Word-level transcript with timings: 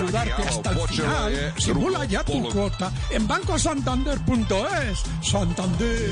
Ayudarte 0.00 0.42
hasta 0.42 0.70
el 0.70 0.78
final. 0.88 1.54
Simula 1.58 2.04
ya 2.04 2.24
tu 2.24 2.48
cuota 2.50 2.92
en 3.10 3.26
bancosantander.es. 3.26 5.02
Santander. 5.22 6.10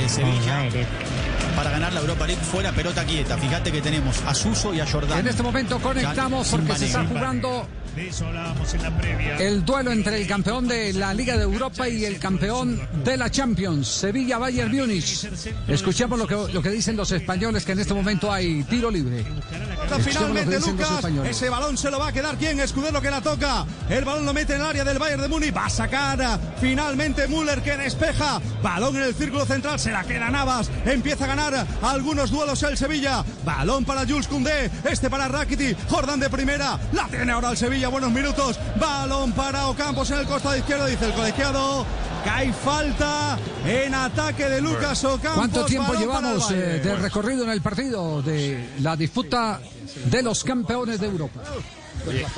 de 0.00 0.08
Sevilla 0.08 0.68
para 1.56 1.70
ganar 1.70 1.92
la 1.92 2.00
Europa 2.00 2.26
League 2.26 2.42
fuera 2.42 2.70
pelota 2.72 3.04
quieta. 3.04 3.38
Fíjate 3.38 3.72
que 3.72 3.80
tenemos 3.80 4.22
a 4.26 4.34
Suso 4.34 4.74
y 4.74 4.80
a 4.80 4.86
Jordán. 4.86 5.20
En 5.20 5.28
este 5.28 5.42
momento 5.42 5.78
conectamos 5.80 6.48
porque 6.48 6.76
se 6.76 6.86
está 6.86 7.04
El 9.38 9.64
duelo 9.64 9.90
entre 9.90 10.20
el 10.20 10.26
campeón 10.26 10.68
de 10.68 10.92
la 10.92 11.14
Liga 11.14 11.36
de 11.36 11.44
Europa 11.44 11.88
y 11.88 12.04
el 12.04 12.18
campeón 12.18 12.78
de 13.02 13.16
la 13.16 13.30
Champions, 13.30 13.88
Sevilla 13.88 14.36
Bayern 14.36 14.70
Múnich. 14.70 15.26
Escuchemos 15.66 16.18
lo 16.18 16.26
que, 16.26 16.52
lo 16.52 16.60
que 16.60 16.70
dicen 16.70 16.94
los 16.96 17.10
españoles, 17.12 17.64
que 17.64 17.72
en 17.72 17.78
este 17.78 17.94
momento 17.94 18.30
hay 18.30 18.62
tiro 18.64 18.90
libre. 18.90 19.24
Finalmente 20.00 20.60
Lucas, 20.60 21.04
ese 21.24 21.48
balón 21.48 21.78
se 21.78 21.90
lo 21.90 21.98
va 21.98 22.08
a 22.08 22.12
quedar 22.12 22.36
quién, 22.36 22.60
Escudero 22.60 23.00
que 23.00 23.10
la 23.10 23.20
toca, 23.20 23.64
el 23.88 24.04
balón 24.04 24.26
lo 24.26 24.34
mete 24.34 24.54
en 24.54 24.60
el 24.60 24.66
área 24.66 24.84
del 24.84 24.98
Bayern 24.98 25.22
de 25.22 25.28
Múnich, 25.28 25.56
va 25.56 25.66
a 25.66 25.70
sacar 25.70 26.38
finalmente 26.60 27.28
Müller 27.28 27.62
que 27.62 27.76
despeja, 27.76 28.40
balón 28.62 28.96
en 28.96 29.02
el 29.02 29.14
círculo 29.14 29.46
central, 29.46 29.78
se 29.78 29.90
la 29.90 30.04
queda 30.04 30.30
Navas, 30.30 30.70
empieza 30.84 31.24
a 31.24 31.28
ganar 31.28 31.66
algunos 31.82 32.30
duelos 32.30 32.62
el 32.62 32.76
Sevilla, 32.76 33.24
balón 33.44 33.84
para 33.84 34.06
Jules 34.06 34.26
Koundé, 34.26 34.70
este 34.84 35.08
para 35.08 35.28
Rakiti, 35.28 35.74
Jordan 35.88 36.20
de 36.20 36.28
primera, 36.28 36.78
la 36.92 37.06
tiene 37.08 37.32
ahora 37.32 37.50
el 37.50 37.56
Sevilla, 37.56 37.85
buenos 37.88 38.10
minutos, 38.10 38.58
balón 38.78 39.32
para 39.32 39.68
Ocampos 39.68 40.10
en 40.10 40.18
el 40.18 40.26
costado 40.26 40.56
izquierdo, 40.56 40.86
dice 40.86 41.06
el 41.06 41.12
colegiado, 41.12 41.86
que 42.24 42.30
hay 42.30 42.52
falta 42.52 43.38
en 43.64 43.94
ataque 43.94 44.48
de 44.48 44.60
Lucas 44.60 45.04
Ocampos. 45.04 45.34
¿Cuánto 45.34 45.64
tiempo 45.64 45.94
llevamos 45.94 46.50
eh, 46.50 46.80
de 46.82 46.96
recorrido 46.96 47.44
en 47.44 47.50
el 47.50 47.60
partido 47.60 48.22
de 48.22 48.70
la 48.80 48.96
disputa 48.96 49.60
de 50.06 50.22
los 50.22 50.42
campeones 50.42 51.00
de 51.00 51.06
Europa? 51.06 51.40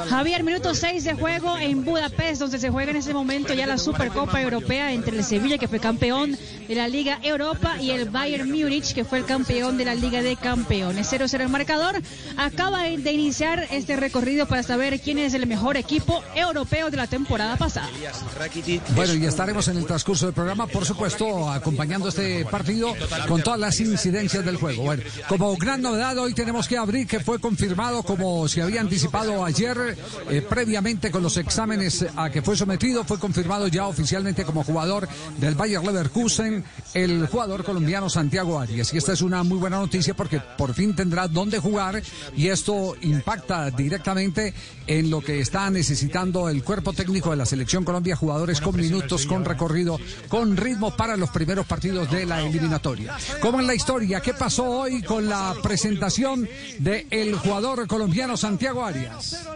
Javier, 0.08 0.42
minuto 0.44 0.74
6 0.74 1.04
de 1.04 1.14
juego 1.14 1.58
en 1.58 1.84
Budapest, 1.84 2.40
donde 2.40 2.58
se 2.58 2.70
juega 2.70 2.90
en 2.90 2.96
ese 2.96 3.12
momento 3.12 3.54
ya 3.54 3.66
la 3.66 3.78
Supercopa 3.78 4.40
Europea 4.40 4.92
entre 4.92 5.16
el 5.16 5.24
Sevilla, 5.24 5.58
que 5.58 5.68
fue 5.68 5.80
campeón 5.80 6.36
de 6.66 6.74
la 6.74 6.88
Liga 6.88 7.18
Europa, 7.22 7.76
y 7.80 7.90
el 7.90 8.10
Bayern 8.10 8.50
Múnich, 8.50 8.92
que 8.94 9.04
fue 9.04 9.18
el 9.18 9.24
campeón 9.24 9.78
de 9.78 9.84
la 9.84 9.94
Liga 9.94 10.22
de 10.22 10.36
Campeones. 10.36 11.10
0-0 11.12 11.40
el 11.40 11.48
marcador. 11.48 12.00
Acaba 12.36 12.82
de 12.82 13.12
iniciar 13.12 13.66
este 13.70 13.96
recorrido 13.96 14.46
para 14.46 14.62
saber 14.62 15.00
quién 15.00 15.18
es 15.18 15.34
el 15.34 15.46
mejor 15.46 15.76
equipo 15.76 16.22
europeo 16.34 16.90
de 16.90 16.96
la 16.96 17.06
temporada 17.06 17.56
pasada. 17.56 17.88
Bueno, 18.94 19.14
y 19.14 19.24
estaremos 19.26 19.68
en 19.68 19.78
el 19.78 19.86
transcurso 19.86 20.26
del 20.26 20.34
programa, 20.34 20.66
por 20.66 20.84
supuesto, 20.84 21.50
acompañando 21.50 22.08
este 22.08 22.44
partido 22.44 22.94
con 23.26 23.42
todas 23.42 23.58
las 23.58 23.80
incidencias 23.80 24.44
del 24.44 24.56
juego. 24.56 24.82
Bueno, 24.82 25.02
como 25.28 25.56
gran 25.56 25.82
novedad, 25.82 26.16
hoy 26.18 26.34
tenemos 26.34 26.68
que 26.68 26.76
abrir 26.76 27.06
que 27.06 27.20
fue 27.20 27.38
confirmado, 27.38 28.02
como 28.02 28.46
se 28.48 28.62
había 28.62 28.80
anticipado 28.80 29.44
ayer, 29.44 29.57
eh, 29.60 30.40
previamente 30.48 31.10
con 31.10 31.20
los 31.20 31.36
exámenes 31.36 32.06
a 32.14 32.30
que 32.30 32.42
fue 32.42 32.56
sometido, 32.56 33.02
fue 33.02 33.18
confirmado 33.18 33.66
ya 33.66 33.88
oficialmente 33.88 34.44
como 34.44 34.62
jugador 34.62 35.08
del 35.38 35.56
Bayer 35.56 35.82
Leverkusen, 35.82 36.64
el 36.94 37.26
jugador 37.26 37.64
colombiano 37.64 38.08
Santiago 38.08 38.60
Arias. 38.60 38.94
Y 38.94 38.98
esta 38.98 39.14
es 39.14 39.20
una 39.20 39.42
muy 39.42 39.58
buena 39.58 39.78
noticia 39.78 40.14
porque 40.14 40.40
por 40.56 40.74
fin 40.74 40.94
tendrá 40.94 41.26
dónde 41.26 41.58
jugar 41.58 42.00
y 42.36 42.48
esto 42.48 42.94
impacta 43.02 43.70
directamente 43.72 44.54
en 44.86 45.10
lo 45.10 45.20
que 45.20 45.40
está 45.40 45.68
necesitando 45.70 46.48
el 46.48 46.62
cuerpo 46.62 46.92
técnico 46.92 47.30
de 47.30 47.36
la 47.36 47.46
selección 47.46 47.84
Colombia, 47.84 48.14
jugadores 48.14 48.60
con 48.60 48.76
minutos, 48.76 49.26
con 49.26 49.44
recorrido, 49.44 49.98
con 50.28 50.56
ritmo 50.56 50.96
para 50.96 51.16
los 51.16 51.30
primeros 51.30 51.66
partidos 51.66 52.08
de 52.12 52.26
la 52.26 52.42
eliminatoria. 52.42 53.16
¿Cómo 53.40 53.58
en 53.58 53.66
la 53.66 53.74
historia? 53.74 54.20
¿Qué 54.20 54.34
pasó 54.34 54.64
hoy 54.64 55.02
con 55.02 55.28
la 55.28 55.54
presentación 55.62 56.48
del 56.78 57.34
jugador 57.34 57.88
colombiano 57.88 58.36
Santiago 58.36 58.84
Arias? 58.84 59.47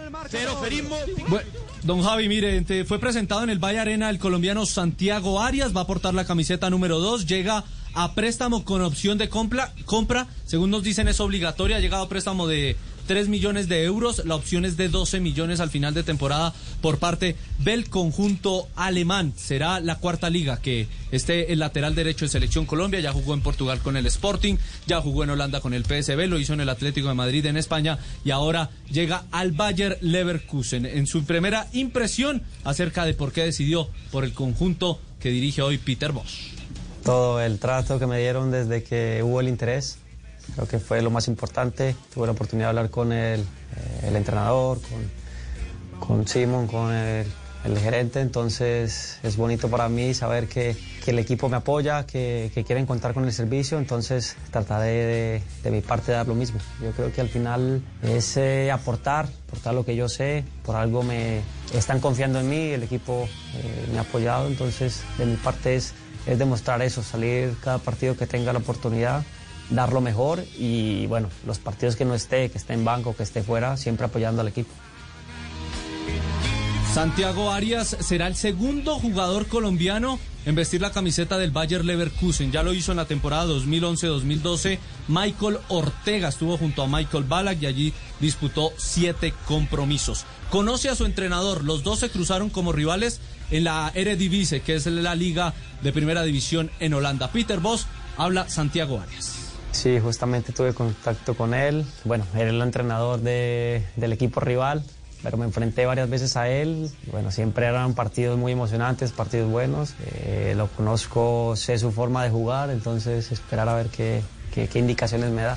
Bueno, 1.29 1.49
don 1.83 2.03
Javi, 2.03 2.29
mire, 2.29 2.85
fue 2.85 2.99
presentado 2.99 3.43
en 3.43 3.51
el 3.51 3.59
Valle 3.59 3.81
Arena 3.81 4.11
el 4.11 4.19
colombiano 4.19 4.67
Santiago 4.67 5.41
Arias, 5.41 5.77
va 5.77 5.83
a 5.83 5.87
portar 5.87 6.15
la 6.15 6.25
camiseta 6.25 6.71
número 6.71 6.99
2, 7.01 7.27
llega 7.27 7.65
a 7.95 8.15
préstamo 8.15 8.65
con 8.65 8.83
opción 8.83 9.19
de 9.19 9.29
compra, 9.29 9.73
compra, 9.85 10.29
según 10.45 10.71
nos 10.71 10.83
dicen 10.83 11.09
es 11.09 11.21
obligatoria, 11.21 11.77
ha 11.77 11.81
llegado 11.81 12.05
a 12.05 12.09
préstamo 12.09 12.47
de 12.47 12.77
3 13.07 13.29
millones 13.29 13.69
de 13.69 13.85
euros, 13.85 14.25
la 14.25 14.35
opción 14.35 14.65
es 14.65 14.77
de 14.77 14.89
12 14.89 15.21
millones 15.21 15.61
al 15.61 15.71
final 15.71 15.95
de 15.95 16.03
temporada 16.03 16.53
por 16.81 16.99
parte 16.99 17.37
del 17.59 17.89
conjunto 17.89 18.69
alemán. 18.77 19.33
Será 19.37 19.81
la 19.81 19.99
cuarta 19.99 20.31
liga 20.31 20.61
que 20.61 20.89
esté 21.11 21.53
el 21.53 21.59
lateral 21.59 21.95
derecho 21.95 22.25
de 22.25 22.31
Selección 22.31 22.67
Colombia, 22.67 23.01
ya 23.01 23.13
jugó 23.13 23.35
en 23.35 23.43
Portugal 23.43 23.81
con 23.81 23.97
el 23.97 24.07
Sporting, 24.07 24.57
ya 24.87 25.01
jugó 25.01 25.25
en 25.25 25.31
Holanda 25.31 25.61
con 25.61 25.75
el 25.75 25.85
PSV, 25.85 26.27
lo 26.27 26.39
hizo 26.39 26.55
en 26.55 26.61
el 26.61 26.69
Atlético 26.69 27.09
de 27.09 27.15
Madrid 27.15 27.45
en 27.47 27.57
España 27.57 27.99
y 28.25 28.31
ahora 28.31 28.71
llega 28.91 29.25
al 29.31 29.53
Bayer 29.53 29.99
Leverkusen. 30.01 30.87
En 30.87 31.07
su 31.07 31.25
primera 31.25 31.69
impresión 31.73 32.43
acerca 32.65 33.05
de 33.05 33.15
por 33.15 33.33
qué 33.33 33.45
decidió 33.45 33.89
por 34.11 34.25
el 34.25 34.33
conjunto 34.33 35.01
que 35.21 35.31
dirige 35.31 35.63
hoy 35.63 35.79
Peter 35.79 36.13
Bosch. 36.13 36.51
todo 37.05 37.41
el 37.41 37.59
trato 37.59 37.99
que 37.99 38.07
me 38.07 38.19
dieron 38.19 38.51
desde 38.51 38.83
que 38.83 39.23
hubo 39.23 39.41
el 39.41 39.49
interés. 39.49 39.99
Creo 40.55 40.67
que 40.69 40.79
fue 40.79 41.03
lo 41.03 41.11
más 41.11 41.29
importante. 41.29 41.97
Tuve 42.13 42.27
la 42.27 42.33
oportunidad 42.33 42.67
de 42.67 42.71
hablar 42.71 42.91
con 42.91 43.13
el, 43.13 43.41
eh, 43.41 44.09
el 44.09 44.17
entrenador, 44.17 44.81
con, 44.81 46.09
con 46.09 46.29
Simon, 46.29 46.67
con 46.67 46.93
el, 46.93 47.27
el 47.65 47.79
gerente. 47.79 48.21
Entonces 48.21 49.19
es 49.23 49.37
bonito 49.37 49.69
para 49.69 49.89
mí 49.89 50.13
saber 50.15 50.49
que, 50.49 50.77
que 51.05 51.13
el 51.13 51.19
equipo 51.19 51.49
me 51.49 51.57
apoya, 51.57 52.05
que, 52.07 52.51
que 52.55 52.65
quieren 52.65 52.87
contar 52.87 53.15
con 53.15 53.25
el 53.25 53.33
servicio. 53.33 53.79
Entonces 53.79 54.37
trataré 54.51 54.93
de, 54.93 55.43
de 55.63 55.71
mi 55.71 55.81
parte 55.81 56.13
de 56.13 56.19
dar 56.19 56.29
lo 56.29 56.35
mismo. 56.35 56.61
Yo 56.83 56.91
creo 56.93 57.13
que 57.13 57.21
al 57.21 57.29
final 57.29 57.83
es 58.03 58.37
eh, 58.37 58.71
aportar, 58.71 59.29
aportar 59.49 59.75
lo 59.75 59.85
que 59.85 59.97
yo 59.97 60.09
sé. 60.09 60.45
Por 60.65 60.77
algo 60.77 61.03
me 61.03 61.41
están 61.73 62.01
confiando 62.01 62.41
en 62.41 62.51
mí, 62.51 62.71
el 62.73 62.83
equipo 62.83 63.29
eh, 63.55 63.89
me 63.93 63.99
ha 63.99 64.03
apoyado. 64.03 64.49
Entonces 64.49 65.03
de 65.19 65.27
mi 65.27 65.37
parte 65.37 65.77
es 65.77 65.95
es 66.27 66.39
demostrar 66.39 66.81
eso, 66.83 67.03
salir 67.03 67.57
cada 67.63 67.79
partido 67.79 68.17
que 68.17 68.27
tenga 68.29 68.53
la 68.53 68.61
oportunidad, 68.61 69.25
dar 69.75 69.93
lo 69.93 70.01
mejor 70.01 70.45
y 70.59 71.07
bueno, 71.07 71.29
los 71.47 71.59
partidos 71.59 71.97
que 71.97 72.05
no 72.05 72.15
esté, 72.15 72.51
que 72.51 72.59
esté 72.59 72.75
en 72.75 72.85
banco, 72.85 73.17
que 73.17 73.23
esté 73.23 73.43
fuera, 73.43 73.77
siempre 73.77 74.07
apoyando 74.07 74.41
al 74.43 74.49
equipo. 74.49 74.73
Santiago 76.93 77.51
Arias 77.51 77.97
será 78.01 78.27
el 78.27 78.37
segundo 78.37 78.99
jugador 78.99 79.47
colombiano 79.47 80.19
en 80.45 80.55
vestir 80.55 80.83
la 80.83 80.93
camiseta 80.93 81.39
del 81.39 81.51
Bayer 81.51 81.87
Leverkusen. 81.87 82.53
Ya 82.53 82.63
lo 82.63 82.75
hizo 82.75 82.93
en 82.93 82.99
la 82.99 83.07
temporada 83.07 83.47
2011-2012. 83.47 84.79
Michael 85.09 85.59
Ortega 85.69 86.29
estuvo 86.29 86.59
junto 86.59 86.83
a 86.83 86.89
Michael 86.89 87.25
Ballack 87.25 87.63
y 87.63 87.67
allí 87.67 87.95
disputó 88.21 88.75
siete 88.77 89.33
compromisos. 89.47 90.27
Conoce 90.51 90.91
a 90.91 90.95
su 90.95 91.07
entrenador. 91.07 91.65
Los 91.65 91.83
dos 91.83 92.01
se 92.01 92.11
cruzaron 92.11 92.51
como 92.51 92.73
rivales 92.73 93.21
en 93.51 93.65
la 93.65 93.91
Eredivisie, 93.95 94.61
que 94.61 94.75
es 94.75 94.85
la 94.85 95.15
liga 95.15 95.55
de 95.83 95.93
primera 95.93 96.23
división 96.25 96.71
en 96.79 96.93
Holanda. 96.93 97.33
Peter 97.33 97.61
Boss 97.61 97.87
habla 98.19 98.51
Santiago 98.51 99.01
Arias. 99.01 99.42
Sí, 99.73 99.99
justamente 100.01 100.53
tuve 100.53 100.75
contacto 100.75 101.35
con 101.35 101.55
él. 101.55 101.85
Bueno, 102.05 102.25
era 102.35 102.51
el 102.51 102.61
entrenador 102.61 103.21
de- 103.21 103.85
del 103.97 104.13
equipo 104.13 104.39
rival, 104.41 104.85
pero 105.23 105.37
me 105.39 105.45
enfrenté 105.47 105.87
varias 105.87 106.09
veces 106.11 106.37
a 106.37 106.49
él. 106.49 106.91
Bueno, 107.11 107.31
siempre 107.31 107.67
eran 107.67 107.95
partidos 107.95 108.39
muy 108.39 108.53
emocionantes, 108.53 109.13
partidos 109.13 109.51
buenos. 109.51 109.95
Eh, 110.07 110.55
lo 110.57 110.69
conozco, 110.69 111.55
sé 111.57 111.79
su 111.79 111.91
forma 111.91 112.23
de 112.23 112.31
jugar, 112.31 112.71
entonces 112.71 113.33
esperar 113.33 113.69
a 113.69 113.75
ver 113.75 113.87
qué, 113.89 114.23
qué- 114.55 114.69
qué 114.69 114.79
indicaciones 114.79 115.31
me 115.31 115.43
da. 115.43 115.57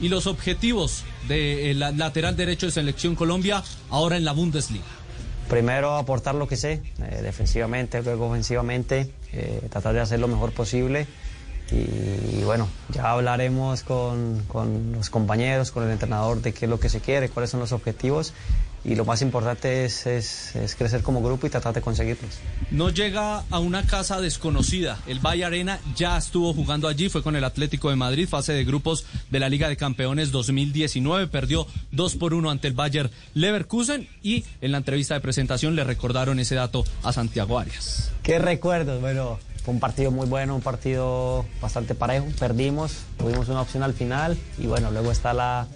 Y 0.00 0.08
los 0.08 0.26
objetivos 0.26 1.04
del 1.28 1.78
lateral 1.78 2.36
derecho 2.36 2.66
de 2.66 2.72
Selección 2.72 3.14
Colombia 3.16 3.62
ahora 3.90 4.16
en 4.16 4.24
la 4.24 4.32
Bundesliga. 4.32 4.84
primero 5.48 5.96
aportar 5.96 6.36
lo 6.36 6.46
que 6.46 6.56
sé, 6.56 6.80
eh, 7.02 7.22
defensivamente, 7.22 8.00
luego 8.04 8.28
ofensivamente, 8.28 9.10
eh, 9.32 9.60
tratar 9.68 9.94
de 9.94 10.00
hacer 10.00 10.20
lo 10.20 10.28
mejor 10.28 10.52
posible. 10.52 11.08
Y, 11.72 12.42
bueno, 12.44 12.68
ya 12.90 13.10
hablaremos 13.10 13.82
con, 13.82 14.42
con 14.48 14.92
los 14.92 15.10
compañeros, 15.10 15.70
con 15.70 15.84
el 15.84 15.90
entrenador 15.90 16.42
de 16.42 16.52
qué 16.52 16.64
es 16.66 16.70
lo 16.70 16.80
que 16.80 16.88
se 16.88 17.00
quiere, 17.00 17.28
cuáles 17.28 17.50
son 17.50 17.60
los 17.60 17.72
objetivos 17.72 18.32
y 18.84 18.94
lo 18.94 19.04
más 19.04 19.20
importante 19.20 19.84
es, 19.84 20.06
es, 20.06 20.56
es, 20.56 20.74
crecer 20.74 21.02
como 21.02 21.22
grupo 21.22 21.46
y 21.46 21.50
tratar 21.50 21.74
de 21.74 21.82
conseguirlos. 21.82 22.38
No 22.70 22.88
llega 22.88 23.44
a 23.50 23.58
una 23.58 23.86
casa 23.86 24.20
desconocida. 24.20 24.98
El 25.06 25.18
Valle 25.18 25.44
Arena 25.44 25.78
ya 25.94 26.16
estuvo 26.16 26.54
jugando 26.54 26.88
allí, 26.88 27.08
fue 27.10 27.22
con 27.22 27.36
el 27.36 27.44
Atlético 27.44 27.90
de 27.90 27.96
Madrid, 27.96 28.28
fase 28.28 28.52
de 28.52 28.64
grupos 28.64 29.04
de 29.30 29.38
la 29.38 29.50
Liga 29.50 29.68
de 29.68 29.76
Campeones 29.76 30.30
2019, 30.30 31.26
perdió 31.26 31.66
2 31.92 32.16
por 32.16 32.32
1 32.32 32.50
ante 32.50 32.68
el 32.68 32.74
Bayer 32.74 33.10
Leverkusen 33.34 34.08
y 34.22 34.44
en 34.62 34.72
la 34.72 34.78
entrevista 34.78 35.14
de 35.14 35.20
presentación 35.20 35.76
le 35.76 35.84
recordaron 35.84 36.40
ese 36.40 36.54
dato 36.54 36.84
a 37.02 37.12
Santiago 37.12 37.58
Arias. 37.58 38.10
¿Qué 38.22 38.38
recuerdos? 38.38 39.00
Bueno, 39.00 39.38
fue 39.70 39.74
un 39.74 39.80
partido 39.80 40.10
muy 40.10 40.26
bueno, 40.26 40.56
un 40.56 40.62
partido 40.62 41.44
bastante 41.62 41.94
parejo, 41.94 42.26
perdimos, 42.40 43.04
tuvimos 43.16 43.48
una 43.48 43.60
opción 43.60 43.84
al 43.84 43.94
final 43.94 44.36
y 44.58 44.66
bueno, 44.66 44.90
luego 44.90 45.12
está 45.12 45.32
la 45.32 45.68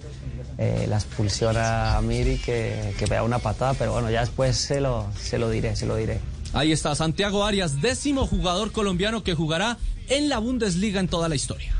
eh, 0.58 0.86
la 0.88 0.96
expulsión 0.96 1.56
a 1.56 2.00
Miri 2.00 2.38
que, 2.38 2.92
que 2.98 3.06
pega 3.06 3.22
una 3.22 3.38
patada, 3.38 3.74
pero 3.74 3.92
bueno, 3.92 4.10
ya 4.10 4.20
después 4.20 4.56
se 4.56 4.80
lo, 4.80 5.06
se 5.16 5.38
lo 5.38 5.48
diré, 5.48 5.76
se 5.76 5.86
lo 5.86 5.94
diré. 5.94 6.18
Ahí 6.52 6.72
está 6.72 6.94
Santiago 6.96 7.44
Arias, 7.44 7.80
décimo 7.80 8.26
jugador 8.26 8.72
colombiano 8.72 9.22
que 9.22 9.34
jugará 9.34 9.78
en 10.08 10.28
la 10.28 10.38
Bundesliga 10.38 10.98
en 10.98 11.06
toda 11.06 11.28
la 11.28 11.36
historia. 11.36 11.72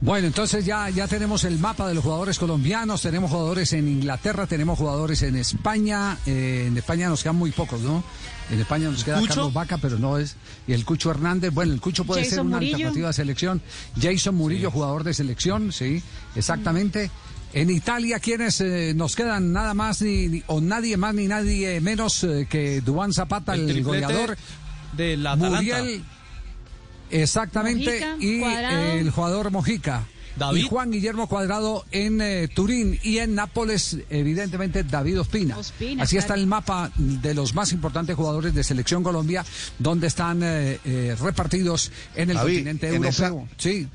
Bueno, 0.00 0.26
entonces 0.26 0.66
ya, 0.66 0.90
ya 0.90 1.08
tenemos 1.08 1.44
el 1.44 1.58
mapa 1.58 1.88
de 1.88 1.94
los 1.94 2.04
jugadores 2.04 2.38
colombianos, 2.38 3.00
tenemos 3.00 3.30
jugadores 3.30 3.72
en 3.72 3.88
Inglaterra, 3.88 4.46
tenemos 4.46 4.76
jugadores 4.76 5.22
en 5.22 5.36
España, 5.36 6.18
eh, 6.26 6.64
en 6.66 6.76
España 6.76 7.08
nos 7.08 7.22
quedan 7.22 7.36
muy 7.36 7.52
pocos, 7.52 7.80
¿no? 7.80 8.04
En 8.50 8.60
España 8.60 8.88
nos 8.90 9.02
queda 9.04 9.18
¿Cucho? 9.20 9.34
Carlos 9.34 9.52
Vaca, 9.54 9.78
pero 9.78 9.98
no 9.98 10.18
es. 10.18 10.36
Y 10.66 10.72
el 10.74 10.84
Cucho 10.84 11.10
Hernández, 11.10 11.52
bueno, 11.52 11.72
el 11.72 11.80
Cucho 11.80 12.04
puede 12.04 12.20
Jason 12.22 12.30
ser 12.36 12.40
una 12.44 12.56
Murillo. 12.56 12.74
alternativa 12.76 13.06
de 13.08 13.12
selección. 13.14 13.62
Jason 14.00 14.34
Murillo, 14.34 14.70
jugador 14.70 15.02
de 15.04 15.14
selección, 15.14 15.72
sí, 15.72 16.02
exactamente. 16.36 17.10
En 17.54 17.70
Italia, 17.70 18.18
¿quiénes 18.18 18.60
eh, 18.60 18.92
nos 18.96 19.14
quedan? 19.16 19.52
Nada 19.52 19.74
más 19.74 20.02
ni, 20.02 20.26
ni- 20.28 20.42
o 20.48 20.60
nadie 20.60 20.96
más 20.96 21.14
ni 21.14 21.26
nadie 21.28 21.80
menos 21.80 22.22
eh, 22.24 22.46
que 22.50 22.80
Dubán 22.80 23.12
Zapata, 23.12 23.54
el, 23.54 23.82
goleador. 23.82 24.36
de 24.92 25.16
la. 25.16 25.36
Muriel, 25.36 26.04
exactamente, 27.10 27.90
Mojica, 28.00 28.16
y 28.18 28.40
Cuadrado. 28.40 28.92
el 28.92 29.10
jugador 29.10 29.50
Mojica. 29.50 30.04
David. 30.36 30.60
Y 30.60 30.68
Juan 30.68 30.90
Guillermo 30.90 31.28
Cuadrado 31.28 31.84
en 31.92 32.20
eh, 32.20 32.48
Turín 32.48 32.98
y 33.02 33.18
en 33.18 33.34
Nápoles, 33.34 33.98
evidentemente, 34.10 34.82
David 34.82 35.20
Ospina. 35.20 35.56
Ospina, 35.58 36.02
Así 36.02 36.16
está 36.16 36.28
claro. 36.34 36.40
el 36.42 36.46
mapa 36.48 36.90
de 36.96 37.34
los 37.34 37.54
más 37.54 37.72
importantes 37.72 38.16
jugadores 38.16 38.54
de 38.54 38.64
Selección 38.64 39.02
Colombia, 39.02 39.44
donde 39.78 40.06
están 40.08 40.42
eh, 40.42 40.78
eh, 40.84 41.16
repartidos 41.20 41.92
en 42.16 42.30
el 42.30 42.36
David, 42.36 42.54
continente 42.56 42.88
en 42.88 42.94
europeo. 43.04 43.48
Sí, 43.58 43.88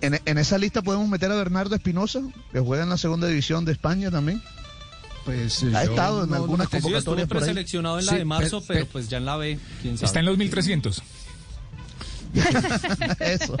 En, 0.00 0.20
en 0.24 0.38
esa 0.38 0.58
lista 0.58 0.82
podemos 0.82 1.08
meter 1.08 1.30
a 1.30 1.36
Bernardo 1.36 1.74
Espinosa, 1.76 2.20
que 2.52 2.58
juega 2.60 2.82
en 2.84 2.88
la 2.90 2.98
segunda 2.98 3.26
división 3.28 3.64
de 3.64 3.72
España 3.72 4.10
también. 4.10 4.42
pues. 5.24 5.62
Ha 5.62 5.84
yo 5.84 5.90
estado 5.90 6.24
en 6.24 6.30
no- 6.30 6.36
algunas 6.36 6.64
no 6.66 6.70
te- 6.70 6.70
Sí, 6.70 6.76
estuvo 6.78 6.90
convocatorias 7.14 7.28
por 7.28 7.36
ahí. 7.36 7.40
preseleccionado 7.44 7.98
en 8.00 8.06
la 8.06 8.12
Sí, 8.12 8.18
de 8.18 8.24
marzo, 8.24 8.60
pe- 8.62 8.66
pero 8.68 8.86
pe- 8.86 8.90
pues 8.92 9.08
ya 9.08 9.18
en 9.18 9.24
la 9.26 9.36
B, 9.36 9.58
quién 9.80 9.96
sabe. 9.96 10.06
Está 10.06 10.18
en 10.20 10.26
los 10.26 10.36
1300. 10.38 11.02
Eso. 13.20 13.56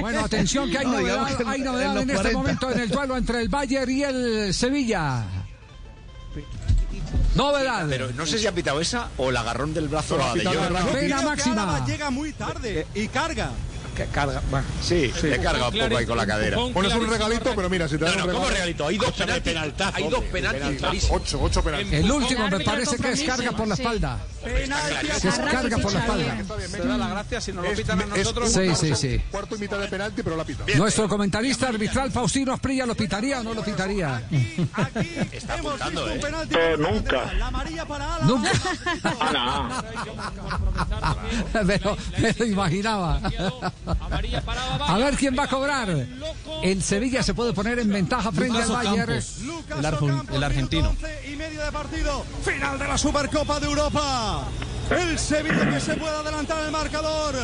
Bueno, 0.00 0.20
atención 0.20 0.70
que 0.70 0.78
hay 0.78 0.84
No, 0.84 0.92
novedad, 0.92 1.26
digamos 1.26 1.52
hay 1.54 1.60
novedad 1.60 1.96
en, 1.96 2.10
este 2.10 2.14
40. 2.14 2.38
momento 2.38 2.70
en 2.70 2.80
el 2.80 2.88
duelo 2.88 3.16
entre 3.16 3.40
el 3.40 3.48
Bayern 3.48 3.90
y 3.90 4.02
el 4.02 4.54
Sevilla. 4.54 5.24
Novedad. 7.34 7.86
Pero 7.88 8.12
no 8.12 8.26
sé 8.26 8.38
si 8.38 8.46
ha 8.46 8.52
pitado 8.52 8.80
esa 8.80 9.08
o 9.16 9.30
el 9.30 9.36
agarrón 9.36 9.74
del 9.74 9.88
brazo 9.88 10.22
a 10.22 10.34
De 10.34 10.44
Jong. 10.44 10.92
Pena 10.92 11.22
máxima. 11.22 11.84
Llega 11.86 12.10
muy 12.10 12.32
tarde 12.32 12.86
y 12.94 13.08
carga. 13.08 13.50
Que 13.94 14.06
carga. 14.06 14.42
Bueno, 14.50 14.66
sí, 14.82 15.12
le 15.22 15.38
carga 15.40 15.68
un 15.68 15.78
poco 15.78 15.96
ahí 15.96 16.04
con 16.06 16.16
la 16.16 16.26
cadera. 16.26 16.56
Pones 16.72 16.92
un 16.94 17.08
regalito, 17.08 17.52
pero 17.54 17.70
mira, 17.70 17.86
si 17.88 17.96
te 17.96 18.04
No, 18.04 18.10
dan 18.10 18.18
no, 18.18 18.24
un 18.24 18.30
¿cómo 18.32 18.38
regalo. 18.46 18.54
regalito? 18.54 18.86
Hay 18.88 18.98
dos 18.98 19.12
penaltis. 19.12 19.54
Hay 19.94 20.08
dos 20.08 20.24
penaltis. 20.24 21.06
Ocho, 21.10 21.40
ocho 21.42 21.62
penaltis. 21.62 21.92
El 21.92 22.10
último 22.10 22.48
me 22.48 22.60
parece 22.60 22.96
que 22.96 23.12
es 23.12 23.22
carga 23.22 23.52
por 23.52 23.68
la 23.68 23.76
sí. 23.76 23.82
espalda. 23.82 24.18
Que 24.44 24.64
es 25.28 25.38
carga 25.38 25.78
por 25.78 25.92
la 25.92 26.00
espalda. 26.00 26.36
Se 26.68 26.78
da 26.78 26.96
la 26.98 27.08
gracia 27.08 27.40
si 27.40 27.52
nos 27.52 27.64
lo 27.64 27.72
pitan 27.72 28.00
a 28.02 28.06
nosotros. 28.06 28.52
Sí, 28.52 28.74
sí, 28.74 28.94
sí. 28.96 29.22
Cuarto 29.30 29.54
y 29.56 29.58
mitad 29.60 29.78
de 29.78 29.86
penalti, 29.88 30.22
pero 30.22 30.36
la 30.36 30.44
pita. 30.44 30.64
Nuestro 30.76 31.08
comentarista 31.08 31.68
arbitral 31.68 32.10
Faustino 32.10 32.52
Asprilla 32.52 32.86
lo 32.86 32.94
pitaría 32.96 33.40
o 33.40 33.42
no 33.44 33.54
lo 33.54 33.62
pitaría. 33.62 34.16
Aquí 34.16 35.06
Está 35.32 35.54
apuntando, 35.54 36.08
¿eh? 36.10 36.18
penalti 36.20 36.54
Eh, 36.58 36.76
nunca. 36.78 37.12
lateral. 37.16 37.38
La 37.38 37.46
amarilla 37.46 37.84
para 37.86 38.14
Álava. 38.16 38.26
Nunca. 38.26 38.50
Pero 41.66 41.96
me 42.18 42.32
lo 42.38 42.44
imaginaba. 42.44 43.20
A 43.86 44.98
ver 44.98 45.16
quién 45.16 45.36
va 45.38 45.44
a 45.44 45.48
cobrar. 45.48 45.88
El 46.62 46.82
Sevilla 46.82 47.22
se 47.22 47.34
puede 47.34 47.52
poner 47.52 47.78
en 47.78 47.90
ventaja 47.90 48.32
frente 48.32 48.62
al 48.62 48.68
Lucas 48.68 48.84
Bayern. 48.84 49.12
Ocampos. 49.12 49.40
Lucas 49.42 50.26
El 50.32 50.44
argentino. 50.44 50.90
minuto 50.90 51.06
11 51.06 51.32
y 51.32 51.36
medio 51.36 51.64
de 51.64 51.72
partido. 51.72 52.24
Final 52.42 52.78
de 52.78 52.88
la 52.88 52.98
Supercopa 52.98 53.60
de 53.60 53.66
Europa. 53.66 54.44
El 54.90 55.18
Sevilla 55.18 55.70
que 55.70 55.80
se 55.80 55.94
puede 55.94 56.14
adelantar 56.14 56.62
el 56.64 56.70
marcador. 56.70 57.34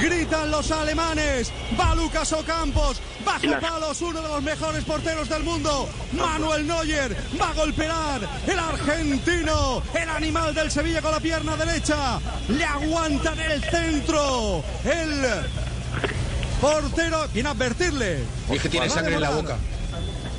Gritan 0.00 0.50
los 0.50 0.70
alemanes. 0.72 1.52
Va 1.78 1.94
Lucas 1.94 2.32
Ocampos. 2.32 3.00
Baja 3.24 3.60
palos, 3.60 4.00
uno 4.02 4.20
de 4.20 4.28
los 4.28 4.42
mejores 4.42 4.84
porteros 4.84 5.28
del 5.28 5.44
mundo. 5.44 5.88
Manuel 6.12 6.66
Neuer 6.66 7.16
va 7.40 7.50
a 7.50 7.54
golpear. 7.54 8.28
El 8.46 8.58
argentino, 8.58 9.82
el 9.94 10.08
animal 10.10 10.54
del 10.54 10.70
Sevilla 10.70 11.00
con 11.00 11.12
la 11.12 11.20
pierna 11.20 11.56
derecha. 11.56 12.18
Le 12.48 12.64
aguanta 12.64 13.32
en 13.32 13.40
el 13.40 13.62
centro. 13.62 14.64
El 14.84 15.24
portero 16.62 17.26
viene 17.34 17.48
a 17.48 17.52
advertirle. 17.52 18.22
Es 18.50 18.62
que 18.62 18.68
tiene 18.68 18.88
sangre 18.88 19.14
en 19.16 19.20
la 19.20 19.30
boca. 19.30 19.56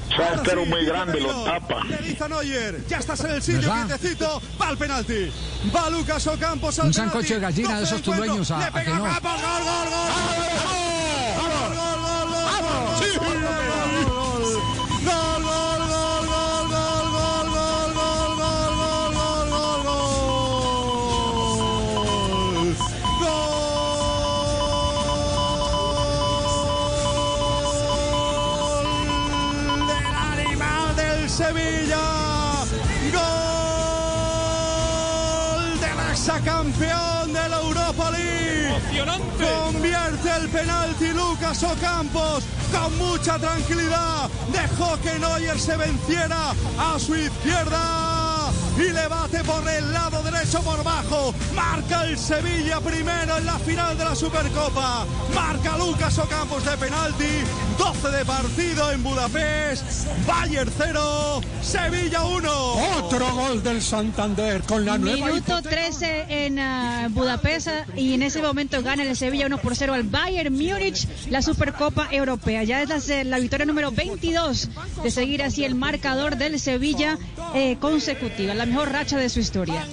Sí, 0.09 0.55
muy 0.69 0.85
grande, 0.85 1.19
lo 1.19 1.43
tapa. 1.43 1.83
Le 1.85 1.97
dice 1.97 2.23
a 2.23 2.27
Neuer, 2.29 2.85
ya 2.87 2.97
estás 2.99 3.19
en 3.21 3.31
el 3.31 3.41
sitio, 3.41 3.71
quietecito, 3.73 4.41
va 4.61 4.67
al 4.69 4.77
penalti. 4.77 5.31
Va 5.75 5.89
Lucas 5.89 6.25
Ocampos 6.27 6.77
al 6.79 6.87
Un 6.87 6.93
sancocho 6.93 7.33
de 7.33 7.39
gallina 7.39 7.75
de 7.75 7.79
12 7.81 7.85
esos 7.95 8.01
tulueños 8.03 8.51
a- 8.51 8.59
Le 8.59 8.65
a 8.65 8.71
pega 8.71 8.83
que 8.85 8.89
no. 8.91 9.03
Ocampos, 9.03 9.31
gol, 9.41 9.41
gol, 9.41 9.89
gol. 9.89 10.09
Gol, 10.13 10.92
exacampeón 36.83 37.33
de 37.33 37.49
la 37.49 37.59
Europa 37.59 38.11
League. 38.11 38.73
Convierte 39.39 40.29
el 40.37 40.49
penalti 40.49 41.07
Lucas 41.09 41.63
Ocampos 41.63 42.43
con 42.71 42.97
mucha 42.97 43.37
tranquilidad. 43.39 44.29
Dejó 44.51 44.97
que 45.01 45.19
Neuer 45.19 45.59
se 45.59 45.77
venciera 45.77 46.51
a 46.77 46.99
su 46.99 47.15
izquierda 47.15 48.42
y 48.77 48.91
le 48.91 49.07
bate 49.07 49.43
por 49.43 49.67
el 49.69 49.93
lado 49.93 50.23
derecho 50.23 50.61
por 50.61 50.83
bajo. 50.83 51.33
Marca 51.53 52.05
el 52.05 52.17
Sevilla 52.17 52.79
primero 52.79 53.37
en 53.37 53.45
la 53.45 53.59
final 53.59 53.97
de 53.97 54.03
la 54.03 54.15
Supercopa. 54.15 55.05
Marca 55.33 55.77
Lucas 55.77 56.17
Ocampos 56.17 56.65
de 56.65 56.77
penalti. 56.77 57.43
12 57.77 58.09
de 58.09 58.25
partido 58.25 58.91
en 58.91 59.03
Budapest. 59.03 60.07
Bayern 60.25 60.71
0, 60.77 61.41
Sevilla 61.61 62.23
1. 62.23 62.73
Otro 62.97 63.33
gol 63.35 63.63
del 63.63 63.81
Santander 63.81 64.61
con 64.63 64.85
la 64.85 64.97
nueva 64.97 65.27
Minuto 65.27 65.61
13 65.61 66.25
en 66.29 66.59
ah, 66.59 67.07
Budapest 67.09 67.67
y 67.95 68.13
en 68.13 68.23
ese 68.23 68.41
momento 68.41 68.81
gana 68.81 69.03
el 69.03 69.15
Sevilla 69.15 69.47
1 69.47 69.57
por 69.59 69.75
0 69.75 69.93
al 69.93 70.03
Bayern 70.03 70.53
Múnich 70.53 71.07
la 71.29 71.41
Supercopa 71.41 72.07
Europea. 72.11 72.63
Ya 72.63 72.81
es 72.81 72.89
la, 72.89 73.23
la 73.23 73.39
victoria 73.39 73.65
número 73.65 73.91
22 73.91 74.69
de 75.03 75.11
seguir 75.11 75.43
así 75.43 75.63
el 75.63 75.75
marcador 75.75 76.37
del 76.37 76.59
Sevilla 76.59 77.17
eh, 77.53 77.77
consecutiva, 77.79 78.53
la 78.53 78.62
mejor 78.65 78.91
racha 78.91 79.17
de 79.17 79.29
su 79.29 79.39
historia. 79.39 79.85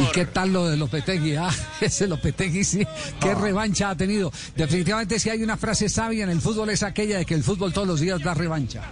¿Y 0.00 0.12
qué 0.12 0.26
tal 0.26 0.52
lo 0.52 0.66
de 0.68 0.76
Lopetegui? 0.76 1.36
Ah, 1.36 1.50
ese 1.80 2.06
Lopetegui 2.06 2.64
sí, 2.64 2.86
qué 3.20 3.34
revancha 3.34 3.90
ha 3.90 3.96
tenido. 3.96 4.32
Definitivamente 4.54 5.18
si 5.18 5.30
hay 5.30 5.42
una 5.42 5.56
frase 5.56 5.88
sabia 5.88 6.24
en 6.24 6.30
el 6.30 6.40
fútbol 6.40 6.70
es 6.70 6.82
aquella 6.82 7.18
de 7.18 7.24
que 7.26 7.34
el 7.34 7.42
fútbol 7.42 7.72
todos 7.72 7.86
los 7.86 8.00
días 8.00 8.20
da 8.22 8.34
revancha. 8.34 8.82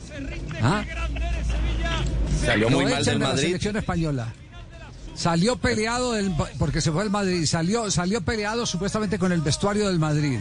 ¿Ah? 0.62 0.84
Salió 2.44 2.68
muy 2.70 2.84
mal 2.84 3.04
del 3.04 3.14
de 3.14 3.18
la 3.18 3.28
Madrid. 3.28 3.42
selección 3.46 3.76
española. 3.76 4.32
Salió 5.14 5.56
peleado 5.56 6.12
del, 6.12 6.34
porque 6.58 6.80
se 6.80 6.90
fue 6.92 7.02
al 7.02 7.10
Madrid, 7.10 7.46
salió, 7.46 7.90
salió 7.90 8.20
peleado 8.20 8.66
supuestamente 8.66 9.18
con 9.18 9.32
el 9.32 9.40
vestuario 9.40 9.88
del 9.88 9.98
Madrid. 9.98 10.38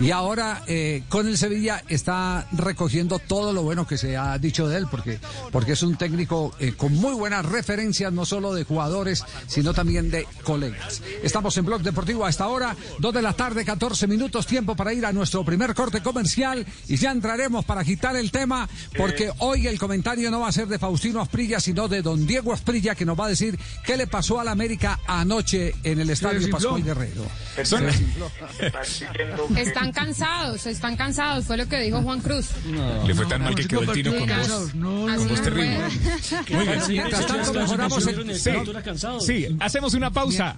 Y 0.00 0.12
ahora 0.12 0.62
eh, 0.68 1.02
con 1.08 1.26
el 1.26 1.36
Sevilla 1.36 1.82
está 1.88 2.46
recogiendo 2.52 3.18
todo 3.18 3.52
lo 3.52 3.62
bueno 3.62 3.86
que 3.86 3.98
se 3.98 4.16
ha 4.16 4.38
dicho 4.38 4.68
de 4.68 4.78
él, 4.78 4.86
porque, 4.88 5.18
porque 5.50 5.72
es 5.72 5.82
un 5.82 5.96
técnico 5.96 6.54
eh, 6.60 6.72
con 6.76 6.94
muy 6.94 7.14
buenas 7.14 7.44
referencias, 7.44 8.12
no 8.12 8.24
solo 8.24 8.54
de 8.54 8.64
jugadores, 8.64 9.24
sino 9.48 9.74
también 9.74 10.10
de 10.10 10.26
colegas. 10.44 11.02
Estamos 11.22 11.56
en 11.56 11.64
Blog 11.64 11.82
Deportivo 11.82 12.24
a 12.24 12.30
esta 12.30 12.46
hora, 12.46 12.76
2 13.00 13.12
de 13.12 13.22
la 13.22 13.32
tarde, 13.32 13.64
14 13.64 14.06
minutos, 14.06 14.46
tiempo 14.46 14.76
para 14.76 14.92
ir 14.92 15.04
a 15.04 15.12
nuestro 15.12 15.44
primer 15.44 15.74
corte 15.74 16.00
comercial 16.00 16.64
y 16.86 16.96
ya 16.96 17.10
entraremos 17.10 17.64
para 17.64 17.82
quitar 17.82 18.14
el 18.14 18.30
tema, 18.30 18.68
porque 18.96 19.32
hoy 19.38 19.66
el 19.66 19.80
comentario 19.80 20.30
no 20.30 20.40
va 20.40 20.48
a 20.48 20.52
ser 20.52 20.68
de 20.68 20.78
Faustino 20.78 21.20
Asprilla, 21.20 21.58
sino 21.58 21.88
de 21.88 22.02
don 22.02 22.24
Diego 22.24 22.52
Asprilla, 22.52 22.94
que 22.94 23.04
nos 23.04 23.18
va 23.18 23.26
a 23.26 23.30
decir 23.30 23.58
qué 23.84 23.96
le 23.96 24.06
pasó 24.06 24.40
al 24.40 24.48
América 24.48 24.98
anoche 25.06 25.74
en 25.84 26.00
el 26.00 26.10
estadio. 26.10 26.48
Pascual 26.50 26.82
Guerrero. 26.84 27.24
Están 29.56 29.92
cansados, 29.92 30.66
están 30.66 30.96
cansados, 30.96 31.44
fue 31.44 31.56
lo 31.56 31.66
que 31.68 31.80
dijo 31.80 32.02
Juan 32.02 32.20
Cruz. 32.20 32.46
Le 33.06 33.14
fue 33.14 33.26
tan 33.26 33.42
mal 33.42 33.54
que 33.54 33.66
quedó 33.66 33.82
el 33.82 33.92
tino 33.92 34.12
con 34.16 34.28
voz, 34.28 34.50
Así 34.50 34.78
con 34.78 35.28
no 35.28 35.42
terrible. 35.42 35.80
puede. 36.46 36.58
Oiga, 36.60 36.86
Mientras 36.88 37.26
tanto 37.26 37.52
mejoramos 37.54 38.06
el- 38.06 38.38
Sí, 38.38 38.50
no, 39.02 39.20
sí, 39.20 39.56
hacemos 39.60 39.94
una 39.94 40.10
pausa. 40.10 40.56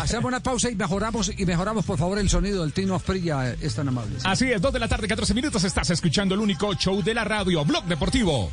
Hacemos 0.00 0.24
una 0.26 0.40
pausa 0.40 0.70
y 0.70 0.74
mejoramos 0.74 1.32
y 1.36 1.44
mejoramos 1.46 1.84
por 1.84 1.98
favor 1.98 2.18
el 2.18 2.28
sonido 2.28 2.62
del 2.62 2.72
Tino 2.72 2.94
Asprilla, 2.94 3.52
es 3.52 3.74
tan 3.74 3.88
amable. 3.88 4.16
Así 4.24 4.50
es, 4.50 4.60
2 4.60 4.72
de 4.72 4.78
la 4.78 4.88
tarde, 4.88 5.06
14 5.08 5.34
minutos. 5.34 5.62
Estás 5.64 5.90
escuchando 5.90 6.34
el 6.34 6.40
único 6.40 6.74
show 6.74 7.02
de 7.02 7.14
la 7.14 7.24
radio, 7.24 7.64
Blog 7.64 7.84
Deportivo. 7.84 8.50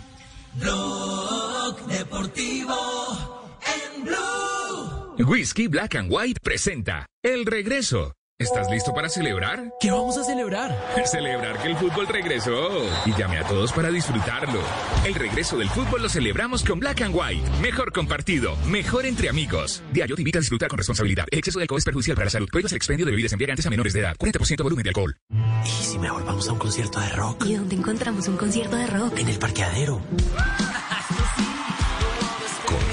Blog 0.56 1.86
Deportivo 1.88 3.35
en 3.66 4.04
Blue. 4.04 5.30
Whisky 5.30 5.68
Black 5.68 5.96
and 5.96 6.12
White 6.12 6.40
presenta 6.42 7.06
El 7.24 7.46
Regreso. 7.46 8.14
¿Estás 8.38 8.70
listo 8.70 8.94
para 8.94 9.08
celebrar? 9.08 9.72
¿Qué 9.80 9.90
vamos 9.92 10.18
a 10.18 10.24
celebrar? 10.26 10.78
Celebrar 11.06 11.58
que 11.62 11.70
el 11.70 11.78
fútbol 11.78 12.06
regresó. 12.06 12.84
Y 13.06 13.14
llame 13.18 13.38
a 13.38 13.48
todos 13.48 13.72
para 13.72 13.90
disfrutarlo. 13.90 14.60
El 15.06 15.16
regreso 15.16 15.58
del 15.58 15.70
fútbol 15.70 16.02
lo 16.02 16.10
celebramos 16.10 16.62
con 16.62 16.78
Black 16.82 17.02
and 17.04 17.16
White. 17.16 17.50
Mejor 17.62 17.94
compartido, 17.94 18.58
mejor 18.68 19.06
entre 19.06 19.30
amigos. 19.30 19.82
Diario 19.94 20.18
te 20.18 20.22
invita 20.22 20.40
a 20.40 20.42
disfrutar 20.42 20.68
con 20.68 20.78
responsabilidad. 20.78 21.28
El 21.32 21.40
exceso 21.40 21.60
de 21.60 21.64
alcohol 21.64 21.80
es 21.80 21.86
perjudicial 21.86 22.16
para 22.16 22.26
la 22.26 22.32
salud. 22.32 22.50
Prohíbas 22.52 22.74
el 22.74 22.76
expendio 22.76 23.06
de 23.06 23.14
bebidas 23.14 23.32
embriagantes 23.32 23.66
a 23.68 23.70
menores 23.70 23.94
de 23.94 24.02
edad. 24.02 24.18
40% 24.18 24.64
volumen 24.64 24.84
de 24.84 24.90
alcohol. 24.90 25.16
¿Y 25.64 25.70
si 25.70 25.98
mejor 25.98 26.26
vamos 26.26 26.50
a 26.50 26.52
un 26.52 26.60
concierto 26.60 27.00
de 27.00 27.10
rock? 27.12 27.46
¿Y 27.46 27.56
dónde 27.56 27.76
encontramos 27.76 28.28
un 28.28 28.36
concierto 28.36 28.76
de 28.76 28.88
rock? 28.88 29.18
En 29.18 29.30
el 29.30 29.40
parqueadero. 29.40 30.02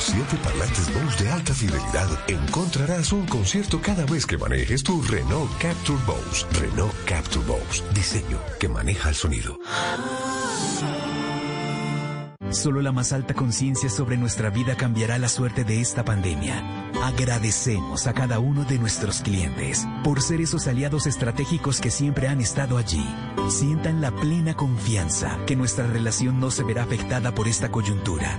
Siete 0.05 0.37
parlantes 0.43 0.93
Bose 0.93 1.23
de 1.23 1.31
alta 1.31 1.55
fidelidad 1.55 2.09
encontrarás 2.27 3.13
un 3.13 3.25
concierto 3.25 3.81
cada 3.81 4.05
vez 4.05 4.27
que 4.27 4.37
manejes 4.37 4.83
tu 4.83 5.01
Renault 5.01 5.49
Capture 5.59 5.99
Bose. 6.05 6.45
Renault 6.61 6.93
Capture 7.05 7.47
Bose. 7.47 7.85
Diseño 7.95 8.41
que 8.59 8.69
maneja 8.69 9.11
el 9.11 9.15
sonido. 9.15 9.61
Solo 12.51 12.83
la 12.83 12.91
más 12.91 13.13
alta 13.13 13.33
conciencia 13.33 13.89
sobre 13.89 14.17
nuestra 14.17 14.51
vida 14.51 14.77
cambiará 14.77 15.19
la 15.19 15.29
suerte 15.29 15.63
de 15.63 15.81
esta 15.81 16.05
pandemia. 16.05 16.91
Agradecemos 17.03 18.07
a 18.07 18.13
cada 18.13 18.41
uno 18.41 18.65
de 18.65 18.79
nuestros 18.79 19.23
clientes 19.23 19.87
por 20.05 20.21
ser 20.21 20.41
esos 20.41 20.67
aliados 20.67 21.07
estratégicos 21.07 21.81
que 21.81 21.91
siempre 21.91 22.27
han 22.27 22.41
estado 22.41 22.77
allí. 22.77 23.07
Sientan 23.49 24.01
la 24.01 24.11
plena 24.11 24.55
confianza 24.55 25.39
que 25.47 25.57
nuestra 25.57 25.87
relación 25.87 26.41
no 26.41 26.51
se 26.51 26.65
verá 26.65 26.83
afectada 26.83 27.33
por 27.35 27.49
esta 27.49 27.71
coyuntura. 27.71 28.39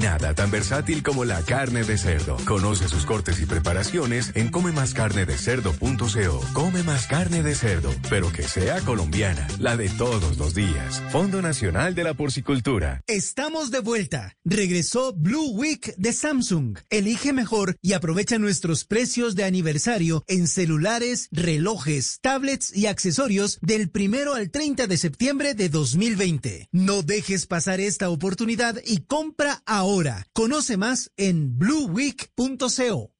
Nada 0.00 0.34
tan 0.34 0.50
versátil 0.50 1.02
como 1.02 1.26
la 1.26 1.42
carne 1.42 1.84
de 1.84 1.98
cerdo. 1.98 2.38
Conoce 2.46 2.88
sus 2.88 3.04
cortes 3.04 3.38
y 3.42 3.46
preparaciones 3.46 4.32
en 4.34 4.50
comemascarnedecerdo.co. 4.50 6.40
Come 6.54 6.82
más 6.84 7.06
carne 7.06 7.42
de 7.42 7.54
cerdo, 7.54 7.94
pero 8.08 8.32
que 8.32 8.44
sea 8.44 8.80
colombiana, 8.80 9.46
la 9.58 9.76
de 9.76 9.90
todos 9.90 10.38
los 10.38 10.54
días. 10.54 11.02
Fondo 11.12 11.42
Nacional 11.42 11.94
de 11.94 12.04
la 12.04 12.14
Porcicultura. 12.14 13.02
Estamos 13.06 13.70
de 13.70 13.80
vuelta. 13.80 14.38
Regresó 14.42 15.12
Blue 15.12 15.50
Week 15.50 15.94
de 15.96 16.14
Samsung. 16.14 16.78
Elige 16.88 17.34
mejor 17.34 17.76
y 17.82 17.92
aprovecha 17.92 18.38
nuestros 18.38 18.86
precios 18.86 19.34
de 19.34 19.44
aniversario 19.44 20.24
en 20.28 20.48
celulares, 20.48 21.28
relojes, 21.30 22.20
tablets 22.22 22.74
y 22.74 22.86
accesorios 22.86 23.58
del 23.60 23.90
primero 23.90 24.32
al 24.32 24.50
30 24.50 24.86
de 24.86 24.96
septiembre 24.96 25.52
de 25.52 25.68
2020. 25.68 26.70
No 26.72 27.02
dejes 27.02 27.44
pasar 27.44 27.80
esta 27.80 28.08
oportunidad 28.08 28.80
y 28.86 29.02
compra 29.02 29.62
ahora. 29.66 29.89
Conoce 30.32 30.76
más 30.76 31.10
en 31.16 31.58
blueweek.co. 31.58 33.10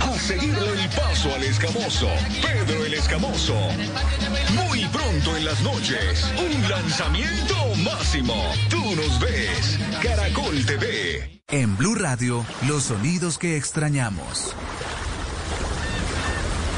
A 0.00 0.18
seguirle 0.18 0.82
el 0.82 0.88
paso 0.90 1.32
al 1.32 1.44
escamoso, 1.44 2.08
Pedro 2.42 2.84
el 2.84 2.94
Escamoso. 2.94 3.54
Muy 4.66 4.84
pronto 4.86 5.36
en 5.36 5.44
las 5.44 5.62
noches, 5.62 6.26
un 6.38 6.68
lanzamiento 6.68 7.54
máximo. 7.84 8.34
Tú 8.68 8.82
nos 8.96 9.20
ves, 9.20 9.78
Caracol 10.02 10.66
TV. 10.66 11.40
En 11.46 11.76
Blue 11.76 11.94
Radio, 11.94 12.44
los 12.66 12.82
sonidos 12.84 13.38
que 13.38 13.56
extrañamos. 13.56 14.56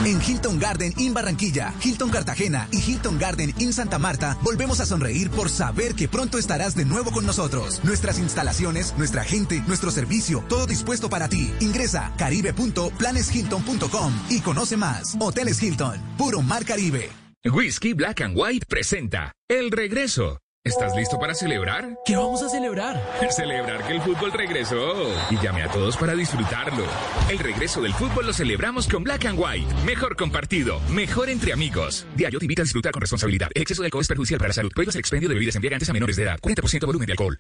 En 0.05 0.21
Hilton 0.21 0.59
Garden 0.59 0.93
in 0.99 1.15
Barranquilla, 1.15 1.73
Hilton 1.83 2.11
Cartagena 2.11 2.69
y 2.71 2.79
Hilton 2.79 3.19
Garden 3.19 3.55
in 3.59 3.73
Santa 3.73 3.99
Marta, 3.99 4.37
volvemos 4.43 4.81
a 4.81 4.87
sonreír 4.87 5.31
por 5.31 5.49
saber 5.49 5.95
que 5.95 6.09
pronto 6.09 6.37
estarás 6.39 6.75
de 6.75 6.85
nuevo 6.85 7.11
con 7.11 7.25
nosotros. 7.25 7.81
Nuestras 7.85 8.19
instalaciones, 8.19 8.95
nuestra 8.99 9.25
gente, 9.25 9.63
nuestro 9.67 9.91
servicio, 9.91 10.45
todo 10.49 10.67
dispuesto 10.67 11.09
para 11.09 11.29
ti. 11.29 11.53
Ingresa 11.61 12.13
caribe.planeshilton.com 12.19 14.13
y 14.31 14.41
conoce 14.41 14.77
más. 14.77 15.17
Hoteles 15.19 15.63
Hilton, 15.63 16.01
puro 16.19 16.43
mar 16.43 16.65
Caribe. 16.65 17.11
Whisky 17.45 17.93
Black 17.93 18.23
and 18.23 18.37
White 18.37 18.67
presenta 18.67 19.33
El 19.49 19.71
Regreso. 19.71 20.39
¿Estás 20.67 20.97
listo 20.97 21.19
para 21.19 21.35
celebrar? 21.35 21.99
¿Qué 22.07 22.17
vamos 22.17 22.43
a 22.43 22.49
celebrar? 22.49 22.99
Celebrar 23.31 23.87
que 23.87 23.93
el 23.93 24.01
fútbol 24.01 24.33
regresó. 24.33 25.15
Y 25.31 25.37
llame 25.37 25.63
a 25.63 25.69
todos 25.69 25.95
para 25.99 26.15
disfrutarlo. 26.15 26.87
El 27.29 27.39
regreso 27.39 27.83
del 27.83 27.93
fútbol 27.93 28.25
lo 28.25 28.33
celebramos 28.33 28.89
con 28.89 29.05
Black 29.05 29.27
and 29.27 29.39
White. 29.39 29.67
Mejor 29.85 30.17
compartido, 30.17 30.81
mejor 30.89 31.29
entre 31.29 31.53
amigos. 31.53 32.07
Diario 32.17 32.39
te 32.39 32.47
invita 32.47 32.63
a 32.63 32.65
disfrutar 32.65 32.93
con 32.93 33.03
responsabilidad. 33.03 33.51
El 33.55 33.61
exceso 33.61 33.83
de 33.83 33.89
alcohol 33.89 34.01
es 34.01 34.09
perjudicial 34.09 34.39
para 34.39 34.49
la 34.49 34.55
salud. 34.55 34.73
Prohíbas 34.75 34.95
el 34.95 35.01
expendio 35.01 35.29
de 35.29 35.35
bebidas 35.35 35.55
embriagantes 35.55 35.91
a 35.91 35.93
menores 35.93 36.17
de 36.17 36.23
edad. 36.23 36.39
40% 36.41 36.87
volumen 36.87 37.07
de 37.09 37.13
alcohol. 37.13 37.39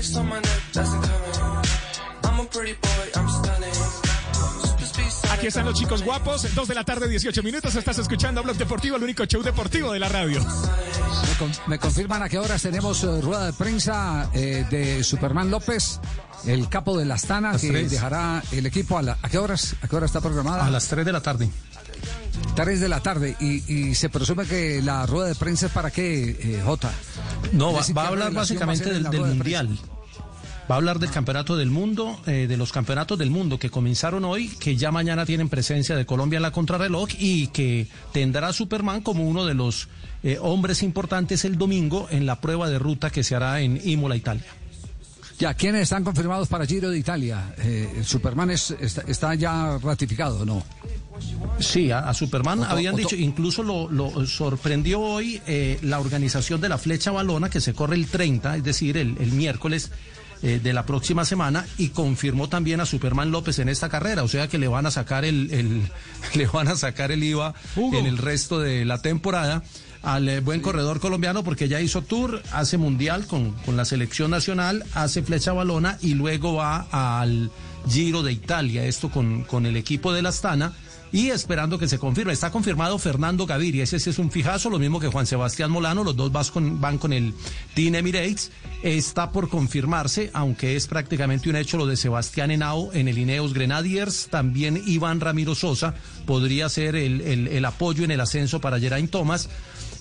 Ice 0.00 0.16
on 0.16 0.28
my 0.28 0.38
Aquí 5.48 5.56
están 5.56 5.64
los 5.64 5.78
chicos 5.78 6.02
guapos, 6.02 6.46
2 6.54 6.68
de 6.68 6.74
la 6.74 6.84
tarde, 6.84 7.08
18 7.08 7.42
minutos. 7.42 7.74
Estás 7.74 7.96
escuchando 7.98 8.42
Blog 8.42 8.58
Deportivo, 8.58 8.96
el 8.98 9.02
único 9.02 9.24
show 9.24 9.42
deportivo 9.42 9.94
de 9.94 9.98
la 9.98 10.10
radio. 10.10 10.40
Me, 10.44 11.34
con- 11.38 11.52
me 11.68 11.78
confirman 11.78 12.22
a 12.22 12.28
qué 12.28 12.38
horas 12.38 12.60
tenemos 12.60 13.02
eh, 13.02 13.20
rueda 13.22 13.46
de 13.46 13.52
prensa 13.54 14.28
eh, 14.34 14.66
de 14.70 15.02
Superman 15.02 15.50
López, 15.50 16.00
el 16.44 16.68
capo 16.68 16.98
de 16.98 17.06
la 17.06 17.14
Astana, 17.14 17.52
Las 17.52 17.62
que 17.62 17.68
tres. 17.70 17.90
dejará 17.90 18.42
el 18.52 18.66
equipo 18.66 18.98
a, 18.98 19.02
la- 19.02 19.16
¿a 19.22 19.28
qué 19.30 19.38
horas 19.38 19.74
a 19.80 19.88
qué 19.88 19.96
hora 19.96 20.04
está 20.04 20.20
programada? 20.20 20.66
A 20.66 20.70
las 20.70 20.86
3 20.88 21.06
de 21.06 21.12
la 21.12 21.22
tarde. 21.22 21.48
3 22.54 22.78
de 22.80 22.88
la 22.90 23.00
tarde 23.00 23.34
y, 23.40 23.72
y 23.72 23.94
se 23.94 24.10
presume 24.10 24.44
que 24.44 24.82
la 24.82 25.06
rueda 25.06 25.28
de 25.28 25.34
prensa 25.34 25.64
es 25.68 25.72
para 25.72 25.90
qué, 25.90 26.28
eh, 26.42 26.62
Jota. 26.62 26.90
No, 27.52 27.72
va, 27.72 27.80
a 27.80 27.84
¿qué 27.86 27.92
hablar 27.98 28.28
relación 28.28 28.36
va 28.36 28.40
a 28.40 28.42
básicamente 28.42 28.84
del, 28.84 29.06
prensa? 29.08 29.78
Va 30.70 30.74
a 30.74 30.78
hablar 30.78 30.98
del 30.98 31.10
Campeonato 31.10 31.56
del 31.56 31.70
Mundo, 31.70 32.20
eh, 32.26 32.46
de 32.46 32.56
los 32.58 32.72
campeonatos 32.72 33.18
del 33.18 33.30
mundo 33.30 33.58
que 33.58 33.70
comenzaron 33.70 34.24
hoy, 34.26 34.48
que 34.48 34.76
ya 34.76 34.90
mañana 34.92 35.24
tienen 35.24 35.48
presencia 35.48 35.96
de 35.96 36.04
Colombia 36.04 36.36
en 36.36 36.42
la 36.42 36.50
contrarreloj 36.50 37.08
y 37.18 37.46
que 37.48 37.86
tendrá 38.12 38.48
a 38.48 38.52
Superman 38.52 39.00
como 39.00 39.26
uno 39.26 39.46
de 39.46 39.54
los 39.54 39.88
eh, 40.22 40.36
hombres 40.42 40.82
importantes 40.82 41.46
el 41.46 41.56
domingo 41.56 42.06
en 42.10 42.26
la 42.26 42.40
prueba 42.42 42.68
de 42.68 42.78
ruta 42.78 43.08
que 43.08 43.24
se 43.24 43.34
hará 43.34 43.62
en 43.62 43.80
Imola, 43.82 44.14
Italia. 44.14 44.44
Ya, 45.38 45.54
¿quiénes 45.54 45.82
están 45.82 46.04
confirmados 46.04 46.48
para 46.48 46.66
Giro 46.66 46.90
de 46.90 46.98
Italia? 46.98 47.54
Eh, 47.58 48.02
Superman 48.04 48.50
es- 48.50 48.72
está, 48.78 49.02
está 49.02 49.34
ya 49.36 49.78
ratificado, 49.78 50.44
¿no? 50.44 50.62
Sí, 51.60 51.90
a, 51.90 52.00
a 52.00 52.12
Superman 52.14 52.58
Otto- 52.60 52.70
habían 52.72 52.94
Otto- 52.94 53.02
dicho, 53.04 53.16
incluso 53.16 53.62
lo, 53.62 53.88
lo 53.90 54.26
sorprendió 54.26 55.00
hoy 55.00 55.40
eh, 55.46 55.78
la 55.82 55.98
organización 56.00 56.60
de 56.60 56.68
la 56.68 56.76
flecha 56.76 57.10
balona 57.10 57.48
que 57.48 57.60
se 57.60 57.72
corre 57.72 57.94
el 57.96 58.06
30, 58.08 58.56
es 58.56 58.64
decir, 58.64 58.96
el, 58.98 59.16
el 59.18 59.32
miércoles 59.32 59.92
eh, 60.42 60.60
de 60.62 60.72
la 60.72 60.84
próxima 60.86 61.24
semana, 61.24 61.66
y 61.78 61.88
confirmó 61.88 62.48
también 62.48 62.80
a 62.80 62.86
Superman 62.86 63.30
López 63.30 63.58
en 63.58 63.68
esta 63.68 63.88
carrera, 63.88 64.22
o 64.22 64.28
sea 64.28 64.48
que 64.48 64.58
le 64.58 64.68
van 64.68 64.86
a 64.86 64.90
sacar 64.90 65.24
el, 65.24 65.50
el- 65.52 65.90
le 66.34 66.46
van 66.46 66.68
a 66.68 66.76
sacar 66.76 67.10
el 67.12 67.22
IVA 67.24 67.54
en 67.98 68.06
el 68.06 68.18
resto 68.18 68.58
de 68.60 68.84
la 68.84 68.98
temporada 69.02 69.62
al 70.02 70.28
eh, 70.28 70.40
buen 70.40 70.60
corredor 70.60 71.00
colombiano 71.00 71.42
porque 71.42 71.68
ya 71.68 71.80
hizo 71.80 72.02
tour, 72.02 72.40
hace 72.52 72.78
mundial 72.78 73.26
con, 73.26 73.52
con 73.64 73.76
la 73.76 73.84
selección 73.84 74.30
nacional, 74.30 74.84
hace 74.94 75.22
flecha 75.22 75.52
balona 75.52 75.98
y 76.00 76.14
luego 76.14 76.54
va 76.54 76.86
al 76.92 77.50
Giro 77.88 78.22
de 78.22 78.32
Italia, 78.32 78.84
esto 78.84 79.10
con, 79.10 79.42
con 79.44 79.66
el 79.66 79.76
equipo 79.76 80.12
de 80.12 80.22
la 80.22 80.28
Astana 80.28 80.72
y 81.12 81.28
esperando 81.28 81.78
que 81.78 81.88
se 81.88 81.98
confirme. 81.98 82.32
Está 82.32 82.50
confirmado 82.50 82.98
Fernando 82.98 83.46
Gaviria, 83.46 83.84
ese 83.84 83.96
es 83.96 84.18
un 84.18 84.30
fijazo, 84.30 84.70
lo 84.70 84.78
mismo 84.78 85.00
que 85.00 85.08
Juan 85.08 85.26
Sebastián 85.26 85.70
Molano, 85.70 86.04
los 86.04 86.16
dos 86.16 86.50
con- 86.50 86.80
van 86.80 86.98
con 86.98 87.12
el 87.12 87.34
Team 87.74 87.94
Emirates. 87.94 88.50
Está 88.82 89.32
por 89.32 89.48
confirmarse, 89.48 90.30
aunque 90.34 90.76
es 90.76 90.86
prácticamente 90.86 91.50
un 91.50 91.56
hecho 91.56 91.76
lo 91.78 91.86
de 91.86 91.96
Sebastián 91.96 92.50
Henao 92.50 92.92
en 92.92 93.08
el 93.08 93.18
Ineos 93.18 93.52
Grenadiers. 93.54 94.28
También 94.30 94.82
Iván 94.86 95.20
Ramiro 95.20 95.54
Sosa 95.54 95.94
podría 96.26 96.68
ser 96.68 96.94
el, 96.94 97.20
el- 97.22 97.64
apoyo 97.64 98.04
en 98.04 98.10
el 98.12 98.20
ascenso 98.20 98.60
para 98.60 98.78
Geraint 98.78 99.10
Thomas. 99.10 99.48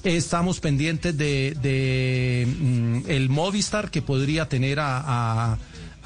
Estamos 0.04 0.60
pendientes 0.60 1.18
de, 1.18 2.48
mm, 2.48 3.10
el 3.10 3.30
Movistar 3.30 3.90
que 3.90 4.02
podría 4.02 4.48
tener 4.48 4.80
a- 4.80 5.58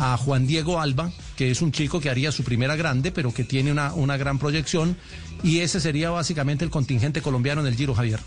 a 0.01 0.17
Juan 0.17 0.47
Diego 0.47 0.81
Alba, 0.81 1.11
que 1.37 1.51
es 1.51 1.61
un 1.61 1.71
chico 1.71 1.99
que 1.99 2.09
haría 2.09 2.31
su 2.31 2.43
primera 2.43 2.75
grande, 2.75 3.11
pero 3.11 3.31
que 3.31 3.43
tiene 3.43 3.71
una, 3.71 3.93
una 3.93 4.17
gran 4.17 4.39
proyección. 4.39 4.97
Y 5.43 5.59
ese 5.59 5.79
sería 5.79 6.09
básicamente 6.09 6.65
el 6.65 6.71
contingente 6.71 7.21
colombiano 7.21 7.61
en 7.61 7.67
el 7.67 7.75
Giro, 7.75 7.93
Javier. 7.93 8.19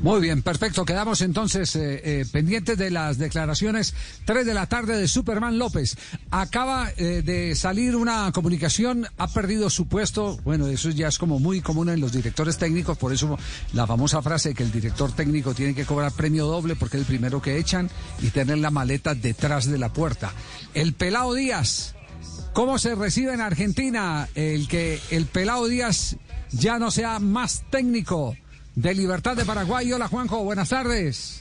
Muy 0.00 0.20
bien, 0.20 0.42
perfecto. 0.42 0.84
Quedamos 0.84 1.22
entonces 1.22 1.74
eh, 1.74 2.00
eh, 2.04 2.24
pendientes 2.30 2.78
de 2.78 2.88
las 2.92 3.18
declaraciones 3.18 3.94
3 4.26 4.46
de 4.46 4.54
la 4.54 4.66
tarde 4.66 4.96
de 4.96 5.08
Superman 5.08 5.58
López. 5.58 5.96
Acaba 6.30 6.88
eh, 6.96 7.22
de 7.24 7.56
salir 7.56 7.96
una 7.96 8.30
comunicación, 8.30 9.08
ha 9.16 9.26
perdido 9.26 9.68
su 9.70 9.88
puesto. 9.88 10.38
Bueno, 10.44 10.68
eso 10.68 10.90
ya 10.90 11.08
es 11.08 11.18
como 11.18 11.40
muy 11.40 11.60
común 11.60 11.88
en 11.88 12.00
los 12.00 12.12
directores 12.12 12.58
técnicos, 12.58 12.96
por 12.96 13.12
eso 13.12 13.36
la 13.72 13.88
famosa 13.88 14.22
frase 14.22 14.54
que 14.54 14.62
el 14.62 14.70
director 14.70 15.10
técnico 15.10 15.52
tiene 15.52 15.74
que 15.74 15.84
cobrar 15.84 16.12
premio 16.12 16.46
doble 16.46 16.76
porque 16.76 16.96
es 16.96 17.00
el 17.00 17.06
primero 17.06 17.42
que 17.42 17.58
echan 17.58 17.90
y 18.22 18.30
tener 18.30 18.58
la 18.58 18.70
maleta 18.70 19.16
detrás 19.16 19.68
de 19.68 19.78
la 19.78 19.92
puerta. 19.92 20.32
El 20.74 20.94
Pelao 20.94 21.34
Díaz. 21.34 21.96
¿Cómo 22.52 22.78
se 22.78 22.94
recibe 22.94 23.34
en 23.34 23.40
Argentina 23.40 24.28
el 24.36 24.68
que 24.68 25.00
el 25.10 25.26
Pelao 25.26 25.66
Díaz 25.66 26.16
ya 26.52 26.78
no 26.78 26.92
sea 26.92 27.18
más 27.18 27.64
técnico 27.70 28.36
de 28.78 28.94
Libertad 28.94 29.36
de 29.36 29.44
Paraguay? 29.44 29.92
Hola 29.92 30.06
Juanjo, 30.06 30.44
buenas 30.44 30.68
tardes. 30.68 31.40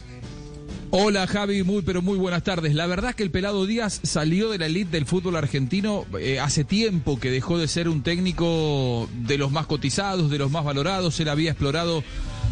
Hola 0.89 1.27
Javi, 1.27 1.62
muy 1.63 1.84
pero 1.84 2.01
muy 2.01 2.17
buenas 2.17 2.44
tardes. 2.44 2.74
La 2.74 2.88
verdad 2.88 3.12
es 3.12 3.15
que 3.15 3.22
el 3.24 3.29
Pelado 3.29 3.67
Díaz 3.67 4.00
salió 4.03 4.50
de 4.50 4.58
la 4.58 4.65
elite 4.65 4.89
del 4.89 5.06
fútbol 5.06 5.36
argentino 5.36 6.06
eh, 6.20 6.39
hace 6.39 6.63
tiempo 6.63 7.20
que 7.20 7.29
dejó 7.29 7.60
de 7.60 7.67
ser 7.67 7.89
un 7.89 8.01
técnico 8.01 9.08
de 9.13 9.38
los 9.38 9.51
más 9.51 9.67
cotizados, 9.67 10.32
de 10.32 10.39
los 10.39 10.50
más 10.50 10.63
valorados. 10.63 11.20
Él 11.20 11.29
había 11.29 11.51
explorado 11.51 12.03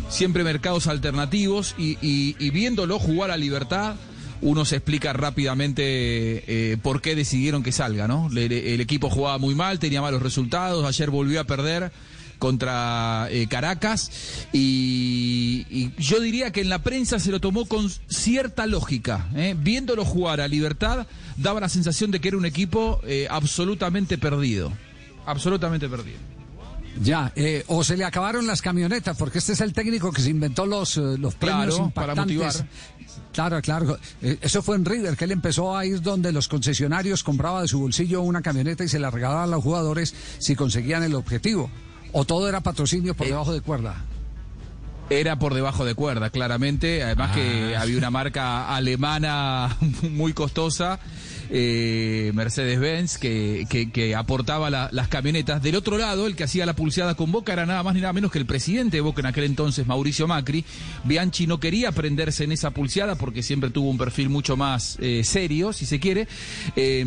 siempre 0.10 0.44
mercados 0.44 0.86
alternativos 0.86 1.74
y, 1.80 2.36
viéndolo 2.52 3.00
jugar 3.00 3.32
a 3.32 3.38
libertad, 3.38 3.96
uno 4.42 4.66
se 4.66 4.76
explica 4.76 5.14
rápidamente 5.14 5.82
eh, 6.74 6.78
por 6.78 7.02
qué 7.02 7.16
decidieron 7.16 7.64
que 7.64 7.72
salga, 7.72 8.08
¿no? 8.08 8.30
Le- 8.30 8.76
el 8.76 8.82
equipo 8.82 9.10
jugaba 9.10 9.40
muy 9.40 9.56
mal, 9.56 9.80
tenía 9.80 10.02
malos 10.04 10.22
resultados, 10.22 10.86
ayer 10.86 11.10
volvió 11.10 11.40
a 11.42 11.46
perder 11.46 11.92
contra 12.40 13.28
eh, 13.30 13.48
Caracas 13.48 14.12
y, 14.52 15.66
y 15.70 15.92
yo 15.98 16.20
diría 16.20 16.52
que 16.52 16.62
en 16.62 16.70
la 16.70 16.80
prensa 16.80 17.20
se 17.20 17.32
lo 17.32 17.40
tomó 17.40 17.66
con 17.66 17.90
cierta 18.08 18.66
lógica. 18.68 19.28
¿eh? 19.36 19.56
Viéndolo 19.58 20.06
jugar 20.06 20.42
a 20.42 20.48
libertad 20.48 21.08
daba 21.38 21.60
la 21.60 21.70
sensación 21.70 22.12
de 22.12 22.20
que 22.20 22.30
era 22.30 22.38
un 22.38 22.46
equipo 22.46 23.00
eh, 23.04 23.28
absolutamente 23.30 24.18
perdido. 24.18 24.72
Absolutamente 25.26 25.90
perdido. 25.90 26.18
Ya, 27.02 27.34
eh, 27.36 27.66
o 27.68 27.84
se 27.84 27.98
le 27.98 28.06
acabaron 28.06 28.48
las 28.48 28.62
camionetas, 28.62 29.18
porque 29.18 29.40
este 29.40 29.52
es 29.52 29.60
el 29.60 29.74
técnico 29.74 30.14
que 30.14 30.22
se 30.22 30.30
inventó 30.30 30.66
los, 30.66 30.96
los 30.96 31.36
premios 31.36 31.76
Claro, 31.76 31.92
para 31.94 32.16
motivar. 32.16 32.54
Claro, 33.34 33.62
claro. 33.62 33.98
Eso 34.22 34.62
fue 34.62 34.78
en 34.78 34.86
River, 34.86 35.18
que 35.18 35.26
él 35.26 35.32
empezó 35.32 35.76
a 35.76 35.86
ir 35.86 36.02
donde 36.02 36.32
los 36.32 36.48
concesionarios 36.48 37.22
compraba 37.22 37.62
de 37.64 37.68
su 37.68 37.82
bolsillo 37.82 38.22
una 38.22 38.42
camioneta 38.42 38.86
y 38.86 38.88
se 38.88 38.98
la 38.98 39.12
regalaba 39.12 39.44
a 39.44 39.48
los 39.48 39.62
jugadores 39.62 40.16
si 40.38 40.56
conseguían 40.56 41.04
el 41.04 41.16
objetivo. 41.16 41.70
O 42.18 42.24
todo 42.24 42.48
era 42.48 42.62
patrocinio 42.62 43.14
por 43.14 43.28
debajo 43.28 43.52
de 43.52 43.60
cuerda. 43.60 43.98
Era 45.10 45.38
por 45.38 45.54
debajo 45.54 45.84
de 45.84 45.96
cuerda, 45.96 46.30
claramente. 46.30 47.04
Además 47.04 47.36
que 47.36 47.76
había 47.76 47.98
una 47.98 48.10
marca 48.10 48.74
alemana 48.74 49.76
muy 50.12 50.32
costosa, 50.32 50.98
eh, 51.50 52.32
Mercedes-Benz, 52.34 53.18
que, 53.18 53.66
que- 53.70 54.16
aportaba 54.16 54.70
la- 54.70 54.90
las 54.92 55.08
camionetas. 55.08 55.62
Del 55.62 55.76
otro 55.76 55.98
lado, 55.98 56.28
el 56.28 56.36
que 56.36 56.44
hacía 56.44 56.66
la 56.66 56.74
pulseada 56.76 57.16
con 57.16 57.32
Boca 57.32 57.54
era 57.54 57.66
nada 57.66 57.84
más 57.84 57.94
ni 57.96 58.02
nada 58.02 58.14
menos 58.14 58.32
que 58.32 58.40
el 58.40 58.46
presidente 58.46 58.98
de 58.98 59.02
Boca 59.02 59.22
en 59.22 59.26
aquel 59.28 59.44
entonces, 59.46 59.86
Mauricio 59.88 60.28
Macri. 60.28 60.64
Bianchi 61.04 61.48
no 61.48 61.60
quería 61.60 61.92
prenderse 61.92 62.44
en 62.44 62.52
esa 62.52 62.72
pulseada 62.72 63.16
porque 63.16 63.44
siempre 63.44 63.70
tuvo 63.70 63.90
un 63.90 63.98
perfil 63.98 64.30
mucho 64.30 64.56
más 64.58 64.98
eh, 65.02 65.24
serio, 65.24 65.74
si 65.74 65.86
se 65.86 66.00
quiere. 66.00 66.28
Eh, 66.76 67.04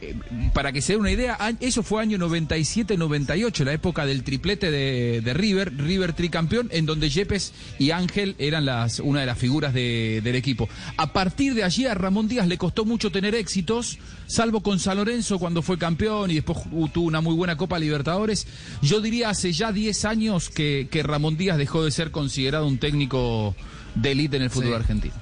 eh, 0.00 0.14
para 0.54 0.72
que 0.72 0.80
se 0.82 0.92
dé 0.94 0.98
una 0.98 1.10
idea, 1.10 1.36
eso 1.60 1.82
fue 1.82 2.02
año 2.02 2.18
97-98, 2.18 3.64
la 3.64 3.72
época 3.72 4.06
del 4.06 4.22
triplete 4.22 4.70
de, 4.70 5.20
de 5.22 5.34
River, 5.34 5.76
River 5.76 6.12
tricampeón, 6.12 6.68
en 6.72 6.86
donde 6.86 7.08
Yepes 7.10 7.52
y 7.78 7.90
Ángel 7.90 8.34
eran 8.38 8.64
las, 8.64 9.00
una 9.00 9.20
de 9.20 9.26
las 9.26 9.38
figuras 9.38 9.72
de- 9.74 10.20
del 10.22 10.36
equipo. 10.36 10.68
A 10.96 11.12
partir 11.12 11.54
de 11.54 11.64
allí 11.64 11.86
a 11.86 11.94
Ramón 11.94 12.28
Díaz 12.28 12.46
le 12.46 12.58
costó 12.58 12.84
mucho 12.84 13.10
tener 13.10 13.25
éxitos, 13.34 13.98
salvo 14.26 14.62
con 14.62 14.78
San 14.78 14.96
Lorenzo 14.98 15.38
cuando 15.38 15.62
fue 15.62 15.78
campeón 15.78 16.30
y 16.30 16.34
después 16.36 16.58
tuvo 16.92 17.06
una 17.06 17.20
muy 17.20 17.34
buena 17.34 17.56
Copa 17.56 17.78
Libertadores. 17.78 18.46
Yo 18.82 19.00
diría 19.00 19.30
hace 19.30 19.52
ya 19.52 19.72
10 19.72 20.04
años 20.04 20.48
que, 20.50 20.88
que 20.90 21.02
Ramón 21.02 21.36
Díaz 21.36 21.58
dejó 21.58 21.84
de 21.84 21.90
ser 21.90 22.10
considerado 22.10 22.66
un 22.66 22.78
técnico 22.78 23.54
de 23.94 24.12
élite 24.12 24.36
en 24.36 24.42
el 24.44 24.50
fútbol 24.50 24.68
Sí. 24.70 24.74
argentino. 24.74 25.14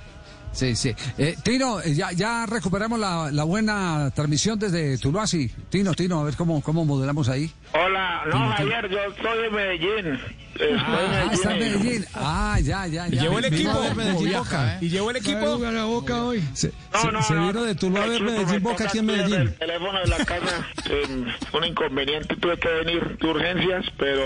Sí, 0.54 0.76
sí. 0.76 0.94
Eh, 1.18 1.36
Tino, 1.42 1.80
eh, 1.80 1.94
ya, 1.94 2.12
ya 2.12 2.46
recuperamos 2.46 2.98
la, 2.98 3.30
la 3.32 3.42
buena 3.44 4.10
transmisión 4.14 4.58
desde 4.58 4.96
Tuluá, 4.98 5.26
sí. 5.26 5.50
Tino, 5.68 5.92
Tino, 5.94 6.20
a 6.20 6.24
ver 6.24 6.36
cómo, 6.36 6.62
cómo 6.62 6.84
modelamos 6.84 7.28
ahí. 7.28 7.50
Hola, 7.72 8.22
no, 8.30 8.48
Javier, 8.50 8.88
yo 8.88 8.98
soy 9.20 9.42
de 9.42 9.50
Medellín. 9.50 10.20
Estoy 10.54 10.68
en 10.68 10.78
Ah, 10.78 11.28
está 11.32 11.52
en 11.52 11.58
Medellín. 11.58 11.82
Medellín. 11.84 12.04
Ah, 12.14 12.58
ya, 12.62 12.86
ya, 12.86 13.08
ya. 13.08 13.22
llevó 13.22 13.38
el 13.40 13.50
Vino 13.50 13.56
equipo, 13.56 13.70
a 13.72 13.80
ver 13.80 13.94
Medellín 13.96 14.32
Boca. 14.32 14.78
Y 14.80 14.88
llevó 14.88 15.10
el 15.10 15.16
equipo. 15.16 15.58
la 15.58 15.84
boca 15.84 16.22
hoy. 16.24 16.44
Se, 16.52 16.68
No, 16.92 17.00
se- 17.00 17.12
no, 17.12 17.22
se 17.22 17.34
no, 17.34 17.46
vino 17.48 17.62
de 17.64 17.74
Tuluá 17.74 18.04
a 18.04 18.06
ver 18.06 18.22
Medellín 18.22 18.62
Boca 18.62 18.84
aquí 18.84 18.98
en 18.98 19.06
Medellín. 19.06 19.34
El 19.40 19.54
teléfono 19.54 19.98
de 20.00 20.06
la 20.06 20.18
casa, 20.24 20.66
eh, 20.88 21.24
un 21.52 21.64
inconveniente, 21.64 22.36
tuve 22.36 22.56
que 22.58 22.68
venir 22.68 23.18
de 23.18 23.26
urgencias, 23.28 23.84
pero... 23.98 24.22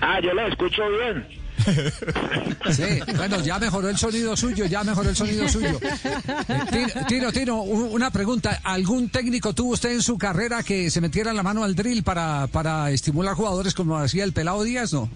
Ah, 0.00 0.18
yo 0.22 0.32
la 0.32 0.46
escucho 0.46 0.82
bien. 0.88 1.26
Sí, 2.70 3.00
bueno, 3.16 3.40
ya 3.40 3.58
mejoró 3.58 3.88
el 3.88 3.96
sonido 3.96 4.36
suyo, 4.36 4.66
ya 4.66 4.84
mejoró 4.84 5.08
el 5.10 5.16
sonido 5.16 5.48
suyo. 5.48 5.78
Eh, 5.82 6.86
Tino, 7.08 7.32
Tino, 7.32 7.62
una 7.62 8.10
pregunta. 8.10 8.60
¿Algún 8.62 9.08
técnico 9.08 9.54
tuvo 9.54 9.72
usted 9.72 9.90
en 9.90 10.02
su 10.02 10.16
carrera 10.18 10.62
que 10.62 10.90
se 10.90 11.00
metiera 11.00 11.32
la 11.32 11.42
mano 11.42 11.64
al 11.64 11.74
drill 11.74 12.02
para, 12.04 12.46
para 12.48 12.90
estimular 12.90 13.34
jugadores 13.34 13.74
como 13.74 13.98
hacía 13.98 14.24
el 14.24 14.32
Pelado 14.32 14.62
Díaz, 14.62 14.92
no? 14.92 15.10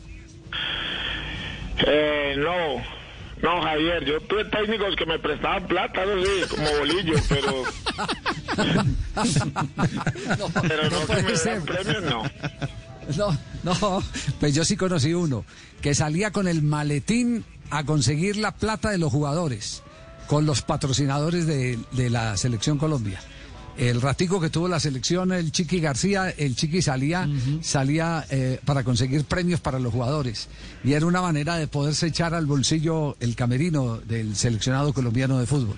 Eh, 1.86 2.34
no, 2.38 2.82
no, 3.42 3.62
Javier, 3.62 4.04
yo 4.04 4.20
tuve 4.22 4.44
técnicos 4.46 4.96
que 4.96 5.06
me 5.06 5.18
prestaban 5.18 5.66
plata, 5.66 6.02
eso 6.02 6.24
sí, 6.24 6.48
como 6.48 6.78
bolillo, 6.78 7.14
pero... 7.28 7.62
pero 10.62 10.90
no, 10.90 11.00
que 11.00 11.22
puede 11.22 11.54
me 11.54 11.60
premios, 11.60 12.02
no. 12.04 12.22
No, 13.16 13.36
no, 13.62 14.02
pues 14.40 14.54
yo 14.54 14.64
sí 14.64 14.76
conocí 14.76 15.14
uno 15.14 15.44
que 15.80 15.94
salía 15.94 16.30
con 16.30 16.48
el 16.48 16.62
maletín 16.62 17.44
a 17.70 17.84
conseguir 17.84 18.36
la 18.36 18.52
plata 18.52 18.90
de 18.90 18.98
los 18.98 19.12
jugadores, 19.12 19.82
con 20.26 20.46
los 20.46 20.62
patrocinadores 20.62 21.46
de, 21.46 21.78
de 21.92 22.10
la 22.10 22.36
selección 22.36 22.78
Colombia. 22.78 23.20
El 23.76 24.00
ratico 24.00 24.40
que 24.40 24.50
tuvo 24.50 24.68
la 24.68 24.78
selección, 24.78 25.32
el 25.32 25.50
Chiqui 25.50 25.80
García, 25.80 26.30
el 26.30 26.54
Chiqui 26.54 26.80
salía, 26.80 27.28
salía 27.60 28.24
eh, 28.30 28.60
para 28.64 28.84
conseguir 28.84 29.24
premios 29.24 29.60
para 29.60 29.80
los 29.80 29.92
jugadores. 29.92 30.48
Y 30.84 30.92
era 30.92 31.06
una 31.06 31.20
manera 31.20 31.56
de 31.56 31.66
poderse 31.66 32.06
echar 32.06 32.34
al 32.34 32.46
bolsillo 32.46 33.16
el 33.18 33.34
camerino 33.34 33.96
del 33.98 34.36
seleccionado 34.36 34.92
colombiano 34.92 35.40
de 35.40 35.46
fútbol. 35.46 35.76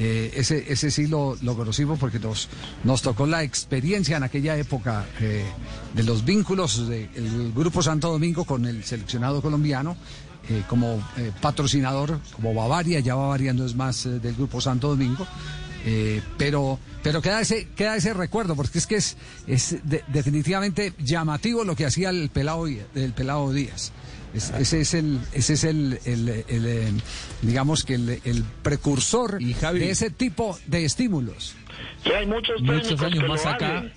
Eh, 0.00 0.32
ese, 0.36 0.64
ese 0.72 0.92
sí 0.92 1.08
lo, 1.08 1.36
lo 1.42 1.56
conocimos 1.56 1.98
porque 1.98 2.20
nos, 2.20 2.48
nos 2.84 3.02
tocó 3.02 3.26
la 3.26 3.42
experiencia 3.42 4.16
en 4.16 4.22
aquella 4.22 4.56
época 4.56 5.04
eh, 5.20 5.44
de 5.92 6.02
los 6.04 6.24
vínculos 6.24 6.86
del 6.88 7.52
Grupo 7.52 7.82
Santo 7.82 8.08
Domingo 8.10 8.44
con 8.44 8.64
el 8.66 8.84
seleccionado 8.84 9.42
colombiano. 9.42 9.96
eh, 10.48 10.62
como 10.68 11.02
patrocinador, 11.42 12.20
como 12.34 12.54
Bavaria, 12.54 13.00
ya 13.00 13.14
Bavaria 13.16 13.52
no 13.52 13.66
es 13.66 13.74
más 13.74 14.04
del 14.04 14.34
grupo 14.34 14.60
Santo 14.60 14.88
Domingo. 14.88 15.26
pero 16.38 16.78
pero 17.02 17.20
queda 17.22 17.40
ese 17.40 17.68
queda 17.76 17.96
ese 17.96 18.12
recuerdo 18.14 18.56
porque 18.56 18.78
es 18.78 18.86
que 18.86 18.96
es 18.96 19.16
es 19.46 19.76
de- 19.84 20.04
definitivamente 20.08 20.92
llamativo 20.98 21.64
lo 21.64 21.74
que 21.76 21.86
hacía 21.86 22.10
el 22.10 22.28
pelado 22.30 22.66
el 22.66 23.12
pelado 23.14 23.52
Díaz 23.52 23.92
Es- 24.34 24.50
ese 24.50 24.80
es 24.82 24.94
el 24.94 25.18
ese 25.32 25.54
es 25.54 25.64
el, 25.64 25.98
el- 26.04 26.44
el, 26.48 26.66
eh, 26.66 26.88
digamos 27.42 27.84
que 27.84 27.94
el, 27.94 28.20
el 28.24 28.44
precursor 28.62 29.38
de 29.38 29.90
ese 29.90 30.10
tipo 30.10 30.58
de 30.66 30.84
estímulos 30.84 31.56
Sí, 32.04 32.10
hay 32.12 32.26
muchos 32.26 32.60
Muchos 32.62 32.88
técnicos 32.98 33.02
años 33.02 33.22
que 33.22 33.28
más 33.28 33.44
lo 33.44 33.50
acá. 33.50 33.78
hacen, 33.78 33.92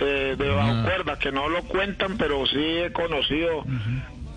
eh, 0.00 0.34
de 0.38 0.48
bajo 0.48 0.70
Ah. 0.72 0.82
cuerda, 0.84 1.18
que 1.18 1.32
no 1.32 1.48
lo 1.48 1.62
cuentan, 1.64 2.18
pero 2.18 2.46
sí 2.46 2.58
he 2.58 2.92
conocido 2.92 3.64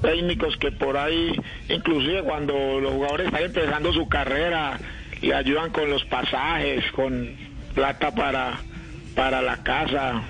técnicos 0.02 0.56
que 0.58 0.72
por 0.72 0.96
ahí, 0.98 1.32
inclusive 1.68 2.24
cuando 2.24 2.54
los 2.80 2.94
jugadores 2.94 3.28
están 3.28 3.44
empezando 3.44 3.92
su 3.94 4.08
carrera, 4.08 4.80
le 5.22 5.34
ayudan 5.34 5.72
con 5.72 5.90
los 5.90 6.04
pasajes, 6.06 6.84
con 6.94 7.30
plata 7.76 8.12
para, 8.16 8.60
para 9.16 9.42
la 9.42 9.62
casa, 9.64 10.24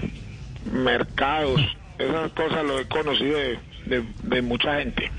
mercados, 0.72 1.62
esas 1.98 2.32
cosas 2.32 2.64
lo 2.66 2.80
he 2.80 2.88
conocido 2.88 3.38
de, 3.38 3.60
de, 3.90 4.06
de 4.24 4.42
mucha 4.42 4.76
gente. 4.80 5.12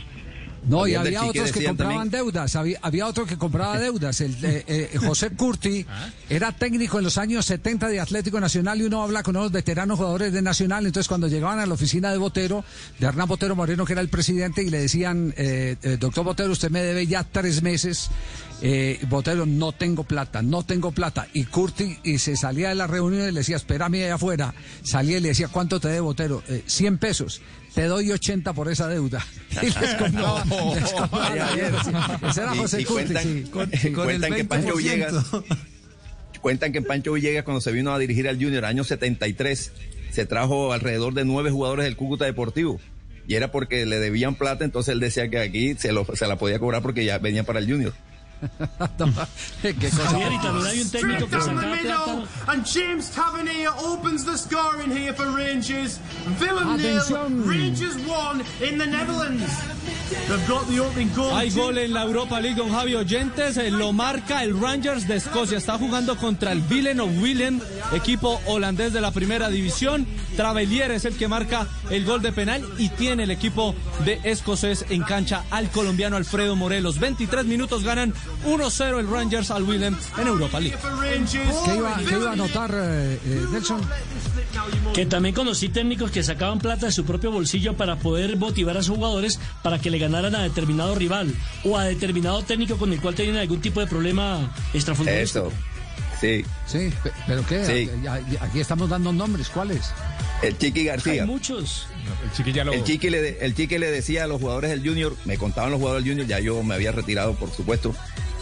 No, 0.68 0.86
y 0.86 0.94
había 0.94 1.24
otros 1.24 1.52
que 1.52 1.64
compraban 1.64 2.10
deudas, 2.10 2.54
había, 2.54 2.78
había 2.82 3.06
otro 3.06 3.24
que 3.24 3.38
compraba 3.38 3.78
deudas. 3.80 4.20
El, 4.20 4.32
eh, 4.44 4.64
eh, 4.66 4.90
José 4.98 5.30
Curti 5.30 5.86
era 6.28 6.52
técnico 6.52 6.98
en 6.98 7.04
los 7.04 7.16
años 7.16 7.46
70 7.46 7.88
de 7.88 7.98
Atlético 7.98 8.38
Nacional 8.40 8.78
y 8.78 8.84
uno 8.84 9.02
habla 9.02 9.22
con 9.22 9.36
unos 9.36 9.50
veteranos 9.52 9.96
jugadores 9.96 10.34
de 10.34 10.42
Nacional. 10.42 10.84
Entonces, 10.84 11.08
cuando 11.08 11.28
llegaban 11.28 11.60
a 11.60 11.66
la 11.66 11.72
oficina 11.74 12.12
de 12.12 12.18
Botero, 12.18 12.62
de 12.98 13.06
Hernán 13.06 13.26
Botero 13.26 13.56
Moreno, 13.56 13.86
que 13.86 13.94
era 13.94 14.02
el 14.02 14.10
presidente, 14.10 14.62
y 14.62 14.68
le 14.68 14.80
decían, 14.82 15.32
eh, 15.38 15.76
eh, 15.82 15.96
doctor 15.98 16.24
Botero, 16.24 16.52
usted 16.52 16.70
me 16.70 16.82
debe 16.82 17.06
ya 17.06 17.24
tres 17.24 17.62
meses. 17.62 18.10
Eh, 18.62 19.00
Botero, 19.08 19.46
no 19.46 19.72
tengo 19.72 20.04
plata, 20.04 20.42
no 20.42 20.62
tengo 20.62 20.92
plata. 20.92 21.26
Y 21.32 21.44
Curti 21.44 21.96
y 22.04 22.18
se 22.18 22.36
salía 22.36 22.68
de 22.68 22.74
la 22.74 22.86
reunión 22.86 23.22
y 23.26 23.32
le 23.32 23.40
decía, 23.40 23.56
espérame 23.56 23.94
allá 24.04 24.16
afuera. 24.16 24.52
Salía 24.82 25.16
y 25.16 25.20
le 25.20 25.28
decía, 25.28 25.48
¿cuánto 25.48 25.80
te 25.80 25.88
debe 25.88 26.00
Botero? 26.00 26.42
"Eh, 26.48 26.62
100 26.66 26.98
pesos. 26.98 27.40
Te 27.74 27.84
doy 27.84 28.10
80 28.10 28.52
por 28.52 28.70
esa 28.70 28.88
deuda. 28.88 29.24
Y 29.62 29.66
les 29.66 29.94
compraba, 29.94 30.44
les 30.74 30.92
compraba 30.92 31.34
la 31.34 31.54
deuda. 31.54 32.20
Ese 32.28 32.42
era 32.42 32.54
José 32.54 32.82
y 32.82 32.84
cuentan, 32.84 33.22
sí. 33.22 33.90
cuentan 33.94 34.34
que 34.34 34.44
Pancho 34.44 34.76
Villegas 34.76 35.14
cuentan 36.40 36.72
que 36.72 36.82
Pancho 36.82 37.12
Villegas 37.12 37.44
cuando 37.44 37.60
se 37.60 37.72
vino 37.72 37.92
a 37.92 37.98
dirigir 37.98 38.28
al 38.28 38.42
Junior 38.42 38.64
año 38.64 38.84
73 38.84 39.72
se 40.10 40.26
trajo 40.26 40.72
alrededor 40.72 41.14
de 41.14 41.24
nueve 41.24 41.50
jugadores 41.50 41.84
del 41.84 41.96
Cúcuta 41.96 42.24
Deportivo 42.24 42.80
y 43.28 43.34
era 43.34 43.52
porque 43.52 43.86
le 43.86 43.98
debían 43.98 44.34
plata 44.34 44.64
entonces 44.64 44.92
él 44.92 45.00
decía 45.00 45.28
que 45.28 45.38
aquí 45.38 45.74
se, 45.74 45.92
lo, 45.92 46.04
se 46.16 46.26
la 46.26 46.36
podía 46.36 46.58
cobrar 46.58 46.82
porque 46.82 47.04
ya 47.04 47.18
venían 47.18 47.44
para 47.44 47.58
el 47.58 47.70
Junior 47.70 47.92
Qué 49.62 49.74
cosa. 49.74 50.04
Javier, 50.08 50.32
y 50.32 50.38
también 50.40 50.66
hay 50.66 50.80
un 50.80 50.90
técnico 50.90 51.28
que 51.28 51.36
plata. 51.36 52.24
and 52.48 52.64
James 52.64 53.10
Tavernier 53.10 53.70
opens 53.84 54.24
the 54.24 54.36
scoring 54.36 54.90
here 54.90 55.12
for 55.12 55.26
Rangers. 55.30 55.98
Villa 56.38 56.76
nil. 56.76 57.00
Rangers 57.44 57.96
one 58.06 58.42
in 58.66 58.78
the 58.78 58.86
Netherlands. 58.86 59.44
They've 60.28 60.48
got 60.48 60.66
the 60.68 60.80
opening 60.80 61.10
goal. 61.14 61.30
Hay 61.36 61.50
gol 61.50 61.78
en 61.78 61.92
la 61.92 62.02
Europa 62.04 62.40
League, 62.40 62.56
don 62.56 62.70
Javi 62.70 62.94
Oyentes. 62.94 63.56
eh, 63.56 63.70
Lo 63.70 63.92
marca 63.92 64.42
el 64.42 64.58
Rangers 64.58 65.06
de 65.06 65.16
Escocia. 65.16 65.58
Está 65.58 65.78
jugando 65.78 66.16
contra 66.16 66.52
el 66.52 66.60
Villen 66.62 67.00
of 67.00 67.10
Willem, 67.20 67.60
equipo 67.92 68.40
holandés 68.46 68.92
de 68.92 69.00
la 69.00 69.10
primera 69.12 69.48
división. 69.48 70.06
Travelier 70.36 70.90
es 70.90 71.04
el 71.04 71.16
que 71.16 71.28
marca 71.28 71.66
el 71.90 72.04
gol 72.04 72.22
de 72.22 72.32
penal 72.32 72.64
y 72.78 72.88
tiene 72.88 73.24
el 73.24 73.30
equipo 73.30 73.74
de 74.04 74.20
escocés 74.24 74.84
en 74.90 75.02
cancha 75.02 75.44
al 75.50 75.70
colombiano 75.70 76.16
Alfredo 76.16 76.56
Morelos. 76.56 76.98
23 76.98 77.44
minutos 77.46 77.84
ganan 77.84 78.12
1-0 78.46 78.98
el 79.00 79.08
Rangers 79.08 79.50
al 79.50 79.62
Willem 79.64 79.96
en 80.18 80.26
Europa 80.26 80.60
League. 80.60 80.76
¿Qué 81.30 81.74
iba, 81.76 81.96
qué 82.08 82.14
iba 82.14 82.30
a 82.30 82.32
anotar 82.32 82.70
eh, 82.74 83.18
eh, 83.24 83.44
Nelson? 83.52 83.80
Que 84.94 85.06
también 85.06 85.34
conocí 85.34 85.68
técnicos 85.68 86.10
que 86.10 86.22
sacaban 86.22 86.58
plata 86.58 86.86
de 86.86 86.92
su 86.92 87.04
propio 87.04 87.30
bolsillo 87.30 87.74
para 87.76 87.96
poder 87.96 88.36
motivar 88.36 88.76
a 88.76 88.82
sus 88.82 88.96
jugadores 88.96 89.38
para 89.62 89.78
que 89.78 89.90
le 89.90 89.98
ganaran 89.98 90.34
a 90.34 90.42
determinado 90.42 90.94
rival 90.94 91.34
o 91.64 91.76
a 91.78 91.84
determinado 91.84 92.42
técnico 92.42 92.76
con 92.76 92.92
el 92.92 93.00
cual 93.00 93.14
tenían 93.14 93.36
algún 93.36 93.60
tipo 93.60 93.80
de 93.80 93.86
problema 93.86 94.52
extrafutbolístico. 94.74 95.48
eso 95.48 95.52
sí 96.20 96.44
Sí, 96.66 96.92
pe- 97.02 97.12
pero 97.26 97.46
qué, 97.46 97.64
Sí. 97.64 97.90
Aquí 98.40 98.60
estamos 98.60 98.88
dando 98.90 99.12
nombres, 99.12 99.48
¿cuáles? 99.48 99.90
el 100.42 100.56
Chiqui 100.56 100.84
García 100.84 101.22
Hay 101.22 101.28
muchos. 101.28 101.86
El 102.24 102.32
Chiqui 102.32 102.52
ya 102.52 102.64
lo... 102.64 102.72
El 102.72 102.84
Chiqui, 102.84 103.10
le, 103.10 103.44
el 103.44 103.54
Chiqui 103.54 103.78
le 103.78 103.90
decía 103.90 104.24
a 104.24 104.26
los 104.26 104.40
jugadores 104.40 104.70
del 104.70 104.86
Junior, 104.86 105.16
me 105.24 105.38
contaban 105.38 105.70
los 105.70 105.78
jugadores 105.78 106.04
del 106.04 106.12
Junior, 106.12 106.28
ya 106.28 106.40
yo 106.40 106.62
me 106.62 106.74
había 106.74 106.92
retirado, 106.92 107.34
por 107.34 107.50
supuesto. 107.50 107.94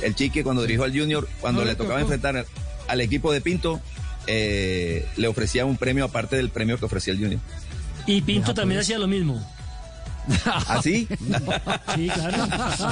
El 0.02 0.14
Chiqui, 0.14 0.42
cuando 0.42 0.62
dirigió 0.62 0.84
al 0.84 0.98
Junior, 0.98 1.28
cuando 1.40 1.62
No 1.62 1.66
le 1.66 1.74
tocaba 1.74 2.00
enfrentar 2.00 2.46
al 2.86 3.00
equipo 3.00 3.32
de 3.32 3.40
Pinto, 3.40 3.80
eh, 4.26 5.06
le 5.16 5.28
ofrecía 5.28 5.64
un 5.64 5.76
premio 5.76 6.04
aparte 6.04 6.36
del 6.36 6.50
premio 6.50 6.78
que 6.78 6.84
ofrecía 6.84 7.12
el 7.12 7.20
Junior. 7.20 7.40
Y 8.06 8.20
Pinto 8.22 8.54
también 8.54 8.80
hacía 8.80 8.98
lo 8.98 9.06
mismo. 9.06 9.44
¿Así? 10.68 11.06
Sí, 11.94 12.08
claro. 12.08 12.48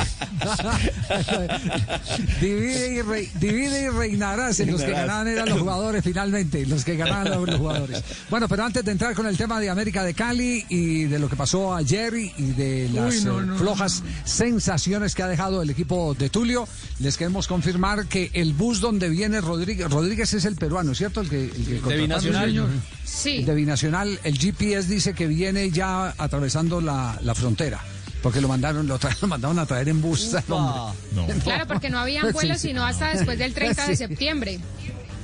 divide, 2.40 2.94
y 2.94 3.03
re- 3.03 3.29
divide 3.40 3.85
y 3.85 3.88
reinarás. 3.88 4.61
y 4.61 4.66
Los 4.66 4.83
que 4.83 4.90
ganaban 4.92 5.29
eran 5.29 5.49
los 5.49 5.61
jugadores 5.61 6.03
finalmente. 6.05 6.66
Los 6.66 6.85
que 6.85 6.96
ganaban 6.96 7.31
los, 7.31 7.49
los 7.49 7.59
jugadores. 7.59 8.03
Bueno, 8.31 8.49
pero 8.49 8.64
antes 8.64 8.85
de 8.85 8.92
entrar 8.92 9.14
con 9.14 9.27
el 9.27 9.37
tema 9.37 9.61
de 9.61 9.70
América 9.70 10.05
de 10.05 10.14
Cali 10.14 10.64
y 10.68 11.05
de 11.05 11.18
lo 11.18 11.29
que 11.29 11.37
pasó 11.37 11.75
ayer 11.75 12.14
y 12.14 12.33
y 12.38 12.53
de 12.53 12.90
las 12.92 13.14
Uy, 13.16 13.25
no, 13.25 13.40
eh, 13.40 13.46
no, 13.46 13.57
flojas 13.57 14.03
sensaciones 14.25 15.14
que 15.14 15.22
ha 15.22 15.29
dejado 15.29 15.62
el 15.62 15.70
equipo 15.70 16.14
de 16.14 16.29
Tulio, 16.29 16.68
les 16.99 17.16
queremos 17.16 17.46
confirmar 17.46 18.07
que 18.07 18.31
el 18.35 18.53
bus 18.53 18.81
donde 18.81 19.09
viene 19.09 19.40
Rodríguez, 19.40 19.90
Rodríguez 19.90 20.33
es 20.35 20.44
el 20.44 20.57
peruano, 20.57 20.94
¿cierto? 20.94 21.20
El 21.20 21.31
que, 21.31 21.44
el 21.44 21.51
que 21.51 21.81
contrataron. 21.81 22.01
Binacional. 22.01 22.83
Sí. 23.05 23.37
El 23.38 23.46
de 23.46 23.55
Binacional, 23.55 24.18
el 24.25 24.38
GPS 24.38 24.88
dice 24.88 25.14
que 25.14 25.27
viene 25.27 25.70
ya 25.70 26.14
atravesando 26.18 26.81
la, 26.81 27.18
la 27.27 27.35
frontera. 27.35 27.81
Porque 28.23 28.41
lo 28.41 28.49
mandaron, 28.49 28.87
lo, 28.87 28.99
tra- 28.99 29.17
lo 29.23 29.29
mandaron 29.29 29.59
a 29.59 29.67
traer 29.67 29.89
en 29.89 30.01
bus 30.01 30.35
al 30.35 30.45
hombre. 30.51 31.35
Claro, 31.45 31.67
porque 31.67 31.91
no 31.91 31.99
habían 31.99 32.33
vuelos 32.33 32.59
sí. 32.61 32.69
sino 32.69 32.85
hasta 32.85 33.15
después 33.15 33.39
del 33.39 33.53
30 33.55 33.87
de 33.87 33.97
septiembre. 33.97 34.59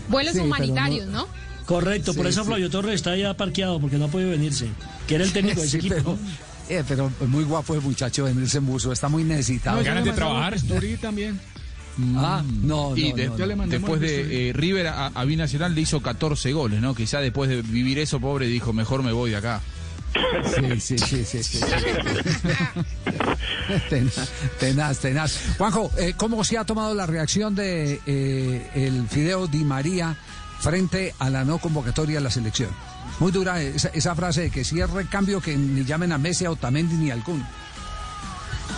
Vuelos 0.09 0.37
humanitarios, 0.37 1.07
no- 1.07 1.23
¿no? 1.23 1.43
Correcto, 1.67 2.13
por 2.15 2.27
eso 2.27 2.43
sí. 2.43 2.47
Flavio 2.49 2.69
Torres 2.71 2.97
está 2.97 3.17
ya 3.17 3.35
parqueado 3.35 3.81
porque 3.81 3.97
no 3.97 4.07
ha 4.07 4.09
podido 4.09 4.31
venirse. 4.31 4.67
Que 5.07 5.15
era 5.15 5.25
el 5.25 5.33
técnico 5.33 5.61
de 5.61 5.67
ese 5.67 5.81
Sí, 5.81 5.87
equipo. 5.87 6.19
pero, 6.69 6.81
eh, 6.81 6.85
pero 6.87 7.11
muy 7.29 7.45
guapo 7.45 7.75
el 7.75 7.81
muchacho 7.81 8.25
venirse 8.25 8.59
en 8.59 8.67
buzo, 8.67 8.93
está 8.93 9.09
muy 9.09 9.25
necesitado. 9.25 9.79
No, 9.79 9.85
ganas 9.85 10.05
de 10.05 10.13
trabajar. 10.13 10.57
También. 11.01 11.41
Ah, 12.17 12.43
no, 12.63 12.97
y 12.97 13.13
de- 13.13 13.29
después 13.69 14.01
de 14.01 14.49
eh, 14.49 14.53
River 14.55 14.87
a, 14.89 15.07
a 15.09 15.25
Binacional 15.25 15.75
le 15.75 15.83
hizo 15.83 16.01
14 16.01 16.53
goles, 16.53 16.81
¿no? 16.81 16.95
Quizá 16.95 17.21
después 17.21 17.51
de 17.51 17.61
vivir 17.63 17.99
eso, 17.99 18.19
pobre, 18.19 18.47
dijo, 18.47 18.73
mejor 18.73 19.03
me 19.03 19.13
voy 19.13 19.31
de 19.31 19.37
acá. 19.37 19.61
Sí, 20.45 20.81
sí, 20.81 20.99
sí, 20.99 21.25
sí. 21.25 21.43
sí. 21.43 21.61
tenaz, 23.89 24.29
tenaz, 24.59 24.99
tenaz. 24.99 25.39
Juanjo, 25.59 25.91
eh, 25.97 26.15
¿cómo 26.17 26.45
se 26.45 26.59
ha 26.59 26.65
tomado 26.65 26.95
la 26.95 27.07
reacción 27.07 27.55
de 27.55 28.01
eh, 28.07 28.71
el 28.75 29.09
Fideo 29.09 29.47
Di 29.47 29.65
María 29.65 30.17
frente 30.61 31.15
a 31.19 31.31
la 31.31 31.45
no 31.45 31.59
convocatoria 31.59 32.19
a 32.19 32.23
la 32.23 32.31
selección? 32.31 32.71
Muy 33.21 33.33
dura 33.33 33.63
esa, 33.63 33.89
esa 33.89 34.15
frase 34.15 34.43
de 34.43 34.51
que 34.51 34.65
si 34.65 34.81
es 34.81 34.91
recambio 34.91 35.41
que 35.41 35.57
ni 35.57 35.85
llamen 35.85 36.13
a 36.13 36.19
Messi, 36.19 36.45
a 36.45 36.51
Otamendi 36.51 36.97
ni 36.97 37.11
a 37.11 37.15
algún. 37.15 37.45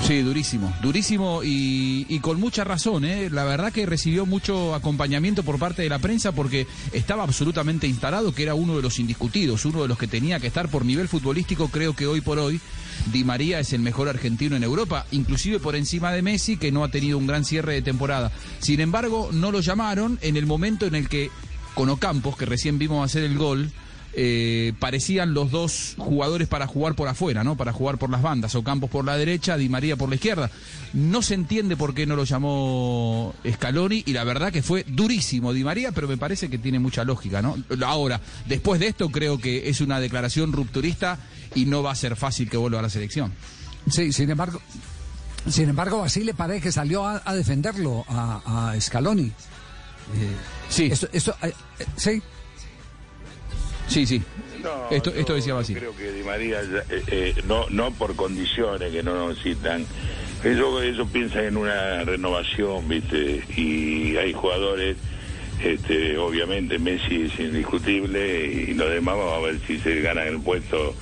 Sí, 0.03 0.21
durísimo, 0.21 0.75
durísimo 0.83 1.41
y, 1.43 2.19
con 2.21 2.39
mucha 2.39 2.65
razón. 2.65 3.05
¿eh? 3.05 3.31
La 3.31 3.45
verdad 3.45 3.73
que 3.73 3.87
recibió 3.87 4.27
mucho 4.27 4.75
acompañamiento 4.75 5.43
por 5.43 5.59
parte 5.59 5.83
de 5.83 5.89
la 5.89 5.99
prensa 5.99 6.33
porque 6.33 6.67
estaba 6.93 7.23
absolutamente 7.23 7.87
instalado 7.87 8.35
que 8.35 8.43
era 8.43 8.55
uno 8.55 8.77
de 8.77 8.83
los 8.83 8.99
indiscutidos, 8.99 9.65
uno 9.65 9.83
de 9.83 9.89
los 9.89 9.99
que 9.99 10.07
tenía 10.07 10.41
que 10.41 10.47
estar 10.47 10.69
por 10.69 10.85
nivel 10.85 11.09
futbolístico. 11.09 11.69
Creo 11.69 11.95
que 11.95 12.07
hoy 12.07 12.21
por 12.21 12.39
hoy 12.39 12.61
Di 13.13 13.25
María 13.25 13.61
es 13.61 13.73
el 13.73 13.81
mejor 13.81 14.09
argentino 14.09 14.57
en 14.57 14.65
Europa, 14.65 15.07
inclusive 15.11 15.59
por 15.59 15.77
encima 15.77 16.13
de 16.13 16.23
Messi 16.23 16.57
que 16.57 16.73
no 16.73 16.85
ha 16.85 16.91
tenido 16.91 17.19
un 17.19 17.27
gran 17.27 17.45
cierre 17.45 17.75
de 17.75 17.83
temporada. 17.83 18.31
Sin 18.59 18.81
embargo, 18.81 19.31
no 19.33 19.51
lo 19.51 19.61
llamaron 19.61 20.19
en 20.23 20.37
el 20.37 20.47
momento 20.47 20.87
en 20.87 20.95
el 20.95 21.09
que 21.09 21.31
con 21.75 21.89
Ocampos, 21.89 22.37
que 22.37 22.47
recién 22.47 22.79
vimos 22.79 23.05
hacer 23.05 23.25
el 23.25 23.37
gol, 23.37 23.71
eh, 24.17 24.73
parecían 24.79 25.35
los 25.35 25.51
dos 25.51 25.95
jugadores 25.99 26.49
para 26.49 26.67
jugar 26.67 26.95
por 26.95 27.09
afuera, 27.09 27.43
¿no? 27.45 27.57
Para 27.57 27.73
jugar 27.73 27.99
por 27.99 28.11
las 28.11 28.23
bandas, 28.23 28.55
Ocampos 28.55 28.91
por 28.91 29.05
la 29.05 29.17
derecha, 29.17 29.57
Di 29.57 29.69
María 29.69 29.97
por 29.97 30.09
la 30.09 30.15
izquierda. 30.15 30.51
No 30.93 31.23
se 31.23 31.35
entiende 31.35 31.77
por 31.77 31.95
qué 31.95 32.07
no 32.07 32.17
lo 32.17 32.25
llamó 32.25 33.35
Scaloni 33.51 34.05
y 34.07 34.13
la 34.13 34.25
verdad 34.25 34.53
que 34.53 34.63
fue 34.63 34.85
durísimo 34.87 35.53
Di 35.53 35.65
María, 35.65 35.93
pero 35.93 36.07
me 36.09 36.17
parece 36.17 36.49
que 36.49 36.59
tiene 36.59 36.79
mucha 36.79 37.05
lógica, 37.05 37.43
¿no? 37.43 37.57
Ahora, 37.85 38.21
después 38.47 38.81
de 38.81 38.89
esto 38.89 39.11
creo 39.11 39.39
que 39.39 39.69
es 39.69 39.81
una 39.81 40.01
declaración 40.01 40.53
rupturista 40.53 41.19
y 41.55 41.67
no 41.67 41.83
va 41.83 41.93
a 41.93 41.97
ser 41.97 42.17
fácil 42.17 42.49
que 42.49 42.57
vuelva 42.57 42.79
a 42.79 42.83
la 42.83 42.91
selección. 42.91 43.33
Sí, 43.91 44.13
sin 44.13 44.31
embargo, 44.31 44.61
sin 45.49 45.69
embargo, 45.69 45.99
Basile 45.99 46.35
parece 46.35 46.63
que 46.63 46.73
salió 46.73 47.07
a, 47.07 47.21
a 47.25 47.35
defenderlo 47.35 48.05
a, 48.09 48.71
a 48.73 48.81
Scaloni. 48.81 49.31
sí. 50.69 50.87
Esto, 50.91 51.09
esto, 51.13 51.37
eh, 51.43 51.53
eh, 51.79 51.85
sí. 51.97 52.23
Sí, 53.89 54.07
sí. 54.07 54.23
No, 54.63 54.89
Esto- 54.91 55.13
esto 55.15 55.35
decía 55.35 55.55
Basile. 55.55 55.81
Creo 55.81 55.95
que 55.97 56.11
Di 56.13 56.23
María, 56.23 56.63
ya, 56.63 56.79
eh, 56.95 57.03
eh, 57.09 57.35
no, 57.47 57.67
no 57.71 57.91
por 57.93 58.17
condiciones 58.17 58.91
que 58.93 59.03
no 59.03 59.15
lo 59.15 59.35
citan, 59.35 59.85
Ellos, 60.43 60.83
ellos 60.83 61.09
piensan 61.11 61.45
en 61.45 61.57
una 61.57 62.05
renovación, 62.05 62.87
¿viste? 62.87 63.43
Y 63.57 64.15
hay 64.19 64.35
jugadores, 64.35 64.97
este, 65.63 66.19
obviamente 66.19 66.79
Messi 66.79 67.23
es 67.23 67.41
indiscutible 67.41 68.45
y 68.69 68.75
los 68.75 68.91
demás 68.91 69.17
vamos 69.17 69.33
a 69.33 69.39
ver 69.41 69.59
si 69.67 69.79
se 69.79 70.03
ganan 70.03 70.27
el 70.29 70.41
puesto, 70.41 70.95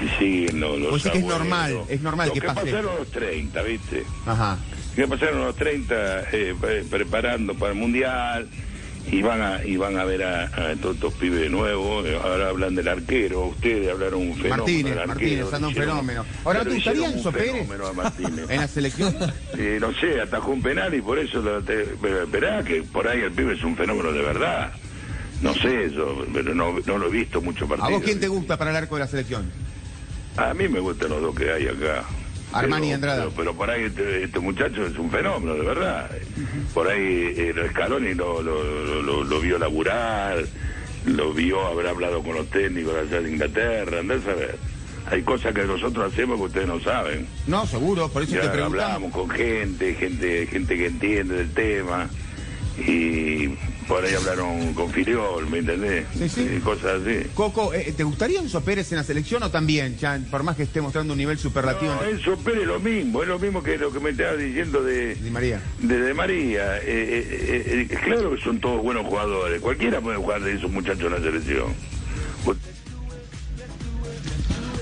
si 0.00 0.08
siguen 0.18 0.58
los, 0.58 0.80
los 0.80 0.92
O 0.94 0.98
sea 0.98 1.12
que 1.12 1.18
es 1.18 1.24
normal, 1.24 1.78
es 1.88 2.00
normal 2.00 2.26
Lo 2.28 2.34
que 2.34 2.40
que 2.40 2.46
pase. 2.48 2.60
pasaron 2.62 2.96
los 2.98 3.08
30, 3.08 3.62
¿viste? 3.62 4.02
Ajá. 4.26 4.58
que 4.96 5.06
pasaron 5.06 5.44
los 5.44 5.54
30 5.54 6.22
eh, 6.32 6.54
pre- 6.60 6.82
preparando 6.82 7.54
para 7.54 7.72
el 7.72 7.78
mundial 7.78 8.48
y 9.10 9.22
van 9.22 9.40
a 9.42 9.64
y 9.64 9.76
van 9.76 9.96
a 9.98 10.04
ver 10.04 10.22
a, 10.22 10.44
a 10.44 10.76
todos 10.76 10.96
estos 10.96 11.14
pibes 11.14 11.40
de 11.40 11.48
nuevo 11.48 12.02
ahora 12.22 12.50
hablan 12.50 12.74
del 12.74 12.88
arquero 12.88 13.46
ustedes 13.46 13.90
hablaron 13.90 14.20
un 14.20 14.34
fenómeno 14.34 14.56
Martínez, 14.58 14.94
del 14.96 15.06
Martínez, 15.06 15.32
arquero 15.40 15.56
anda 15.56 15.66
un 15.68 15.72
hicieron- 15.74 15.90
fenómeno. 15.90 16.26
Ahora, 16.44 16.58
¿no 16.58 16.64
pero 16.64 16.70
te 16.70 16.74
gustaría 16.74 17.08
Enzo 17.16 17.32
Pérez? 17.32 17.70
a 17.88 17.92
Martínez. 17.94 18.44
¿En 18.50 18.60
la 18.60 18.68
selección? 18.68 19.16
Eh, 19.56 19.78
no 19.80 19.92
sé 19.94 20.20
atajó 20.20 20.50
un 20.52 20.62
penal 20.62 20.94
y 20.94 21.00
por 21.00 21.18
eso 21.18 21.40
lo 21.40 21.62
te- 21.62 21.88
pero 22.02 22.22
esperá 22.24 22.62
que 22.62 22.82
por 22.82 23.08
ahí 23.08 23.20
el 23.20 23.32
pibe 23.32 23.54
es 23.54 23.64
un 23.64 23.76
fenómeno 23.76 24.12
de 24.12 24.22
verdad 24.22 24.72
no 25.40 25.54
sé 25.54 25.84
eso 25.86 26.26
pero 26.34 26.54
no, 26.54 26.74
no 26.84 26.98
lo 26.98 27.06
he 27.06 27.10
visto 27.10 27.40
mucho 27.40 27.64
¿A 27.64 27.68
partido 27.68 27.90
vos 27.90 28.02
quién 28.02 28.20
te 28.20 28.28
gusta 28.28 28.56
para 28.58 28.70
el 28.70 28.76
arco 28.76 28.96
de 28.96 29.00
la 29.00 29.06
selección? 29.08 29.50
a 30.36 30.52
mí 30.54 30.68
me 30.68 30.80
gustan 30.80 31.10
los 31.10 31.20
dos 31.22 31.34
que 31.34 31.50
hay 31.50 31.66
acá. 31.66 32.04
Armani 32.52 32.86
Pero- 32.86 32.94
Andrada. 32.94 33.22
Pero, 33.24 33.32
pero 33.36 33.54
por 33.54 33.70
ahí 33.70 33.84
este, 33.84 34.24
este 34.24 34.38
muchacho 34.40 34.86
es 34.86 34.98
un 34.98 35.10
fenómeno, 35.10 35.54
de 35.54 35.62
verdad. 35.66 36.10
Por 36.74 36.88
ahí 36.88 37.32
eh, 37.36 37.52
el 37.56 37.70
Scaloni 37.70 38.14
lo, 38.14 38.42
lo, 38.42 39.22
lo, 39.24 39.40
vio 39.40 39.58
laburar, 39.58 40.38
lo 41.06 41.32
vio 41.32 41.66
haber 41.66 41.88
hablado 41.88 42.22
con 42.22 42.34
los 42.34 42.48
técnicos 42.50 42.94
allá 42.94 43.20
de 43.20 43.30
Inglaterra, 43.30 44.00
andás 44.00 44.26
a 44.26 44.34
ver. 44.34 44.56
Hay 45.10 45.22
cosas 45.22 45.54
que 45.54 45.64
nosotros 45.64 46.12
hacemos 46.12 46.36
que 46.38 46.44
ustedes 46.44 46.66
no 46.68 46.80
saben. 46.80 47.26
No, 47.46 47.66
seguro, 47.66 48.08
por 48.10 48.22
eso 48.22 48.34
Ya 48.34 48.42
te 48.42 48.48
preguntamos. 48.50 48.84
hablamos 48.84 49.12
con 49.12 49.30
gente, 49.30 49.94
gente, 49.94 50.46
gente 50.46 50.76
que 50.76 50.86
entiende 50.86 51.34
del 51.36 51.50
tema. 51.52 52.08
Y 52.78 53.48
por 53.88 54.04
ahí 54.04 54.14
hablaron 54.14 54.74
con 54.74 54.90
Filiol, 54.92 55.48
¿me 55.50 55.58
entendés? 55.58 56.04
Sí, 56.16 56.28
sí. 56.28 56.48
Y 56.56 56.60
cosas 56.60 57.00
así. 57.02 57.26
Coco, 57.34 57.72
eh, 57.72 57.92
¿te 57.96 58.04
gustaría 58.04 58.38
Enzo 58.40 58.60
Pérez 58.60 58.92
en 58.92 58.98
la 58.98 59.04
selección 59.04 59.42
o 59.42 59.50
también? 59.50 59.96
Ya, 59.98 60.20
por 60.30 60.42
más 60.42 60.56
que 60.56 60.64
esté 60.64 60.80
mostrando 60.80 61.14
un 61.14 61.18
nivel 61.18 61.38
superlativo. 61.38 61.94
No, 61.94 62.04
Enzo 62.04 62.36
Pérez 62.36 62.62
es 62.62 62.66
lo 62.68 62.78
mismo, 62.80 63.22
es 63.22 63.28
lo 63.28 63.38
mismo 63.38 63.62
que 63.62 63.78
lo 63.78 63.90
que 63.90 64.00
me 64.00 64.10
estaba 64.10 64.34
diciendo 64.34 64.82
de 64.84 65.14
Di 65.14 65.30
María. 65.30 65.60
de, 65.80 65.98
de 65.98 66.14
María. 66.14 66.76
Eh, 66.78 66.82
eh, 66.86 67.26
eh, 67.66 67.86
eh, 67.90 67.96
claro 68.04 68.34
que 68.34 68.40
son 68.42 68.60
todos 68.60 68.82
buenos 68.82 69.06
jugadores, 69.06 69.60
cualquiera 69.60 70.00
puede 70.00 70.18
jugar 70.18 70.42
de 70.42 70.52
esos 70.54 70.70
muchachos 70.70 71.04
en 71.04 71.12
la 71.12 71.18
selección. 71.20 71.72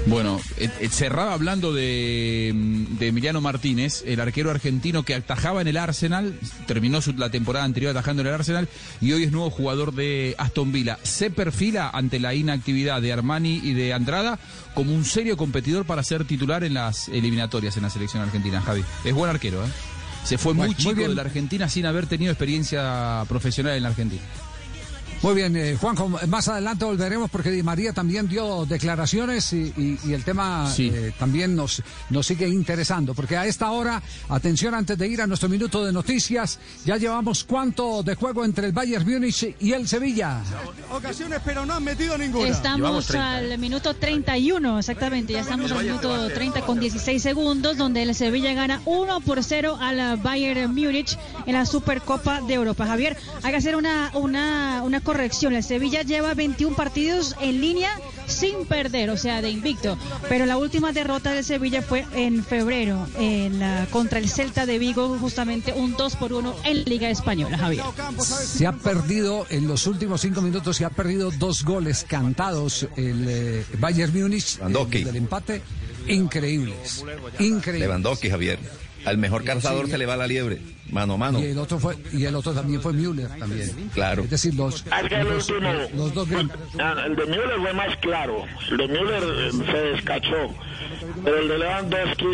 Bueno, 0.06 0.40
eh, 0.58 0.70
eh, 0.80 0.88
cerraba 0.88 1.32
hablando 1.32 1.72
de, 1.74 2.52
mm, 2.54 2.96
de 2.98 3.08
Emiliano 3.08 3.40
Martínez, 3.40 4.04
el 4.06 4.20
arquero 4.20 4.52
argentino 4.52 5.02
que 5.02 5.14
atajaba 5.16 5.60
en 5.62 5.66
el 5.66 5.76
Arsenal, 5.76 6.38
terminó 6.68 7.02
su- 7.02 7.12
la 7.14 7.28
temporada 7.30 7.64
anterior 7.64 7.90
atajando 7.90 8.22
en 8.22 8.28
el 8.28 8.34
Arsenal 8.34 8.68
y 9.00 9.10
hoy 9.12 9.24
es 9.24 9.32
nuevo 9.32 9.50
jugador 9.50 9.92
de 9.94 10.36
Aston 10.38 10.70
Villa. 10.70 10.98
Se 11.02 11.30
perfila 11.30 11.90
ante 11.90 12.20
la 12.20 12.34
inactividad 12.34 13.02
de 13.02 13.12
Armani 13.12 13.60
y 13.64 13.72
de 13.74 13.92
Andrada 13.92 14.38
como 14.74 14.94
un 14.94 15.04
serio 15.04 15.36
competidor 15.36 15.84
para 15.86 16.04
ser 16.04 16.24
titular 16.24 16.62
en 16.62 16.74
las 16.74 17.08
eliminatorias 17.08 17.76
en 17.76 17.82
la 17.82 17.90
selección 17.90 18.22
argentina, 18.22 18.60
Javi. 18.60 18.84
Es 19.04 19.12
buen 19.12 19.28
arquero, 19.30 19.64
¿eh? 19.64 19.68
Se 20.22 20.38
fue 20.38 20.54
Bueno, 20.54 20.72
muy 20.72 20.76
chico 20.76 20.94
de 21.08 21.14
la 21.16 21.22
Argentina 21.22 21.68
sin 21.68 21.84
haber 21.86 22.06
tenido 22.06 22.30
experiencia 22.32 23.24
profesional 23.28 23.76
en 23.76 23.82
la 23.82 23.88
Argentina. 23.90 24.22
Muy 25.22 25.34
bien, 25.34 25.56
eh, 25.56 25.76
Juanjo, 25.80 26.08
más 26.28 26.46
adelante 26.46 26.84
volveremos 26.84 27.30
porque 27.30 27.50
Di 27.50 27.62
María 27.62 27.92
también 27.92 28.28
dio 28.28 28.64
declaraciones 28.66 29.52
y, 29.54 29.72
y- 29.76 29.98
y 30.04 30.12
el 30.12 30.22
tema 30.22 30.70
Sí. 30.70 30.90
eh, 30.94 31.12
también 31.18 31.56
nos, 31.56 31.82
nos 32.10 32.26
sigue 32.26 32.46
interesando. 32.48 33.12
Porque 33.14 33.36
a 33.36 33.44
esta 33.46 33.70
hora, 33.70 34.02
atención 34.28 34.74
antes 34.74 34.96
de 34.98 35.08
ir 35.08 35.20
a 35.22 35.26
nuestro 35.26 35.48
minuto 35.48 35.84
de 35.84 35.92
noticias, 35.92 36.60
ya 36.84 36.96
llevamos 36.96 37.42
cuánto 37.44 38.02
de 38.02 38.14
juego 38.14 38.44
entre 38.44 38.66
el 38.66 38.72
Bayern 38.72 39.04
Múnich 39.10 39.56
y 39.58 39.72
el 39.72 39.88
Sevilla. 39.88 40.42
Ocasiones, 40.92 41.40
pero 41.44 41.64
no 41.66 41.74
han 41.74 41.82
metido 41.84 42.16
ninguna. 42.18 42.48
Estamos 42.48 43.10
al 43.14 43.58
minuto 43.58 43.94
31, 43.94 44.78
exactamente. 44.78 45.32
Ya 45.32 45.40
estamos 45.40 45.72
al 45.72 45.82
minuto 45.84 46.28
30 46.28 46.60
con 46.60 46.78
16 46.78 47.20
segundos, 47.22 47.76
donde 47.76 48.02
el 48.02 48.14
Sevilla 48.14 48.52
gana 48.52 48.80
1 48.84 49.20
por 49.22 49.42
0 49.42 49.78
al 49.80 50.18
Bayern 50.18 50.72
Múnich 50.72 51.18
en 51.46 51.54
la 51.54 51.66
Supercopa 51.66 52.42
de 52.42 52.54
Europa. 52.54 52.86
Javier, 52.86 53.16
hay 53.42 53.50
que 53.50 53.56
hacer 53.56 53.74
una, 53.76 54.10
una, 54.14 54.82
una 54.84 55.00
corrección. 55.06 55.54
El 55.54 55.62
Sevilla 55.62 56.02
lleva 56.02 56.34
21 56.34 56.76
partidos 56.76 57.34
en 57.40 57.60
línea 57.62 57.90
sin 58.26 58.66
perder, 58.66 59.08
o 59.10 59.16
sea, 59.16 59.40
de 59.40 59.48
invicto. 59.50 59.96
Pero 60.28 60.44
la 60.44 60.58
última 60.58 60.92
derrota 60.92 61.32
del 61.32 61.44
Sevilla 61.44 61.80
fue 61.80 62.04
en 62.14 62.44
febrero 62.44 63.06
en 63.18 63.60
la- 63.60 63.86
contra 63.90 64.18
el 64.18 64.28
Celta 64.28 64.66
de 64.66 64.78
Vigo, 64.78 65.16
justamente 65.18 65.72
un 65.72 65.96
2 65.96 66.16
por 66.16 66.32
1 66.34 66.54
en 66.64 66.84
Liga 66.84 67.08
Española, 67.08 67.56
Javier. 67.56 67.84
Se 68.44 68.66
ha 68.66 68.72
perdido 68.72 69.46
en 69.48 69.66
los 69.68 69.86
últimos 69.86 70.20
cinco 70.20 70.42
minutos, 70.42 70.76
se 70.76 70.84
ha 70.84 70.90
perdido 70.90 71.30
dos 71.30 71.64
goles 71.64 72.04
cantados 72.06 72.86
el 72.96 73.24
eh, 73.28 73.64
Bayern 73.78 74.12
Múnich 74.20 74.56
Lewandowski. 74.58 74.98
eh, 74.98 75.04
del 75.04 75.16
empate. 75.16 75.62
Increíbles, 76.08 77.04
increíbles. 77.38 77.80
Lewandowski, 77.88 78.28
Javier. 78.30 78.58
Al 79.06 79.18
mejor 79.18 79.44
calzador 79.44 79.86
Sí. 79.86 79.92
se 79.92 79.98
le 79.98 80.06
va 80.06 80.16
la 80.16 80.26
liebre. 80.26 80.60
Mano 80.90 81.14
a 81.14 81.16
mano. 81.16 81.40
Y 81.40 81.46
el 81.46 81.58
otro 81.58 81.78
fue 81.78 81.96
y 82.12 82.24
el 82.26 82.34
otro 82.34 82.52
también 82.52 82.80
fue 82.82 82.92
Müller 82.92 83.28
también. 83.38 83.90
Claro. 83.94 84.22
Es 84.24 84.30
decir, 84.30 84.54
los, 84.54 84.84
los, 85.94 86.12
dos 86.14 86.28
gran- 86.28 86.50
ah, 86.78 86.94
el 87.06 87.16
de 87.16 87.24
Müller 87.26 87.58
fue 87.60 87.72
más 87.72 87.96
claro. 87.98 88.44
El 88.70 88.76
de 88.76 88.88
Müller 88.88 89.22
eh, 89.24 89.50
se 89.52 89.78
descachó. 89.94 90.54
Pero 91.24 91.38
el 91.38 91.48
de 91.48 91.58
Lewandowski, 91.58 92.26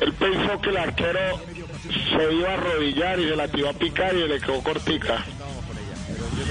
él 0.00 0.12
pensó 0.14 0.60
que 0.60 0.70
el 0.70 0.76
arquero 0.76 1.20
se 1.88 2.34
iba 2.34 2.48
a 2.50 2.54
arrodillar 2.54 3.18
y 3.20 3.28
se 3.28 3.36
la 3.36 3.48
tiró 3.48 3.70
a 3.70 3.72
picar 3.72 4.14
y 4.14 4.26
le 4.28 4.40
quedó 4.40 4.62
cortica. 4.62 5.24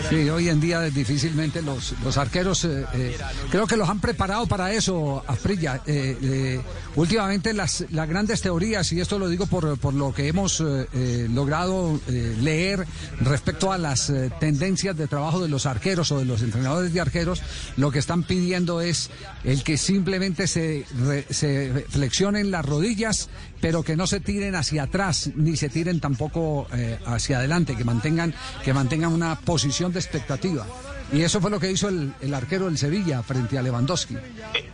Sí, 0.10 0.30
hoy 0.30 0.50
en 0.50 0.60
día 0.60 0.82
difícilmente 0.82 1.62
los, 1.62 1.94
los 2.04 2.18
arqueros, 2.18 2.64
eh, 2.66 2.86
eh, 2.94 3.18
creo 3.52 3.68
que 3.68 3.76
los 3.78 3.90
han 3.90 4.00
preparado 4.00 4.48
para 4.48 4.72
eso, 4.72 5.24
Afrilla. 5.28 5.82
Eh, 5.86 6.18
eh, 6.22 6.62
últimamente 7.00 7.54
las, 7.54 7.86
las 7.92 8.08
grandes 8.10 8.42
teorías, 8.42 8.92
y 8.92 9.00
esto 9.00 9.18
lo 9.18 9.30
digo 9.30 9.48
por, 9.48 9.78
por 9.80 9.94
lo 9.94 10.14
que 10.14 10.28
hemos 10.28 10.60
eh, 10.60 10.88
eh, 10.94 11.28
logrado 11.32 12.00
eh, 12.08 12.36
leer 12.42 12.86
respecto 13.22 13.72
a 13.72 13.78
las 13.78 14.12
tendencias 14.40 14.98
de 14.98 15.08
trabajo 15.08 15.42
de 15.42 15.48
los 15.48 15.66
arqueros 15.66 16.12
o 16.12 16.20
de 16.20 16.26
los 16.26 16.42
entrenadores 16.42 16.94
de 16.94 17.00
arqueros, 17.00 17.42
lo 17.78 17.92
que 17.92 18.00
están 18.00 18.24
pidiendo 18.24 18.82
es 18.82 19.10
el 19.44 19.64
que 19.64 19.78
simplemente 19.78 20.46
se, 20.48 20.86
re- 20.98 21.26
se 21.30 21.86
flexionen 21.90 22.52
las 22.52 22.66
rodillas, 22.66 23.30
pero 23.62 23.84
que 23.84 23.96
no 23.96 24.06
se 24.06 24.20
tiren 24.20 24.56
hacia 24.56 24.84
atrás, 24.84 25.32
ni 25.36 25.56
se 25.56 25.70
tiren 25.70 26.00
tampoco 26.00 26.68
hacia 27.06 27.38
adelante, 27.40 27.76
que 27.76 27.84
mantengan, 27.86 28.34
que 28.64 28.74
mantengan 28.74 29.14
una 29.14 29.40
posición 29.40 29.94
de 29.94 30.00
expectativa. 30.00 30.66
Y 31.12 31.22
eso 31.24 31.42
fue 31.42 31.50
lo 31.50 31.60
que 31.60 31.72
hizo 31.72 31.90
el, 31.90 32.14
el 32.22 32.34
arquero 32.34 32.66
del 32.66 32.78
Sevilla 32.78 33.24
frente 33.24 33.58
a 33.58 33.62
Lewandowski. 33.64 34.16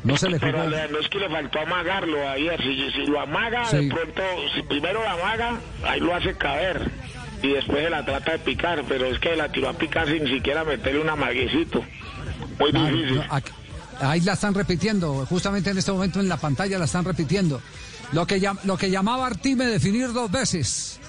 No 0.04 0.18
se 0.18 0.30
le 0.30 0.40
Pero 0.40 0.58
jugó. 0.60 0.64
a 0.64 0.70
Lewandowski 0.70 1.18
le 1.20 1.30
faltó 1.30 1.60
amagarlo 1.62 2.30
ahí. 2.30 2.48
Si, 2.58 2.92
si 2.92 3.06
lo 3.10 3.22
amaga, 3.22 3.66
Sí. 3.66 3.78
de 3.78 3.94
pronto, 3.94 4.22
si 4.54 4.62
primero 4.64 5.02
lo 5.02 5.10
amaga, 5.10 5.58
ahí 5.88 6.00
lo 6.02 6.14
hace 6.14 6.34
caer. 6.36 6.92
Y 7.42 7.50
después 7.54 7.84
se 7.84 7.90
la 7.90 8.04
trata 8.04 8.34
de 8.34 8.40
picar. 8.40 8.84
Pero 8.88 9.06
es 9.06 9.18
que 9.20 9.36
la 9.36 9.50
tiró 9.52 9.70
a 9.70 9.74
picar 9.74 10.08
sin 10.08 10.28
siquiera 10.28 10.64
meterle 10.66 11.02
un 11.02 11.10
amaguecito. 11.10 11.84
Muy 12.60 12.72
Claro, 12.72 12.96
difícil. 12.96 13.16
no, 13.18 13.24
aquí- 13.30 13.52
ahí 14.02 14.20
la 14.22 14.34
están 14.34 14.54
repitiendo, 14.54 15.26
justamente 15.28 15.70
en 15.70 15.78
este 15.78 15.92
momento 15.92 16.20
en 16.20 16.28
la 16.28 16.38
pantalla 16.38 16.78
la 16.78 16.86
están 16.86 17.06
repitiendo. 17.06 17.62
Lo 18.12 18.28
que, 18.28 18.42
llam- 18.42 18.60
lo 18.66 18.78
que 18.78 18.90
llamaba 18.92 19.26
Artime 19.28 19.66
definir 19.66 20.12
dos 20.14 20.30
veces. 20.30 21.00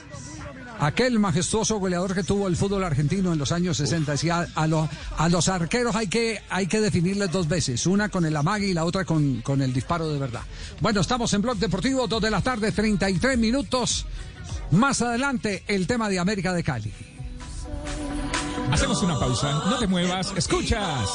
Aquel 0.78 1.18
majestuoso 1.18 1.78
goleador 1.78 2.14
que 2.14 2.22
tuvo 2.22 2.48
el 2.48 2.56
fútbol 2.56 2.84
argentino 2.84 3.32
en 3.32 3.38
los 3.38 3.50
años 3.50 3.78
60 3.78 4.12
decía 4.12 4.46
a, 4.54 4.66
los 4.66 4.88
a 5.16 5.28
los 5.28 5.48
arqueros 5.48 5.96
hay 5.96 6.06
que, 6.08 6.42
hay 6.50 6.66
que 6.66 6.80
definirles 6.80 7.32
dos 7.32 7.48
veces, 7.48 7.86
una 7.86 8.10
con 8.10 8.26
el 8.26 8.36
amague 8.36 8.66
y 8.66 8.74
la 8.74 8.84
otra 8.84 9.04
con, 9.04 9.40
con 9.40 9.62
el 9.62 9.72
disparo 9.72 10.08
de 10.08 10.18
verdad. 10.18 10.42
Bueno, 10.80 11.00
estamos 11.00 11.32
en 11.32 11.42
Blog 11.42 11.56
Deportivo, 11.56 12.06
2 12.06 12.20
de 12.20 12.30
la 12.30 12.42
tarde, 12.42 12.72
33 12.72 13.38
minutos. 13.38 14.06
Más 14.72 15.00
adelante, 15.00 15.64
el 15.66 15.86
tema 15.86 16.08
de 16.08 16.18
América 16.18 16.52
de 16.52 16.62
Cali. 16.62 16.92
Hacemos 18.70 19.02
una 19.02 19.18
pausa. 19.18 19.52
No 19.70 19.78
te 19.78 19.86
muevas. 19.86 20.32
Escuchas. 20.36 21.08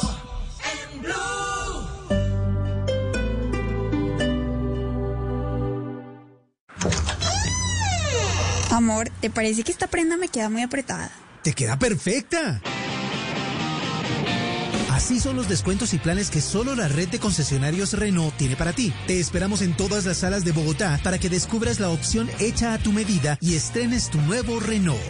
Amor, 8.72 9.10
¿te 9.20 9.28
parece 9.28 9.64
que 9.64 9.70
esta 9.70 9.86
prenda 9.86 10.16
me 10.16 10.28
queda 10.28 10.48
muy 10.48 10.62
apretada? 10.62 11.12
Te 11.42 11.52
queda 11.52 11.78
perfecta. 11.78 12.62
Así 14.90 15.20
son 15.20 15.36
los 15.36 15.46
descuentos 15.46 15.92
y 15.92 15.98
planes 15.98 16.30
que 16.30 16.40
solo 16.40 16.74
la 16.74 16.88
red 16.88 17.08
de 17.08 17.18
concesionarios 17.18 17.92
Renault 17.92 18.34
tiene 18.38 18.56
para 18.56 18.72
ti. 18.72 18.90
Te 19.06 19.20
esperamos 19.20 19.60
en 19.60 19.76
todas 19.76 20.06
las 20.06 20.18
salas 20.18 20.42
de 20.46 20.52
Bogotá 20.52 20.98
para 21.04 21.18
que 21.18 21.28
descubras 21.28 21.80
la 21.80 21.90
opción 21.90 22.30
hecha 22.40 22.72
a 22.72 22.78
tu 22.78 22.92
medida 22.92 23.36
y 23.42 23.56
estrenes 23.56 24.08
tu 24.08 24.18
nuevo 24.22 24.58
Renault. 24.58 25.02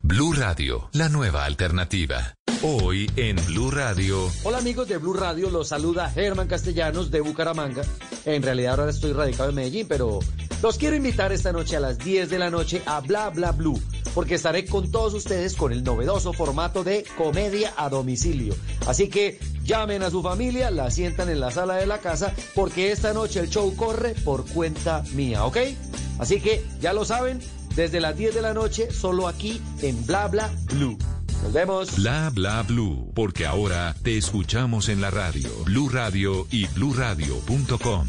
Blue 0.00 0.32
Radio, 0.32 0.88
la 0.94 1.10
nueva 1.10 1.44
alternativa. 1.44 2.34
Hoy 2.62 3.10
en 3.16 3.36
Blue 3.44 3.70
Radio. 3.70 4.30
Hola 4.42 4.58
amigos 4.58 4.88
de 4.88 4.96
Blue 4.96 5.12
Radio, 5.12 5.50
los 5.50 5.68
saluda 5.68 6.08
Germán 6.08 6.48
Castellanos 6.48 7.10
de 7.10 7.20
Bucaramanga. 7.20 7.82
En 8.24 8.42
realidad 8.42 8.78
ahora 8.78 8.90
estoy 8.90 9.12
radicado 9.12 9.50
en 9.50 9.56
Medellín, 9.56 9.86
pero 9.86 10.20
Los 10.62 10.78
quiero 10.78 10.96
invitar 10.96 11.32
esta 11.32 11.52
noche 11.52 11.76
a 11.76 11.80
las 11.80 11.98
10 11.98 12.30
de 12.30 12.38
la 12.38 12.50
noche 12.50 12.82
a 12.86 13.00
Bla 13.00 13.28
Bla 13.30 13.52
Blue, 13.52 13.80
porque 14.14 14.36
estaré 14.36 14.64
con 14.64 14.90
todos 14.90 15.12
ustedes 15.12 15.54
con 15.54 15.70
el 15.70 15.84
novedoso 15.84 16.32
formato 16.32 16.82
de 16.82 17.04
comedia 17.16 17.74
a 17.76 17.88
domicilio. 17.90 18.54
Así 18.86 19.08
que 19.08 19.38
llamen 19.64 20.02
a 20.02 20.10
su 20.10 20.22
familia, 20.22 20.70
la 20.70 20.90
sientan 20.90 21.28
en 21.28 21.40
la 21.40 21.50
sala 21.50 21.76
de 21.76 21.86
la 21.86 21.98
casa, 21.98 22.34
porque 22.54 22.90
esta 22.90 23.12
noche 23.12 23.40
el 23.40 23.50
show 23.50 23.76
corre 23.76 24.14
por 24.24 24.46
cuenta 24.46 25.04
mía, 25.12 25.44
¿ok? 25.44 25.58
Así 26.18 26.40
que 26.40 26.64
ya 26.80 26.94
lo 26.94 27.04
saben, 27.04 27.40
desde 27.74 28.00
las 28.00 28.16
10 28.16 28.34
de 28.34 28.42
la 28.42 28.54
noche, 28.54 28.90
solo 28.90 29.28
aquí 29.28 29.60
en 29.82 30.06
Bla 30.06 30.26
Bla 30.28 30.50
Blue. 30.72 30.96
Nos 31.42 31.52
vemos. 31.52 31.96
Bla 31.96 32.30
bla 32.30 32.62
blue, 32.62 33.12
porque 33.14 33.44
ahora 33.44 33.94
te 34.02 34.16
escuchamos 34.16 34.88
en 34.88 35.02
la 35.02 35.10
radio, 35.10 35.50
Blue 35.66 35.90
Radio 35.90 36.46
y 36.50 36.66
bluradio.com. 36.68 38.08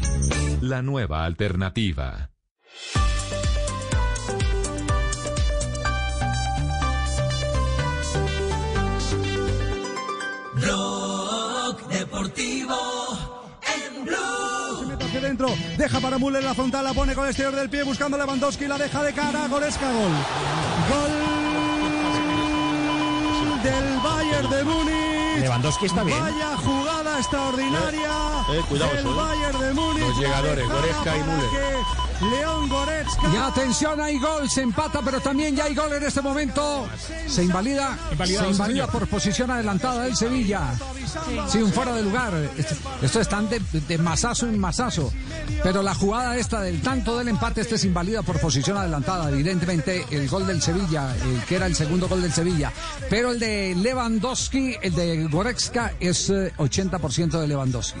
La 0.62 0.80
nueva 0.80 1.26
alternativa. 1.26 2.30
Blog 10.54 11.88
Deportivo 11.88 12.76
en 13.62 14.04
Blue. 14.04 14.96
hacia 15.00 15.20
dentro, 15.20 15.54
deja 15.76 16.00
para 16.00 16.18
Müller 16.18 16.42
la 16.42 16.54
frontal, 16.54 16.84
la 16.84 16.92
pone 16.94 17.14
con 17.14 17.24
el 17.24 17.30
exterior 17.30 17.54
del 17.54 17.70
pie 17.70 17.84
buscando 17.84 18.16
a 18.16 18.20
Lewandowski, 18.20 18.66
la 18.66 18.78
deja 18.78 19.02
de 19.02 19.12
cara, 19.12 19.46
Goretzka, 19.48 19.92
gol. 19.92 20.12
Gol 20.90 21.38
del 23.62 24.00
Bayern 24.00 24.50
de 24.50 24.64
Múnich. 24.64 25.40
Lewandowski 25.40 25.86
está 25.86 26.02
bien. 26.02 26.20
Vaya 26.20 26.56
jugada 26.56 27.18
extraordinaria. 27.18 28.10
Eh, 28.50 28.58
eh, 28.58 28.64
cuidado 28.68 28.92
eh. 28.92 29.02
Bayern 29.02 29.60
de 29.60 29.74
Múnich. 29.74 30.06
Los 30.06 30.18
llegadores, 30.18 30.68
Goretzka 30.68 31.16
y 31.16 31.20
Müller. 31.20 32.07
León 32.20 32.68
Goretzka. 32.68 33.28
Y 33.32 33.36
atención, 33.36 34.00
hay 34.00 34.18
gol, 34.18 34.48
se 34.50 34.62
empata, 34.62 35.00
pero 35.04 35.20
también 35.20 35.54
ya 35.54 35.64
hay 35.64 35.74
gol 35.74 35.92
en 35.92 36.02
este 36.02 36.20
momento. 36.20 36.88
Se 37.26 37.44
invalida, 37.44 37.96
Invalidado, 38.10 38.46
se 38.46 38.52
invalida 38.52 38.84
señor. 38.86 38.90
por 38.90 39.08
posición 39.08 39.50
adelantada 39.50 40.02
del 40.04 40.16
Sevilla. 40.16 40.72
Sí, 41.48 41.58
un 41.58 41.72
fuera 41.72 41.92
de 41.94 42.02
lugar. 42.02 42.34
Esto, 42.56 42.74
esto 43.02 43.20
están 43.20 43.48
de, 43.48 43.60
de 43.60 43.98
masazo 43.98 44.46
en 44.46 44.58
masazo. 44.58 45.12
Pero 45.62 45.82
la 45.82 45.94
jugada 45.94 46.36
esta 46.36 46.60
del 46.60 46.80
tanto 46.82 47.16
del 47.18 47.28
empate, 47.28 47.60
este 47.60 47.76
es 47.76 47.84
invalida 47.84 48.22
por 48.22 48.40
posición 48.40 48.76
adelantada. 48.76 49.30
Evidentemente, 49.30 50.04
el 50.10 50.28
gol 50.28 50.46
del 50.46 50.60
Sevilla, 50.60 51.14
el 51.14 51.44
que 51.44 51.56
era 51.56 51.66
el 51.66 51.76
segundo 51.76 52.08
gol 52.08 52.22
del 52.22 52.32
Sevilla. 52.32 52.72
Pero 53.08 53.30
el 53.30 53.38
de 53.38 53.74
Lewandowski, 53.76 54.76
el 54.82 54.94
de 54.94 55.24
Goretzka, 55.28 55.92
es 56.00 56.30
eh, 56.30 56.52
80% 56.58 57.38
de 57.40 57.46
Lewandowski. 57.48 58.00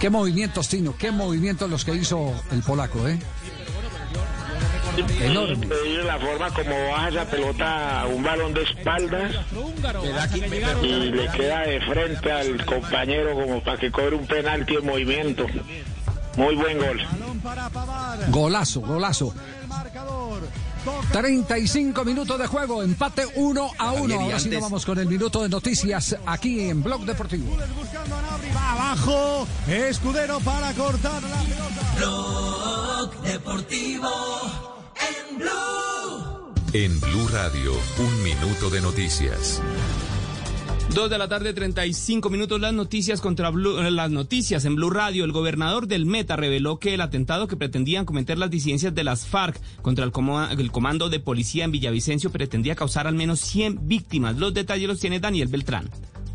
Qué 0.00 0.08
movimientos, 0.08 0.66
Tino, 0.68 0.96
qué 0.96 1.10
movimientos 1.10 1.68
los 1.68 1.84
que 1.84 1.94
hizo 1.94 2.32
el 2.50 2.62
polaco, 2.62 3.06
¿eh? 3.06 3.18
Enorme. 5.20 5.68
La 6.06 6.18
forma 6.18 6.50
como 6.50 6.88
baja 6.88 7.08
esa 7.10 7.24
pelota 7.26 8.00
a 8.00 8.06
un 8.06 8.22
balón 8.22 8.54
de 8.54 8.62
espaldas 8.62 9.34
y 10.82 10.86
le 10.88 11.28
queda 11.32 11.60
de 11.60 11.80
frente 11.82 12.32
al 12.32 12.64
compañero 12.64 13.34
como 13.34 13.62
para 13.62 13.76
que 13.76 13.90
cobre 13.90 14.16
un 14.16 14.26
penalti 14.26 14.74
en 14.76 14.86
movimiento. 14.86 15.46
Muy 16.36 16.56
buen 16.56 16.78
gol. 16.78 17.00
Golazo, 18.28 18.80
golazo. 18.80 19.34
35 21.12 22.04
minutos 22.04 22.38
de 22.38 22.46
juego, 22.46 22.82
empate 22.82 23.26
1 23.34 23.70
a 23.78 23.92
1. 23.92 24.02
Javier, 24.02 24.10
y 24.10 24.24
Ahora 24.24 24.40
sí 24.40 24.48
nos 24.48 24.62
vamos 24.62 24.86
con 24.86 24.98
el 24.98 25.06
minuto 25.06 25.42
de 25.42 25.48
noticias 25.48 26.16
aquí 26.26 26.60
en 26.68 26.82
Blog 26.82 27.04
Deportivo. 27.04 27.56
Va 28.56 28.72
abajo, 28.72 29.46
Escudero 29.68 30.40
para 30.40 30.72
cortar 30.72 31.22
la 31.22 31.42
pelota. 31.42 31.94
Blog 31.96 33.22
Deportivo 33.22 34.10
en 35.00 35.38
Blue. 35.38 36.52
En 36.72 37.00
Blue 37.00 37.28
Radio, 37.28 37.72
un 37.98 38.22
minuto 38.22 38.70
de 38.70 38.80
noticias. 38.80 39.60
Dos 40.94 41.08
de 41.08 41.18
la 41.18 41.28
tarde, 41.28 41.54
35 41.54 42.30
minutos. 42.30 42.60
Las 42.60 42.74
noticias 42.74 43.20
contra 43.20 43.50
Blue- 43.50 43.78
eh, 43.78 43.90
las 43.92 44.10
noticias 44.10 44.64
en 44.64 44.74
Blue 44.74 44.90
Radio. 44.90 45.24
El 45.24 45.30
gobernador 45.32 45.86
del 45.86 46.04
Meta 46.04 46.34
reveló 46.36 46.78
que 46.80 46.94
el 46.94 47.00
atentado 47.00 47.46
que 47.46 47.56
pretendían 47.56 48.04
cometer 48.04 48.38
las 48.38 48.50
disidencias 48.50 48.92
de 48.94 49.04
las 49.04 49.24
FARC 49.26 49.60
contra 49.82 50.04
el, 50.04 50.12
el 50.58 50.70
comando 50.72 51.08
de 51.08 51.20
policía 51.20 51.64
en 51.64 51.70
Villavicencio 51.70 52.30
pretendía 52.30 52.74
causar 52.74 53.06
al 53.06 53.14
menos 53.14 53.38
100 53.40 53.86
víctimas. 53.86 54.36
Los 54.36 54.52
detalles 54.52 54.88
los 54.88 54.98
tiene 54.98 55.20
Daniel 55.20 55.46
Beltrán. 55.48 55.88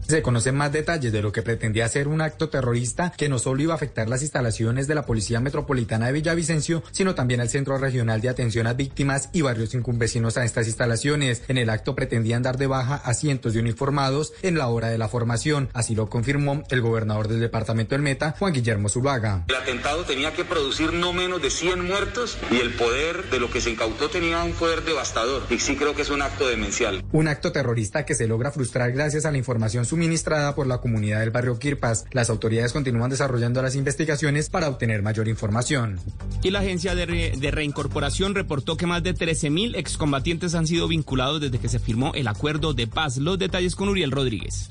Se 0.07 0.21
conocen 0.21 0.55
más 0.55 0.71
detalles 0.71 1.11
de 1.11 1.23
lo 1.23 1.31
que 1.31 1.41
pretendía 1.41 1.89
ser 1.89 2.07
un 2.07 2.21
acto 2.21 2.47
terrorista 2.47 3.11
que 3.17 3.27
no 3.27 3.39
solo 3.39 3.63
iba 3.63 3.73
a 3.73 3.75
afectar 3.75 4.07
las 4.07 4.21
instalaciones 4.21 4.87
de 4.87 4.93
la 4.93 5.03
Policía 5.03 5.39
Metropolitana 5.39 6.05
de 6.05 6.11
Villavicencio, 6.11 6.83
sino 6.91 7.15
también 7.15 7.41
al 7.41 7.49
Centro 7.49 7.79
Regional 7.79 8.21
de 8.21 8.29
Atención 8.29 8.67
a 8.67 8.73
Víctimas 8.73 9.29
y 9.33 9.41
barrios 9.41 9.71
circunvecinos 9.71 10.37
a 10.37 10.45
estas 10.45 10.67
instalaciones. 10.67 11.41
En 11.47 11.57
el 11.57 11.71
acto 11.71 11.95
pretendían 11.95 12.43
dar 12.43 12.57
de 12.57 12.67
baja 12.67 12.97
a 12.97 13.15
cientos 13.15 13.55
de 13.55 13.61
uniformados 13.61 14.33
en 14.43 14.59
la 14.59 14.67
hora 14.67 14.89
de 14.89 14.99
la 14.99 15.07
formación. 15.09 15.69
Así 15.73 15.95
lo 15.95 16.07
confirmó 16.07 16.61
el 16.69 16.81
gobernador 16.81 17.27
del 17.27 17.39
departamento 17.39 17.95
del 17.95 18.03
Meta, 18.03 18.35
Juan 18.37 18.53
Guillermo 18.53 18.89
Zuluaga. 18.89 19.45
El 19.47 19.55
atentado 19.55 20.03
tenía 20.03 20.33
que 20.33 20.45
producir 20.45 20.93
no 20.93 21.13
menos 21.13 21.41
de 21.41 21.49
100 21.49 21.83
muertos 21.83 22.37
y 22.51 22.57
el 22.57 22.75
poder 22.75 23.27
de 23.31 23.39
lo 23.39 23.49
que 23.49 23.59
se 23.59 23.71
incautó 23.71 24.11
tenía 24.11 24.43
un 24.43 24.53
poder 24.53 24.83
devastador. 24.83 25.47
Y 25.49 25.57
sí 25.57 25.75
creo 25.75 25.95
que 25.95 26.03
es 26.03 26.11
un 26.11 26.21
acto 26.21 26.47
demencial. 26.47 27.03
Un 27.11 27.27
acto 27.27 27.51
terrorista 27.51 28.05
que 28.05 28.13
se 28.13 28.27
logra 28.27 28.51
frustrar 28.51 28.91
gracias 28.91 29.25
a 29.25 29.31
la 29.31 29.39
información 29.39 29.83
suministrada 29.95 30.53
por 30.55 30.67
la 30.67 30.79
comunidad 30.79 31.21
del 31.21 31.31
barrio 31.31 31.57
Kirpas. 31.57 32.05
Las 32.11 32.29
autoridades 32.29 32.73
continúan 32.73 33.09
desarrollando 33.09 33.61
las 33.61 33.75
investigaciones 33.75 34.49
para 34.49 34.67
obtener 34.67 35.01
mayor 35.01 35.29
información. 35.29 35.99
Y 36.43 36.51
la 36.51 36.59
agencia 36.59 36.95
de, 36.95 37.33
de 37.37 37.51
reincorporación 37.51 38.35
reportó 38.35 38.75
que 38.75 38.87
más 38.87 39.03
de 39.03 39.15
13.000 39.15 39.77
excombatientes 39.77 40.53
han 40.53 40.67
sido 40.67 40.89
vinculados 40.89 41.39
desde 41.39 41.59
que 41.59 41.69
se 41.69 41.79
firmó 41.79 42.11
el 42.13 42.27
acuerdo 42.27 42.73
de 42.73 42.87
paz. 42.87 43.17
Los 43.17 43.39
detalles 43.39 43.75
con 43.75 43.87
Uriel 43.87 44.11
Rodríguez. 44.11 44.69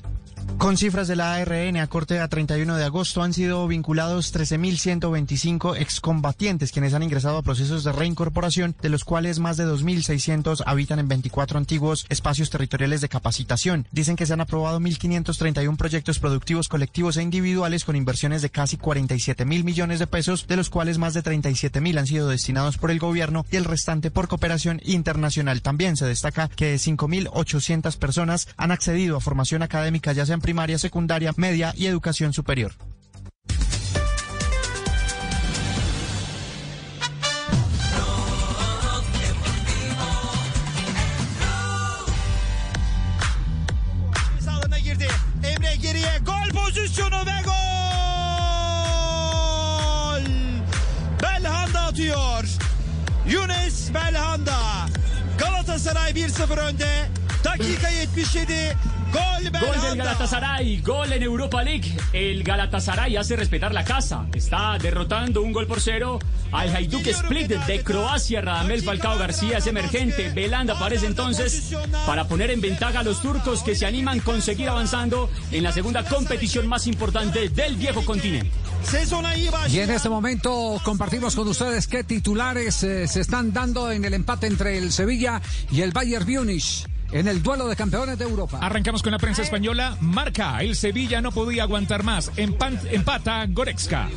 Con 0.57 0.77
cifras 0.77 1.07
de 1.07 1.15
la 1.15 1.35
ARN 1.35 1.77
a 1.77 1.87
corte 1.87 2.19
a 2.19 2.27
31 2.27 2.77
de 2.77 2.85
agosto 2.85 3.21
han 3.21 3.33
sido 3.33 3.67
vinculados 3.67 4.33
13.125 4.33 5.77
excombatientes 5.77 6.71
quienes 6.71 6.93
han 6.93 7.03
ingresado 7.03 7.37
a 7.37 7.43
procesos 7.43 7.83
de 7.83 7.91
reincorporación, 7.91 8.75
de 8.81 8.89
los 8.89 9.03
cuales 9.03 9.39
más 9.39 9.57
de 9.57 9.67
2.600 9.67 10.63
habitan 10.65 10.99
en 10.99 11.07
24 11.07 11.59
antiguos 11.59 12.05
espacios 12.09 12.49
territoriales 12.49 13.01
de 13.01 13.09
capacitación. 13.09 13.85
Dicen 13.91 14.15
que 14.15 14.25
se 14.25 14.33
han 14.33 14.41
aprobado 14.41 14.79
1.531 14.79 15.77
proyectos 15.77 16.19
productivos 16.19 16.67
colectivos 16.67 17.17
e 17.17 17.23
individuales 17.23 17.83
con 17.83 17.95
inversiones 17.95 18.41
de 18.41 18.49
casi 18.49 18.77
47 18.77 19.45
mil 19.45 19.65
millones 19.65 19.99
de 19.99 20.07
pesos, 20.07 20.47
de 20.47 20.55
los 20.55 20.69
cuales 20.69 20.97
más 20.97 21.13
de 21.13 21.21
37 21.21 21.81
mil 21.81 21.97
han 21.97 22.07
sido 22.07 22.29
destinados 22.29 22.77
por 22.77 22.91
el 22.91 22.99
gobierno 22.99 23.45
y 23.51 23.57
el 23.57 23.65
restante 23.65 24.09
por 24.09 24.27
cooperación 24.27 24.81
internacional. 24.85 25.61
También 25.61 25.97
se 25.97 26.05
destaca 26.05 26.47
que 26.47 26.75
5.800 26.75 27.97
personas 27.97 28.47
han 28.57 28.71
accedido 28.71 29.17
a 29.17 29.21
formación 29.21 29.61
académica, 29.61 30.13
ya 30.13 30.25
sea 30.25 30.34
en 30.35 30.41
primaria, 30.41 30.77
secundaria, 30.77 31.33
media 31.37 31.73
y 31.75 31.87
educación 31.87 32.31
superior. 32.33 32.73
Pozisyonu 46.53 47.25
ve 47.25 47.41
gol! 47.45 47.55
Belhanda 51.21 51.81
atıyor. 51.81 52.43
Yunus 53.27 53.93
Belhanda. 53.93 54.59
Galatasaray 55.37 56.11
1-0 56.11 56.59
önde. 56.59 57.09
Dakika 57.43 57.89
77. 57.89 58.75
Gol 59.15 59.51
Gol 59.51 59.81
del. 59.81 59.97
Galatasaray, 59.97 60.81
gol 60.81 61.13
en 61.13 61.23
Europa 61.23 61.63
League. 61.63 61.95
El 62.11 62.43
Galatasaray 62.43 63.15
hace 63.15 63.35
respetar 63.35 63.73
la 63.73 63.85
casa. 63.85 64.25
Está 64.33 64.77
derrotando 64.77 65.41
un 65.41 65.53
gol 65.53 65.67
por 65.67 65.79
cero 65.79 66.19
al 66.51 66.75
Hajduk 66.75 67.07
Split 67.07 67.47
de 67.47 67.81
Croacia. 67.81 68.41
Radamel 68.41 68.81
Falcao 68.81 69.17
García 69.17 69.59
es 69.59 69.67
emergente. 69.67 70.31
Belanda 70.31 70.73
aparece 70.73 71.05
entonces 71.05 71.73
para 72.05 72.27
poner 72.27 72.51
en 72.51 72.59
ventaja 72.59 72.99
a 72.99 73.03
los 73.03 73.21
turcos 73.21 73.63
que 73.63 73.75
se 73.75 73.85
animan 73.85 74.19
con 74.19 74.41
seguir 74.41 74.69
avanzando 74.69 75.29
en 75.51 75.63
la 75.63 75.71
segunda 75.71 76.03
competición 76.03 76.67
más 76.67 76.87
importante 76.87 77.49
del 77.49 77.75
viejo 77.77 78.03
continente. 78.03 78.51
Y 79.69 79.79
en 79.79 79.89
este 79.89 80.09
momento 80.09 80.79
compartimos 80.83 81.35
con 81.35 81.47
ustedes 81.47 81.87
qué 81.87 82.03
titulares 82.03 82.83
eh, 82.83 83.07
se 83.07 83.21
están 83.21 83.51
dando 83.51 83.91
en 83.91 84.05
el 84.05 84.13
empate 84.13 84.47
entre 84.47 84.77
el 84.77 84.91
Sevilla 84.91 85.41
y 85.71 85.81
el 85.81 85.91
Bayern 85.91 86.29
Múnich 86.29 86.85
en 87.11 87.27
el 87.27 87.41
duelo 87.43 87.67
de 87.67 87.75
campeones 87.75 88.17
de 88.17 88.25
Europa. 88.25 88.59
Arrancamos 88.61 89.01
con 89.03 89.11
la 89.11 89.19
prensa 89.19 89.41
española. 89.41 89.97
Marca, 90.01 90.59
el 90.61 90.75
Sevilla 90.75 91.21
no 91.21 91.31
podía 91.31 91.63
aguantar 91.63 92.03
más. 92.03 92.31
Empan- 92.35 92.79
empata 92.91 93.45
Goretzka. 93.47 94.09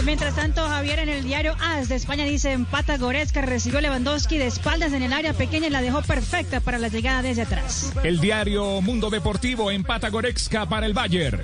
Y 0.00 0.04
Mientras 0.04 0.34
tanto, 0.34 0.66
Javier 0.66 1.00
en 1.00 1.08
el 1.08 1.24
diario 1.24 1.54
AS 1.60 1.88
de 1.88 1.96
España 1.96 2.24
dice 2.24 2.52
empata 2.52 2.96
Goretzka, 2.96 3.42
recibió 3.42 3.80
Lewandowski 3.80 4.38
de 4.38 4.46
espaldas 4.46 4.92
en 4.92 5.02
el 5.02 5.12
área 5.12 5.32
pequeña 5.34 5.66
y 5.66 5.70
la 5.70 5.82
dejó 5.82 6.02
perfecta 6.02 6.60
para 6.60 6.78
la 6.78 6.88
llegada 6.88 7.22
desde 7.22 7.42
atrás. 7.42 7.92
El 8.02 8.20
diario 8.20 8.80
Mundo 8.80 9.10
Deportivo 9.10 9.70
empata 9.70 10.08
Goretzka 10.08 10.66
para 10.68 10.86
el 10.86 10.94
Bayern. 10.94 11.42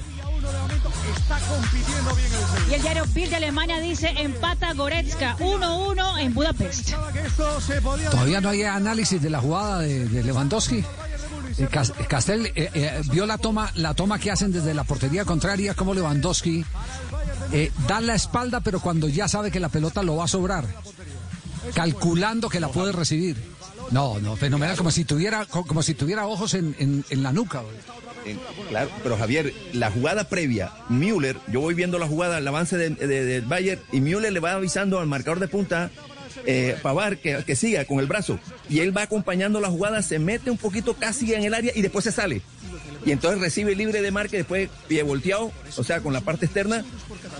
Está 1.16 1.38
compitiendo 1.48 2.14
bien 2.14 2.26
el 2.32 2.46
Sevilla. 2.58 2.70
Y 2.70 2.74
el 2.74 2.82
diario 2.82 3.04
Bild 3.14 3.30
de 3.30 3.36
Alemania 3.36 3.80
dice 3.80 4.08
empata 4.16 4.72
Goretzka 4.74 5.36
1-1 5.38 6.20
en 6.20 6.34
Budapest. 6.34 6.90
Todavía 8.10 8.40
no 8.40 8.48
hay 8.50 8.62
análisis 8.64 9.20
de 9.20 9.30
la 9.30 9.40
jugada 9.40 9.80
de, 9.80 10.06
de 10.08 10.22
Lewandowski. 10.24 10.84
Eh, 11.58 11.68
Cas- 11.70 11.92
Castel 12.08 12.46
eh, 12.54 12.70
eh, 12.74 13.00
vio 13.10 13.24
la 13.26 13.38
toma, 13.38 13.70
la 13.76 13.94
toma 13.94 14.18
que 14.18 14.30
hacen 14.30 14.52
desde 14.52 14.74
la 14.74 14.84
portería 14.84 15.24
contraria, 15.24 15.74
como 15.74 15.94
Lewandowski 15.94 16.64
eh, 17.52 17.72
da 17.88 18.00
la 18.00 18.14
espalda, 18.14 18.60
pero 18.60 18.80
cuando 18.80 19.08
ya 19.08 19.26
sabe 19.28 19.50
que 19.50 19.60
la 19.60 19.68
pelota 19.70 20.02
lo 20.02 20.16
va 20.16 20.24
a 20.24 20.28
sobrar, 20.28 20.66
calculando 21.74 22.48
que 22.48 22.60
la 22.60 22.68
puede 22.68 22.92
recibir. 22.92 23.36
No, 23.90 24.18
no, 24.18 24.36
fenomenal, 24.36 24.76
como 24.76 24.90
si 24.90 25.04
tuviera, 25.04 25.46
co- 25.46 25.64
como 25.64 25.82
si 25.82 25.94
tuviera 25.94 26.26
ojos 26.26 26.54
en, 26.54 26.74
en- 26.78 27.04
en 27.08 27.22
la 27.22 27.32
nuca. 27.32 27.62
Eh, 28.26 28.36
Claro, 28.68 28.90
pero 29.02 29.16
Javier, 29.16 29.52
la 29.72 29.90
jugada 29.90 30.28
previa, 30.28 30.72
Müller, 30.88 31.36
yo 31.52 31.60
voy 31.60 31.74
viendo 31.74 31.98
la 31.98 32.06
jugada, 32.06 32.38
el 32.38 32.48
avance 32.48 32.76
de- 32.76 32.90
de- 32.90 33.24
del 33.24 33.42
Bayern, 33.42 33.80
y 33.92 34.00
Müller 34.00 34.32
le 34.32 34.40
va 34.40 34.52
avisando 34.52 34.98
al 34.98 35.06
marcador 35.06 35.38
de 35.40 35.48
punta, 35.48 35.90
eh, 36.44 36.76
Pavar, 36.82 37.18
que, 37.18 37.42
que 37.44 37.56
siga 37.56 37.84
con 37.84 37.98
el 38.00 38.06
brazo. 38.06 38.38
Y 38.68 38.80
él 38.80 38.96
va 38.96 39.02
acompañando 39.02 39.60
la 39.60 39.68
jugada, 39.68 40.02
se 40.02 40.18
mete 40.18 40.50
un 40.50 40.58
poquito 40.58 40.94
casi 40.94 41.32
en 41.34 41.44
el 41.44 41.54
área 41.54 41.72
y 41.74 41.82
después 41.82 42.04
se 42.04 42.12
sale. 42.12 42.42
Y 43.04 43.12
entonces 43.12 43.40
recibe 43.40 43.76
libre 43.76 44.02
de 44.02 44.10
marca, 44.10 44.36
después 44.36 44.68
pie 44.88 45.02
volteado, 45.04 45.52
o 45.76 45.84
sea, 45.84 46.00
con 46.00 46.12
la 46.12 46.20
parte 46.22 46.46
externa, 46.46 46.84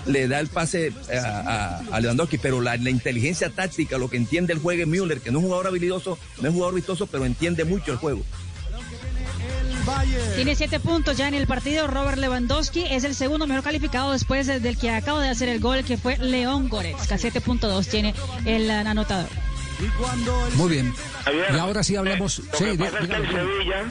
le 0.05 0.27
da 0.29 0.39
el 0.39 0.47
pase 0.47 0.93
a, 1.13 1.81
a- 1.89 1.95
a 1.95 1.99
Lewandowski. 1.99 2.37
Pero 2.37 2.61
la, 2.61 2.77
inteligencia 2.77 3.49
táctica, 3.49 3.97
lo 3.97 4.09
que 4.09 4.15
entiende 4.17 4.53
el 4.53 4.59
juego 4.59 4.87
Müller, 4.87 5.19
que 5.19 5.29
no 5.31 5.39
es 5.39 5.43
un 5.43 5.49
jugador 5.49 5.67
habilidoso, 5.67 6.17
no 6.41 6.47
es 6.47 6.53
jugador 6.53 6.75
vistoso, 6.75 7.05
pero 7.07 7.25
entiende 7.25 7.65
mucho 7.65 7.91
el 7.91 7.97
juego. 7.97 8.23
Tiene 10.35 10.55
siete 10.55 10.79
puntos 10.79 11.17
ya 11.17 11.27
en 11.27 11.33
el 11.33 11.47
partido. 11.47 11.87
Robert 11.87 12.17
Lewandowski 12.17 12.85
es 12.89 13.03
el 13.03 13.15
segundo 13.15 13.47
mejor 13.47 13.63
calificado 13.63 14.11
después 14.11 14.47
de- 14.47 14.59
del 14.59 14.77
que 14.77 14.89
acaba 14.91 15.21
de 15.21 15.29
hacer 15.29 15.49
el 15.49 15.59
gol, 15.59 15.83
que 15.83 15.97
fue 15.97 16.17
León 16.17 16.69
Goretzka. 16.69 17.17
7.2 17.17 17.87
tiene 17.87 18.13
el 18.45 18.69
eh, 18.69 18.73
anotador. 18.73 19.29
Muy 20.55 20.69
bien. 20.69 20.93
Y 21.53 21.57
ahora 21.57 21.83
sí 21.83 21.95
hablamos. 21.95 22.39
Lo 22.39 22.57
Sí, 22.57 22.63
que 22.65 22.71
di- 22.71 22.77
pasa 22.77 22.99
es 22.99 23.07
que 23.07 23.15
el 23.15 23.27
dígame. 23.27 23.51
Sevilla, 23.53 23.83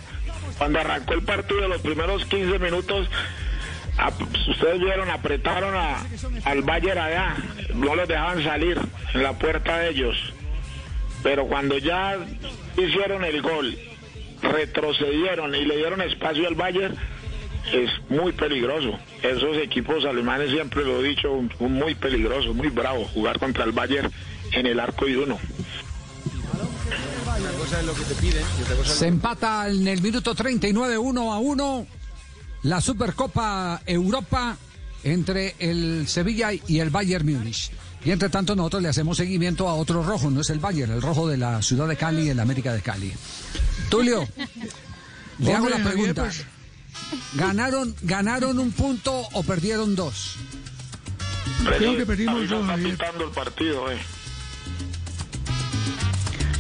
cuando 0.59 0.81
arrancó 0.81 1.15
el 1.15 1.23
partido, 1.23 1.69
los 1.69 1.81
primeros 1.81 2.25
15 2.27 2.59
minutos, 2.59 3.09
ustedes 4.49 4.81
vieron, 4.81 5.11
apretaron 5.11 5.75
a- 5.77 6.05
al 6.45 6.63
Bayern 6.63 6.99
allá, 6.99 7.37
no 7.75 7.95
los 7.95 8.09
dejaban 8.09 8.43
salir 8.43 8.79
en 9.15 9.23
la 9.23 9.33
puerta 9.35 9.79
de 9.79 9.91
ellos. 9.91 10.17
Pero 11.23 11.47
cuando 11.47 11.79
ya 11.79 12.17
hicieron 12.77 13.25
el 13.25 13.41
gol, 13.43 13.79
retrocedieron 14.43 15.55
y 15.55 15.65
le 15.65 15.77
dieron 15.77 16.01
espacio 16.01 16.47
al 16.47 16.55
Bayern, 16.55 16.97
es 17.73 17.91
muy 18.09 18.33
peligroso. 18.33 18.99
Esos 19.23 19.57
equipos 19.59 20.05
alemanes 20.05 20.51
siempre 20.51 20.85
lo 20.85 21.01
he 21.01 21.09
dicho, 21.09 21.43
muy 21.61 21.95
peligroso, 21.95 22.55
muy 22.55 22.69
bravo 22.69 23.05
jugar 23.07 23.39
contra 23.39 23.65
el 23.65 23.73
Bayern 23.73 24.11
en 24.53 24.67
el 24.67 24.81
arco 24.81 25.09
y 25.09 25.17
uno. 25.17 25.39
Se 28.85 29.07
empata 29.07 29.69
en 29.69 29.87
el 29.89 30.01
minuto 30.01 30.35
39, 30.35 30.97
1 30.99 31.33
a 31.33 31.39
1, 31.39 31.87
la 32.63 32.81
Supercopa 32.81 33.83
Europa 33.85 34.57
entre 35.05 35.55
el 35.59 36.07
Sevilla 36.09 36.51
y 36.53 36.81
el 36.81 36.91
Bayern 36.91 37.27
Múnich. 37.27 37.71
Y 38.07 38.13
entre 38.13 38.29
tanto 38.29 38.55
nosotros 38.55 38.85
le 38.85 38.89
hacemos 38.89 39.17
seguimiento 39.17 39.69
a 39.69 39.75
otro 39.75 40.01
rojo, 40.01 40.31
no 40.31 40.41
es 40.41 40.51
el 40.51 40.61
Bayern, 40.61 40.93
el 40.93 41.03
rojo 41.03 41.29
de 41.29 41.37
la 41.37 41.61
ciudad 41.61 41.89
de 41.89 41.97
Cali, 41.97 42.31
en 42.31 42.37
la 42.37 42.45
América 42.45 42.73
de 42.73 42.81
Cali. 42.81 43.13
Tulio, 43.89 44.29
le 45.41 45.53
hago 45.53 45.69
la 45.69 45.83
pregunta. 45.83 46.23
pues. 46.23 46.45
¿Ganaron, 47.35 47.97
¿Ganaron 48.03 48.61
un 48.61 48.71
punto 48.71 49.13
o 49.33 49.43
perdieron 49.43 49.97
dos? 49.97 50.37
Creo 51.77 51.97
que 51.97 52.07
perdimos 52.07 52.49
dos, 52.49 52.61
está 52.61 52.73
Javier. 52.75 52.97
el 53.23 53.31
partido, 53.33 53.91
eh. 53.91 53.99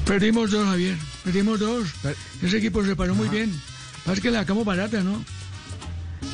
Perdimos 0.04 0.50
dos, 0.50 0.66
Javier. 0.66 0.96
Perdimos 1.22 1.60
dos. 1.60 1.88
Ese 2.42 2.56
equipo 2.56 2.84
se 2.84 2.96
paró 2.96 3.14
muy 3.14 3.28
bien. 3.28 3.54
Pasa 4.04 4.20
que 4.20 4.32
la 4.32 4.40
sacamos 4.40 4.64
barata, 4.64 5.00
¿no? 5.00 5.24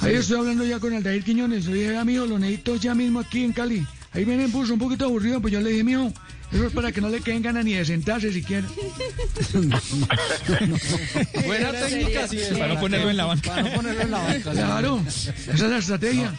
Ahí 0.01 0.15
estoy 0.15 0.39
hablando 0.39 0.65
ya 0.65 0.81
con 0.81 0.95
Aldair 0.95 1.23
Quiñones. 1.23 1.67
Le 1.67 1.75
dije, 1.75 1.99
amigo, 1.99 2.25
lo 2.25 2.39
necesito 2.39 2.77
ya 2.77 2.95
mismo 2.95 3.21
aquí 3.21 3.45
en 3.45 3.53
Cali. 3.53 3.87
Ahí 4.15 4.25
viene 4.25 4.47
me 4.47 4.49
puso 4.51 4.75
un 4.75 4.79
poquito 4.79 5.07
aburrido, 5.07 5.41
pues 5.41 5.53
yo 5.53 5.61
le 5.61 5.71
dije, 5.71 5.85
mío, 5.85 6.13
eso 6.53 6.67
es 6.67 6.73
para 6.73 6.93
que 6.93 7.01
no 7.01 7.09
le 7.09 7.21
queden 7.21 7.43
ganas 7.43 7.65
ni 7.65 7.73
de 7.75 7.85
sentarse 7.85 8.31
siquiera. 8.31 8.67
Buena 11.47 11.73
técnica, 11.73 12.29
sí. 12.29 12.39
Para 12.59 12.75
no 12.75 12.81
ponerlo 12.81 13.11
en 13.11 13.17
la 13.17 13.25
banca. 13.25 13.51
Para 13.51 13.63
no 13.63 13.73
ponerlo 13.73 14.03
en 14.03 14.11
la 14.11 14.19
banca. 14.19 14.53
Claro, 14.53 15.03
esa 15.07 15.53
es 15.53 15.61
la 15.61 15.79
estrategia. 15.79 16.35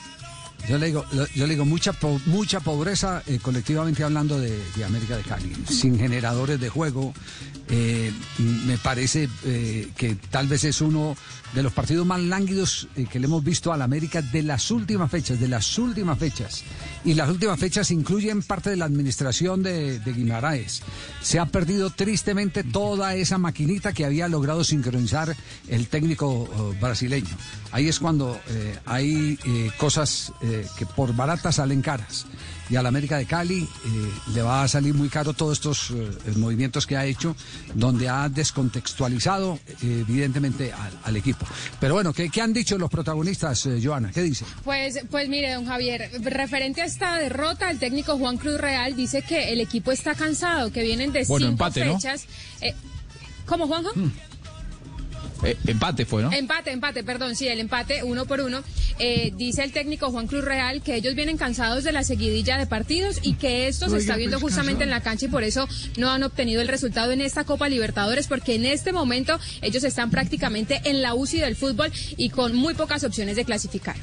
Yo 0.68 0.78
le 0.78 0.86
digo, 0.88 1.03
yo 1.36 1.45
le 1.45 1.53
digo 1.53 1.66
mucha 1.66 1.91
po- 1.91 2.22
mucha 2.26 2.61
pobreza 2.61 3.22
eh, 3.28 3.39
colectivamente 3.41 4.03
hablando 4.03 4.39
de, 4.39 4.57
de 4.78 4.86
América 4.86 5.18
de 5.18 5.24
Cali, 5.24 5.53
sin 5.68 5.99
generadores 5.99 6.59
de 6.59 6.70
juego. 6.70 7.14
eh, 7.70 8.11
m- 8.39 8.66
me 8.66 8.78
parece 8.78 9.28
eh, 9.43 9.89
que 9.97 10.16
tal 10.16 10.47
vez 10.47 10.64
es 10.64 10.80
uno 10.80 11.18
de 11.53 11.64
los 11.64 11.74
partidos 11.74 12.05
más 12.07 12.20
lánguidos 12.22 12.88
que 13.11 13.20
le 13.20 13.26
hemos 13.28 13.43
visto 13.43 13.72
a 13.74 13.78
la 13.78 13.84
América 13.84 14.22
de 14.22 14.41
las 14.41 14.72
últimas 14.72 15.11
fechas, 15.11 15.39
de 15.39 15.47
las 15.49 15.78
últimas 15.78 16.18
fechas. 16.18 16.64
Y 17.05 17.14
las 17.14 17.30
últimas 17.30 17.59
fechas 17.59 17.91
incluyen 17.91 18.41
parte 18.41 18.70
de 18.70 18.78
la 18.78 18.86
administración 18.86 19.61
de, 19.64 19.99
de 19.99 20.14
Guimaraes. 20.14 20.82
Se 21.22 21.39
ha 21.39 21.45
perdido 21.45 21.89
tristemente 21.89 22.64
toda 22.64 23.16
esa 23.16 23.38
maquinita 23.38 23.91
que 23.93 24.05
había 24.05 24.28
logrado 24.30 24.64
sincronizar 24.64 25.36
el 25.68 25.88
técnico 25.89 26.49
eh, 26.74 26.78
brasileño. 26.82 27.36
Ahí 27.74 27.89
es 27.89 27.99
cuando 27.99 28.39
eh, 28.49 28.78
hay 28.86 29.38
eh, 29.45 29.71
cosas 29.78 30.32
eh, 30.41 30.65
que 30.78 30.86
por 30.86 31.13
baratas 31.15 31.55
salen 31.55 31.82
caras. 31.82 32.26
Y 32.69 32.78
a 32.78 32.82
la 32.82 32.88
América 32.89 33.17
de 33.17 33.26
Cali 33.26 33.63
eh, 33.63 33.67
le 34.34 34.41
va 34.41 34.63
a 34.63 34.67
salir 34.69 34.93
muy 34.93 35.09
caro 35.09 35.34
todos 35.34 35.57
estos 35.57 35.89
eh, 35.91 36.09
movimientos 36.38 36.88
que 36.88 36.95
ha 36.95 37.05
hecho, 37.05 37.36
donde 37.76 38.07
ha 38.07 38.30
descontextualizado 38.30 39.59
eh, 39.82 40.05
evidentemente 40.07 40.71
al, 40.71 40.91
al 41.03 41.17
equipo. 41.17 41.45
Pero 41.80 41.95
bueno, 41.95 42.13
¿qué, 42.13 42.30
qué 42.30 42.41
han 42.41 42.53
dicho 42.53 42.78
los 42.78 42.89
protagonistas, 42.89 43.65
eh, 43.65 43.82
Joana? 43.84 44.11
¿Qué 44.11 44.21
dicen? 44.21 44.47
Pues, 44.63 44.99
pues 45.11 45.28
mire, 45.28 45.53
don 45.53 45.65
Javier, 45.65 46.09
referente 46.21 46.82
a 46.82 46.86
esta 46.86 47.17
derrota, 47.17 47.69
el 47.69 47.80
técnico 47.80 48.17
Juan 48.17 48.38
Cruz 48.38 48.59
Real 48.61 48.95
dice 48.95 49.24
que 49.24 49.51
el 49.51 49.59
equipo 49.59 49.91
está 49.91 50.15
cansado, 50.15 50.71
que 50.71 50.84
vienen 50.84 51.11
de 51.11 51.26
Bueno, 51.26 51.47
cinco 51.47 51.51
empate, 51.65 51.86
¿no? 51.86 51.95
fechas. 51.99 52.26
Eh, 52.61 52.74
¿Cómo, 53.45 53.67
Juanjo? 53.67 53.89
Eh, 55.43 55.57
empate 55.67 56.05
fue, 56.05 56.23
¿no? 56.23 56.31
Empate, 56.31 56.71
empate, 56.71 57.03
perdón, 57.03 57.35
sí, 57.35 57.47
el 57.47 57.59
empate 57.59 58.03
uno 58.03 58.25
por 58.25 58.41
uno. 58.41 58.63
Eh, 58.99 59.31
dice 59.35 59.63
el 59.63 59.71
técnico 59.71 60.11
Juan 60.11 60.27
Cruz 60.27 60.43
Real 60.43 60.81
que 60.81 60.95
ellos 60.95 61.15
vienen 61.15 61.37
cansados 61.37 61.83
de 61.83 61.91
la 61.91 62.03
seguidilla 62.03 62.57
de 62.57 62.67
partidos 62.67 63.19
y 63.23 63.33
que 63.33 63.67
esto 63.67 63.89
se 63.89 63.97
está 63.97 64.15
viendo 64.15 64.39
justamente 64.39 64.83
en 64.83 64.89
la 64.89 65.01
cancha 65.01 65.25
y 65.25 65.29
por 65.29 65.43
eso 65.43 65.67
no 65.97 66.11
han 66.11 66.23
obtenido 66.23 66.61
el 66.61 66.67
resultado 66.67 67.11
en 67.11 67.21
esta 67.21 67.43
Copa 67.43 67.69
Libertadores 67.69 68.27
porque 68.27 68.55
en 68.55 68.65
este 68.65 68.93
momento 68.93 69.39
ellos 69.61 69.83
están 69.83 70.11
prácticamente 70.11 70.81
en 70.85 71.01
la 71.01 71.15
UCI 71.15 71.39
del 71.39 71.55
fútbol 71.55 71.91
y 72.17 72.29
con 72.29 72.55
muy 72.55 72.73
pocas 72.73 73.03
opciones 73.03 73.35
de 73.35 73.45
clasificar. 73.45 73.95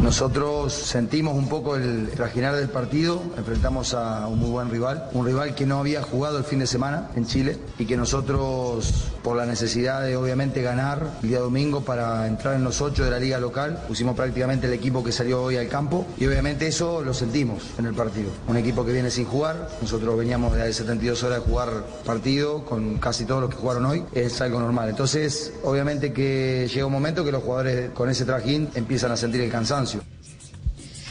Nosotros 0.00 0.74
sentimos 0.74 1.34
un 1.34 1.48
poco 1.48 1.74
el 1.74 2.10
trajinar 2.10 2.54
del 2.54 2.68
partido, 2.68 3.22
enfrentamos 3.36 3.94
a 3.94 4.26
un 4.28 4.38
muy 4.38 4.50
buen 4.50 4.70
rival, 4.70 5.08
un 5.12 5.24
rival 5.24 5.54
que 5.54 5.64
no 5.64 5.78
había 5.78 6.02
jugado 6.02 6.38
el 6.38 6.44
fin 6.44 6.58
de 6.58 6.66
semana 6.66 7.10
en 7.16 7.26
Chile 7.26 7.56
y 7.78 7.86
que 7.86 7.96
nosotros, 7.96 9.10
por 9.22 9.36
la 9.36 9.46
necesidad 9.46 10.02
de 10.02 10.16
obviamente 10.16 10.60
ganar 10.60 11.18
el 11.22 11.30
día 11.30 11.40
domingo 11.40 11.80
para 11.80 12.26
entrar 12.26 12.54
en 12.54 12.62
los 12.62 12.80
ocho 12.82 13.04
de 13.04 13.10
la 13.10 13.18
liga 13.18 13.38
local, 13.38 13.82
pusimos 13.88 14.14
prácticamente 14.14 14.66
el 14.66 14.74
equipo 14.74 15.02
que 15.02 15.12
salió 15.12 15.42
hoy 15.42 15.56
al 15.56 15.68
campo 15.68 16.06
y 16.18 16.26
obviamente 16.26 16.66
eso 16.66 17.02
lo 17.02 17.14
sentimos 17.14 17.62
en 17.78 17.86
el 17.86 17.94
partido. 17.94 18.30
Un 18.48 18.58
equipo 18.58 18.84
que 18.84 18.92
viene 18.92 19.10
sin 19.10 19.24
jugar, 19.24 19.70
nosotros 19.80 20.16
veníamos 20.16 20.54
de 20.54 20.72
72 20.72 21.22
horas 21.22 21.40
de 21.40 21.50
jugar 21.50 21.68
partido 22.04 22.64
con 22.64 22.98
casi 22.98 23.24
todos 23.24 23.40
los 23.40 23.50
que 23.50 23.56
jugaron 23.56 23.86
hoy, 23.86 24.04
es 24.12 24.40
algo 24.42 24.60
normal. 24.60 24.90
Entonces, 24.90 25.54
obviamente 25.64 26.12
que 26.12 26.68
llega 26.72 26.86
un 26.86 26.92
momento 26.92 27.24
que 27.24 27.32
los 27.32 27.42
jugadores 27.42 27.90
con 27.90 28.10
ese 28.10 28.26
trajín 28.26 28.68
empiezan 28.74 29.10
a 29.10 29.16
sentir 29.16 29.40
el 29.40 29.50
cansancio. 29.50 29.85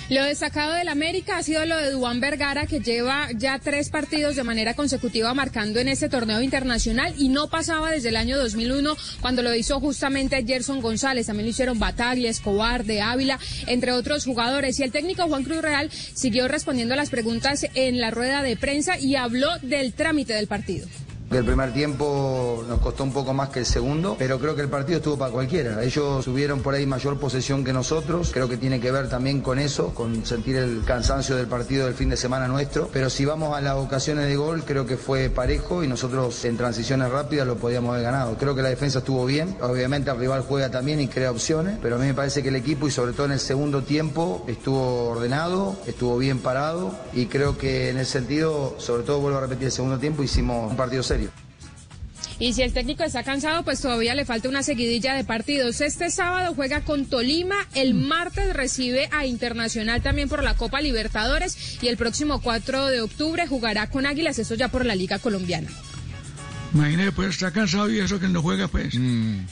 Lo 0.08 0.24
destacado 0.24 0.74
del 0.74 0.88
América 0.90 1.38
ha 1.38 1.44
sido 1.44 1.66
lo 1.66 1.78
de 1.78 1.90
Duan 1.90 2.20
Vergara, 2.20 2.68
que 2.68 2.80
lleva 2.80 3.28
ya 3.36 3.58
tres 3.58 3.90
partidos 3.90 4.36
de 4.36 4.44
manera 4.44 4.76
consecutiva 4.76 5.34
marcando 5.34 5.80
en 5.80 5.88
este 5.88 6.10
torneo 6.10 6.44
internacional 6.44 7.16
y 7.18 7.30
no 7.30 7.50
pasaba 7.50 7.90
desde 7.90 8.10
el 8.10 8.16
año 8.16 8.38
2001 8.38 8.96
cuando 9.20 9.42
lo 9.42 9.56
hizo 9.56 9.80
justamente 9.80 10.46
Gerson 10.46 10.80
González. 10.80 11.26
También 11.26 11.48
lo 11.48 11.50
hicieron 11.50 11.80
Bataglia, 11.80 12.30
Escobar, 12.30 12.86
de 12.86 13.02
Ávila, 13.02 13.40
entre 13.66 13.94
otros 13.94 14.26
jugadores. 14.26 14.80
Y 14.80 14.84
el 14.84 14.92
técnico 14.92 15.28
Juan 15.28 15.44
Cruz 15.44 15.64
Real 15.64 15.90
siguió 15.92 16.48
respondiendo 16.48 16.94
a 16.94 16.98
las 16.98 17.10
preguntas 17.10 17.66
en 17.74 18.00
la 18.00 18.12
rueda 18.12 18.44
de 18.44 18.58
prensa 18.58 19.00
y 19.00 19.16
habló 19.16 19.58
del 19.64 19.94
trámite 19.94 20.34
del 20.34 20.46
partido. 20.46 20.88
El 21.32 21.44
primer 21.44 21.74
tiempo 21.74 22.64
nos 22.68 22.80
costó 22.80 23.04
un 23.04 23.12
poco 23.12 23.34
más 23.34 23.50
que 23.50 23.60
el 23.60 23.66
segundo, 23.66 24.16
pero 24.18 24.40
creo 24.40 24.56
que 24.56 24.62
el 24.62 24.70
partido 24.70 24.98
estuvo 24.98 25.18
para 25.18 25.32
cualquiera. 25.32 25.84
Ellos 25.84 26.24
tuvieron 26.24 26.62
por 26.62 26.74
ahí 26.74 26.86
mayor 26.86 27.20
posesión 27.20 27.64
que 27.64 27.74
nosotros, 27.74 28.32
creo 28.32 28.48
que 28.48 28.58
tiene 28.58 28.80
que 28.80 28.92
ver 28.92 29.10
también 29.10 29.42
con 29.42 29.60
eso, 29.60 29.94
con 29.94 30.26
sentir 30.26 30.56
el 30.56 30.84
cansancio 30.86 31.36
del 31.36 31.48
partido 31.48 31.86
del 31.86 31.96
fin 31.96 32.10
de 32.10 32.18
semana 32.18 32.48
nuestro. 32.48 32.90
Pero 32.94 33.10
si 33.10 33.26
vamos 33.26 33.58
a 33.58 33.62
las 33.62 33.76
ocasiones 33.76 34.28
de 34.28 34.36
gol, 34.36 34.64
creo 34.66 34.86
que 34.86 34.98
fue 34.98 35.30
parejo 35.30 35.84
y 35.84 35.88
nosotros 35.88 36.46
en 36.46 36.58
transiciones 36.58 37.10
rápidas 37.10 37.48
lo 37.48 37.58
podíamos 37.58 37.92
haber 37.92 38.04
ganado. 38.04 38.38
Creo 38.38 38.56
que 38.56 38.62
la 38.62 38.70
defensa 38.70 39.00
estuvo 39.00 39.26
bien, 39.26 39.58
obviamente 39.62 40.12
el 40.12 40.18
rival 40.18 40.44
juega 40.48 40.70
también 40.70 41.02
y 41.02 41.08
crea 41.08 41.32
opciones, 41.32 41.78
pero 41.82 41.96
a 41.96 42.00
mí 42.00 42.06
me 42.06 42.14
parece 42.14 42.44
que 42.44 42.50
el 42.50 42.56
equipo 42.56 42.88
y 42.88 42.92
sobre 42.92 43.14
todo 43.14 43.26
en 43.26 43.34
el 43.34 43.40
segundo 43.40 43.84
tiempo 43.84 44.46
estuvo 44.48 45.10
ordenado, 45.10 45.76
estuvo 45.86 46.18
bien 46.18 46.40
parado 46.40 46.96
y 47.14 47.26
creo 47.26 47.58
que 47.58 47.90
en 47.90 47.98
ese 47.98 48.12
sentido, 48.12 48.76
sobre 48.78 49.04
todo 49.04 49.20
vuelvo 49.20 49.40
a 49.40 49.42
repetir, 49.42 49.66
el 49.66 49.72
segundo 49.72 49.98
tiempo 49.98 50.24
hicimos 50.24 50.70
un 50.70 50.78
partido. 50.78 51.04
Y 52.38 52.54
si 52.54 52.64
el 52.64 52.74
técnico 52.74 53.04
está 53.04 53.24
cansado, 53.24 53.64
pues 53.64 53.80
todavía 53.80 54.14
le 54.14 54.26
falta 54.26 54.50
una 54.50 54.62
seguidilla 54.62 55.14
de 55.14 55.24
partidos. 55.24 55.80
Este 55.80 56.10
sábado 56.10 56.54
juega 56.54 56.82
con 56.82 57.06
Tolima, 57.06 57.56
el 57.76 57.94
martes 57.94 58.54
recibe 58.54 59.08
a 59.14 59.26
Internacional 59.26 60.02
también 60.02 60.28
por 60.28 60.44
la 60.44 60.56
Copa 60.56 60.82
Libertadores 60.82 61.82
y 61.82 61.88
el 61.88 61.96
próximo 61.96 62.42
4 62.42 62.88
de 62.88 63.02
octubre 63.02 63.48
jugará 63.48 63.90
con 63.90 64.06
Águilas, 64.06 64.38
eso 64.38 64.56
ya 64.56 64.68
por 64.68 64.86
la 64.86 64.96
Liga 64.96 65.20
Colombiana. 65.20 65.70
Imagínate, 66.74 67.14
pues 67.14 67.30
está 67.30 67.52
cansado 67.52 67.90
y 67.90 68.00
eso 68.00 68.20
que 68.20 68.28
no 68.28 68.42
juega, 68.42 68.68
pues. 68.68 68.96
Mm. 68.96 69.46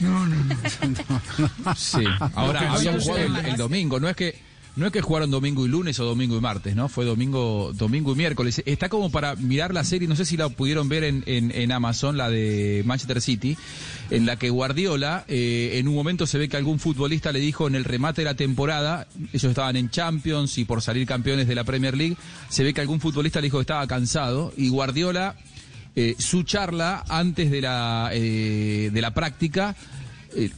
No, 0.00 0.26
no, 0.26 0.36
no. 0.44 1.74
Sí, 1.76 2.04
ahora 2.34 2.72
habían 2.72 3.00
jugado 3.00 3.38
el, 3.38 3.46
el 3.46 3.56
domingo, 3.56 3.98
no 3.98 4.10
es 4.10 4.16
que 4.16 4.38
no 4.76 4.86
es 4.86 4.92
que 4.92 5.00
jugaron 5.00 5.30
domingo 5.30 5.64
y 5.64 5.68
lunes 5.68 5.98
o 6.00 6.04
domingo 6.04 6.36
y 6.36 6.40
martes, 6.40 6.76
¿no? 6.76 6.88
Fue 6.88 7.06
domingo, 7.06 7.72
domingo 7.74 8.12
y 8.12 8.16
miércoles. 8.16 8.62
Está 8.66 8.90
como 8.90 9.10
para 9.10 9.34
mirar 9.34 9.72
la 9.72 9.84
serie, 9.84 10.06
no 10.06 10.16
sé 10.16 10.26
si 10.26 10.36
la 10.36 10.50
pudieron 10.50 10.88
ver 10.90 11.02
en, 11.04 11.24
en, 11.26 11.72
Amazon, 11.72 12.18
la 12.18 12.28
de 12.28 12.82
Manchester 12.84 13.22
City, 13.22 13.56
en 14.10 14.26
la 14.26 14.36
que 14.36 14.50
Guardiola, 14.50 15.24
eh, 15.28 15.72
en 15.74 15.88
un 15.88 15.94
momento 15.94 16.26
se 16.26 16.36
ve 16.36 16.50
que 16.50 16.58
algún 16.58 16.78
futbolista 16.78 17.32
le 17.32 17.40
dijo 17.40 17.66
en 17.66 17.74
el 17.74 17.84
remate 17.84 18.20
de 18.20 18.26
la 18.26 18.34
temporada, 18.34 19.08
ellos 19.32 19.44
estaban 19.44 19.76
en 19.76 19.88
Champions 19.88 20.58
y 20.58 20.66
por 20.66 20.82
salir 20.82 21.06
campeones 21.06 21.48
de 21.48 21.54
la 21.54 21.64
Premier 21.64 21.96
League, 21.96 22.16
se 22.50 22.62
ve 22.62 22.74
que 22.74 22.82
algún 22.82 23.00
futbolista 23.00 23.40
le 23.40 23.46
dijo 23.46 23.56
que 23.56 23.62
estaba 23.62 23.86
cansado 23.86 24.52
y 24.58 24.68
Guardiola, 24.68 25.36
eh, 25.94 26.14
su 26.18 26.42
charla 26.42 27.02
antes 27.08 27.50
de 27.50 27.62
la, 27.62 28.10
eh, 28.12 28.90
de 28.92 29.00
la 29.00 29.14
práctica, 29.14 29.74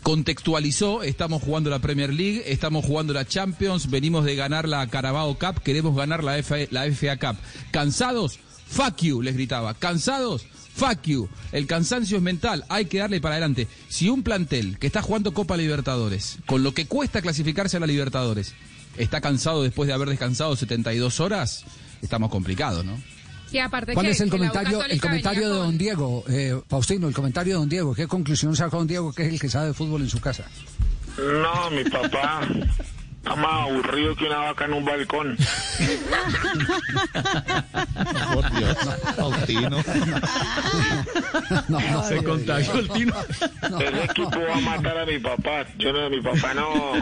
contextualizó, 0.02 1.02
estamos 1.02 1.42
jugando 1.42 1.70
la 1.70 1.78
Premier 1.78 2.12
League, 2.12 2.42
estamos 2.46 2.84
jugando 2.84 3.12
la 3.12 3.26
Champions, 3.26 3.90
venimos 3.90 4.24
de 4.24 4.36
ganar 4.36 4.68
la 4.68 4.86
Carabao 4.88 5.38
Cup, 5.38 5.62
queremos 5.62 5.96
ganar 5.96 6.24
la 6.24 6.42
FA, 6.42 6.56
la 6.70 6.84
FA 6.92 7.16
Cup. 7.16 7.36
¿Cansados? 7.70 8.38
Fuck 8.66 9.02
you, 9.02 9.22
les 9.22 9.34
gritaba. 9.34 9.74
¿Cansados? 9.74 10.46
Fuck 10.74 11.02
you. 11.04 11.28
El 11.52 11.66
cansancio 11.66 12.16
es 12.16 12.22
mental, 12.22 12.64
hay 12.68 12.84
que 12.84 12.98
darle 12.98 13.20
para 13.20 13.34
adelante. 13.34 13.66
Si 13.88 14.08
un 14.08 14.22
plantel 14.22 14.78
que 14.78 14.86
está 14.86 15.02
jugando 15.02 15.34
Copa 15.34 15.56
Libertadores, 15.56 16.38
con 16.46 16.62
lo 16.62 16.72
que 16.72 16.86
cuesta 16.86 17.22
clasificarse 17.22 17.76
a 17.76 17.80
la 17.80 17.86
Libertadores, 17.86 18.54
está 18.96 19.20
cansado 19.20 19.62
después 19.62 19.86
de 19.86 19.94
haber 19.94 20.08
descansado 20.08 20.54
72 20.54 21.20
horas, 21.20 21.64
estamos 22.02 22.30
complicados, 22.30 22.84
¿no? 22.84 23.00
Y 23.52 23.58
aparte 23.58 23.94
¿Cuál 23.94 24.06
que- 24.06 24.12
es 24.12 24.20
el 24.20 24.30
comentario, 24.30 24.84
el 24.84 25.00
comentario 25.00 25.48
de 25.48 25.54
con- 25.56 25.66
don 25.66 25.78
Diego, 25.78 26.24
eh, 26.28 26.60
Faustino, 26.68 27.08
el 27.08 27.14
comentario 27.14 27.54
de 27.54 27.58
don 27.60 27.68
Diego? 27.68 27.94
¿Qué 27.94 28.06
conclusión 28.06 28.54
sacó 28.56 28.78
don 28.78 28.86
Diego, 28.86 29.12
que 29.12 29.22
es 29.26 29.32
el 29.32 29.40
que 29.40 29.48
sabe 29.48 29.68
de 29.68 29.74
fútbol 29.74 30.02
en 30.02 30.08
su 30.10 30.20
casa? 30.20 30.44
No, 31.18 31.70
mi 31.70 31.84
papá 31.84 32.46
está 33.28 33.40
más 33.40 33.68
aburrido 33.68 34.16
que 34.16 34.24
una 34.24 34.38
vaca 34.38 34.64
en 34.64 34.72
un 34.72 34.84
balcón. 34.84 35.36
Por 38.32 38.50
Dios, 38.52 38.76
Faustino. 39.16 39.70
No, 41.68 41.80
no, 41.80 42.04
Se 42.04 42.22
contagió 42.22 42.74
el 42.74 42.88
tino. 42.90 43.14
Ese 43.80 44.04
equipo 44.04 44.40
va 44.48 44.56
a 44.56 44.60
matar 44.60 44.98
a 44.98 45.06
mi 45.06 45.18
papá. 45.18 45.66
Yo 45.78 45.92
no, 45.92 46.08
mi 46.10 46.20
papá 46.20 46.54
no. 46.54 46.92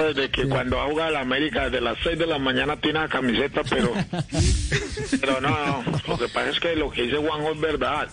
Desde 0.00 0.30
que 0.30 0.48
cuando 0.48 0.80
ha 0.80 0.86
jugado 0.86 1.10
la 1.10 1.20
América, 1.20 1.64
desde 1.64 1.80
las 1.80 1.96
6 2.02 2.18
de 2.18 2.26
la 2.26 2.38
mañana 2.38 2.76
tiene 2.76 3.00
la 3.00 3.08
camiseta, 3.08 3.62
pero. 3.68 3.92
Pero 5.20 5.40
no, 5.40 5.48
no. 5.48 5.84
Lo 6.06 6.18
que 6.18 6.28
pasa 6.28 6.50
es 6.50 6.60
que 6.60 6.76
lo 6.76 6.90
que 6.90 7.02
dice 7.02 7.16
Juanjo 7.16 7.52
es 7.52 7.60
verdad. 7.60 8.08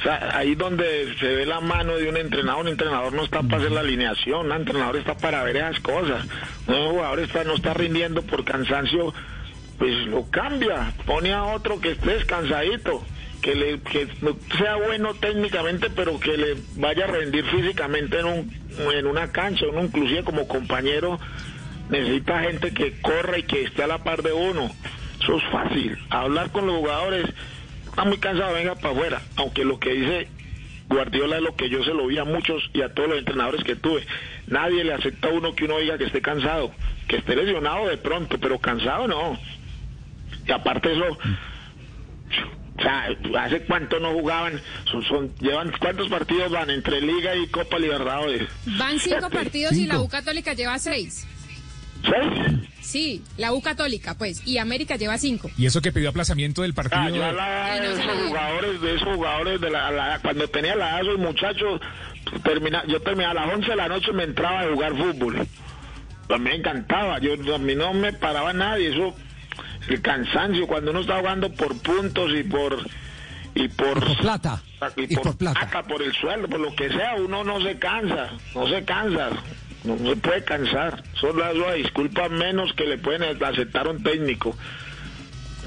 O 0.00 0.02
sea, 0.02 0.30
ahí 0.34 0.54
donde 0.54 1.14
se 1.20 1.26
ve 1.26 1.44
la 1.44 1.60
mano 1.60 1.96
de 1.96 2.08
un 2.08 2.16
entrenador, 2.16 2.62
un 2.62 2.68
entrenador 2.68 3.12
no 3.12 3.22
está 3.22 3.42
para 3.42 3.58
hacer 3.58 3.72
la 3.72 3.80
alineación, 3.80 4.46
un 4.46 4.52
entrenador 4.52 4.96
está 4.96 5.14
para 5.14 5.44
ver 5.44 5.58
esas 5.58 5.78
cosas. 5.80 6.26
Un 6.66 6.88
jugador 6.92 7.20
está, 7.20 7.44
no 7.44 7.54
está 7.54 7.74
rindiendo 7.74 8.22
por 8.22 8.42
cansancio, 8.42 9.12
pues 9.78 9.94
lo 10.06 10.30
cambia, 10.30 10.94
pone 11.04 11.34
a 11.34 11.44
otro 11.44 11.80
que 11.80 11.92
esté 11.92 12.14
descansadito, 12.14 13.04
que 13.42 13.54
le 13.54 13.80
que 13.80 14.08
sea 14.56 14.76
bueno 14.76 15.12
técnicamente, 15.14 15.90
pero 15.90 16.18
que 16.18 16.34
le 16.34 16.56
vaya 16.76 17.04
a 17.04 17.08
rendir 17.08 17.44
físicamente 17.44 18.20
en 18.20 18.26
un 18.26 18.60
en 18.94 19.06
una 19.06 19.30
cancha, 19.32 19.66
uno 19.70 19.82
inclusive 19.84 20.24
como 20.24 20.48
compañero 20.48 21.20
necesita 21.90 22.40
gente 22.40 22.72
que 22.72 23.00
corra 23.02 23.38
y 23.38 23.42
que 23.42 23.64
esté 23.64 23.82
a 23.82 23.86
la 23.86 24.02
par 24.02 24.22
de 24.22 24.32
uno. 24.32 24.70
Eso 25.20 25.36
es 25.36 25.44
fácil. 25.52 25.98
Hablar 26.08 26.50
con 26.50 26.66
los 26.66 26.76
jugadores, 26.76 27.26
está 27.90 28.04
muy 28.04 28.18
cansado, 28.18 28.54
venga 28.54 28.74
para 28.74 28.90
afuera. 28.94 29.22
Aunque 29.36 29.64
lo 29.64 29.78
que 29.78 29.90
dice 29.92 30.28
Guardiola 30.88 31.36
es 31.36 31.42
lo 31.42 31.54
que 31.56 31.68
yo 31.68 31.84
se 31.84 31.94
lo 31.94 32.06
vi 32.06 32.18
a 32.18 32.24
muchos 32.24 32.68
y 32.72 32.82
a 32.82 32.92
todos 32.94 33.08
los 33.10 33.18
entrenadores 33.18 33.62
que 33.64 33.76
tuve. 33.76 34.04
Nadie 34.46 34.82
le 34.84 34.94
acepta 34.94 35.28
a 35.28 35.32
uno 35.32 35.54
que 35.54 35.64
uno 35.64 35.78
diga 35.78 35.98
que 35.98 36.04
esté 36.04 36.20
cansado, 36.20 36.72
que 37.06 37.16
esté 37.16 37.36
lesionado 37.36 37.86
de 37.88 37.96
pronto, 37.98 38.38
pero 38.40 38.58
cansado 38.58 39.06
no. 39.06 39.38
Y 40.46 40.50
aparte 40.52 40.92
eso, 40.92 41.04
o 42.78 42.82
sea, 42.82 43.08
¿hace 43.44 43.60
cuánto 43.64 44.00
no 44.00 44.12
jugaban? 44.12 44.60
Son, 44.90 45.02
son- 45.04 45.34
llevan 45.38 45.70
¿Cuántos 45.78 46.08
partidos 46.08 46.50
van 46.50 46.70
entre 46.70 47.00
Liga 47.00 47.36
y 47.36 47.46
Copa 47.48 47.78
Libertadores? 47.78 48.48
Van 48.78 48.98
cinco 48.98 49.28
partidos 49.30 49.76
y 49.76 49.86
la. 49.86 50.00
U 50.00 50.08
Católica 50.08 50.54
lleva 50.54 50.78
seis. 50.78 51.26
¿Seis? 52.02 52.58
Sí, 52.80 53.22
la 53.36 53.52
U 53.52 53.60
Católica, 53.62 54.16
pues, 54.16 54.46
y 54.46 54.58
América 54.58 54.96
lleva 54.96 55.16
cinco. 55.18 55.50
Y 55.56 55.66
eso 55.66 55.80
que 55.80 55.92
pidió 55.92 56.08
aplazamiento 56.08 56.62
del 56.62 56.74
partido. 56.74 57.00
Ah, 57.02 57.08
yo 57.10 57.14
Sí, 57.14 57.88
no 57.88 57.94
se 57.96 58.02
esos 58.02 58.28
jugadores, 58.28 58.80
de 58.80 58.94
esos 58.96 59.14
jugadores 59.14 59.60
de 59.60 59.70
la, 59.70 59.90
la- 59.90 60.18
cuando 60.20 60.48
tenía 60.48 60.74
la 60.74 60.90
edad, 60.90 61.00
esos 61.02 61.18
muchachos, 61.18 61.80
termina, 62.42 62.82
yo 62.86 63.00
terminaba 63.02 63.42
a 63.42 63.46
las 63.46 63.54
11 63.54 63.70
de 63.70 63.76
la 63.76 63.88
noche 63.88 64.12
me 64.12 64.24
entraba 64.24 64.60
a 64.62 64.68
jugar 64.72 64.96
fútbol. 64.96 65.46
A 66.30 66.38
mí 66.38 66.44
me 66.44 66.54
encantaba, 66.56 67.18
yo, 67.20 67.34
a 67.54 67.58
mí 67.58 67.74
no 67.74 67.92
me 67.92 68.12
paraba 68.12 68.52
nadie, 68.52 68.88
eso, 68.90 69.14
el 69.88 70.00
cansancio, 70.00 70.66
cuando 70.66 70.90
uno 70.90 71.00
está 71.00 71.18
jugando 71.18 71.52
por 71.52 71.76
puntos 71.82 72.30
y 72.34 72.42
por... 72.44 72.78
Y 73.52 73.66
por, 73.68 73.98
Y 73.98 74.00
por 74.00 74.16
plata. 74.18 74.62
y 74.96 75.02
Y 75.12 75.14
por, 75.16 75.24
por 75.24 75.36
plata. 75.36 75.60
plata, 75.60 75.82
por 75.88 76.02
el 76.02 76.12
sueldo, 76.14 76.48
por 76.48 76.60
lo 76.60 76.74
que 76.76 76.88
sea, 76.88 77.16
uno 77.16 77.42
no 77.44 77.60
se 77.60 77.78
cansa, 77.80 78.30
no 78.54 78.68
se 78.68 78.84
cansa, 78.84 79.30
no 79.84 79.96
se 79.98 80.16
puede 80.16 80.44
cansar. 80.44 81.02
Eso 81.16 81.30
es 81.30 81.34
la, 81.36 81.72
disculpa 81.74 82.28
menos 82.28 82.72
que 82.74 82.84
le 82.84 82.98
pueden 82.98 83.22
aceptar 83.42 83.86
a 83.86 83.90
un 83.90 84.02
técnico. 84.02 84.56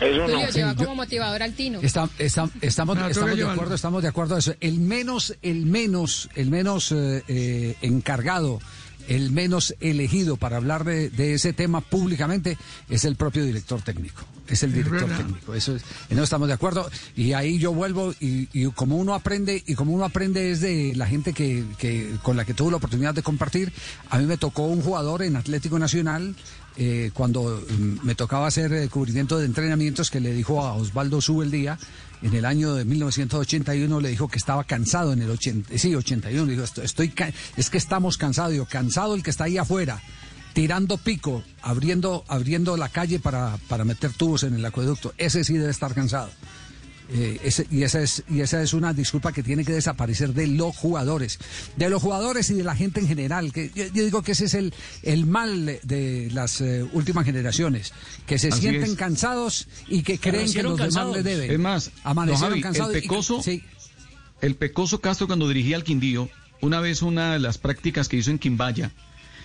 Eso 0.02 0.28
no. 0.28 0.50
Lleva 0.50 0.76
como 0.76 0.96
motivador 0.96 1.44
al 1.44 1.54
Tino. 1.54 1.80
Está- 1.82 2.10
está- 2.18 2.50
estamos, 2.62 2.96
No, 2.98 3.08
estamos 3.08 3.38
de 3.38 3.44
acuerdo, 3.44 3.76
estamos 3.76 4.02
de 4.02 4.10
acuerdo 4.10 4.36
a 4.36 4.40
eso. 4.40 4.56
El 4.60 4.80
menos, 4.80 5.36
el 5.42 5.66
menos, 5.66 6.30
el 6.36 6.50
menos 6.50 6.92
eh, 6.92 7.24
eh, 7.28 7.76
encargado, 7.82 8.60
el 9.08 9.32
menos 9.32 9.76
elegido 9.80 10.38
para 10.38 10.58
hablar 10.58 10.84
de, 10.84 11.10
de 11.10 11.34
ese 11.36 11.54
tema 11.54 11.82
públicamente 11.82 12.58
es 12.90 13.06
el 13.06 13.16
propio 13.16 13.46
director 13.46 13.82
técnico. 13.82 14.24
Es 14.48 14.62
el 14.64 14.74
director 14.74 15.10
técnico. 15.18 15.54
Eso 15.54 15.76
es, 15.76 15.84
en 16.10 16.18
eso 16.18 16.24
estamos 16.24 16.48
de 16.50 16.54
acuerdo. 16.54 16.90
Y 17.16 17.34
ahí 17.34 17.60
yo 17.60 17.74
vuelvo 17.74 18.14
y, 18.20 18.50
y 18.52 18.66
como 18.72 18.98
uno 18.98 19.14
aprende 19.14 19.64
y 19.66 19.76
como 19.76 19.94
uno 19.94 20.04
aprende 20.04 20.52
es 20.52 20.60
de 20.62 20.94
la 20.96 21.08
gente 21.08 21.32
que, 21.34 21.64
que 21.78 22.10
con 22.24 22.36
la 22.36 22.44
que 22.46 22.54
tuve 22.54 22.72
la 22.72 22.78
oportunidad 22.78 23.14
de 23.16 23.24
compartir. 23.24 23.72
A 24.10 24.18
mí 24.20 24.26
me 24.26 24.38
tocó 24.38 24.64
un 24.64 24.82
jugador 24.82 25.24
en 25.24 25.38
Atlético 25.38 25.80
Nacional 25.80 26.36
eh, 26.76 27.12
cuando 27.14 27.64
mm, 27.70 28.06
me 28.06 28.16
tocaba 28.16 28.48
hacer 28.48 28.74
eh, 28.74 28.90
cubrimiento 28.90 29.38
de 29.40 29.46
entrenamientos 29.46 30.10
que 30.12 30.20
le 30.20 30.34
dijo 30.34 30.66
a 30.66 30.74
Osvaldo 30.74 31.22
Subeldía 31.22 31.78
en 32.24 32.34
el 32.34 32.46
año 32.46 32.74
de 32.74 32.84
1981 32.86 34.00
le 34.00 34.10
dijo 34.10 34.28
que 34.30 34.38
estaba 34.38 34.64
cansado 34.64 35.12
en 35.14 35.22
el 35.22 35.30
80, 35.30 35.78
sí, 35.78 35.94
81, 35.94 36.46
dijo, 36.50 36.64
"Estoy- 36.64 37.14
es 37.58 37.70
que 37.70 37.78
estamos 37.78 38.18
cansados, 38.18 38.54
digo, 38.54 38.66
cansado 38.66 39.14
el 39.14 39.22
que 39.24 39.30
está 39.30 39.44
ahí 39.44 39.58
afuera, 39.58 40.02
tirando 40.54 40.98
pico, 40.98 41.44
abriendo, 41.62 42.24
abriendo 42.28 42.78
la 42.78 42.90
calle 42.90 43.20
para, 43.20 43.58
para 43.68 43.84
meter 43.86 44.12
tubos 44.14 44.44
en 44.44 44.54
el 44.56 44.66
acueducto, 44.66 45.14
ese 45.18 45.44
sí 45.44 45.54
debe 45.58 45.72
estar 45.72 45.94
cansado. 45.94 46.30
Eh, 47.10 47.40
ese- 47.44 47.68
y, 47.70 47.84
esa 47.84 48.02
es, 48.02 48.24
y 48.30 48.40
esa 48.42 48.62
es 48.64 48.74
una 48.74 48.94
disculpa 48.94 49.34
que 49.34 49.44
tiene 49.44 49.66
que 49.66 49.74
desaparecer 49.74 50.34
de 50.34 50.48
los 50.48 50.76
jugadores, 50.76 51.38
de 51.76 51.90
los 51.90 52.02
jugadores 52.02 52.50
y 52.50 52.54
de 52.54 52.64
la 52.64 52.76
gente 52.76 53.02
en 53.02 53.08
general. 53.08 53.52
Que 53.52 53.72
yo, 53.76 53.84
yo 53.94 54.04
digo 54.06 54.22
que 54.24 54.32
ese 54.32 54.46
es 54.46 54.54
el, 54.54 54.74
el 55.04 55.26
mal 55.26 55.80
de 55.84 56.30
las 56.34 56.62
eh, 56.62 56.84
últimas 56.94 57.26
generaciones, 57.26 57.92
que 58.26 58.40
se 58.40 58.48
Así 58.48 58.62
sienten 58.62 58.84
es. 58.92 58.96
cansados 58.96 59.68
y 59.90 60.02
que 60.04 60.18
creen 60.18 60.52
que 60.52 60.64
los 60.64 60.78
demás 60.80 61.08
le 61.14 61.24
deben. 61.24 61.52
Es 61.52 61.60
más, 61.60 61.92
Javi, 62.04 62.62
cansados. 62.62 62.94
el 62.96 63.04
y 63.04 63.08
Pecoso- 63.08 63.44
sí. 63.44 63.64
El 64.42 64.56
Pecoso 64.56 65.00
Castro 65.02 65.28
cuando 65.28 65.48
dirigía 65.48 65.76
al 65.76 65.84
Quindío, 65.84 66.30
una 66.62 66.80
vez 66.80 67.02
una 67.02 67.34
de 67.34 67.40
las 67.40 67.58
prácticas 67.58 68.08
que 68.08 68.16
hizo 68.18 68.32
en 68.32 68.40
Quimbaya, 68.40 68.92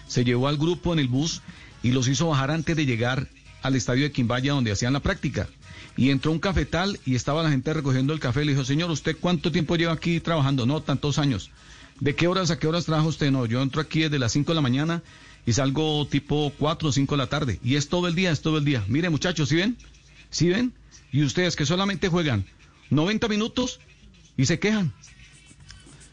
se 0.09 0.25
llevó 0.25 0.49
al 0.49 0.57
grupo 0.57 0.93
en 0.93 0.99
el 0.99 1.09
bus 1.09 1.43
y 1.83 1.93
los 1.93 2.09
hizo 2.09 2.29
bajar 2.29 2.51
antes 2.51 2.75
de 2.75 2.87
llegar 2.87 3.29
al 3.63 3.77
estadio 3.77 4.05
de 4.05 4.13
Quimbaya 4.13 4.53
donde 4.53 4.73
hacían 4.73 4.93
la 4.93 5.01
práctica. 5.01 5.49
y 5.97 6.11
entró 6.11 6.31
un 6.31 6.39
cafetal 6.39 7.01
y 7.05 7.17
estaba 7.17 7.43
la 7.43 7.51
gente 7.51 7.75
recogiendo 7.75 8.13
el 8.13 8.21
café. 8.21 8.45
Le 8.45 8.53
dijo, 8.53 8.65
señor, 8.65 8.89
¿usted 8.89 9.17
cuánto 9.21 9.51
tiempo 9.51 9.75
lleva 9.75 9.93
aquí 9.93 10.21
trabajando? 10.21 10.65
No, 10.65 10.81
tantos 10.81 11.19
años. 11.19 11.51
¿De 11.99 12.15
qué 12.15 12.29
horas 12.29 12.53
a 12.53 12.59
qué 12.59 12.69
horas 12.69 12.85
trabaja 12.85 13.09
usted? 13.09 13.33
No, 13.33 13.47
yo 13.47 13.61
entro 13.61 13.81
aquí 13.81 14.03
desde 14.03 14.21
las 14.21 14.31
5 14.31 14.53
de 14.53 14.55
la 14.55 14.61
mañana 14.61 15.03
y 15.45 15.53
salgo 15.55 16.07
tipo 16.07 16.53
4 16.57 16.89
o 16.89 16.93
5 16.93 17.15
de 17.15 17.19
la 17.19 17.27
tarde. 17.27 17.59
Y 17.65 17.75
es 17.75 17.89
todo 17.89 18.07
el 18.07 18.15
día, 18.15 18.31
es 18.31 18.43
todo 18.43 18.59
el 18.59 18.65
día. 18.65 18.85
Mire, 18.87 19.11
muchachos, 19.11 19.49
¿sí 19.49 19.57
ven? 19.57 19.77
¿Sí 20.31 20.49
ven? 20.49 20.73
Y 21.11 21.25
ustedes 21.25 21.57
que 21.57 21.67
solamente 21.67 22.09
juegan 22.09 22.45
90 22.91 23.27
minutos 23.27 23.81
y 24.37 24.47
se 24.47 24.61
quejan. 24.61 24.93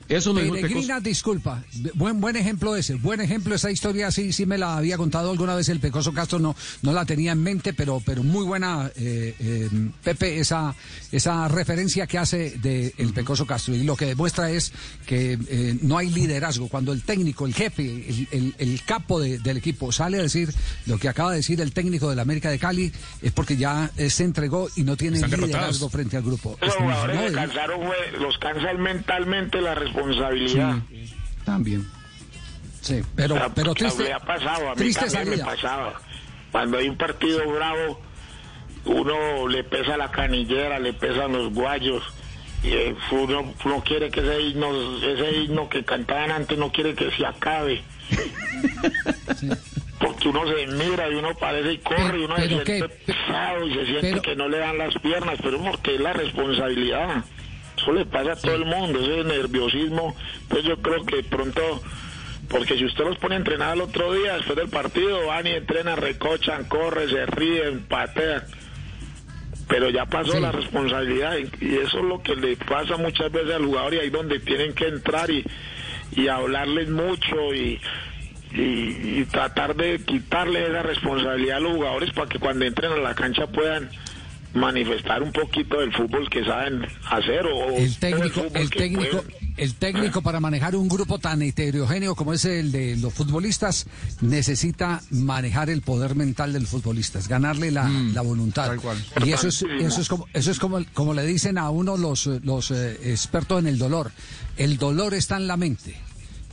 Eso 0.07 0.31
el 0.37 0.49
Peregrina, 0.51 0.99
disculpa. 0.99 1.63
Buen, 1.95 2.21
buen 2.21 2.35
ejemplo 2.35 2.75
ese. 2.75 2.95
Buen 2.95 3.21
ejemplo 3.21 3.55
esa 3.55 3.71
historia. 3.71 4.11
Sí, 4.11 4.31
sí 4.33 4.45
me 4.45 4.57
la 4.57 4.77
había 4.77 4.97
contado 4.97 5.31
alguna 5.31 5.55
vez 5.55 5.67
el 5.69 5.79
Pecoso 5.79 6.13
Castro. 6.13 6.37
No, 6.37 6.55
no 6.83 6.93
la 6.93 7.05
tenía 7.05 7.31
en 7.31 7.41
mente, 7.41 7.73
pero, 7.73 8.01
pero 8.05 8.21
muy 8.21 8.45
buena, 8.45 8.91
eh, 8.95 9.33
eh, 9.39 9.69
Pepe, 10.03 10.39
esa, 10.39 10.75
esa 11.11 11.47
referencia 11.47 12.05
que 12.05 12.17
hace 12.19 12.51
de 12.61 12.93
el 12.97 13.13
Pecoso 13.13 13.47
Castro. 13.47 13.73
Y 13.75 13.83
lo 13.83 13.95
que 13.95 14.05
demuestra 14.05 14.51
es 14.51 14.73
que 15.07 15.39
eh, 15.47 15.77
no 15.81 15.97
hay 15.97 16.09
liderazgo. 16.11 16.67
Cuando 16.67 16.93
el 16.93 17.01
técnico, 17.01 17.45
el 17.47 17.55
jefe, 17.55 17.83
el, 17.83 18.27
el- 18.31 18.55
el 18.59 18.81
capo 18.83 19.19
de- 19.19 19.39
del 19.39 19.57
equipo 19.57 19.91
sale 19.91 20.19
a 20.19 20.21
decir 20.21 20.53
lo 20.85 20.97
que 20.99 21.09
acaba 21.09 21.31
de 21.31 21.37
decir 21.37 21.59
el 21.61 21.71
técnico 21.71 22.09
de 22.11 22.15
la 22.15 22.21
América 22.21 22.49
de 22.51 22.59
Cali, 22.59 22.91
es 23.23 23.31
porque 23.31 23.57
ya 23.57 23.89
eh, 23.97 24.09
se 24.11 24.23
entregó 24.23 24.69
y 24.75 24.83
no 24.83 24.95
tiene 24.97 25.17
derrotados. 25.19 25.47
liderazgo 25.47 25.89
frente 25.89 26.15
al 26.17 26.23
grupo. 26.23 26.57
Los 26.61 26.75
jugadores 26.75 27.15
No, 27.33 28.19
los 28.19 28.37
cansan 28.37 28.79
mentalmente 28.81 29.59
la 29.61 29.73
responsabilidad. 29.73 29.94
También. 31.45 31.85
Sí, 32.81 33.01
pero, 33.15 33.35
pero 33.55 33.67
Porque 33.69 33.85
triste, 33.85 34.03
me 34.03 34.13
ha 34.13 34.19
pasado, 34.19 34.69
a 34.69 34.75
mí 34.75 34.91
también 34.93 35.29
me 35.29 35.37
pasaba. 35.37 35.93
Cuando 36.51 36.77
hay 36.77 36.87
un 36.89 36.97
partido 36.97 37.41
bravo, 37.51 37.99
uno 38.85 39.47
le 39.47 39.63
pesa 39.63 39.97
la 39.97 40.11
canillera, 40.11 40.77
le 40.79 40.93
pesan 40.93 41.31
los 41.33 41.53
guayos. 41.53 42.03
Y 42.63 42.69
eh, 42.69 42.95
uno, 43.11 43.53
uno 43.63 43.83
quiere 43.83 44.09
que 44.09 44.19
ese 44.21 44.41
himno, 44.41 44.69
ese 44.97 45.31
himno 45.43 45.67
que 45.69 45.83
cantaban 45.83 46.31
antes 46.31 46.57
no 46.57 46.71
quiere 46.71 46.93
que 46.95 47.11
se 47.11 47.25
acabe. 47.25 47.83
Porque 49.99 50.27
uno 50.27 50.41
se 50.47 50.67
mira 50.67 51.09
y 51.09 51.15
uno 51.15 51.33
parece 51.35 51.73
y 51.73 51.77
corre 51.79 52.19
y 52.19 52.23
uno 52.25 52.35
se 52.35 52.41
pero 52.43 52.65
siente 52.65 52.87
qué- 53.05 53.13
pesado 53.13 53.65
y 53.67 53.73
se 53.73 53.85
siente 53.85 54.09
pero- 54.11 54.21
que 54.21 54.35
no 54.35 54.47
le 54.49 54.57
dan 54.59 54.77
las 54.77 54.93
piernas, 54.99 55.39
pero 55.41 55.59
porque 55.63 55.95
es 55.95 56.01
la 56.01 56.13
responsabilidad. 56.13 57.23
Eso 57.77 57.91
le 57.91 58.05
pasa 58.05 58.33
a 58.33 58.35
todo 58.35 58.55
el 58.55 58.65
mundo, 58.65 58.99
ese 58.99 59.23
nerviosismo. 59.23 60.15
Pues 60.47 60.63
yo 60.63 60.81
creo 60.81 61.05
que 61.05 61.23
pronto, 61.23 61.81
porque 62.49 62.77
si 62.77 62.85
usted 62.85 63.03
los 63.03 63.17
pone 63.17 63.35
a 63.35 63.37
entrenar 63.39 63.75
el 63.75 63.81
otro 63.81 64.13
día, 64.13 64.35
después 64.35 64.55
del 64.57 64.69
partido, 64.69 65.27
van 65.27 65.47
y 65.47 65.51
entrenan, 65.51 65.97
recochan, 65.97 66.65
corren, 66.65 67.09
se 67.09 67.25
ríen, 67.25 67.85
patean. 67.87 68.43
Pero 69.67 69.89
ya 69.89 70.05
pasó 70.05 70.39
la 70.39 70.51
responsabilidad 70.51 71.37
y 71.37 71.65
y 71.65 71.77
eso 71.77 71.97
es 71.97 72.05
lo 72.05 72.21
que 72.21 72.35
le 72.35 72.55
pasa 72.55 72.97
muchas 72.97 73.31
veces 73.31 73.55
al 73.55 73.65
jugador 73.65 73.95
y 73.95 73.99
ahí 73.99 74.09
donde 74.11 74.39
tienen 74.39 74.73
que 74.73 74.87
entrar 74.87 75.31
y, 75.31 75.43
y 76.15 76.27
hablarles 76.27 76.89
mucho 76.89 77.51
y, 77.53 77.81
y, 78.53 79.19
y 79.19 79.25
tratar 79.31 79.75
de 79.75 79.99
quitarle 80.05 80.67
esa 80.67 80.83
responsabilidad 80.83 81.57
a 81.57 81.61
los 81.61 81.73
jugadores 81.73 82.11
para 82.13 82.29
que 82.29 82.37
cuando 82.37 82.63
entren 82.63 82.91
a 82.91 82.97
la 82.97 83.15
cancha 83.15 83.47
puedan 83.47 83.89
manifestar 84.55 85.21
un 85.21 85.31
poquito 85.31 85.79
del 85.79 85.93
fútbol 85.93 86.29
que 86.29 86.43
saben 86.43 86.85
hacer 87.09 87.45
o 87.45 87.69
El 87.75 87.95
técnico, 87.97 88.41
el 88.53 88.69
técnico, 88.69 89.21
pueden. 89.21 89.53
el 89.57 89.75
técnico 89.75 90.21
para 90.21 90.39
manejar 90.39 90.75
un 90.75 90.87
grupo 90.87 91.19
tan 91.19 91.41
heterogéneo 91.41 92.15
como 92.15 92.33
es 92.33 92.45
el 92.45 92.71
de 92.71 92.95
los 92.97 93.13
futbolistas 93.13 93.85
necesita 94.21 95.01
manejar 95.11 95.69
el 95.69 95.81
poder 95.81 96.15
mental 96.15 96.53
de 96.53 96.61
los 96.61 96.69
futbolistas, 96.69 97.27
ganarle 97.27 97.69
la, 97.71 97.89
la 97.89 98.21
voluntad. 98.21 98.73
Y 99.23 99.31
eso 99.33 99.49
es, 99.49 99.63
eso 99.79 100.01
es 100.01 100.07
como, 100.07 100.27
eso 100.33 100.51
es 100.51 100.59
como, 100.59 100.79
como 100.93 101.13
le 101.13 101.25
dicen 101.25 101.57
a 101.57 101.69
uno 101.69 101.97
los, 101.97 102.25
los 102.25 102.71
eh, 102.71 102.97
expertos 103.11 103.59
en 103.59 103.67
el 103.67 103.77
dolor. 103.77 104.11
El 104.57 104.77
dolor 104.77 105.13
está 105.13 105.35
en 105.37 105.47
la 105.47 105.57
mente. 105.57 105.95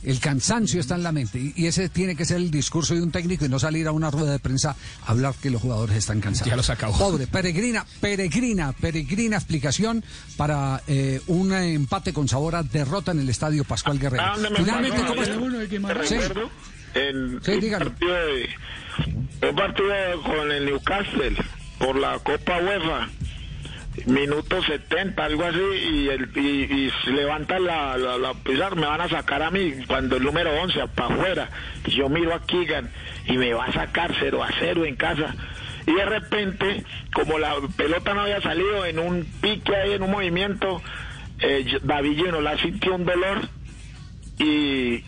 El 0.03 0.19
cansancio 0.19 0.79
está 0.79 0.95
en 0.95 1.03
la 1.03 1.11
mente 1.11 1.39
y, 1.55 1.65
ese 1.65 1.89
tiene 1.89 2.15
que 2.15 2.25
ser 2.25 2.37
el 2.37 2.51
discurso 2.51 2.93
de 2.93 3.01
un 3.01 3.11
técnico 3.11 3.45
y 3.45 3.49
no 3.49 3.57
salir 3.59 3.87
a 3.87 3.91
una 3.91 4.11
rueda 4.11 4.31
de 4.31 4.39
prensa 4.39 4.75
a 5.05 5.11
hablar 5.11 5.33
que 5.41 5.49
los 5.49 5.61
jugadores 5.61 5.95
están 5.97 6.19
cansados. 6.19 6.49
Ya 6.49 6.55
los 6.55 6.69
acabó. 6.69 6.97
Pobre, 6.97 7.27
peregrina, 7.27 7.85
peregrina, 8.01 8.73
peregrina 8.73 9.37
explicación 9.37 10.03
para 10.37 10.81
eh, 10.87 11.21
un 11.27 11.53
empate 11.53 12.13
con 12.13 12.27
sabor 12.27 12.55
a 12.55 12.63
derrota 12.63 13.11
en 13.11 13.19
el 13.19 13.29
estadio 13.29 13.63
Pascual 13.63 13.99
Guerrero. 13.99 14.23
¿A 14.23 14.33
dónde 14.33 14.49
me 14.49 14.55
Finalmente, 14.57 15.01
¿cómo 15.07 15.21
está? 15.23 15.35
Sí. 16.05 16.15
Sí, 17.41 17.51
un 17.51 17.71
partido, 17.79 18.13
de- 18.13 18.49
un 19.49 19.55
partido 19.55 20.23
con 20.23 20.51
el 20.51 20.65
Newcastle 20.65 21.35
por 21.79 21.95
la 21.97 22.19
Copa 22.19 22.57
UEFA 22.61 23.09
minuto 24.05 24.61
70 24.61 25.23
algo 25.23 25.43
así 25.43 25.59
y, 25.59 26.09
el, 26.09 26.29
y, 26.35 26.89
y 27.07 27.11
levanta 27.11 27.59
la, 27.59 27.97
la, 27.97 28.33
pizarra, 28.33 28.75
me 28.75 28.87
van 28.87 29.01
a 29.01 29.09
sacar 29.09 29.43
a 29.43 29.51
mí 29.51 29.73
cuando 29.87 30.17
el 30.17 30.23
número 30.23 30.51
11 30.61 30.87
para 30.95 31.13
afuera. 31.13 31.49
Yo 31.87 32.09
miro 32.09 32.33
a 32.33 32.45
Keegan 32.45 32.89
y 33.25 33.37
me 33.37 33.53
va 33.53 33.65
a 33.65 33.73
sacar 33.73 34.13
0 34.19 34.43
a 34.43 34.49
0 34.59 34.85
en 34.85 34.95
casa. 34.95 35.35
Y 35.85 35.93
de 35.93 36.05
repente 36.05 36.83
como 37.13 37.37
la 37.37 37.55
pelota 37.75 38.13
no 38.13 38.21
había 38.21 38.41
salido 38.41 38.85
en 38.85 38.99
un 38.99 39.25
pique 39.41 39.75
ahí 39.75 39.93
en 39.93 40.03
un 40.03 40.11
movimiento 40.11 40.81
eh, 41.39 41.79
David 41.83 42.21
la 42.41 42.57
sintió 42.57 42.95
un 42.95 43.05
dolor 43.05 43.41
y, 44.39 45.03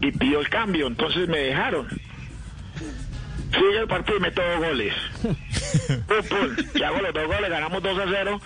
y 0.00 0.12
pidió 0.18 0.40
el 0.40 0.48
cambio, 0.48 0.86
entonces 0.86 1.28
me 1.28 1.38
dejaron. 1.38 1.88
Sigue 3.52 3.78
el 3.80 3.86
partido 3.88 4.16
y 4.18 4.20
meto 4.20 4.40
dos 4.42 4.58
goles. 4.68 4.94
pum, 5.22 6.22
pum, 6.28 6.56
y 6.74 6.82
hago 6.82 7.00
los 7.00 7.14
dos 7.14 7.26
goles, 7.26 7.50
ganamos 7.50 7.82
2 7.82 7.98
a 7.98 8.04
0. 8.10 8.40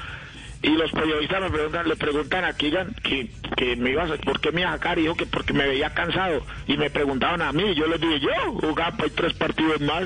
Y 0.62 0.70
los 0.70 0.90
periodistas 0.90 1.40
me 1.42 1.50
preguntan, 1.50 1.88
le 1.88 1.96
preguntan 1.96 2.44
a 2.44 2.52
Keegan 2.54 2.94
que, 3.02 3.30
que 3.56 3.76
me 3.76 3.90
iba 3.90 4.02
a, 4.04 4.16
por 4.16 4.40
qué 4.40 4.50
me 4.50 4.62
iba 4.62 4.70
a 4.70 4.74
sacar 4.74 4.98
y 4.98 5.02
dijo 5.02 5.14
que 5.14 5.26
porque 5.26 5.52
me 5.52 5.66
veía 5.66 5.90
cansado. 5.94 6.44
Y 6.66 6.76
me 6.76 6.90
preguntaban 6.90 7.40
a 7.42 7.52
mí, 7.52 7.74
yo 7.74 7.86
les 7.86 8.00
dije, 8.00 8.20
yo 8.20 8.52
jugaba 8.52 8.96
pues, 8.96 9.14
tres 9.14 9.32
partidos 9.34 9.80
más. 9.82 10.04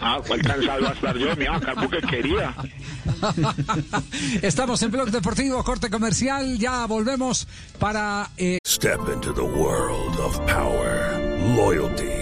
Ah, 0.00 0.18
¿cuál 0.26 0.42
cansado 0.42 0.80
iba 0.80 0.90
a 0.90 0.92
estar 0.94 1.16
yo? 1.16 1.34
Me 1.36 1.44
iba 1.44 1.56
a 1.56 1.60
sacar 1.60 1.76
porque 1.76 2.00
quería. 2.06 2.52
Estamos 4.42 4.82
en 4.82 4.90
Blog 4.90 5.10
Deportivo, 5.10 5.62
corte 5.64 5.88
comercial, 5.88 6.58
ya 6.58 6.84
volvemos 6.86 7.46
para... 7.78 8.28
eh, 8.36 8.58
Step 8.66 9.00
into 9.14 9.32
the 9.32 9.40
world 9.42 10.18
of 10.18 10.36
power, 10.46 11.18
loyalty, 11.56 12.21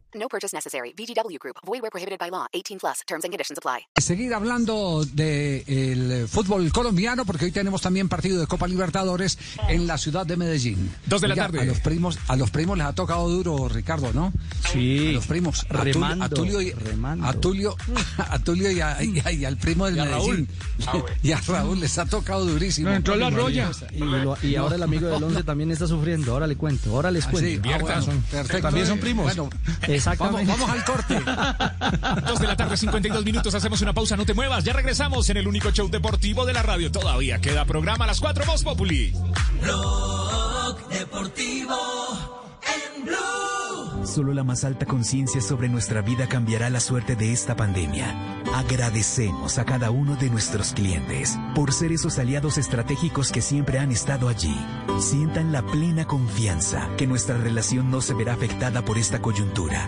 No 0.21 0.27
purchase 0.29 0.55
necessary. 0.55 0.93
VGW 0.95 1.39
Group. 1.39 1.55
Void 1.65 1.81
where 1.81 1.89
prohibited 1.89 2.19
by 2.19 2.29
law. 2.29 2.45
18 2.53 2.77
plus. 2.79 2.99
Terms 3.07 3.25
and 3.25 3.31
conditions 3.33 3.57
apply. 3.57 3.87
seguir 3.99 4.33
hablando 4.35 5.03
del 5.03 5.63
el 5.67 6.27
fútbol 6.27 6.71
colombiano 6.71 7.25
porque 7.25 7.45
hoy 7.45 7.51
tenemos 7.51 7.81
también 7.81 8.07
partido 8.07 8.39
de 8.39 8.45
Copa 8.45 8.67
Libertadores 8.67 9.39
en 9.67 9.87
la 9.87 9.97
ciudad 9.97 10.25
de 10.27 10.37
Medellín. 10.37 10.91
Dos 11.07 11.21
de 11.21 11.27
la 11.27 11.33
Oiga, 11.33 11.45
tarde. 11.47 11.61
A 11.61 11.65
los 11.65 11.79
primos, 11.79 12.19
a 12.27 12.35
los 12.35 12.51
primos 12.51 12.77
les 12.77 12.85
ha 12.85 12.93
tocado 12.93 13.27
duro, 13.29 13.67
Ricardo, 13.67 14.13
¿no? 14.13 14.31
Sí. 14.71 15.09
A 15.09 15.11
los 15.13 15.25
primos. 15.25 15.65
A 15.69 15.83
Tulio- 15.83 15.93
Remando, 15.93 16.23
A 16.25 16.29
Tulio, 16.29 16.61
y, 16.61 16.71
a 17.23 17.33
Tulio, 17.33 17.75
a 18.17 18.39
Tulio 18.39 18.69
y, 18.71 18.79
a- 18.79 19.03
y 19.03 19.19
a- 19.25 19.31
y 19.31 19.45
al 19.45 19.57
primo 19.57 19.87
del 19.87 19.95
Y 19.95 19.99
a 20.01 20.05
Medellín. 20.05 20.47
Y 21.23 21.31
a 21.31 21.39
Raúl 21.41 21.79
les 21.79 21.97
ha 21.97 22.05
tocado 22.05 22.45
durísimo. 22.45 22.89
No, 22.89 22.95
entró 22.95 23.15
la 23.15 23.29
roya. 23.31 23.71
Y, 23.91 23.99
lo- 23.99 24.37
y 24.43 24.55
ahora 24.55 24.75
el 24.75 24.83
amigo 24.83 25.07
del 25.07 25.23
11 25.23 25.43
también 25.43 25.71
está 25.71 25.87
sufriendo. 25.87 26.33
Ahora 26.33 26.45
le 26.47 26.55
cuento. 26.55 26.91
Ahora 26.95 27.09
les 27.11 27.25
Ah, 27.25 27.31
cuento. 27.31 27.49
sí, 27.49 27.71
ah, 27.73 27.77
bueno, 27.79 28.05
perfecto. 28.29 28.61
También 28.61 28.85
son 28.87 28.99
primos. 28.99 29.25
Bueno, 29.25 29.49
Exactamente. 30.13 30.51
Vamos, 30.51 30.69
vamos 30.69 30.69
al 30.69 30.85
corte. 30.85 32.21
Dos 32.27 32.39
de 32.39 32.47
la 32.47 32.55
tarde, 32.55 32.77
52 32.77 33.25
minutos. 33.25 33.53
Hacemos 33.53 33.81
una 33.81 33.93
pausa, 33.93 34.15
no 34.17 34.25
te 34.25 34.33
muevas. 34.33 34.63
Ya 34.63 34.73
regresamos 34.73 35.29
en 35.29 35.37
el 35.37 35.47
único 35.47 35.71
show 35.71 35.89
deportivo 35.89 36.45
de 36.45 36.53
la 36.53 36.63
radio. 36.63 36.91
Todavía 36.91 37.39
queda 37.39 37.65
programa 37.65 38.05
a 38.05 38.07
las 38.07 38.19
4 38.19 38.45
Voz 38.45 38.63
Populi. 38.63 39.13
Blog 39.61 40.87
Deportivo 40.89 41.77
en 42.63 43.05
Blue. 43.05 44.05
Solo 44.05 44.33
la 44.33 44.43
más 44.43 44.63
alta 44.63 44.85
conciencia 44.85 45.41
sobre 45.41 45.69
nuestra 45.69 46.01
vida 46.01 46.27
cambiará 46.27 46.69
la 46.69 46.79
suerte 46.79 47.15
de 47.15 47.31
esta 47.31 47.55
pandemia. 47.55 48.41
Agradecemos 48.53 49.57
a 49.57 49.65
cada 49.65 49.91
uno 49.91 50.15
de 50.15 50.29
nuestros 50.29 50.73
clientes 50.73 51.37
por 51.55 51.71
ser 51.71 51.91
esos 51.91 52.17
aliados 52.17 52.57
estratégicos 52.57 53.31
que 53.31 53.41
siempre 53.41 53.79
han 53.79 53.91
estado 53.91 54.27
allí. 54.27 54.55
Sientan 54.99 55.51
la 55.51 55.61
plena 55.61 56.05
confianza 56.05 56.89
que 56.97 57.07
nuestra 57.07 57.37
relación 57.37 57.91
no 57.91 58.01
se 58.01 58.13
verá 58.13 58.33
afectada 58.33 58.83
por 58.83 58.97
esta 58.97 59.21
coyuntura. 59.21 59.87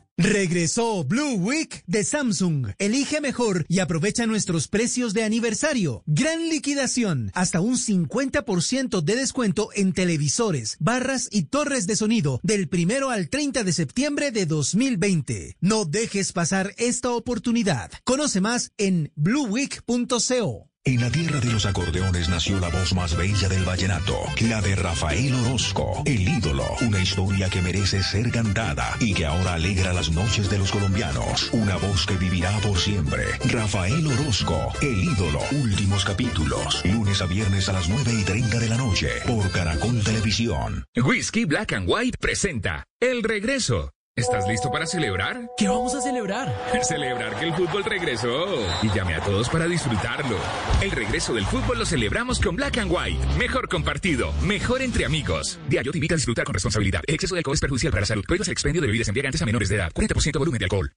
Regresó 0.21 1.03
Blue 1.03 1.33
Week 1.33 1.83
de 1.87 2.03
Samsung. 2.03 2.73
Elige 2.77 3.21
mejor 3.21 3.65
y 3.67 3.79
aprovecha 3.79 4.27
nuestros 4.27 4.67
precios 4.67 5.15
de 5.15 5.23
aniversario. 5.23 6.03
Gran 6.05 6.47
liquidación. 6.47 7.31
Hasta 7.33 7.59
un 7.59 7.75
50% 7.75 9.01
de 9.01 9.15
descuento 9.15 9.69
en 9.73 9.93
televisores, 9.93 10.77
barras 10.79 11.27
y 11.31 11.45
torres 11.45 11.87
de 11.87 11.95
sonido 11.95 12.39
del 12.43 12.69
primero 12.69 13.09
al 13.09 13.29
30 13.29 13.63
de 13.63 13.73
septiembre 13.73 14.29
de 14.29 14.45
2020. 14.45 15.57
No 15.59 15.85
dejes 15.85 16.33
pasar 16.33 16.75
esta 16.77 17.09
oportunidad. 17.09 17.89
Conoce 18.03 18.41
más 18.41 18.73
en 18.77 19.11
blueweek.co. 19.15 20.70
En 20.83 20.99
la 20.99 21.11
tierra 21.11 21.39
de 21.39 21.51
los 21.51 21.67
acordeones 21.67 22.27
nació 22.27 22.59
la 22.59 22.69
voz 22.69 22.95
más 22.95 23.15
bella 23.15 23.47
del 23.47 23.63
vallenato, 23.63 24.17
la 24.49 24.61
de 24.61 24.75
Rafael 24.75 25.31
Orozco, 25.35 26.01
el 26.07 26.27
ídolo, 26.27 26.65
una 26.81 26.99
historia 26.99 27.51
que 27.51 27.61
merece 27.61 28.01
ser 28.01 28.31
cantada 28.31 28.95
y 28.99 29.13
que 29.13 29.27
ahora 29.27 29.53
alegra 29.53 29.93
las 29.93 30.09
noches 30.09 30.49
de 30.49 30.57
los 30.57 30.71
colombianos, 30.71 31.53
una 31.53 31.77
voz 31.77 32.07
que 32.07 32.15
vivirá 32.15 32.49
por 32.61 32.79
siempre. 32.79 33.25
Rafael 33.51 34.07
Orozco, 34.07 34.73
el 34.81 35.03
ídolo, 35.03 35.41
últimos 35.51 36.03
capítulos, 36.03 36.83
lunes 36.83 37.21
a 37.21 37.27
viernes 37.27 37.69
a 37.69 37.73
las 37.73 37.87
9 37.87 38.13
y 38.19 38.23
30 38.23 38.57
de 38.57 38.69
la 38.69 38.77
noche, 38.77 39.09
por 39.27 39.51
Caracol 39.51 40.03
Televisión. 40.03 40.85
Whisky 40.95 41.45
Black 41.45 41.73
and 41.73 41.87
White 41.87 42.17
presenta 42.19 42.85
El 42.99 43.21
Regreso. 43.21 43.91
¿Estás 44.21 44.47
listo 44.47 44.69
para 44.69 44.85
celebrar? 44.85 45.49
¿Qué 45.57 45.67
vamos 45.67 45.95
a 45.95 46.01
celebrar? 46.01 46.55
Celebrar 46.83 47.39
que 47.39 47.45
el 47.45 47.55
fútbol 47.55 47.83
regresó. 47.83 48.45
Y 48.83 48.89
llame 48.91 49.15
a 49.15 49.21
todos 49.21 49.49
para 49.49 49.65
disfrutarlo. 49.65 50.37
El 50.79 50.91
regreso 50.91 51.33
del 51.33 51.43
fútbol 51.43 51.79
lo 51.79 51.85
celebramos 51.87 52.39
con 52.39 52.55
Black 52.55 52.77
and 52.77 52.91
White. 52.91 53.17
Mejor 53.39 53.67
compartido, 53.67 54.31
mejor 54.43 54.83
entre 54.83 55.05
amigos. 55.05 55.57
Diario 55.67 55.91
te 55.91 55.97
invita 55.97 56.13
a 56.13 56.17
disfrutar 56.17 56.45
con 56.45 56.53
responsabilidad. 56.53 57.01
El 57.07 57.15
exceso 57.15 57.33
de 57.33 57.39
alcohol 57.39 57.55
es 57.55 57.61
perjudicial 57.61 57.91
para 57.91 58.01
la 58.01 58.05
salud. 58.05 58.23
Prohíbas 58.27 58.47
el 58.47 58.51
expendio 58.51 58.79
de 58.81 58.87
bebidas 58.87 59.07
embriagantes 59.07 59.41
a 59.41 59.45
menores 59.47 59.69
de 59.69 59.77
edad. 59.77 59.91
40% 59.91 60.37
volumen 60.37 60.59
de 60.59 60.65
alcohol. 60.65 60.93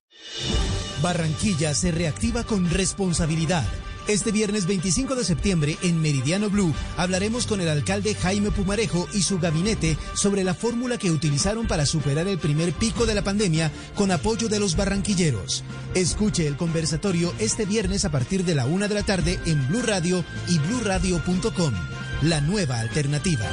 Barranquilla 1.01 1.73
se 1.73 1.93
reactiva 1.93 2.45
con 2.45 2.69
responsabilidad. 2.69 3.65
Este 4.07 4.33
viernes 4.33 4.67
25 4.67 5.15
de 5.15 5.25
septiembre 5.25 5.79
en 5.83 5.99
Meridiano 5.99 6.51
Blue 6.51 6.75
hablaremos 6.99 7.47
con 7.47 7.63
el 7.63 7.71
alcalde 7.71 8.15
Jaime 8.15 8.51
Pumarejo 8.51 9.09
y 9.15 9.23
su 9.23 9.39
gabinete 9.39 9.97
sobre 10.15 10.45
la 10.45 10.53
fórmula 10.53 10.99
que 10.99 11.11
utilizaron 11.11 11.67
para 11.67 11.87
superar 11.87 12.29
el 12.29 12.39
primer 12.39 12.75
pico 12.75 13.07
de 13.07 13.15
la 13.15 13.23
pandemia 13.23 13.73
con 13.95 14.11
apoyo 14.11 14.51
de 14.51 14.61
los 14.61 14.77
barranquilleros. 14.77 15.65
Escuche 15.95 16.47
el 16.47 16.59
conversatorio 16.59 17.33
este 17.39 17.65
viernes 17.65 18.05
a 18.05 18.11
partir 18.11 18.45
de 18.45 18.55
la 18.55 18.67
una 18.67 18.89
de 18.89 18.95
la 18.95 19.05
tarde 19.05 19.41
en 19.47 19.67
Blue 19.69 19.83
Radio 19.83 20.23
y 20.49 20.59
bluradio.com. 20.59 21.73
La 22.21 22.43
nueva 22.43 22.81
alternativa. 22.81 23.47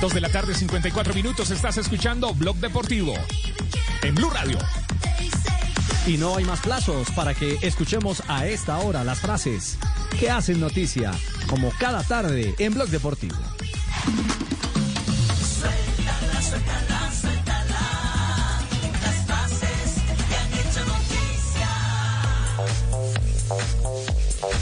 Dos 0.00 0.12
de 0.12 0.20
la 0.20 0.28
tarde, 0.28 0.54
54 0.54 1.14
minutos. 1.14 1.50
Estás 1.50 1.78
escuchando 1.78 2.34
Blog 2.34 2.56
Deportivo 2.56 3.14
en 4.02 4.14
Blue 4.14 4.28
Radio. 4.28 4.58
Y 6.06 6.18
no 6.18 6.36
hay 6.36 6.44
más 6.44 6.60
plazos 6.60 7.10
para 7.12 7.34
que 7.34 7.56
escuchemos 7.62 8.22
a 8.28 8.46
esta 8.46 8.78
hora 8.78 9.04
las 9.04 9.20
frases 9.20 9.78
que 10.20 10.30
hacen 10.30 10.60
noticia, 10.60 11.12
como 11.48 11.70
cada 11.78 12.02
tarde 12.02 12.54
en 12.58 12.74
Blog 12.74 12.88
Deportivo. 12.88 13.36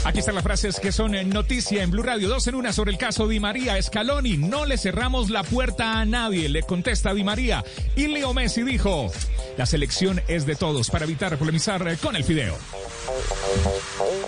Aquí 0.05 0.19
están 0.19 0.35
las 0.35 0.43
frases 0.43 0.79
que 0.79 0.91
son 0.91 1.15
en 1.15 1.29
noticia 1.31 1.81
en 1.81 1.89
Blue 1.89 2.03
Radio. 2.03 2.29
Dos 2.29 2.45
en 2.45 2.53
una 2.53 2.71
sobre 2.71 2.91
el 2.91 2.97
caso 2.99 3.27
Di 3.27 3.39
María. 3.39 3.81
Scaloni, 3.81 4.37
no 4.37 4.67
le 4.67 4.77
cerramos 4.77 5.31
la 5.31 5.43
puerta 5.43 5.99
a 5.99 6.05
nadie, 6.05 6.47
le 6.47 6.61
contesta 6.61 7.11
Di 7.11 7.23
María. 7.23 7.63
Y 7.95 8.05
Leo 8.05 8.31
Messi 8.31 8.61
dijo, 8.61 9.11
la 9.57 9.65
selección 9.65 10.21
es 10.27 10.45
de 10.45 10.55
todos 10.55 10.91
para 10.91 11.05
evitar 11.05 11.35
polemizar 11.39 11.87
eh, 11.87 11.97
con 11.97 12.15
el 12.15 12.23
fideo. 12.23 12.55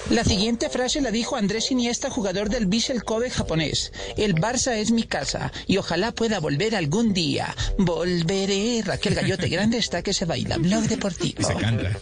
La 0.10 0.24
siguiente 0.24 0.70
frase 0.70 1.02
la 1.02 1.12
dijo 1.12 1.36
Andrés 1.36 1.72
Iniesta, 1.72 2.10
jugador 2.10 2.50
del 2.50 2.66
Vissel 2.66 3.04
Kobe 3.04 3.30
japonés. 3.30 3.92
El 4.16 4.36
Barça 4.36 4.74
es 4.78 4.92
mi 4.92 5.04
casa 5.04 5.52
y 5.68 5.78
ojalá 5.78 6.12
pueda 6.12 6.40
volver 6.40 6.76
algún 6.76 7.14
día. 7.14 7.56
Volveré. 7.78 8.82
Raquel 8.86 9.16
Gallote, 9.16 9.50
grande 9.50 9.78
está 9.78 10.02
que 10.02 10.14
se 10.14 10.26
baila. 10.26 10.58
Blog 10.58 10.84
deportivo. 10.84 11.44
Se 11.44 11.56
canta. 11.56 12.00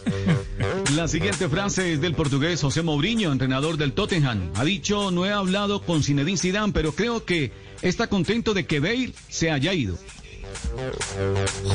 La 0.94 1.08
siguiente 1.08 1.48
frase 1.48 1.94
es 1.94 2.00
del 2.00 2.14
portugués 2.14 2.60
José 2.60 2.82
Mourinho, 2.82 3.32
entrenador 3.32 3.76
del 3.76 3.92
Tottenham. 3.92 4.52
Ha 4.54 4.64
dicho, 4.64 5.10
no 5.10 5.26
he 5.26 5.32
hablado 5.32 5.82
con 5.82 6.02
Zinedine 6.02 6.38
Zidane, 6.38 6.72
pero 6.72 6.92
creo 6.92 7.24
que 7.24 7.52
está 7.82 8.06
contento 8.06 8.54
de 8.54 8.66
que 8.66 8.80
Bale 8.80 9.12
se 9.28 9.50
haya 9.50 9.74
ido. 9.74 9.98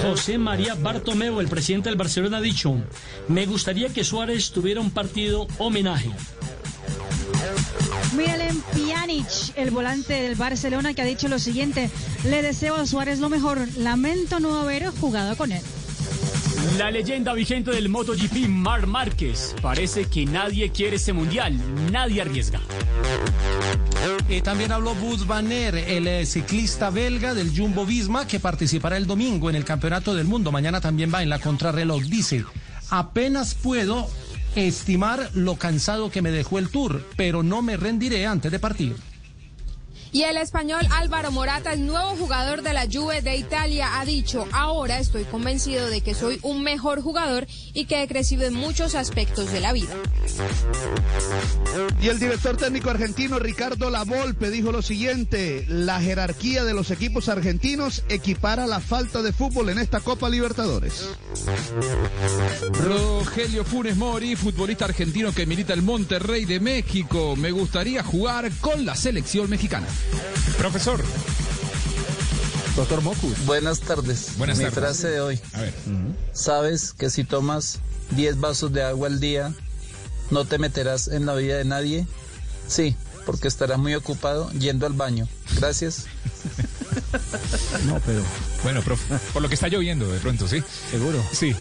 José 0.01 0.37
María 0.37 0.75
Bartomeu, 0.75 1.39
el 1.39 1.47
presidente 1.47 1.89
del 1.89 1.97
Barcelona, 1.97 2.37
ha 2.37 2.41
dicho, 2.41 2.75
me 3.27 3.45
gustaría 3.45 3.89
que 3.89 4.03
Suárez 4.03 4.51
tuviera 4.51 4.81
un 4.81 4.91
partido 4.91 5.47
homenaje. 5.57 6.11
Miralem 8.15 8.61
Pjanic, 8.73 9.27
el 9.55 9.71
volante 9.71 10.13
del 10.13 10.35
Barcelona, 10.35 10.93
que 10.93 11.01
ha 11.01 11.05
dicho 11.05 11.27
lo 11.27 11.39
siguiente: 11.39 11.89
Le 12.25 12.41
deseo 12.41 12.75
a 12.75 12.85
Suárez 12.85 13.19
lo 13.19 13.29
mejor. 13.29 13.59
Lamento 13.77 14.39
no 14.39 14.59
haber 14.59 14.87
jugado 14.87 15.37
con 15.37 15.51
él. 15.51 15.61
La 16.77 16.91
leyenda 16.91 17.33
vigente 17.33 17.71
del 17.71 17.89
MotoGP, 17.89 18.47
Mar 18.47 18.87
Márquez. 18.87 19.55
Parece 19.61 20.05
que 20.05 20.25
nadie 20.25 20.71
quiere 20.71 20.95
ese 20.95 21.13
mundial, 21.13 21.59
nadie 21.91 22.21
arriesga. 22.21 22.59
Eh, 24.29 24.41
también 24.41 24.71
habló 24.71 24.95
Buz 24.95 25.27
Van 25.27 25.51
Aert, 25.51 25.77
el 25.87 26.07
eh, 26.07 26.25
ciclista 26.25 26.89
belga 26.89 27.33
del 27.33 27.55
Jumbo 27.55 27.85
Visma 27.85 28.27
que 28.27 28.39
participará 28.39 28.97
el 28.97 29.07
domingo 29.07 29.49
en 29.49 29.55
el 29.55 29.65
Campeonato 29.65 30.15
del 30.15 30.27
Mundo. 30.27 30.51
Mañana 30.51 30.81
también 30.81 31.11
va 31.13 31.21
en 31.21 31.29
la 31.29 31.39
contrarreloj. 31.39 32.03
Dice, 32.03 32.45
apenas 32.89 33.55
puedo 33.55 34.07
estimar 34.55 35.29
lo 35.33 35.55
cansado 35.55 36.09
que 36.09 36.21
me 36.21 36.31
dejó 36.31 36.59
el 36.59 36.69
tour, 36.69 37.05
pero 37.15 37.43
no 37.43 37.61
me 37.61 37.77
rendiré 37.77 38.25
antes 38.25 38.51
de 38.51 38.59
partir. 38.59 38.95
Y 40.13 40.23
el 40.23 40.35
español 40.35 40.85
Álvaro 40.91 41.31
Morata, 41.31 41.71
el 41.71 41.85
nuevo 41.85 42.17
jugador 42.17 42.63
de 42.63 42.73
la 42.73 42.85
Juve 42.91 43.21
de 43.21 43.37
Italia, 43.37 43.99
ha 43.99 44.05
dicho, 44.05 44.45
ahora 44.51 44.99
estoy 44.99 45.23
convencido 45.23 45.87
de 45.89 46.01
que 46.01 46.13
soy 46.13 46.37
un 46.41 46.63
mejor 46.63 47.01
jugador 47.01 47.47
y 47.73 47.85
que 47.85 48.03
he 48.03 48.07
crecido 48.07 48.45
en 48.45 48.53
muchos 48.53 48.95
aspectos 48.95 49.51
de 49.53 49.61
la 49.61 49.71
vida. 49.71 49.93
Y 52.01 52.09
el 52.09 52.19
director 52.19 52.57
técnico 52.57 52.89
argentino 52.89 53.39
Ricardo 53.39 53.89
Lavolpe 53.89 54.49
dijo 54.49 54.73
lo 54.73 54.81
siguiente, 54.81 55.65
la 55.69 56.01
jerarquía 56.01 56.65
de 56.65 56.73
los 56.73 56.91
equipos 56.91 57.29
argentinos 57.29 58.03
equipara 58.09 58.67
la 58.67 58.81
falta 58.81 59.21
de 59.21 59.31
fútbol 59.31 59.69
en 59.69 59.79
esta 59.79 60.01
Copa 60.01 60.29
Libertadores. 60.29 61.07
Rogelio 62.73 63.63
Funes 63.63 63.95
Mori, 63.95 64.35
futbolista 64.35 64.85
argentino 64.85 65.31
que 65.31 65.45
milita 65.45 65.73
el 65.73 65.83
Monterrey 65.83 66.43
de 66.43 66.59
México. 66.59 67.35
Me 67.37 67.51
gustaría 67.51 68.03
jugar 68.03 68.51
con 68.59 68.85
la 68.85 68.95
selección 68.95 69.49
mexicana. 69.49 69.87
Profesor. 70.57 71.03
Doctor 72.75 73.01
Mocus. 73.01 73.45
Buenas 73.45 73.79
tardes. 73.81 74.37
Buenas 74.37 74.57
Mi 74.57 74.65
tardes. 74.65 74.79
frase 74.79 75.07
de 75.09 75.21
hoy. 75.21 75.39
A 75.53 75.61
ver. 75.61 75.73
¿Sabes 76.33 76.93
que 76.93 77.09
si 77.09 77.23
tomas 77.23 77.79
10 78.11 78.39
vasos 78.39 78.71
de 78.71 78.83
agua 78.83 79.07
al 79.07 79.19
día, 79.19 79.53
no 80.29 80.45
te 80.45 80.57
meterás 80.57 81.07
en 81.07 81.25
la 81.25 81.33
vida 81.35 81.57
de 81.57 81.65
nadie? 81.65 82.07
Sí, 82.67 82.95
porque 83.25 83.47
estarás 83.47 83.77
muy 83.77 83.93
ocupado 83.95 84.49
yendo 84.53 84.85
al 84.85 84.93
baño. 84.93 85.27
Gracias. 85.57 86.05
No, 87.85 87.99
pero. 88.05 88.21
Bueno, 88.63 88.81
profe, 88.81 89.15
por 89.33 89.41
lo 89.41 89.49
que 89.49 89.55
está 89.55 89.67
lloviendo 89.67 90.07
de 90.07 90.19
pronto, 90.19 90.47
¿sí? 90.47 90.63
¿Seguro? 90.91 91.21
Sí. 91.33 91.55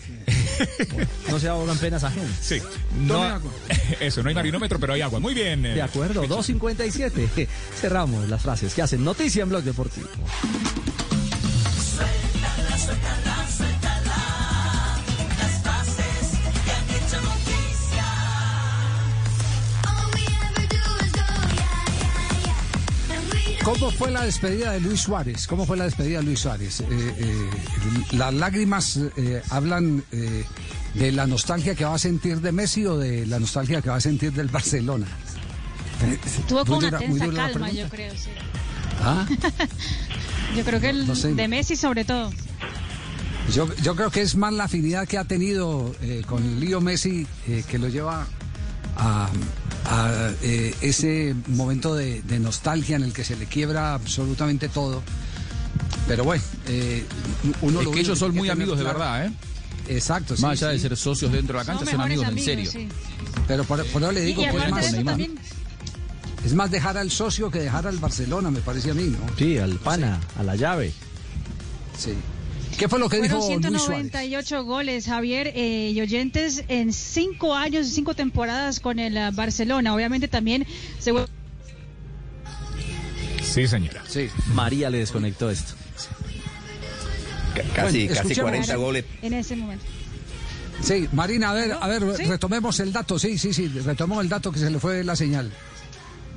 No 1.30 1.38
se 1.38 1.48
ahogan 1.48 1.76
penas 1.78 2.04
ajenas. 2.04 2.30
Sí. 2.40 2.60
No, 2.98 3.40
Eso, 4.00 4.22
no 4.22 4.28
hay 4.28 4.34
marinómetro, 4.34 4.78
pero 4.78 4.92
hay 4.94 5.00
agua. 5.02 5.20
Muy 5.20 5.34
bien. 5.34 5.64
eh. 5.66 5.74
De 5.74 5.82
acuerdo, 5.82 6.24
2.57. 6.24 7.46
Cerramos 7.80 8.28
las 8.28 8.42
frases 8.42 8.74
que 8.74 8.82
hacen 8.82 9.04
noticia 9.04 9.42
en 9.42 9.48
Blog 9.48 9.62
Deportivo. 9.62 10.08
Suéltala, 11.96 12.78
suéltala, 12.78 13.48
suéltala. 13.56 13.79
¿Cómo 23.64 23.90
fue 23.90 24.10
la 24.10 24.24
despedida 24.24 24.72
de 24.72 24.80
Luis 24.80 25.00
Suárez? 25.00 25.46
¿Cómo 25.46 25.66
fue 25.66 25.76
la 25.76 25.84
despedida 25.84 26.18
de 26.18 26.24
Luis 26.24 26.40
Suárez? 26.40 26.80
Eh, 26.80 26.86
eh, 26.88 27.50
las 28.12 28.32
lágrimas 28.32 28.98
eh, 29.16 29.42
hablan 29.50 30.02
¿De 30.94 31.12
la 31.12 31.26
nostalgia 31.26 31.76
que 31.76 31.84
va 31.84 31.94
a 31.94 31.98
sentir 31.98 32.40
de 32.40 32.50
Messi 32.50 32.84
o 32.84 32.98
de 32.98 33.24
la 33.24 33.38
nostalgia 33.38 33.80
que 33.80 33.90
va 33.90 33.96
a 33.96 34.00
sentir 34.00 34.32
del 34.32 34.48
Barcelona? 34.48 35.06
Tuvo 36.48 36.64
con 36.64 36.84
una 36.84 36.98
tensa 36.98 37.30
calma, 37.30 37.70
yo 37.70 37.88
creo, 37.88 38.12
sí. 38.14 38.30
¿Ah? 39.02 39.26
Yo 40.56 40.64
creo 40.64 40.80
que 40.80 40.88
el 40.88 41.06
No 41.06 41.14
sé. 41.14 41.32
de 41.32 41.46
Messi 41.46 41.76
sobre 41.76 42.04
todo. 42.04 42.32
Yo, 43.54 43.72
yo 43.82 43.94
creo 43.94 44.10
que 44.10 44.20
es 44.20 44.34
más 44.34 44.52
la 44.52 44.64
afinidad 44.64 45.06
que 45.06 45.16
ha 45.16 45.24
tenido 45.24 45.94
con 46.26 46.58
Leo 46.58 46.80
Messi 46.80 47.24
que 47.68 47.78
lo 47.78 47.88
lleva 47.88 48.26
a, 48.96 49.28
a, 49.84 50.30
eh, 50.42 50.74
ese 50.80 51.34
momento 51.48 51.94
de, 51.94 52.22
de 52.22 52.38
nostalgia 52.38 52.96
en 52.96 53.02
el 53.02 53.12
que 53.12 53.24
se 53.24 53.36
le 53.36 53.46
quiebra 53.46 53.94
absolutamente 53.94 54.68
todo. 54.68 55.02
Pero 56.06 56.24
bueno, 56.24 56.42
eh, 56.66 57.04
uno 57.62 57.80
Es 57.80 57.84
lo 57.84 57.92
que 57.92 58.00
ellos 58.00 58.18
son 58.18 58.34
muy 58.34 58.48
amigos 58.48 58.78
de 58.78 58.84
verdad, 58.84 59.26
¿eh? 59.26 59.32
Exacto, 59.88 60.36
sí, 60.36 60.42
Más 60.42 60.62
allá 60.62 60.72
de 60.72 60.78
ser 60.78 60.96
socios 60.96 61.32
dentro 61.32 61.58
de 61.58 61.64
la 61.64 61.72
cancha, 61.72 61.90
son, 61.90 62.00
amigos, 62.00 62.28
en 62.28 62.38
serio. 62.38 62.70
Pero 63.48 63.64
por, 63.64 63.84
por 63.86 64.02
eso 64.02 64.12
le 64.12 64.20
digo 64.20 64.42
y 64.42 64.44
que 64.44 64.50
es 64.50 64.56
aparte 64.56 64.74
de 64.74 64.80
más, 64.80 64.86
eso 64.86 65.04
también, 65.04 65.38
es 66.44 66.54
más 66.54 66.70
dejar 66.70 66.96
al 66.96 67.10
socio 67.10 67.50
que 67.50 67.58
dejar 67.58 67.86
al 67.86 67.98
Barcelona, 67.98 68.50
me 68.50 68.60
parece 68.60 68.92
a 68.92 68.94
mí, 68.94 69.04
¿no? 69.04 69.18
Sí, 69.36 69.58
al 69.58 69.76
pana, 69.76 70.20
a 70.38 70.42
la 70.42 70.56
llave. 70.56 70.92
Sí. 71.98 72.14
¿Qué 72.80 72.88
fue 72.88 72.98
lo 72.98 73.10
que 73.10 73.18
fueron 73.18 73.42
dijo 73.42 73.68
Luis 73.68 73.82
Suárez? 73.82 74.10
198 74.10 74.64
goles, 74.64 75.04
Javier 75.04 75.52
eh, 75.54 75.90
y 75.94 76.00
oyentes, 76.00 76.64
en 76.68 76.94
cinco 76.94 77.54
años 77.54 77.86
y 77.86 77.90
cinco 77.90 78.14
temporadas 78.14 78.80
con 78.80 78.98
el 78.98 79.18
ah, 79.18 79.30
Barcelona. 79.32 79.94
Obviamente 79.94 80.28
también 80.28 80.66
se 80.98 81.12
vuelve 81.12 81.28
Sí, 83.42 83.68
señora. 83.68 84.02
Sí. 84.08 84.30
María 84.54 84.88
le 84.88 84.96
desconectó 84.96 85.50
esto. 85.50 85.74
Casi, 87.74 88.06
Bueno, 88.06 88.14
casi 88.14 88.32
escuchemos. 88.32 88.50
40 88.50 88.76
goles. 88.76 89.04
en 89.20 89.34
ese 89.34 89.56
momento. 89.56 89.84
Sí, 90.82 91.06
Marina, 91.12 91.50
a 91.50 91.52
ver, 91.52 91.76
a 91.78 91.86
ver, 91.86 92.16
¿Sí? 92.16 92.24
retomemos 92.24 92.80
el 92.80 92.94
dato. 92.94 93.18
Sí, 93.18 93.36
sí, 93.36 93.52
sí, 93.52 93.68
retomemos 93.68 94.24
el 94.24 94.30
dato 94.30 94.50
que 94.52 94.58
se 94.58 94.70
le 94.70 94.80
fue 94.80 95.04
la 95.04 95.16
señal. 95.16 95.52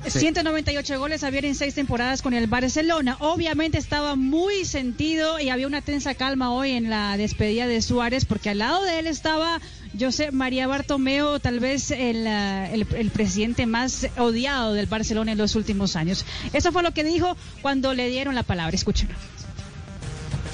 Sí. 0.06 0.20
198 0.20 0.98
goles 0.98 1.22
Javier 1.22 1.46
en 1.46 1.54
seis 1.54 1.74
temporadas 1.74 2.20
con 2.22 2.34
el 2.34 2.46
Barcelona. 2.46 3.16
Obviamente 3.20 3.78
estaba 3.78 4.16
muy 4.16 4.64
sentido 4.64 5.40
y 5.40 5.48
había 5.48 5.66
una 5.66 5.80
tensa 5.80 6.14
calma 6.14 6.52
hoy 6.52 6.72
en 6.72 6.90
la 6.90 7.16
despedida 7.16 7.66
de 7.66 7.80
Suárez 7.80 8.24
porque 8.24 8.50
al 8.50 8.58
lado 8.58 8.82
de 8.82 8.98
él 8.98 9.06
estaba 9.06 9.60
José 9.98 10.30
María 10.30 10.66
Bartomeo, 10.66 11.40
tal 11.40 11.60
vez 11.60 11.90
el, 11.90 12.26
ah, 12.26 12.68
el, 12.70 12.86
el 12.94 13.10
presidente 13.10 13.66
más 13.66 14.06
odiado 14.18 14.74
del 14.74 14.86
Barcelona 14.86 15.32
en 15.32 15.38
los 15.38 15.54
últimos 15.54 15.96
años. 15.96 16.24
Eso 16.52 16.72
fue 16.72 16.82
lo 16.82 16.92
que 16.92 17.04
dijo 17.04 17.36
cuando 17.62 17.94
le 17.94 18.08
dieron 18.08 18.34
la 18.34 18.42
palabra. 18.42 18.74
Escuchen. 18.74 19.08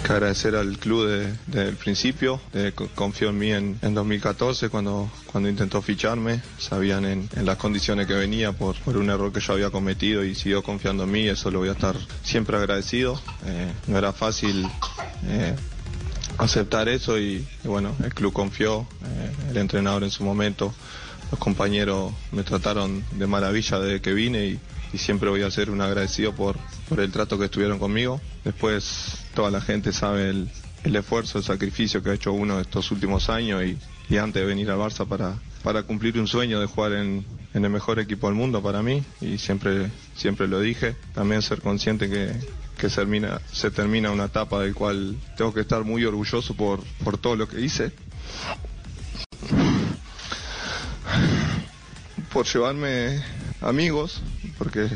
Que 0.02 0.12
agradecer 0.12 0.54
al 0.56 0.78
club 0.78 1.06
de- 1.08 1.32
desde 1.46 1.68
el 1.68 1.76
principio, 1.76 2.40
confió 2.94 3.28
en 3.30 3.38
mí 3.38 3.52
en, 3.52 3.78
en 3.82 3.94
2014 3.94 4.68
cuando, 4.68 5.10
cuando 5.26 5.48
intentó 5.48 5.82
ficharme, 5.82 6.42
sabían 6.58 7.04
en, 7.04 7.28
las 7.44 7.56
condiciones 7.56 8.06
que 8.06 8.14
venía 8.14 8.52
por, 8.52 8.76
por 8.76 8.96
un 8.96 9.10
error 9.10 9.32
que 9.32 9.40
yo 9.40 9.52
había 9.52 9.70
cometido 9.70 10.24
y 10.24 10.34
siguió 10.34 10.62
confiando 10.62 11.04
en 11.04 11.10
mí, 11.12 11.28
eso 11.28 11.50
lo 11.50 11.58
voy 11.60 11.68
a 11.68 11.72
estar 11.72 11.96
siempre 12.22 12.56
agradecido. 12.56 13.20
Eh, 13.46 13.72
no 13.86 13.98
era 13.98 14.12
fácil 14.12 14.66
eh, 15.26 15.54
aceptar 16.38 16.88
eso 16.88 17.18
y, 17.18 17.46
y 17.64 17.68
bueno, 17.68 17.94
el 18.02 18.14
club 18.14 18.32
confió, 18.32 18.86
eh, 19.04 19.30
el 19.50 19.56
entrenador 19.58 20.04
en 20.04 20.10
su 20.10 20.24
momento, 20.24 20.74
los 21.30 21.38
compañeros 21.38 22.12
me 22.32 22.42
trataron 22.42 23.04
de 23.12 23.26
maravilla 23.26 23.78
desde 23.78 24.00
que 24.00 24.12
vine 24.14 24.46
y, 24.46 24.60
y 24.92 24.98
siempre 24.98 25.28
voy 25.30 25.42
a 25.42 25.50
ser 25.50 25.70
un 25.70 25.80
agradecido 25.80 26.34
por, 26.34 26.56
por 26.88 27.00
el 27.00 27.10
trato 27.12 27.38
que 27.38 27.46
estuvieron 27.46 27.78
conmigo. 27.78 28.20
Después 28.44 29.24
toda 29.34 29.50
la 29.50 29.60
gente 29.60 29.92
sabe 29.92 30.30
el, 30.30 30.50
el 30.84 30.96
esfuerzo, 30.96 31.38
el 31.38 31.44
sacrificio 31.44 32.02
que 32.02 32.10
ha 32.10 32.14
hecho 32.14 32.32
uno 32.32 32.60
estos 32.60 32.90
últimos 32.90 33.28
años 33.30 33.62
y, 33.64 33.78
y 34.08 34.16
antes 34.18 34.42
de 34.42 34.46
venir 34.46 34.70
al 34.70 34.78
Barça 34.78 35.06
para, 35.06 35.34
para 35.62 35.82
cumplir 35.82 36.18
un 36.18 36.26
sueño 36.26 36.60
de 36.60 36.66
jugar 36.66 36.92
en, 36.92 37.24
en 37.54 37.64
el 37.64 37.70
mejor 37.70 37.98
equipo 37.98 38.26
del 38.26 38.36
mundo 38.36 38.62
para 38.62 38.82
mí 38.82 39.02
y 39.20 39.38
siempre, 39.38 39.90
siempre 40.16 40.48
lo 40.48 40.60
dije. 40.60 40.96
También 41.14 41.42
ser 41.42 41.60
consciente 41.60 42.08
que, 42.08 42.32
que 42.78 42.88
se 42.88 42.96
termina, 42.96 43.40
se 43.52 43.70
termina 43.70 44.10
una 44.10 44.24
etapa 44.26 44.60
del 44.60 44.74
cual 44.74 45.16
tengo 45.36 45.52
que 45.52 45.60
estar 45.60 45.84
muy 45.84 46.04
orgulloso 46.04 46.54
por, 46.54 46.82
por 47.04 47.18
todo 47.18 47.36
lo 47.36 47.48
que 47.48 47.60
hice. 47.60 47.92
Por 52.32 52.46
llevarme 52.46 53.22
amigos, 53.60 54.22
porque 54.56 54.88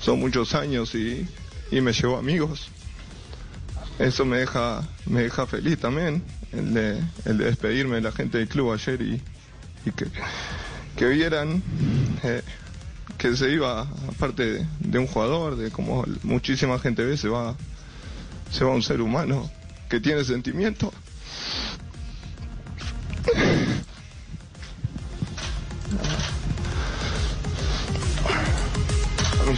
son 0.00 0.18
muchos 0.18 0.54
años 0.54 0.94
y, 0.94 1.26
y 1.70 1.80
me 1.80 1.92
llevo 1.92 2.16
amigos. 2.16 2.70
Eso 3.98 4.24
me 4.24 4.38
deja, 4.38 4.88
me 5.06 5.22
deja 5.22 5.46
feliz 5.46 5.78
también, 5.78 6.22
el 6.52 6.74
de, 6.74 7.04
el 7.26 7.38
de 7.38 7.44
despedirme 7.44 7.96
de 7.96 8.00
la 8.02 8.12
gente 8.12 8.38
del 8.38 8.48
club 8.48 8.72
ayer 8.72 9.00
y, 9.02 9.22
y 9.84 9.92
que, 9.92 10.06
que 10.96 11.06
vieran 11.06 11.62
eh, 12.22 12.42
que 13.18 13.36
se 13.36 13.50
iba, 13.52 13.82
aparte 14.08 14.50
de, 14.50 14.66
de 14.80 14.98
un 14.98 15.06
jugador, 15.06 15.56
de 15.56 15.70
como 15.70 16.04
muchísima 16.22 16.78
gente 16.78 17.04
ve, 17.04 17.18
se 17.18 17.28
va, 17.28 17.54
se 18.50 18.64
va 18.64 18.70
un 18.70 18.82
ser 18.82 19.02
humano 19.02 19.50
que 19.90 20.00
tiene 20.00 20.24
sentimiento. 20.24 20.92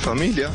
Familia, 0.02 0.50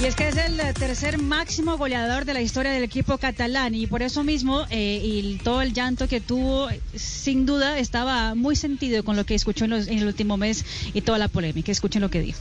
Y 0.00 0.06
es 0.06 0.16
que 0.16 0.28
es 0.28 0.36
el 0.36 0.56
tercer 0.74 1.18
máximo 1.18 1.76
goleador 1.78 2.24
de 2.24 2.34
la 2.34 2.40
historia 2.40 2.72
del 2.72 2.82
equipo 2.82 3.18
catalán 3.18 3.74
y 3.76 3.86
por 3.86 4.02
eso 4.02 4.24
mismo 4.24 4.64
eh, 4.70 5.00
y 5.00 5.36
todo 5.44 5.62
el 5.62 5.72
llanto 5.72 6.08
que 6.08 6.20
tuvo, 6.20 6.68
sin 6.96 7.46
duda 7.46 7.78
estaba 7.78 8.34
muy 8.34 8.56
sentido 8.56 9.04
con 9.04 9.14
lo 9.14 9.24
que 9.24 9.36
escuchó 9.36 9.64
en, 9.66 9.70
los- 9.70 9.86
en 9.86 9.98
el 9.98 10.06
último 10.08 10.36
mes 10.36 10.64
y 10.92 11.02
toda 11.02 11.18
la 11.18 11.28
polémica. 11.28 11.70
Escuchen 11.70 12.00
lo 12.02 12.10
que 12.10 12.20
dijo. 12.20 12.40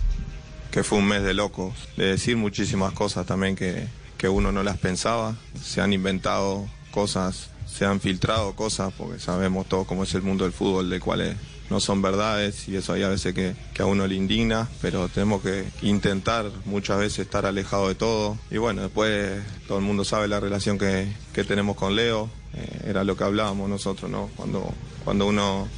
que 0.72 0.84
fue 0.84 0.98
un 0.98 1.06
mes 1.06 1.22
de 1.22 1.36
locos, 1.36 1.74
de 1.98 2.06
decir 2.06 2.36
muchísimas 2.36 2.94
cosas 2.94 3.28
también 3.28 3.56
que, 3.56 3.86
que 4.18 4.28
uno 4.28 4.52
no 4.52 4.64
las 4.64 4.78
pensaba. 4.80 5.36
Se 5.62 5.82
han 5.82 5.94
inventado 5.94 6.66
cosas, 6.90 7.50
se 7.72 7.86
han 7.86 8.00
filtrado 8.00 8.56
cosas, 8.56 8.92
porque 8.98 9.20
sabemos 9.20 9.68
todo 9.68 9.84
cómo 9.84 10.04
es 10.04 10.14
el 10.16 10.24
mundo 10.24 10.46
del 10.46 10.54
fútbol, 10.54 10.90
de 10.90 11.00
cuáles 11.00 11.36
no 11.72 11.80
son 11.80 12.02
verdades 12.02 12.68
y 12.68 12.76
eso 12.76 12.92
hay 12.92 13.04
a 13.04 13.08
veces 13.08 13.34
que, 13.34 13.56
que 13.74 13.82
a 13.82 13.86
uno 13.86 14.06
le 14.06 14.16
indigna, 14.16 14.68
pero 14.82 15.08
tenemos 15.08 15.42
que 15.42 15.64
intentar 15.82 16.52
muchas 16.66 17.00
veces 17.00 17.20
estar 17.20 17.46
alejado 17.46 17.88
de 17.88 17.96
todo. 17.96 18.38
Y 18.52 18.58
bueno, 18.58 18.82
después 18.82 19.42
todo 19.70 19.78
el 19.78 19.86
mundo 19.86 20.04
sabe 20.04 20.28
la 20.28 20.42
relación 20.42 20.78
que, 20.78 21.08
que 21.34 21.46
tenemos 21.46 21.78
con 21.78 21.96
Leo, 21.96 22.30
eh, 22.54 22.82
era 22.88 23.06
lo 23.06 23.16
que 23.16 23.24
hablábamos 23.24 23.70
nosotros, 23.70 24.12
¿no? 24.12 24.30
Cuando, 24.36 24.74
cuando 25.06 25.26
uno 25.26 25.70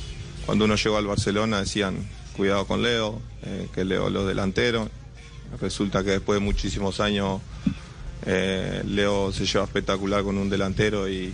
cuando 0.48 0.66
uno 0.66 0.76
llegó 0.76 0.98
al 0.98 1.06
Barcelona 1.06 1.60
decían 1.60 2.10
cuidado 2.36 2.66
con 2.66 2.82
Leo, 2.82 3.22
eh, 3.44 3.70
que 3.74 3.86
Leo 3.86 4.10
los 4.10 4.28
delanteros. 4.28 4.89
Resulta 5.62 6.04
que 6.04 6.10
después 6.10 6.39
de 6.39 6.44
muchísimos 6.44 7.00
años 7.00 7.39
eh, 8.26 8.82
Leo 8.84 9.32
se 9.32 9.46
lleva 9.46 9.66
espectacular 9.66 10.24
con 10.24 10.39
un 10.39 10.50
delantero 10.50 11.08
y, 11.08 11.32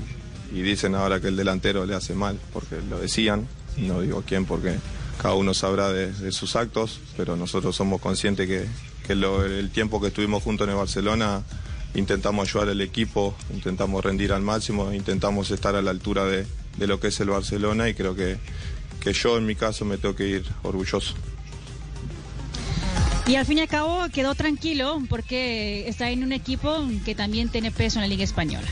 y 0.54 0.62
dicen 0.62 0.96
ahora 0.96 1.22
que 1.22 1.30
el 1.30 1.38
delantero 1.38 1.86
le 1.86 1.96
hace 1.96 2.14
mal, 2.14 2.38
porque 2.52 2.82
lo 2.90 3.00
decían, 3.00 3.48
no 3.82 4.02
digo 4.02 4.24
quién 4.26 4.46
porque 4.46 4.78
cada 5.22 5.36
uno 5.36 5.54
sabrá 5.54 5.90
de, 5.92 6.12
de 6.12 6.32
sus 6.32 6.56
actos, 6.56 7.00
pero 7.18 7.36
nosotros 7.36 7.76
somos 7.76 8.00
conscientes 8.02 8.48
que, 8.48 8.66
que 9.06 9.16
lo- 9.16 9.44
el 9.46 9.70
tiempo 9.70 10.00
que 10.02 10.08
estuvimos 10.08 10.44
juntos 10.44 10.66
en 10.68 10.72
el 10.72 10.78
Barcelona 10.78 11.44
intentamos 11.96 12.48
ayudar 12.48 12.70
al 12.70 12.82
equipo, 12.82 13.36
intentamos 13.54 14.04
rendir 14.06 14.32
al 14.32 14.42
máximo, 14.44 14.94
intentamos 14.94 15.50
estar 15.52 15.76
a 15.76 15.82
la 15.82 15.90
altura 15.92 16.26
de, 16.26 16.46
de 16.78 16.88
lo 16.88 17.00
que 17.00 17.08
es 17.08 17.20
el 17.20 17.30
Barcelona 17.32 17.90
y 17.90 17.96
creo 17.96 18.16
que, 18.16 18.38
que 19.02 19.12
yo 19.14 19.38
en 19.38 19.46
mi 19.46 19.56
caso 19.56 19.86
me 19.86 19.98
tengo 19.98 20.16
que 20.16 20.28
ir 20.28 20.46
orgulloso. 20.64 21.16
Y 23.28 23.36
al 23.36 23.46
fin 23.46 23.60
y 23.60 23.62
al 23.62 23.68
cabo 23.68 24.06
quedó 24.12 24.34
tranquilo 24.36 25.02
porque 25.10 25.88
está 25.88 26.10
en 26.10 26.24
un 26.24 26.32
equipo 26.32 26.88
que 27.06 27.14
también 27.14 27.50
tiene 27.50 27.72
peso 27.72 28.00
en 28.00 28.04
la 28.04 28.08
Liga 28.08 28.24
Española. 28.24 28.68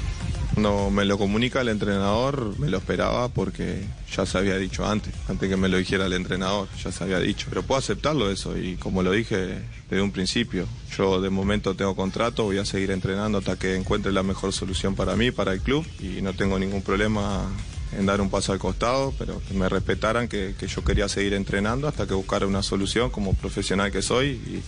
No 0.56 0.90
me 0.90 1.06
lo 1.06 1.20
comunica 1.20 1.62
el 1.62 1.70
entrenador, 1.70 2.58
me 2.58 2.68
lo 2.68 2.78
esperaba 2.78 3.30
porque 3.30 3.84
ya 4.16 4.26
se 4.26 4.38
había 4.38 4.58
dicho 4.58 4.86
antes, 4.86 5.14
antes 5.28 5.50
que 5.50 5.58
me 5.58 5.68
lo 5.68 5.78
dijera 5.78 6.06
el 6.06 6.14
entrenador, 6.14 6.68
ya 6.82 6.92
se 6.92 7.04
había 7.04 7.20
dicho. 7.20 7.48
Pero 7.50 7.64
puedo 7.64 7.80
aceptarlo 7.80 8.32
eso 8.32 8.58
y 8.58 8.76
como 8.76 9.04
lo 9.04 9.12
dije 9.12 9.60
desde 9.90 10.02
un 10.02 10.12
principio, 10.12 10.68
yo 10.96 11.22
de 11.22 11.30
momento 11.30 11.76
tengo 11.76 11.96
contrato, 11.96 12.44
voy 12.44 12.58
a 12.58 12.66
seguir 12.66 12.92
entrenando 12.92 13.40
hasta 13.40 13.58
que 13.58 13.76
encuentre 13.76 14.12
la 14.12 14.24
mejor 14.24 14.54
solución 14.54 14.96
para 14.96 15.16
mí, 15.16 15.32
para 15.32 15.54
el 15.54 15.62
club 15.62 15.86
y 16.00 16.22
no 16.22 16.34
tengo 16.34 16.58
ningún 16.58 16.82
problema 16.82 17.50
en 17.98 18.06
dar 18.06 18.20
un 18.22 18.30
paso 18.30 18.52
al 18.52 18.60
costado, 18.60 19.14
pero 19.18 19.42
que 19.48 19.54
me 19.54 19.70
respetaran 19.70 20.28
que, 20.28 20.56
yo 20.68 20.84
quería 20.84 21.08
seguir 21.08 21.34
entrenando 21.34 21.88
hasta 21.88 22.06
que 22.06 22.14
buscara 22.14 22.46
una 22.46 22.64
solución 22.64 23.10
como 23.10 23.34
profesional 23.34 23.92
que 23.92 24.02
soy 24.02 24.28
y 24.30 24.64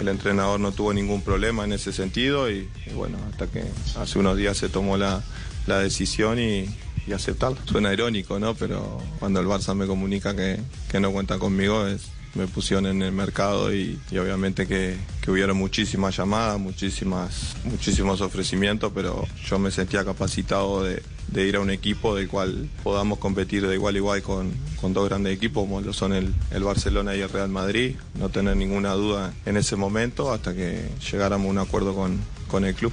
el 0.00 0.08
entrenador 0.08 0.60
no 0.60 0.70
tuvo 0.70 0.92
ningún 0.92 1.22
problema 1.22 1.64
en 1.64 1.72
ese 1.72 1.92
sentido 1.92 2.50
y, 2.50 2.68
bueno, 2.94 3.18
hasta 3.30 3.48
que 3.48 3.64
hace 3.96 4.18
unos 4.18 4.36
días 4.36 4.56
se 4.56 4.68
tomó 4.68 4.96
la 4.96 5.22
decisión 5.66 6.38
y, 6.38 6.68
y. 7.16 7.56
Suena 7.64 7.92
irónico, 7.92 8.38
¿no? 8.38 8.54
Pero 8.54 9.00
cuando 9.18 9.40
el 9.40 9.46
Barça 9.46 9.74
me 9.74 9.86
comunica 9.86 10.34
que, 10.34 10.60
que 10.90 11.00
no 11.00 11.10
cuenta 11.12 11.38
conmigo 11.38 11.86
es, 11.86 12.08
me 12.34 12.46
pusieron 12.46 12.86
en 12.86 13.02
el 13.02 13.12
mercado 13.12 13.74
y, 13.74 13.98
y 14.10 14.18
obviamente 14.18 14.66
que, 14.66 14.96
que 15.22 15.30
hubieron 15.30 15.56
muchísimas 15.56 16.16
llamadas, 16.16 16.58
muchísimas, 16.58 17.56
muchísimos 17.64 18.20
ofrecimientos, 18.20 18.92
pero 18.94 19.26
yo 19.44 19.58
me 19.58 19.70
sentía 19.70 20.04
capacitado 20.04 20.84
de, 20.84 21.02
de 21.28 21.46
ir 21.46 21.56
a 21.56 21.60
un 21.60 21.70
equipo 21.70 22.14
del 22.14 22.28
cual 22.28 22.68
podamos 22.82 23.18
competir 23.18 23.66
de 23.66 23.74
igual 23.74 23.94
a 23.94 23.98
igual 23.98 24.22
con, 24.22 24.52
con 24.80 24.92
dos 24.94 25.08
grandes 25.08 25.34
equipos 25.34 25.64
como 25.64 25.80
lo 25.80 25.92
son 25.92 26.12
el, 26.12 26.34
el 26.50 26.62
Barcelona 26.62 27.14
y 27.16 27.20
el 27.20 27.28
Real 27.28 27.48
Madrid, 27.48 27.96
no 28.18 28.28
tener 28.28 28.56
ninguna 28.56 28.92
duda 28.92 29.32
en 29.46 29.56
ese 29.56 29.76
momento 29.76 30.32
hasta 30.32 30.54
que 30.54 30.88
llegáramos 31.10 31.48
a 31.48 31.50
un 31.50 31.58
acuerdo 31.58 31.94
con, 31.94 32.18
con 32.48 32.64
el 32.64 32.74
club. 32.74 32.92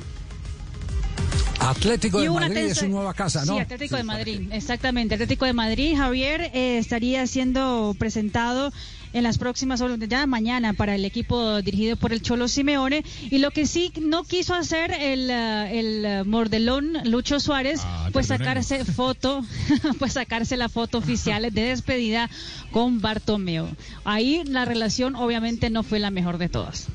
Atlético 1.70 2.22
de 2.22 2.30
Madrid 2.30 2.57
es 2.57 2.78
su 2.78 2.88
nueva 2.88 3.13
casa, 3.13 3.43
¿no? 3.45 3.55
Sí, 3.55 3.59
Atlético 3.59 3.95
de 3.95 4.03
Madrid, 4.03 4.41
exactamente. 4.51 5.16
Atlético 5.16 5.45
de 5.45 5.53
Madrid, 5.53 5.95
Javier, 5.97 6.51
eh, 6.53 6.78
estaría 6.78 7.26
siendo 7.28 7.95
presentado 7.97 8.72
en 9.13 9.24
las 9.24 9.38
próximas 9.38 9.80
horas, 9.82 9.97
ya 10.07 10.28
mañana, 10.28 10.74
para 10.74 10.93
el 10.95 11.05
equipo 11.05 11.61
dirigido 11.61 11.95
por 11.95 12.11
el 12.11 12.22
Cholo 12.22 12.47
Simeone. 12.47 13.03
Y 13.32 13.38
lo 13.38 13.51
que 13.51 13.66
sí 13.66 13.91
no 14.01 14.24
quiso 14.24 14.53
hacer 14.53 14.91
el, 14.91 15.30
eh, 15.30 15.80
el 15.80 16.26
mordelón 16.26 16.93
Lucho 17.05 17.39
Suárez, 17.39 17.82
pues 18.11 18.28
perdónenme. 18.28 18.63
sacarse 18.63 18.86
foto, 18.91 19.45
pues 19.99 20.13
sacarse 20.13 20.57
la 20.57 20.70
foto 20.70 20.97
oficial 20.97 21.43
de 21.51 21.61
despedida 21.61 22.30
con 22.72 23.01
Bartomeo. 23.01 23.70
Ahí 24.03 24.43
la 24.45 24.66
relación 24.66 25.16
obviamente 25.16 25.70
no 25.70 25.84
fue 25.84 25.99
la 25.99 26.11
mejor 26.11 26.38
de 26.38 26.49
todas. 26.49 26.88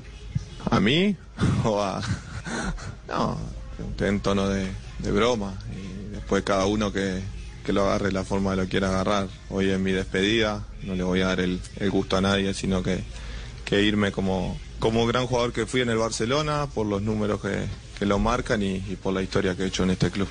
¿A 0.71 0.79
mí? 0.79 1.17
¿O 1.65 1.81
a.? 1.81 2.03
No, 3.09 3.37
en 3.99 4.21
tono 4.21 4.49
de, 4.49 4.67
de 4.99 5.13
broma. 5.13 5.59
Y 5.73 6.15
después 6.15 6.43
cada 6.43 6.67
uno 6.67 6.93
que, 6.93 7.21
que 7.65 7.73
lo 7.73 7.83
agarre 7.83 8.13
la 8.13 8.25
forma 8.25 8.51
que 8.51 8.63
lo 8.63 8.69
quiera 8.69 8.89
agarrar. 8.89 9.29
Hoy 9.49 9.71
en 9.71 9.83
mi 9.83 9.93
despedida 9.93 10.67
no 10.83 10.95
le 10.95 11.03
voy 11.03 11.21
a 11.21 11.29
dar 11.29 11.41
el, 11.41 11.61
gusto 11.91 12.17
a 12.17 12.21
nadie, 12.21 12.55
sino 12.55 12.83
que, 12.83 13.03
que 13.65 13.83
irme 13.83 14.13
como, 14.13 14.59
como 14.79 15.07
gran 15.07 15.27
jugador 15.27 15.53
que 15.53 15.67
fui 15.67 15.81
en 15.81 15.91
el 15.91 15.99
Barcelona, 15.99 16.69
por 16.73 16.87
los 16.87 17.03
números 17.03 17.41
que, 17.41 17.67
que 17.99 18.07
lo 18.07 18.19
marcan 18.19 18.63
y, 18.63 18.77
y 18.77 18.97
por 19.01 19.15
la 19.15 19.23
historia 19.23 19.57
que 19.57 19.65
he 19.65 19.67
hecho 19.67 19.85
en 19.85 19.91
este 19.91 20.11
club. 20.11 20.29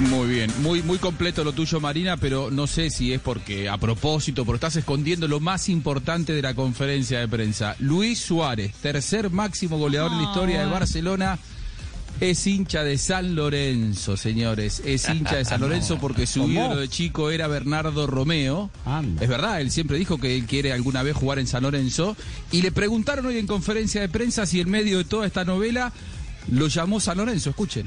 Muy 0.00 0.28
bien, 0.28 0.50
muy, 0.60 0.82
muy 0.82 0.98
completo 0.98 1.44
lo 1.44 1.52
tuyo, 1.52 1.80
Marina, 1.80 2.16
pero 2.16 2.50
no 2.50 2.66
sé 2.66 2.90
si 2.90 3.12
es 3.12 3.20
porque 3.20 3.68
a 3.68 3.78
propósito, 3.78 4.44
pero 4.44 4.56
estás 4.56 4.76
escondiendo 4.76 5.28
lo 5.28 5.40
más 5.40 5.68
importante 5.68 6.32
de 6.32 6.42
la 6.42 6.54
conferencia 6.54 7.20
de 7.20 7.28
prensa. 7.28 7.76
Luis 7.78 8.18
Suárez, 8.18 8.74
tercer 8.82 9.30
máximo 9.30 9.78
goleador 9.78 10.12
en 10.12 10.18
la 10.18 10.24
historia 10.24 10.60
de 10.60 10.66
Barcelona, 10.66 11.38
es 12.20 12.46
hincha 12.46 12.82
de 12.84 12.98
San 12.98 13.34
Lorenzo, 13.34 14.16
señores. 14.16 14.82
Es 14.84 15.08
hincha 15.08 15.36
de 15.36 15.44
San 15.44 15.60
Lorenzo 15.62 15.98
porque 15.98 16.26
su 16.26 16.48
ídolo 16.48 16.76
de 16.76 16.88
chico 16.88 17.30
era 17.30 17.46
Bernardo 17.46 18.06
Romeo. 18.06 18.70
Es 19.20 19.28
verdad, 19.28 19.60
él 19.60 19.70
siempre 19.70 19.96
dijo 19.96 20.18
que 20.18 20.36
él 20.36 20.44
quiere 20.46 20.72
alguna 20.72 21.02
vez 21.02 21.16
jugar 21.16 21.38
en 21.38 21.46
San 21.46 21.62
Lorenzo. 21.62 22.16
Y 22.50 22.62
le 22.62 22.72
preguntaron 22.72 23.26
hoy 23.26 23.38
en 23.38 23.46
conferencia 23.46 24.00
de 24.00 24.08
prensa 24.08 24.44
si 24.46 24.60
en 24.60 24.70
medio 24.70 24.98
de 24.98 25.04
toda 25.04 25.26
esta 25.26 25.44
novela 25.44 25.92
lo 26.50 26.68
llamó 26.68 27.00
San 27.00 27.18
Lorenzo. 27.18 27.50
Escuchen. 27.50 27.86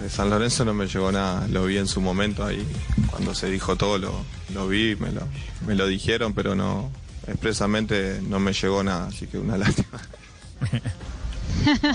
De 0.00 0.10
San 0.10 0.28
Lorenzo 0.28 0.64
no 0.64 0.74
me 0.74 0.86
llegó 0.86 1.10
nada, 1.12 1.46
lo 1.48 1.64
vi 1.66 1.78
en 1.78 1.86
su 1.86 2.00
momento 2.00 2.44
ahí, 2.44 2.66
cuando 3.10 3.34
se 3.34 3.48
dijo 3.50 3.76
todo 3.76 3.96
lo, 3.98 4.24
lo 4.52 4.68
vi, 4.68 4.96
me 4.96 5.12
lo, 5.12 5.22
me 5.66 5.74
lo 5.74 5.86
dijeron, 5.86 6.34
pero 6.34 6.54
no, 6.54 6.90
expresamente 7.28 8.20
no 8.28 8.38
me 8.40 8.52
llegó 8.52 8.82
nada, 8.82 9.06
así 9.06 9.26
que 9.26 9.38
una 9.38 9.56
lástima. 9.58 10.00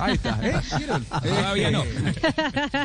Ahí 0.02 0.14
está, 0.16 0.39
¿eh? 0.41 0.56
¿Vieron? 0.78 1.04
Todavía 1.24 1.70
no. 1.72 1.84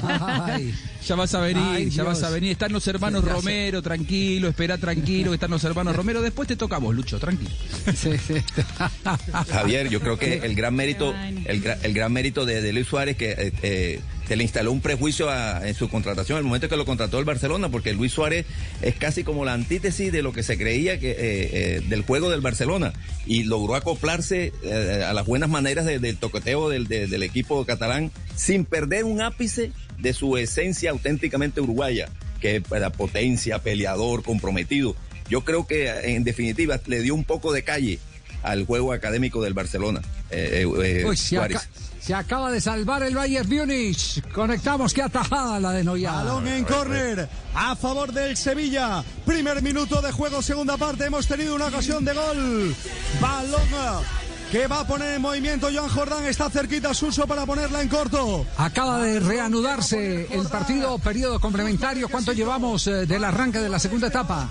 Ay. 0.03 0.75
Ya 1.07 1.15
vas 1.15 1.35
a 1.35 1.41
venir, 1.41 1.63
Ay, 1.65 1.91
ya 1.91 2.03
vas 2.03 2.23
a 2.23 2.31
venir. 2.31 2.51
Están 2.53 2.73
los 2.73 2.87
hermanos. 2.89 3.25
Romero, 3.25 3.81
tranquilo, 3.81 4.49
espera 4.49 4.77
tranquilo, 4.79 5.31
que 5.31 5.35
están 5.35 5.51
los 5.51 5.63
hermanos 5.65 5.95
Romero. 5.95 6.21
Después 6.21 6.49
te 6.49 6.57
toca 6.57 6.77
a 6.77 6.79
vos, 6.81 6.95
Lucho, 6.95 7.19
tranquilo. 7.19 7.51
Javier, 9.51 9.89
yo 9.89 10.01
creo 10.01 10.19
que 10.19 10.39
el 10.39 10.55
gran 10.55 10.75
mérito, 10.75 11.15
el, 11.45 11.63
gra- 11.63 11.79
el 11.83 11.93
gran 11.95 12.13
mérito 12.13 12.45
de, 12.45 12.61
de 12.63 12.73
Luis 12.73 12.87
Suárez 12.87 13.17
que 13.17 13.33
eh, 13.33 13.53
eh, 13.63 14.01
se 14.27 14.37
le 14.37 14.43
instaló 14.43 14.73
un 14.73 14.81
prejuicio 14.81 15.29
a- 15.31 15.67
en 15.69 15.75
su 15.75 15.89
contratación 15.89 16.39
el 16.39 16.45
momento 16.45 16.69
que 16.69 16.77
lo 16.77 16.85
contrató 16.87 17.19
el 17.19 17.25
Barcelona, 17.25 17.69
porque 17.69 17.93
Luis 17.93 18.13
Suárez 18.13 18.47
es 18.83 18.95
casi 18.95 19.23
como 19.25 19.45
la 19.45 19.53
antítesis 19.53 20.11
de 20.13 20.23
lo 20.23 20.33
que 20.33 20.43
se 20.43 20.57
creía 20.57 20.99
que 20.99 21.11
eh, 21.11 21.17
eh, 21.19 21.83
del 21.89 22.03
juego 22.03 22.31
del 22.31 22.41
Barcelona 22.41 22.93
y 23.27 23.43
logró 23.45 23.75
acoplarse 23.75 24.53
eh, 24.63 25.05
a 25.07 25.13
las 25.13 25.27
buenas 25.27 25.51
maneras 25.51 25.85
de- 25.85 25.99
del 25.99 26.17
toqueteo 26.17 26.69
del, 26.71 26.87
de- 26.89 27.07
del 27.07 27.23
equipo 27.23 27.65
catalán 27.67 28.11
sin 28.35 28.65
perder 28.65 29.05
un 29.05 29.21
ápice 29.21 29.73
de 29.99 30.13
su 30.15 30.37
esencia 30.39 30.91
auténticamente 30.91 31.61
uruguaya, 31.61 32.09
que 32.41 32.57
es 32.57 32.63
la 32.71 32.91
potencia, 32.91 33.59
peleador, 33.61 34.23
comprometido. 34.23 34.97
Yo 35.29 35.43
creo 35.45 35.67
que 35.67 35.89
en 36.15 36.25
definitiva 36.25 36.81
le 36.87 37.01
dio 37.01 37.15
un 37.15 37.25
poco 37.25 37.53
de 37.53 37.63
calle 37.63 37.99
al 38.43 38.65
juego 38.67 38.93
académico 38.93 39.43
del 39.43 39.55
Barcelona. 39.55 40.01
eh, 40.31 40.65
eh, 40.65 41.01
eh, 41.01 41.05
Uy. 41.07 41.17
Se 42.05 42.13
acaba 42.13 42.51
de 42.51 42.61
salvar 42.61 43.03
el 43.03 43.15
Bayern 43.15 43.49
Múnich. 43.49 44.23
Conectamos, 44.31 44.93
qué 44.93 45.01
atajada 45.01 45.59
la 45.59 45.73
de 45.73 45.85
Neuer. 45.85 46.11
Balón 46.11 46.47
en 46.49 46.65
córner 46.65 47.27
a 47.55 47.75
favor 47.77 48.13
del 48.13 48.37
Sevilla. 48.37 49.03
Primer 49.25 49.63
minuto 49.63 50.03
de 50.03 50.13
juego, 50.13 50.43
segunda 50.43 50.77
parte. 50.77 51.07
Hemos 51.07 51.27
tenido 51.27 51.55
una 51.55 51.69
ocasión 51.69 52.05
de 52.05 52.13
gol. 52.13 52.77
Balón 53.23 53.63
que 54.55 54.69
va 54.69 54.79
a 54.79 54.87
poner 54.87 55.17
en 55.17 55.21
movimiento. 55.21 55.69
Joan 55.75 55.89
Jordán 55.89 56.27
está 56.27 56.49
cerquita 56.49 56.95
Suso 56.95 57.27
para 57.27 57.45
ponerla 57.45 57.83
en 57.83 57.89
corto. 57.89 58.47
Acaba 58.57 59.03
de 59.03 59.19
reanudarse 59.19 60.29
el 60.31 60.47
partido, 60.47 60.97
periodo 61.01 61.41
complementario. 61.41 62.09
¿Cuánto 62.09 62.33
llevamos 62.33 62.87
eh, 62.87 63.05
del 63.05 63.25
arranque 63.25 63.59
de 63.59 63.69
la 63.69 63.81
segunda 63.81 64.07
etapa? 64.07 64.49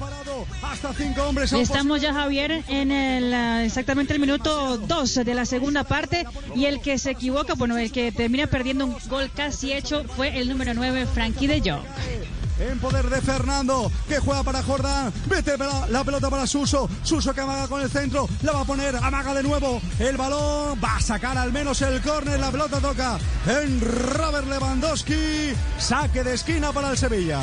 Hasta 0.61 0.93
cinco 0.93 1.23
hombres. 1.23 1.53
a 1.53 1.55
un 1.55 1.61
Estamos 1.61 2.01
ya, 2.01 2.13
Javier, 2.13 2.65
en 2.67 2.91
el, 2.91 3.63
exactamente 3.65 4.11
el 4.11 4.19
minuto 4.19 4.77
2 4.77 5.15
de 5.23 5.33
la 5.33 5.45
segunda 5.45 5.85
parte 5.85 6.25
y 6.53 6.65
el 6.65 6.81
que 6.81 6.97
se 6.97 7.11
equivoca, 7.11 7.53
bueno, 7.53 7.77
el 7.77 7.89
que 7.89 8.11
termina 8.11 8.47
perdiendo 8.47 8.87
un 8.87 8.97
gol 9.07 9.31
casi 9.33 9.71
hecho 9.71 10.03
fue 10.17 10.37
el 10.37 10.49
número 10.49 10.73
9, 10.73 11.07
Frankie 11.13 11.47
de 11.47 11.61
Jong. 11.61 12.42
En 12.59 12.79
poder 12.79 13.09
de 13.09 13.21
Fernando, 13.21 13.91
que 14.07 14.19
juega 14.19 14.43
para 14.43 14.61
Jordán. 14.63 15.11
Vete 15.27 15.57
la, 15.57 15.87
la 15.89 16.03
pelota 16.03 16.29
para 16.29 16.45
Suso. 16.45 16.89
Suso 17.03 17.33
que 17.33 17.41
amaga 17.41 17.67
con 17.67 17.81
el 17.81 17.89
centro. 17.89 18.29
La 18.43 18.51
va 18.51 18.61
a 18.61 18.65
poner, 18.65 18.95
amaga 18.95 19.33
de 19.33 19.43
nuevo. 19.43 19.81
El 19.99 20.17
balón 20.17 20.79
va 20.83 20.97
a 20.97 21.01
sacar 21.01 21.37
al 21.37 21.51
menos 21.51 21.81
el 21.81 22.01
córner. 22.01 22.39
La 22.39 22.51
pelota 22.51 22.79
toca 22.79 23.17
en 23.47 23.81
Robert 23.81 24.47
Lewandowski. 24.47 25.53
Saque 25.79 26.23
de 26.23 26.33
esquina 26.35 26.71
para 26.71 26.91
el 26.91 26.97
Sevilla. 26.97 27.41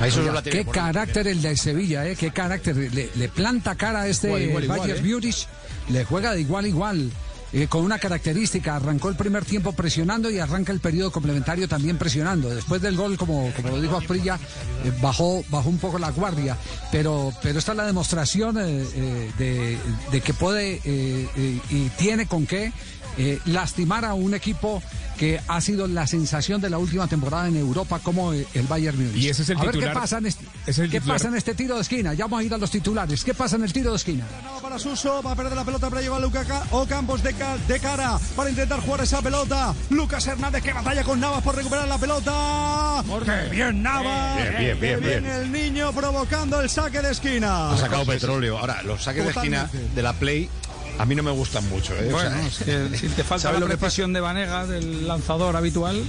Oiga, 0.00 0.42
qué 0.42 0.64
carácter 0.66 1.26
el 1.26 1.40
de 1.40 1.56
Sevilla, 1.56 2.06
¿eh? 2.06 2.16
Qué 2.16 2.30
carácter. 2.30 2.76
Le, 2.76 3.10
le 3.14 3.28
planta 3.28 3.76
cara 3.76 4.02
a 4.02 4.08
este 4.08 4.26
Igual, 4.28 4.42
igual, 4.42 4.64
igual, 4.64 4.78
Bayern 4.80 5.06
¿eh? 5.06 5.14
Múnich. 5.14 5.48
Le 5.88 6.04
juega 6.04 6.32
de 6.34 6.40
igual 6.40 6.64
a 6.64 6.68
igual. 6.68 7.10
Eh, 7.52 7.68
con 7.68 7.84
una 7.84 7.98
característica, 7.98 8.76
arrancó 8.76 9.08
el 9.08 9.16
primer 9.16 9.44
tiempo 9.44 9.72
presionando 9.72 10.30
y 10.30 10.38
arranca 10.38 10.72
el 10.72 10.80
periodo 10.80 11.12
complementario 11.12 11.68
también 11.68 11.96
presionando. 11.96 12.48
Después 12.48 12.82
del 12.82 12.96
gol, 12.96 13.16
como, 13.16 13.52
como 13.54 13.68
lo 13.68 13.80
dijo 13.80 13.96
Asprilla, 13.96 14.38
eh, 14.84 14.92
bajó, 15.00 15.44
bajó 15.48 15.68
un 15.68 15.78
poco 15.78 15.98
la 15.98 16.10
guardia. 16.10 16.56
Pero, 16.90 17.32
pero 17.42 17.58
esta 17.58 17.72
es 17.72 17.78
la 17.78 17.86
demostración 17.86 18.56
eh, 18.58 19.30
de, 19.38 20.20
que 20.20 20.34
puede 20.34 20.80
y 20.84 21.88
tiene 21.96 22.26
con 22.26 22.46
qué 22.46 22.72
eh, 23.18 23.38
lastimar 23.46 24.04
a 24.04 24.14
un 24.14 24.34
equipo 24.34 24.82
que 25.16 25.40
ha 25.48 25.60
sido 25.62 25.86
la 25.86 26.06
sensación 26.06 26.60
de 26.60 26.68
la 26.68 26.76
última 26.76 27.06
temporada 27.08 27.48
en 27.48 27.56
Europa 27.56 27.98
como 28.02 28.34
eh, 28.34 28.46
el 28.52 28.66
Bayern 28.66 28.98
Múnich. 28.98 29.16
Y 29.16 29.28
ese 29.30 29.42
es 29.42 29.48
el 29.50 29.56
a 29.58 29.62
ver 29.64 29.78
qué 29.78 29.86
pasa 29.88 30.18
en 30.18 30.26
este, 30.26 30.44
Es 30.66 30.78
el 30.78 30.90
¿qué 30.90 31.00
pasa 31.00 31.28
en 31.28 31.36
este 31.36 31.54
tiro 31.54 31.76
de 31.76 31.80
esquina. 31.82 32.12
Ya 32.12 32.24
vamos 32.26 32.40
a 32.40 32.44
ir 32.44 32.52
a 32.52 32.58
los 32.58 32.70
titulares. 32.70 33.24
¿Qué 33.24 33.32
pasa 33.32 33.56
en 33.56 33.64
el 33.64 33.72
tiro 33.72 33.90
de 33.90 33.96
esquina? 33.96 34.26
Para 34.60 34.78
Suso, 34.78 35.22
va 35.22 35.32
a 35.32 35.36
perder 35.36 35.54
la 35.56 35.64
pelota 35.64 35.88
para 35.88 36.02
llevar 36.02 36.18
a 36.18 36.22
Luca 36.22 36.44
Ca- 36.44 36.64
Ocampos 36.72 37.22
de, 37.22 37.32
ca- 37.32 37.56
de 37.66 37.80
cara 37.80 38.18
para 38.36 38.50
intentar 38.50 38.80
jugar 38.80 39.00
esa 39.00 39.22
pelota. 39.22 39.74
Lucas 39.88 40.26
Hernández 40.26 40.62
que 40.62 40.72
batalla 40.74 41.02
con 41.02 41.18
Navas 41.18 41.42
por 41.42 41.56
recuperar 41.56 41.88
la 41.88 41.96
pelota. 41.98 43.02
¡Qué 43.24 43.48
bien 43.50 43.82
Navas! 43.82 44.36
Bien, 44.58 44.78
bien, 44.78 44.80
bien, 44.80 45.00
¡Qué 45.00 45.20
bien. 45.20 45.26
el 45.26 45.50
niño 45.52 45.92
provocando 45.92 46.60
el 46.60 46.68
saque 46.68 47.00
de 47.00 47.12
esquina. 47.12 47.70
Ha 47.70 47.78
sacado 47.78 48.04
petróleo. 48.04 48.58
Ahora, 48.58 48.82
los 48.82 49.02
saques 49.02 49.24
de 49.24 49.30
esquina 49.30 49.70
de 49.94 50.02
la 50.02 50.12
Play 50.12 50.50
a 50.98 51.04
mí 51.04 51.14
no 51.14 51.22
me 51.22 51.30
gustan 51.30 51.68
mucho. 51.68 51.94
¿eh? 51.94 52.08
O 52.08 52.12
Bueno, 52.12 52.30
sea, 52.30 52.46
es 52.46 52.90
que 52.90 52.98
si 52.98 53.08
te 53.08 53.24
falta 53.24 53.42
¿sabes 53.42 53.60
la 53.60 53.76
precisión 53.76 54.12
de 54.12 54.20
Vanega, 54.20 54.66
del 54.66 55.06
lanzador 55.06 55.56
habitual. 55.56 56.02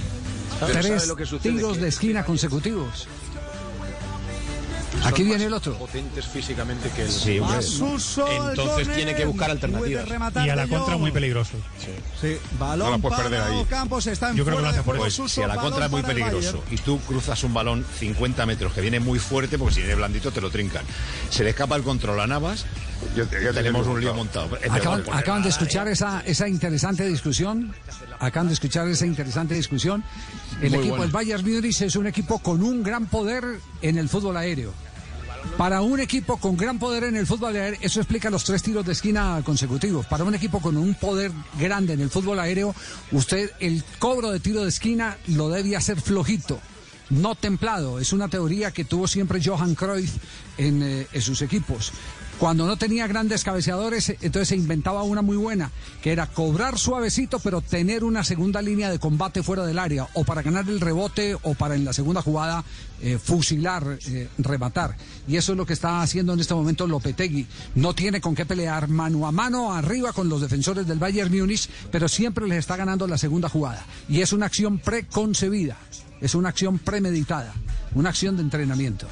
Tres 0.66 0.86
¿sabe 0.86 1.06
lo 1.06 1.16
que 1.16 1.24
tiros 1.24 1.78
de 1.78 1.88
esquina 1.88 2.24
consecutivos. 2.24 3.06
Aquí 5.04 5.22
viene 5.22 5.44
el 5.44 5.52
otro. 5.52 5.78
potentes 5.78 6.26
físicamente 6.26 6.90
que 6.90 7.02
el 7.02 7.10
Sí, 7.10 7.38
Entonces 7.38 8.94
tiene 8.94 9.14
que 9.14 9.24
buscar 9.26 9.50
alternativas. 9.50 10.06
Y 10.44 10.50
a 10.50 10.56
la 10.56 10.66
contra 10.66 10.96
muy 10.96 11.10
peligroso. 11.10 11.52
Sí, 12.20 12.36
balón 12.58 12.90
No 12.90 12.96
la 12.96 13.02
puedes 13.02 13.18
perder 13.20 13.42
ahí. 13.42 13.58
Ocampos, 13.58 14.06
está 14.06 14.30
en 14.30 14.36
Yo 14.36 14.44
creo 14.44 14.56
que 14.56 14.62
lo 14.62 14.68
hace 14.68 14.82
por 14.82 14.96
eso. 14.96 15.10
Suso, 15.10 15.28
Si 15.28 15.42
a 15.42 15.46
la 15.46 15.56
contra 15.56 15.86
es 15.86 15.90
muy 15.90 16.02
peligroso 16.02 16.62
y 16.70 16.76
tú 16.78 16.98
cruzas 17.00 17.42
un 17.44 17.54
balón 17.54 17.84
50 17.98 18.44
metros 18.46 18.72
que 18.72 18.80
viene 18.80 19.00
muy 19.00 19.18
fuerte, 19.18 19.58
porque 19.58 19.74
si 19.74 19.80
viene 19.80 19.94
blandito 19.94 20.32
te 20.32 20.40
lo 20.40 20.50
trincan. 20.50 20.84
Se 21.30 21.44
le 21.44 21.50
escapa 21.50 21.76
el 21.76 21.82
control 21.82 22.20
a 22.20 22.26
Navas, 22.26 22.66
tenemos 23.54 23.86
un 23.86 24.00
lío 24.00 24.14
montado. 24.14 24.56
Es 24.56 24.72
de 24.72 24.78
Acaban, 24.78 25.04
acaban 25.12 25.42
de 25.42 25.48
escuchar 25.48 25.88
esa, 25.88 26.22
esa 26.26 26.48
interesante 26.48 27.06
discusión. 27.06 27.74
Acaban 28.18 28.48
de 28.48 28.54
escuchar 28.54 28.88
esa 28.88 29.06
interesante 29.06 29.54
discusión. 29.54 30.04
El 30.60 30.70
Muy 30.70 30.80
equipo 30.80 31.02
del 31.02 31.10
Bayern 31.10 31.44
Múnich 31.44 31.82
es 31.82 31.96
un 31.96 32.06
equipo 32.06 32.38
con 32.38 32.62
un 32.62 32.82
gran 32.82 33.06
poder 33.06 33.44
en 33.82 33.98
el 33.98 34.08
fútbol 34.08 34.36
aéreo. 34.36 34.72
Para 35.56 35.80
un 35.82 35.98
equipo 36.00 36.36
con 36.36 36.56
gran 36.56 36.78
poder 36.78 37.04
en 37.04 37.16
el 37.16 37.26
fútbol 37.26 37.56
aéreo, 37.56 37.78
eso 37.82 38.00
explica 38.00 38.30
los 38.30 38.44
tres 38.44 38.62
tiros 38.62 38.84
de 38.84 38.92
esquina 38.92 39.40
consecutivos. 39.44 40.06
Para 40.06 40.24
un 40.24 40.34
equipo 40.34 40.60
con 40.60 40.76
un 40.76 40.94
poder 40.94 41.32
grande 41.58 41.94
en 41.94 42.00
el 42.00 42.10
fútbol 42.10 42.38
aéreo, 42.38 42.74
usted 43.12 43.50
el 43.60 43.82
cobro 43.98 44.30
de 44.30 44.40
tiro 44.40 44.62
de 44.62 44.68
esquina 44.68 45.16
lo 45.28 45.48
debe 45.48 45.76
hacer 45.76 46.00
flojito, 46.00 46.60
no 47.10 47.34
templado. 47.34 47.98
Es 47.98 48.12
una 48.12 48.28
teoría 48.28 48.70
que 48.70 48.84
tuvo 48.84 49.08
siempre 49.08 49.40
Johan 49.44 49.74
Cruyff 49.74 50.16
en, 50.58 50.82
eh, 50.82 51.06
en 51.12 51.22
sus 51.22 51.42
equipos. 51.42 51.92
Cuando 52.38 52.68
no 52.68 52.76
tenía 52.76 53.08
grandes 53.08 53.42
cabeceadores, 53.42 54.10
eh, 54.10 54.18
entonces 54.20 54.50
se 54.50 54.56
inventaba 54.56 55.02
una 55.02 55.22
muy 55.22 55.36
buena, 55.36 55.72
que 56.00 56.12
era 56.12 56.28
cobrar 56.28 56.78
suavecito, 56.78 57.40
pero 57.40 57.60
tener 57.60 58.04
una 58.04 58.22
segunda 58.22 58.62
línea 58.62 58.90
de 58.90 59.00
combate 59.00 59.42
fuera 59.42 59.66
del 59.66 59.76
área, 59.76 60.06
o 60.14 60.22
para 60.22 60.42
ganar 60.42 60.68
el 60.68 60.80
rebote, 60.80 61.36
o 61.42 61.54
para 61.54 61.74
en 61.74 61.84
la 61.84 61.92
segunda 61.92 62.22
jugada 62.22 62.64
eh, 63.02 63.18
fusilar, 63.18 63.98
eh, 64.06 64.28
rematar. 64.38 64.96
Y 65.26 65.36
eso 65.36 65.50
es 65.52 65.58
lo 65.58 65.66
que 65.66 65.72
está 65.72 66.00
haciendo 66.00 66.32
en 66.32 66.38
este 66.38 66.54
momento 66.54 66.86
Lopetegui. 66.86 67.44
No 67.74 67.92
tiene 67.92 68.20
con 68.20 68.36
qué 68.36 68.46
pelear 68.46 68.86
mano 68.86 69.26
a 69.26 69.32
mano 69.32 69.72
arriba 69.72 70.12
con 70.12 70.28
los 70.28 70.40
defensores 70.40 70.86
del 70.86 71.00
Bayern 71.00 71.36
Múnich, 71.36 71.68
pero 71.90 72.06
siempre 72.06 72.46
les 72.46 72.58
está 72.58 72.76
ganando 72.76 73.08
la 73.08 73.18
segunda 73.18 73.48
jugada. 73.48 73.84
Y 74.08 74.20
es 74.20 74.32
una 74.32 74.46
acción 74.46 74.78
preconcebida, 74.78 75.76
es 76.20 76.36
una 76.36 76.50
acción 76.50 76.78
premeditada, 76.78 77.52
una 77.96 78.10
acción 78.10 78.36
de 78.36 78.42
entrenamiento. 78.42 79.08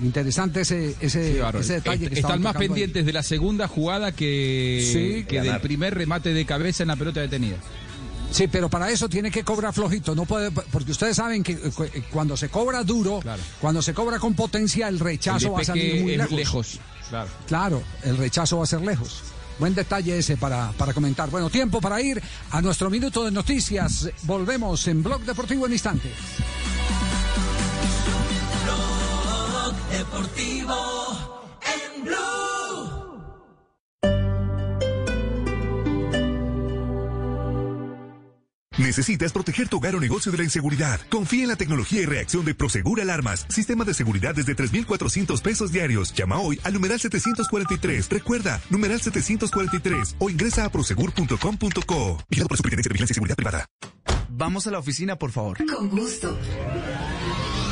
Interesante 0.00 0.62
ese, 0.62 0.94
ese, 1.00 1.32
Sí, 1.34 1.38
bárbaro. 1.38 1.60
ese 1.60 1.74
detalle 1.74 2.08
que 2.08 2.20
Están 2.20 2.40
más 2.42 2.56
ahí. 2.56 2.68
pendientes 2.68 3.04
de 3.04 3.12
la 3.12 3.22
segunda 3.22 3.68
jugada 3.68 4.12
que, 4.12 4.88
Sí. 4.92 5.24
que 5.28 5.40
del 5.42 5.60
primer 5.60 5.94
remate 5.94 6.32
de 6.32 6.46
cabeza 6.46 6.82
en 6.84 6.88
la 6.88 6.96
pelota 6.96 7.20
detenida. 7.20 7.56
Sí, 8.30 8.48
pero 8.48 8.70
para 8.70 8.90
eso 8.90 9.10
tiene 9.10 9.30
que 9.30 9.44
cobrar 9.44 9.74
flojito, 9.74 10.14
no 10.14 10.24
puede, 10.24 10.50
porque 10.50 10.92
ustedes 10.92 11.16
saben 11.16 11.42
que 11.42 11.52
eh, 11.52 11.58
cu- 11.74 11.84
cuando 12.10 12.34
se 12.34 12.48
cobra 12.48 12.82
duro, 12.82 13.20
cuando 13.60 13.82
se 13.82 13.92
cobra 13.92 14.18
con 14.18 14.32
potencia, 14.34 14.88
el 14.88 14.98
rechazo 14.98 15.48
El 15.48 15.54
va 15.54 15.60
a 15.60 15.64
salir 15.64 16.02
muy 16.02 16.16
lejos. 16.16 16.32
lejos, 16.32 16.80
claro. 17.10 17.28
Claro, 17.46 17.82
el 18.04 18.16
rechazo 18.16 18.56
va 18.56 18.64
a 18.64 18.66
ser 18.66 18.80
lejos. 18.80 19.20
Buen 19.58 19.74
detalle 19.74 20.16
ese 20.16 20.38
para, 20.38 20.72
para 20.72 20.94
comentar. 20.94 21.28
Bueno, 21.28 21.50
tiempo 21.50 21.78
para 21.82 22.00
ir 22.00 22.20
a 22.52 22.62
nuestro 22.62 22.88
minuto 22.88 23.22
de 23.22 23.30
noticias. 23.30 24.08
Volvemos 24.22 24.88
en 24.88 25.02
Blog 25.02 25.20
Deportivo 25.26 25.66
en 25.66 25.72
instante. 25.74 26.08
Deportivo 30.02 30.74
en 31.62 32.04
Blue. 32.04 33.22
Necesitas 38.78 39.32
proteger 39.32 39.68
tu 39.68 39.76
hogar 39.76 39.94
o 39.94 40.00
negocio 40.00 40.32
de 40.32 40.38
la 40.38 40.44
inseguridad. 40.44 41.00
Confía 41.08 41.44
en 41.44 41.50
la 41.50 41.56
tecnología 41.56 42.02
y 42.02 42.06
reacción 42.06 42.44
de 42.44 42.52
Prosegur 42.52 43.00
Alarmas. 43.00 43.46
Sistema 43.48 43.84
de 43.84 43.94
seguridad 43.94 44.34
desde 44.34 44.56
3,400 44.56 45.40
pesos 45.40 45.70
diarios. 45.70 46.12
Llama 46.14 46.40
hoy 46.40 46.58
al 46.64 46.72
numeral 46.72 46.98
743. 46.98 48.10
Recuerda, 48.10 48.60
numeral 48.70 49.00
743 49.00 50.16
o 50.18 50.28
ingresa 50.30 50.64
a 50.64 50.72
prosegur.com.co. 50.72 52.18
Vigilado 52.28 52.48
por 52.48 52.54
la 52.54 52.56
Superintendencia 52.56 52.88
de 52.88 52.92
Vigilancia 52.92 53.12
y 53.12 53.14
Seguridad 53.14 53.36
Privada. 53.36 53.66
Vamos 54.30 54.66
a 54.66 54.72
la 54.72 54.80
oficina, 54.80 55.16
por 55.16 55.30
favor. 55.30 55.58
Con 55.64 55.90
gusto. 55.90 56.36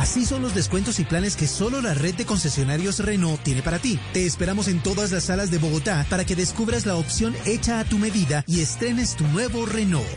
Así 0.00 0.24
son 0.24 0.40
los 0.40 0.54
descuentos 0.54 0.98
y 0.98 1.04
planes 1.04 1.36
que 1.36 1.46
solo 1.46 1.82
la 1.82 1.92
red 1.92 2.14
de 2.14 2.24
concesionarios 2.24 3.00
Renault 3.00 3.42
tiene 3.42 3.60
para 3.60 3.78
ti. 3.78 4.00
Te 4.14 4.24
esperamos 4.24 4.66
en 4.66 4.82
todas 4.82 5.12
las 5.12 5.24
salas 5.24 5.50
de 5.50 5.58
Bogotá 5.58 6.06
para 6.08 6.24
que 6.24 6.34
descubras 6.34 6.86
la 6.86 6.96
opción 6.96 7.36
hecha 7.44 7.80
a 7.80 7.84
tu 7.84 7.98
medida 7.98 8.42
y 8.46 8.62
estrenes 8.62 9.14
tu 9.14 9.26
nuevo 9.26 9.66
Renault. 9.66 10.08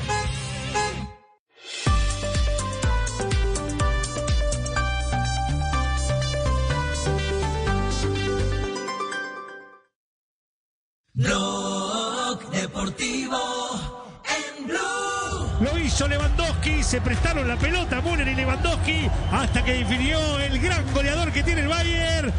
Hizo 15.94 16.08
Lewandowski, 16.08 16.82
se 16.82 17.02
prestaron 17.02 17.48
la 17.48 17.56
pelota 17.56 18.02
Müller 18.02 18.28
y 18.28 18.34
Lewandowski 18.34 19.08
hasta 19.32 19.64
que 19.64 19.74
definió 19.74 20.39
el 20.39 20.60
gran 20.60 20.84
goleador 20.91 21.32
que 21.32 21.44
tiene 21.44 21.62
el 21.62 21.68
Bayern. 21.68 22.34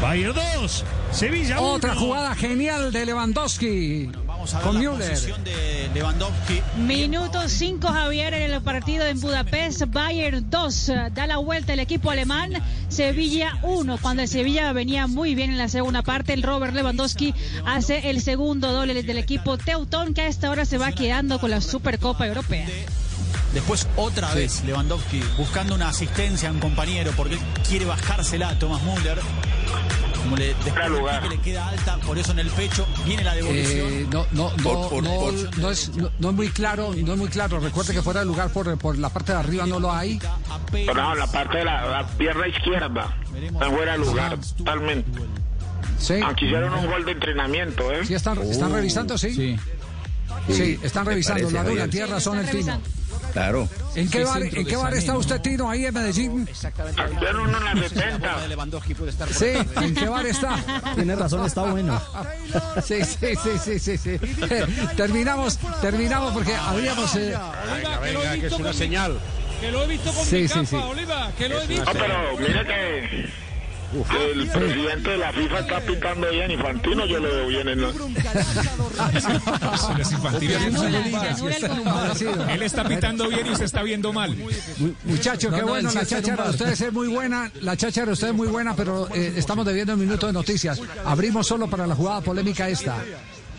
Bayern 0.00 0.32
2, 0.32 0.84
Sevilla 1.10 1.60
1. 1.60 1.72
Otra 1.72 1.96
jugada 1.96 2.36
genial 2.36 2.92
de 2.92 3.04
Lewandowski 3.04 4.10
con 4.62 4.78
Müller. 4.78 5.18
de 5.42 5.90
Lewandowski. 5.92 6.62
Minuto 6.76 7.48
5, 7.48 7.88
Javier, 7.88 8.32
en 8.32 8.52
el 8.52 8.62
partido 8.62 9.04
en 9.06 9.20
Budapest. 9.20 9.82
Bayern 9.88 10.48
2. 10.48 10.92
Da 11.12 11.26
la 11.26 11.38
vuelta 11.38 11.72
el 11.72 11.80
equipo 11.80 12.12
alemán. 12.12 12.52
Sevilla 12.88 13.58
1. 13.62 13.98
Cuando 14.00 14.22
el 14.22 14.28
Sevilla 14.28 14.72
venía 14.72 15.08
muy 15.08 15.34
bien 15.34 15.50
en 15.50 15.58
la 15.58 15.68
segunda 15.68 16.02
parte, 16.02 16.32
el 16.32 16.44
Robert 16.44 16.74
Lewandowski 16.74 17.34
hace 17.66 18.08
el 18.10 18.22
segundo 18.22 18.72
doble 18.72 19.02
del 19.02 19.18
equipo 19.18 19.58
Teutón, 19.58 20.14
que 20.14 20.22
a 20.22 20.26
esta 20.28 20.48
hora 20.48 20.64
se 20.64 20.78
va 20.78 20.92
quedando 20.92 21.40
con 21.40 21.50
la 21.50 21.60
Supercopa 21.60 22.26
Europea. 22.26 22.66
Después 23.54 23.88
otra 23.96 24.32
vez 24.34 24.62
Lewandowski 24.64 25.22
buscando 25.36 25.74
una 25.74 25.88
asistencia 25.88 26.48
a 26.48 26.52
un 26.52 26.60
compañero 26.60 27.12
porque 27.16 27.34
él 27.34 27.40
quiere 27.68 27.84
bajársela 27.84 28.50
a 28.50 28.58
Thomas 28.58 28.82
Müller. 28.82 29.18
Como 30.22 30.36
le, 30.36 30.48
después 30.48 30.74
pique 31.22 31.28
le 31.36 31.40
queda 31.40 31.68
alta, 31.68 31.96
por 32.06 32.18
eso 32.18 32.32
en 32.32 32.40
el 32.40 32.48
pecho 32.50 32.86
viene 33.06 33.24
la 33.24 33.34
devolución. 33.34 33.86
Eh, 33.90 34.06
no, 34.10 34.26
no, 34.32 34.50
no, 34.56 34.62
Por- 34.62 34.88
por- 34.90 35.02
no, 35.02 35.10
por- 35.18 35.58
no 35.58 35.70
es, 35.70 35.88
no, 35.96 36.10
no 36.18 36.28
es 36.28 36.34
muy 36.34 36.48
claro, 36.50 36.94
no 36.94 37.12
es 37.14 37.18
muy 37.18 37.28
claro. 37.28 37.58
Recuerde 37.58 37.94
que 37.94 38.02
fuera 38.02 38.20
de 38.20 38.26
lugar 38.26 38.50
por, 38.50 38.76
por 38.78 38.98
la 38.98 39.08
parte 39.08 39.32
de 39.32 39.38
arriba 39.38 39.66
no 39.66 39.80
lo 39.80 39.90
hay. 39.90 40.20
No, 40.94 41.14
la 41.14 41.26
parte 41.26 41.58
de 41.58 41.64
la, 41.64 41.86
la 41.86 42.06
pierna 42.06 42.46
izquierda. 42.48 43.16
Está 43.34 43.70
fuera 43.70 43.92
de 43.92 43.98
lugar, 43.98 44.38
totalmente. 44.58 45.10
Sí. 45.98 46.14
Aunque 46.22 46.44
hicieron 46.44 46.74
un 46.74 46.86
gol 46.86 47.04
de 47.04 47.12
entrenamiento, 47.12 47.90
¿eh? 47.92 48.04
Sí, 48.06 48.14
están, 48.14 48.38
están 48.42 48.72
revisando, 48.72 49.16
sí. 49.18 49.56
Sí, 50.48 50.78
están 50.82 51.04
me 51.04 51.10
revisando. 51.10 51.48
parece, 51.48 51.54
La 51.54 51.64
duda, 51.64 51.88
tiene 51.88 52.06
razón 52.06 52.38
el 52.38 52.48
Tino. 52.50 52.80
Claro. 53.32 53.68
¿En 53.94 54.08
qué 54.10 54.24
bar, 54.24 54.42
¿en 54.42 54.64
qué 54.66 54.76
bar 54.76 54.94
está 54.94 55.16
usted, 55.16 55.40
Tino, 55.40 55.68
ahí 55.70 55.86
en 55.86 55.94
Medellín? 55.94 56.48
Vieron 57.20 57.48
uno 57.48 57.58
en 57.58 57.80
la 57.80 57.88
70. 57.88 58.46
Lewandowski 58.48 58.94
puede 58.94 59.10
estar 59.10 59.28
Sí, 59.32 59.46
¿en 59.80 59.94
qué 59.94 60.08
bar 60.08 60.26
está? 60.26 60.56
Tiene 60.94 61.16
razón, 61.16 61.44
está 61.46 61.62
bueno. 61.62 62.00
Sí, 62.84 62.96
sí, 63.04 63.34
sí, 63.42 63.50
sí, 63.62 63.78
sí, 63.78 63.98
sí. 63.98 64.18
terminamos, 64.96 65.58
terminamos 65.80 66.32
porque 66.32 66.54
habíamos... 66.54 67.14
eh, 67.16 67.34
Oliva, 67.36 68.00
que 68.02 68.12
lo 68.12 68.22
he 68.24 68.36
visto 68.36 68.56
con 68.56 68.66
mi- 68.78 69.18
Que 69.60 69.70
lo 69.70 69.82
he 69.82 69.86
visto 69.86 70.12
con 70.12 70.24
Sí, 70.24 70.36
mi 70.36 70.48
sí, 70.48 70.54
capa, 70.54 70.66
sí. 70.66 70.76
Oliva, 70.76 71.32
que 71.36 71.48
lo 71.48 71.60
he 71.60 71.66
visto. 71.66 71.84
No, 71.84 71.92
pero 71.92 72.38
mire 72.38 72.66
que 72.66 73.30
el 73.92 74.48
presidente 74.48 75.10
de 75.10 75.16
la 75.18 75.32
FIFA 75.32 75.58
está 75.58 75.80
pitando 75.80 76.30
bien 76.30 76.50
Infantino, 76.50 77.06
yo 77.06 77.18
lo 77.18 77.28
veo 77.28 77.48
bien 77.48 77.68
en 77.68 77.82
la... 77.82 77.88
Él 82.52 82.62
está 82.62 82.84
pitando 82.84 83.28
bien 83.28 83.46
y 83.46 83.56
se 83.56 83.64
está 83.64 83.82
viendo 83.82 84.12
mal. 84.12 84.36
Muchachos, 85.04 85.52
qué 85.52 85.60
No, 85.60 85.66
no, 85.66 85.72
bueno, 85.72 85.90
la 85.92 86.06
cháchara 86.06 86.44
de 86.44 86.50
ustedes 86.50 86.80
es 86.80 86.92
muy 86.92 87.08
buena, 87.08 87.50
la 87.60 87.76
cháchara 87.76 88.06
de 88.06 88.12
ustedes 88.12 88.30
es 88.32 88.36
muy 88.36 88.48
buena, 88.48 88.76
pero 88.76 89.08
eh, 89.12 89.34
estamos 89.36 89.66
debiendo 89.66 89.94
un 89.94 90.00
minuto 90.00 90.26
de 90.26 90.32
noticias. 90.32 90.80
Abrimos 91.04 91.46
solo 91.46 91.68
para 91.68 91.86
la 91.86 91.94
jugada 91.94 92.20
polémica 92.20 92.68
esta. 92.68 92.96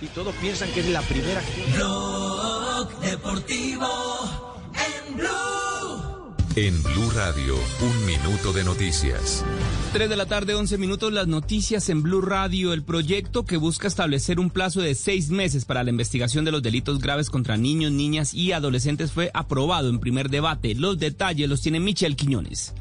Y 0.01 0.07
todos 0.07 0.33
piensan 0.35 0.71
que 0.71 0.79
es 0.79 0.89
la 0.89 1.01
primera. 1.01 1.41
Blog 1.75 2.99
Deportivo 3.01 4.61
en 4.73 5.17
Blue. 5.17 5.70
En 6.57 6.83
Blue 6.83 7.09
Radio, 7.15 7.55
un 7.55 8.05
minuto 8.05 8.51
de 8.51 8.65
noticias. 8.65 9.45
3 9.93 10.09
de 10.09 10.17
la 10.17 10.25
tarde, 10.25 10.53
11 10.53 10.77
minutos, 10.77 11.13
las 11.13 11.25
noticias 11.25 11.87
en 11.87 12.03
Blue 12.03 12.19
Radio. 12.19 12.73
El 12.73 12.83
proyecto 12.83 13.45
que 13.45 13.55
busca 13.55 13.87
establecer 13.87 14.37
un 14.37 14.49
plazo 14.49 14.81
de 14.81 14.93
seis 14.93 15.29
meses 15.29 15.63
para 15.63 15.81
la 15.85 15.91
investigación 15.91 16.43
de 16.43 16.51
los 16.51 16.61
delitos 16.61 16.99
graves 16.99 17.29
contra 17.29 17.55
niños, 17.55 17.93
niñas 17.93 18.33
y 18.33 18.51
adolescentes 18.51 19.13
fue 19.13 19.31
aprobado 19.33 19.87
en 19.87 20.01
primer 20.01 20.29
debate. 20.29 20.75
Los 20.75 20.99
detalles 20.99 21.47
los 21.47 21.61
tiene 21.61 21.79
Michel 21.79 22.17
Quiñones. 22.17 22.73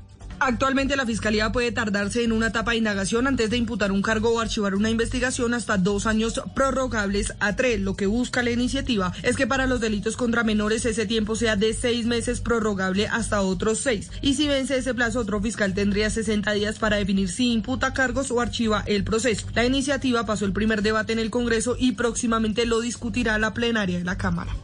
Actualmente 0.43 0.97
la 0.97 1.05
Fiscalía 1.05 1.53
puede 1.53 1.71
tardarse 1.71 2.25
en 2.25 2.33
una 2.33 2.47
etapa 2.47 2.71
de 2.71 2.79
indagación 2.79 3.27
antes 3.27 3.51
de 3.51 3.59
imputar 3.59 3.93
un 3.93 4.01
cargo 4.01 4.31
o 4.31 4.41
archivar 4.41 4.75
una 4.75 4.89
investigación 4.89 5.53
hasta 5.53 5.77
dos 5.77 6.07
años 6.07 6.41
prorrogables 6.55 7.35
a 7.41 7.57
tres. 7.57 7.79
Lo 7.79 7.95
que 7.95 8.07
busca 8.07 8.43
la 8.43 8.51
iniciativa 8.51 9.12
es 9.23 9.37
que 9.37 9.47
para 9.47 9.67
los 9.67 9.81
delitos 9.81 10.17
contra 10.17 10.43
menores 10.43 10.87
ese 10.87 11.05
tiempo 11.05 11.37
sea 11.37 11.57
de 11.57 11.75
seis 11.75 12.07
meses 12.07 12.41
prorrogable 12.41 13.07
hasta 13.07 13.43
otros 13.43 13.81
seis. 13.81 14.11
Y 14.23 14.33
si 14.33 14.49
vence 14.49 14.79
ese 14.79 14.95
plazo, 14.95 15.21
otro 15.21 15.43
fiscal 15.43 15.75
tendría 15.75 16.09
60 16.09 16.53
días 16.53 16.79
para 16.79 16.97
definir 16.97 17.29
si 17.29 17.53
imputa 17.53 17.93
cargos 17.93 18.31
o 18.31 18.41
archiva 18.41 18.83
el 18.87 19.05
proceso. 19.05 19.47
La 19.55 19.67
iniciativa 19.67 20.25
pasó 20.25 20.47
el 20.47 20.55
primer 20.55 20.81
debate 20.81 21.12
en 21.12 21.19
el 21.19 21.31
Congreso 21.31 21.77
y 21.79 21.93
próximamente 21.93 22.65
lo 22.65 22.81
discutirá 22.81 23.37
la 23.39 23.53
plenaria 23.53 23.99
de 23.99 24.05
la 24.05 24.17
Cámara. 24.17 24.57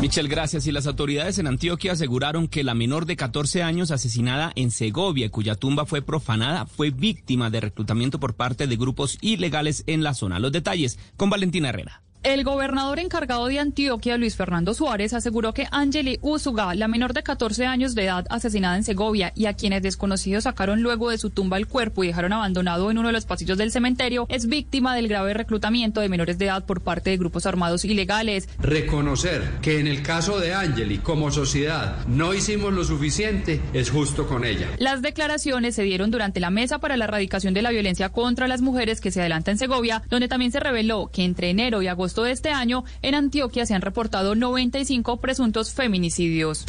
Michel, 0.00 0.28
gracias. 0.28 0.66
Y 0.66 0.72
las 0.72 0.86
autoridades 0.86 1.38
en 1.38 1.46
Antioquia 1.46 1.92
aseguraron 1.92 2.48
que 2.48 2.64
la 2.64 2.74
menor 2.74 3.06
de 3.06 3.16
14 3.16 3.62
años 3.62 3.90
asesinada 3.90 4.52
en 4.54 4.70
Segovia, 4.70 5.30
cuya 5.30 5.54
tumba 5.54 5.86
fue 5.86 6.02
profanada, 6.02 6.66
fue 6.66 6.90
víctima 6.90 7.50
de 7.50 7.60
reclutamiento 7.60 8.20
por 8.20 8.34
parte 8.34 8.66
de 8.66 8.76
grupos 8.76 9.18
ilegales 9.22 9.84
en 9.86 10.02
la 10.02 10.14
zona. 10.14 10.38
Los 10.38 10.52
detalles 10.52 10.98
con 11.16 11.30
Valentina 11.30 11.70
Herrera. 11.70 12.02
El 12.24 12.42
gobernador 12.42 13.00
encargado 13.00 13.48
de 13.48 13.58
Antioquia, 13.58 14.16
Luis 14.16 14.34
Fernando 14.34 14.72
Suárez, 14.72 15.12
aseguró 15.12 15.52
que 15.52 15.68
Angeli 15.70 16.18
Usuga, 16.22 16.74
la 16.74 16.88
menor 16.88 17.12
de 17.12 17.22
14 17.22 17.66
años 17.66 17.94
de 17.94 18.04
edad 18.04 18.24
asesinada 18.30 18.78
en 18.78 18.82
Segovia 18.82 19.34
y 19.36 19.44
a 19.44 19.52
quienes 19.52 19.82
desconocidos 19.82 20.44
sacaron 20.44 20.80
luego 20.80 21.10
de 21.10 21.18
su 21.18 21.28
tumba 21.28 21.58
el 21.58 21.66
cuerpo 21.66 22.02
y 22.02 22.06
dejaron 22.06 22.32
abandonado 22.32 22.90
en 22.90 22.96
uno 22.96 23.08
de 23.08 23.12
los 23.12 23.26
pasillos 23.26 23.58
del 23.58 23.70
cementerio, 23.70 24.24
es 24.30 24.46
víctima 24.46 24.96
del 24.96 25.08
grave 25.08 25.34
reclutamiento 25.34 26.00
de 26.00 26.08
menores 26.08 26.38
de 26.38 26.46
edad 26.46 26.64
por 26.64 26.80
parte 26.80 27.10
de 27.10 27.18
grupos 27.18 27.44
armados 27.44 27.84
ilegales. 27.84 28.48
Reconocer 28.58 29.42
que 29.60 29.78
en 29.78 29.86
el 29.86 30.02
caso 30.02 30.40
de 30.40 30.54
Angeli, 30.54 31.00
como 31.00 31.30
sociedad, 31.30 32.06
no 32.06 32.32
hicimos 32.32 32.72
lo 32.72 32.84
suficiente, 32.84 33.60
es 33.74 33.90
justo 33.90 34.26
con 34.26 34.46
ella. 34.46 34.70
Las 34.78 35.02
declaraciones 35.02 35.74
se 35.74 35.82
dieron 35.82 36.10
durante 36.10 36.40
la 36.40 36.48
mesa 36.48 36.78
para 36.78 36.96
la 36.96 37.04
erradicación 37.04 37.52
de 37.52 37.60
la 37.60 37.70
violencia 37.70 38.08
contra 38.08 38.48
las 38.48 38.62
mujeres 38.62 39.02
que 39.02 39.10
se 39.10 39.20
adelanta 39.20 39.50
en 39.50 39.58
Segovia, 39.58 40.02
donde 40.08 40.28
también 40.28 40.52
se 40.52 40.60
reveló 40.60 41.10
que 41.12 41.22
entre 41.22 41.50
enero 41.50 41.82
y 41.82 41.86
agosto 41.86 42.13
de 42.22 42.32
este 42.32 42.50
año, 42.50 42.84
en 43.02 43.14
Antioquia 43.14 43.66
se 43.66 43.74
han 43.74 43.82
reportado 43.82 44.34
95 44.34 45.18
presuntos 45.18 45.72
feminicidios. 45.72 46.64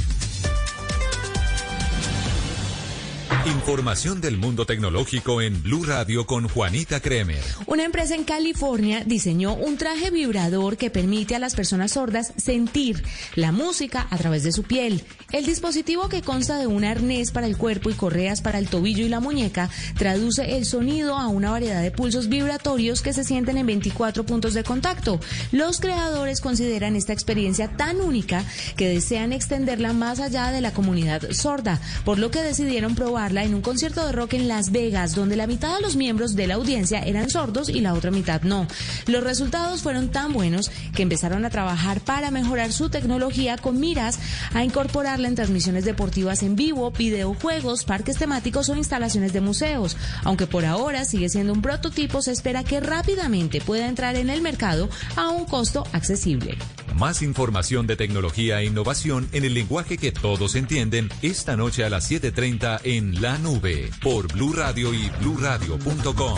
Información 3.45 4.22
del 4.22 4.38
mundo 4.38 4.65
tecnológico 4.65 5.39
en 5.39 5.61
Blue 5.61 5.85
Radio 5.85 6.26
con 6.26 6.49
Juanita 6.49 6.99
Kremer. 6.99 7.43
Una 7.67 7.84
empresa 7.84 8.15
en 8.15 8.23
California 8.23 9.03
diseñó 9.05 9.53
un 9.53 9.77
traje 9.77 10.09
vibrador 10.09 10.77
que 10.77 10.89
permite 10.89 11.35
a 11.35 11.39
las 11.39 11.53
personas 11.53 11.91
sordas 11.91 12.34
sentir 12.38 13.03
la 13.35 13.51
música 13.51 14.07
a 14.09 14.17
través 14.17 14.43
de 14.43 14.51
su 14.51 14.63
piel. 14.63 15.03
El 15.31 15.45
dispositivo 15.45 16.09
que 16.09 16.23
consta 16.23 16.57
de 16.57 16.65
un 16.65 16.85
arnés 16.85 17.30
para 17.30 17.45
el 17.45 17.55
cuerpo 17.55 17.91
y 17.91 17.93
correas 17.93 18.41
para 18.41 18.57
el 18.57 18.67
tobillo 18.67 19.05
y 19.05 19.09
la 19.09 19.19
muñeca 19.19 19.69
traduce 19.95 20.57
el 20.57 20.65
sonido 20.65 21.15
a 21.15 21.27
una 21.27 21.51
variedad 21.51 21.84
de 21.84 21.91
pulsos 21.91 22.30
vibratorios 22.30 23.03
que 23.03 23.13
se 23.13 23.23
sienten 23.23 23.57
en 23.59 23.67
24 23.67 24.26
puntos 24.26 24.55
de 24.55 24.63
contacto. 24.63 25.19
Los 25.51 25.80
creadores 25.80 26.41
consideran 26.41 26.95
esta 26.95 27.13
experiencia 27.13 27.67
tan 27.77 28.01
única 28.01 28.43
que 28.76 28.89
desean 28.89 29.34
extenderla 29.34 29.93
más 29.93 30.19
allá 30.19 30.51
de 30.51 30.61
la 30.61 30.73
comunidad 30.73 31.31
sorda, 31.31 31.80
por 32.05 32.17
lo 32.17 32.31
que 32.31 32.41
decidieron 32.41 32.95
probarla 32.95 33.35
en 33.44 33.53
un 33.53 33.62
concierto 33.62 34.06
de 34.06 34.12
rock 34.12 34.34
en 34.34 34.48
Las 34.48 34.72
Vegas, 34.72 35.16
donde 35.16 35.36
la 35.36 35.48
mitad 35.48 35.76
de 35.76 35.82
los 35.82 35.95
miembros 35.95 36.36
de 36.36 36.48
la 36.48 36.56
audiencia 36.56 36.99
eran 36.99 37.30
sordos 37.30 37.70
y 37.70 37.82
la 37.82 37.94
otra 37.94 38.12
mitad 38.12 38.41
no. 38.44 38.68
Los 39.07 39.24
resultados 39.24 39.82
fueron 39.82 40.10
tan 40.10 40.34
buenos 40.34 40.72
que 40.95 41.03
empezaron 41.03 41.45
a 41.45 41.49
trabajar 41.49 42.02
para 42.02 42.32
mejorar 42.32 42.72
su 42.72 42.90
tecnología 42.90 43.57
con 43.57 43.80
miras 43.80 44.20
a 44.53 44.64
incorporarla 44.64 45.28
en 45.28 45.36
transmisiones 45.36 45.86
deportivas 45.86 46.44
en 46.44 46.56
vivo, 46.56 46.91
videojuegos, 46.91 47.86
parques 47.86 48.18
temáticos 48.18 48.70
o 48.70 48.76
instalaciones 48.76 49.34
de 49.34 49.41
museos. 49.41 49.98
Aunque 50.24 50.48
por 50.48 50.66
ahora 50.66 51.06
sigue 51.06 51.30
siendo 51.30 51.53
un 51.53 51.62
prototipo, 51.62 52.22
se 52.22 52.32
espera 52.32 52.64
que 52.64 52.80
rápidamente 52.80 53.62
pueda 53.62 53.88
entrar 53.88 54.16
en 54.16 54.30
el 54.30 54.41
mercado 54.41 54.90
a 55.16 55.30
un 55.30 55.45
costo 55.45 55.84
accesible. 55.91 56.57
Más 56.95 57.22
información 57.22 57.88
de 57.88 57.98
tecnología 57.98 58.62
e 58.62 58.66
innovación 58.66 59.28
en 59.34 59.44
el 59.44 59.53
lenguaje 59.53 59.98
que 59.98 60.14
todos 60.14 60.56
entienden 60.56 61.10
esta 61.22 61.57
noche 61.57 61.84
a 61.84 61.90
las 61.90 62.10
7:30 62.10 62.80
en 62.86 63.22
La 63.22 63.24
Nube 63.34 63.89
por 64.03 64.31
Blue 64.31 64.53
Radio 64.53 64.93
y 64.93 65.10
bluradio.com. 65.19 66.38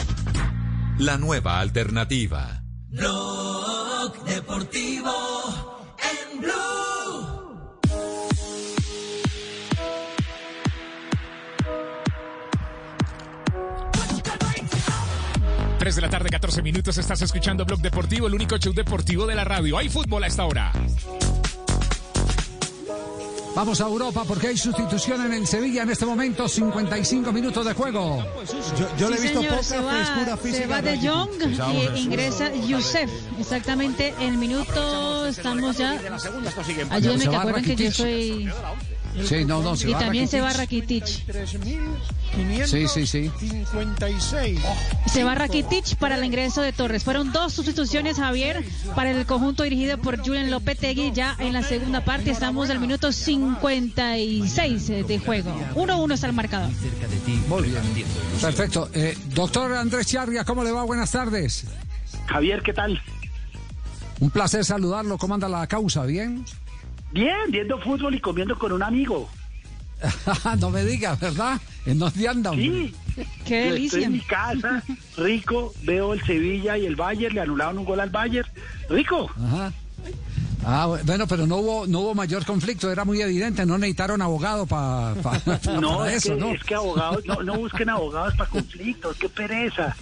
La 0.99 1.17
nueva 1.17 1.59
alternativa. 1.59 2.63
Blog 2.87 4.23
Deportivo 4.23 5.11
en 5.99 6.39
Blue. 6.39 7.69
3 15.77 15.95
de 15.95 16.01
la 16.01 16.09
tarde, 16.09 16.29
14 16.29 16.61
minutos. 16.63 16.97
Estás 16.97 17.21
escuchando 17.21 17.65
Blog 17.65 17.81
Deportivo, 17.81 18.27
el 18.27 18.33
único 18.33 18.57
show 18.57 18.73
deportivo 18.73 19.27
de 19.27 19.35
la 19.35 19.43
radio. 19.43 19.77
Hay 19.77 19.89
fútbol 19.89 20.23
a 20.23 20.27
esta 20.27 20.45
hora. 20.45 20.71
Vamos 23.57 23.81
a 23.81 23.85
Europa 23.85 24.23
porque 24.23 24.49
hay 24.49 24.55
sustitución 24.55 25.25
en 25.25 25.33
el 25.33 25.47
Sevilla 25.47 25.81
en 25.81 25.89
este 25.89 26.05
momento, 26.05 26.47
55 26.47 27.31
minutos 27.31 27.65
de 27.65 27.73
juego. 27.73 28.23
Yo, 28.99 29.09
le 29.09 29.17
he 29.17 29.19
visto 29.19 29.39
señor, 29.39 29.55
poca 29.55 29.63
se 29.63 29.79
va, 29.79 29.91
frescura 29.93 30.37
física. 30.37 30.61
Se 30.61 30.67
va 30.67 30.81
de. 30.83 30.97
Jong 30.99 31.95
y 31.95 31.99
ingresa 32.01 32.53
Youssef. 32.53 33.09
Exactamente 33.39 34.13
el 34.19 34.37
minuto, 34.37 35.25
estamos 35.25 35.75
ya. 35.75 35.99
Ayúdenme 36.91 37.23
Se 37.23 37.29
que 37.31 37.35
acuerden 37.35 37.63
que 37.63 37.75
yo 37.75 37.91
soy. 37.91 38.47
Sí, 39.25 39.45
no, 39.45 39.61
no, 39.61 39.75
se 39.75 39.89
Y 39.89 39.93
va 39.93 39.99
también 39.99 40.27
se 40.27 40.41
va 40.41 40.53
Rakitic. 40.53 41.05
Sí, 42.65 42.87
sí, 42.87 43.07
sí. 43.07 43.31
56. 43.39 44.59
Se 45.11 45.23
va 45.23 45.35
Rakitic 45.35 45.95
para 45.95 46.15
el 46.15 46.23
ingreso 46.23 46.61
de 46.61 46.73
Torres. 46.73 47.03
Fueron 47.03 47.31
dos 47.31 47.53
sustituciones, 47.53 48.17
Javier, 48.17 48.63
para 48.95 49.11
el 49.11 49.25
conjunto 49.25 49.63
dirigido 49.63 49.97
por 49.97 50.19
Julian 50.19 50.51
Lopetegui. 50.51 51.11
Ya 51.13 51.35
en 51.39 51.53
la 51.53 51.63
segunda 51.63 52.03
parte 52.03 52.31
estamos 52.31 52.69
al 52.69 52.79
minuto 52.79 53.11
56 53.11 54.87
de 55.07 55.19
juego. 55.19 55.53
1-1 55.75 56.13
está 56.13 56.27
el 56.27 56.33
marcador. 56.33 56.69
Muy 57.47 57.63
bien. 57.63 57.81
Perfecto. 58.41 58.89
Eh, 58.93 59.17
doctor 59.33 59.73
Andrés 59.73 60.07
Charria, 60.07 60.43
¿cómo 60.43 60.63
le 60.63 60.71
va? 60.71 60.83
Buenas 60.83 61.11
tardes. 61.11 61.65
Javier, 62.27 62.61
¿qué 62.61 62.73
tal? 62.73 63.01
Un 64.19 64.29
placer 64.29 64.65
saludarlo. 64.65 65.17
¿Cómo 65.17 65.35
anda 65.35 65.47
la 65.47 65.67
causa? 65.67 66.03
¿Bien? 66.05 66.43
Bien, 67.11 67.37
viendo 67.49 67.79
fútbol 67.79 68.15
y 68.15 68.19
comiendo 68.19 68.57
con 68.57 68.71
un 68.71 68.83
amigo. 68.83 69.29
no 70.59 70.69
me 70.69 70.83
digas, 70.83 71.19
¿verdad? 71.19 71.59
¿En 71.85 71.97
dónde 71.99 72.27
anda? 72.27 72.51
hombre? 72.51 72.65
Sí. 72.67 72.95
Qué 73.15 73.23
Yo 73.23 73.25
Estoy 73.45 73.71
delicia. 73.71 74.05
en 74.05 74.11
mi 74.13 74.19
casa, 74.21 74.83
rico, 75.17 75.73
veo 75.83 76.13
el 76.13 76.23
Sevilla 76.23 76.77
y 76.77 76.85
el 76.85 76.95
Bayern, 76.95 77.33
le 77.33 77.41
anularon 77.41 77.79
un 77.79 77.85
gol 77.85 77.99
al 77.99 78.09
Bayern. 78.11 78.47
Rico. 78.89 79.29
Ajá. 79.43 79.73
Ah, 80.65 80.85
bueno, 81.05 81.25
pero 81.27 81.47
no 81.47 81.57
hubo, 81.57 81.87
no 81.87 82.01
hubo 82.01 82.13
mayor 82.15 82.45
conflicto, 82.45 82.91
era 82.91 83.05
muy 83.05 83.21
evidente, 83.21 83.65
no 83.65 83.77
necesitaron 83.77 84.21
abogado 84.21 84.65
pa- 84.67 85.15
pa- 85.23 85.39
pa- 85.45 85.59
No, 85.79 85.99
para 85.99 86.11
es, 86.13 86.25
eso, 86.25 86.35
que, 86.35 86.41
¿no? 86.41 86.51
es 86.51 86.63
que 86.63 86.75
abogados, 86.75 87.23
no, 87.25 87.41
no 87.41 87.55
busquen 87.57 87.89
abogados 87.89 88.35
para 88.35 88.49
conflictos, 88.49 89.15
qué 89.17 89.29
pereza. 89.29 89.95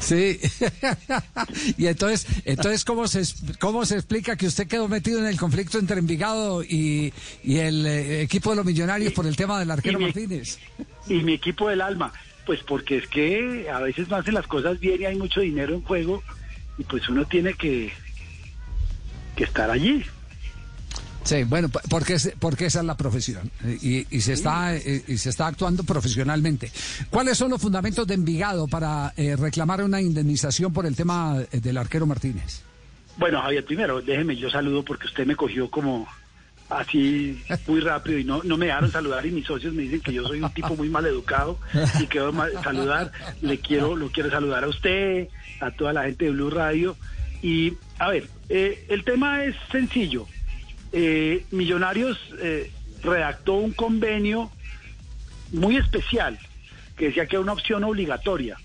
Sí. 0.00 0.38
y 1.76 1.86
entonces, 1.86 2.26
entonces 2.44 2.84
¿cómo 2.84 3.08
se, 3.08 3.22
cómo 3.58 3.84
se 3.84 3.96
explica 3.96 4.36
que 4.36 4.46
usted 4.46 4.66
quedó 4.68 4.88
metido 4.88 5.18
en 5.18 5.26
el 5.26 5.36
conflicto 5.38 5.78
entre 5.78 5.98
Envigado 5.98 6.62
y, 6.62 7.12
y 7.42 7.56
el 7.58 7.84
eh, 7.86 8.22
equipo 8.22 8.50
de 8.50 8.56
los 8.56 8.64
millonarios 8.64 9.12
por 9.12 9.26
el 9.26 9.36
tema 9.36 9.58
del 9.58 9.70
arquero 9.70 9.98
y 9.98 10.00
mi- 10.00 10.04
Martínez? 10.06 10.58
Y 11.08 11.14
mi 11.22 11.32
equipo 11.34 11.68
del 11.68 11.80
alma, 11.80 12.12
pues 12.46 12.60
porque 12.62 12.98
es 12.98 13.08
que 13.08 13.68
a 13.70 13.80
veces 13.80 14.08
no 14.08 14.16
hacen 14.16 14.34
las 14.34 14.46
cosas 14.46 14.78
bien 14.78 15.00
y 15.02 15.04
hay 15.06 15.16
mucho 15.16 15.40
dinero 15.40 15.74
en 15.74 15.82
juego 15.82 16.22
y 16.78 16.84
pues 16.84 17.08
uno 17.08 17.24
tiene 17.26 17.54
que, 17.54 17.92
que 19.36 19.44
estar 19.44 19.70
allí. 19.70 20.04
Sí, 21.28 21.44
bueno, 21.44 21.68
porque, 21.90 22.14
es- 22.14 22.32
porque 22.40 22.64
esa 22.66 22.80
es 22.80 22.86
la 22.86 22.96
profesión 22.96 23.50
y, 23.82 24.06
y 24.16 24.20
se 24.22 24.32
está 24.32 24.74
eh, 24.74 25.02
y 25.06 25.18
se 25.18 25.28
está 25.28 25.46
actuando 25.46 25.84
profesionalmente. 25.84 26.72
¿Cuáles 27.10 27.36
son 27.36 27.50
los 27.50 27.60
fundamentos 27.60 28.06
de 28.06 28.14
Envigado 28.14 28.66
para 28.66 29.12
eh, 29.14 29.36
reclamar 29.36 29.82
una 29.82 30.00
indemnización 30.00 30.72
por 30.72 30.86
el 30.86 30.96
tema 30.96 31.36
eh, 31.52 31.60
del 31.60 31.76
arquero 31.76 32.06
Martínez? 32.06 32.62
Bueno, 33.18 33.42
Javier, 33.42 33.62
primero, 33.62 34.00
déjeme 34.00 34.36
yo 34.36 34.48
saludo 34.48 34.82
porque 34.82 35.06
usted 35.06 35.26
me 35.26 35.36
cogió 35.36 35.68
como 35.70 36.08
así 36.70 37.42
muy 37.66 37.80
rápido 37.80 38.18
y 38.18 38.24
no, 38.24 38.42
no 38.42 38.56
me 38.56 38.66
dejaron 38.66 38.90
saludar 38.90 39.26
y 39.26 39.30
mis 39.30 39.44
socios 39.46 39.74
me 39.74 39.82
dicen 39.82 40.00
que 40.00 40.14
yo 40.14 40.26
soy 40.26 40.40
un 40.40 40.50
tipo 40.54 40.76
muy 40.76 40.88
mal 40.88 41.04
educado 41.04 41.58
y 42.00 42.06
mal- 42.32 42.52
saludar. 42.64 43.12
Le 43.42 43.58
quiero, 43.58 43.96
lo 43.96 44.10
quiero 44.10 44.30
saludar 44.30 44.64
a 44.64 44.68
usted, 44.68 45.28
a 45.60 45.70
toda 45.72 45.92
la 45.92 46.04
gente 46.04 46.24
de 46.24 46.30
Blue 46.30 46.48
Radio. 46.48 46.96
Y 47.42 47.74
a 47.98 48.08
ver, 48.08 48.28
eh, 48.48 48.86
el 48.88 49.04
tema 49.04 49.44
es 49.44 49.54
sencillo. 49.70 50.26
Eh, 50.92 51.44
Millonarios 51.50 52.18
eh, 52.40 52.70
redactó 53.02 53.54
un 53.54 53.72
convenio 53.72 54.50
muy 55.52 55.76
especial 55.76 56.38
que 56.96 57.06
decía 57.06 57.26
que 57.26 57.36
era 57.36 57.42
una 57.42 57.52
opción 57.52 57.84
obligatoria. 57.84 58.56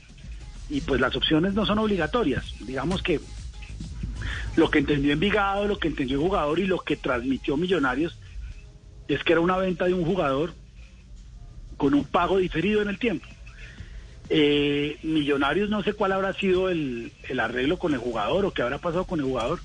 Y 0.69 0.81
pues 0.81 0.99
las 0.99 1.15
opciones 1.15 1.53
no 1.53 1.65
son 1.65 1.79
obligatorias. 1.79 2.55
Digamos 2.61 3.01
que 3.03 3.19
lo 4.55 4.69
que 4.69 4.79
entendió 4.79 5.13
Envigado, 5.13 5.67
lo 5.67 5.77
que 5.77 5.87
entendió 5.87 6.17
el 6.17 6.23
jugador 6.23 6.59
y 6.59 6.65
lo 6.65 6.79
que 6.79 6.95
transmitió 6.95 7.57
Millonarios 7.57 8.17
es 9.07 9.23
que 9.23 9.33
era 9.33 9.41
una 9.41 9.57
venta 9.57 9.85
de 9.85 9.93
un 9.93 10.05
jugador 10.05 10.53
con 11.77 11.93
un 11.93 12.05
pago 12.05 12.37
diferido 12.37 12.81
en 12.81 12.89
el 12.89 12.99
tiempo. 12.99 13.27
Eh, 14.29 14.97
Millonarios 15.03 15.69
no 15.69 15.83
sé 15.83 15.93
cuál 15.93 16.11
habrá 16.11 16.33
sido 16.33 16.69
el, 16.69 17.11
arreglo 17.39 17.77
con 17.77 17.93
el 17.93 17.99
jugador 17.99 18.45
o 18.45 18.51
qué 18.51 18.61
habrá 18.61 18.77
pasado 18.77 19.05
con 19.05 19.19
el 19.19 19.25
jugador, 19.25 19.59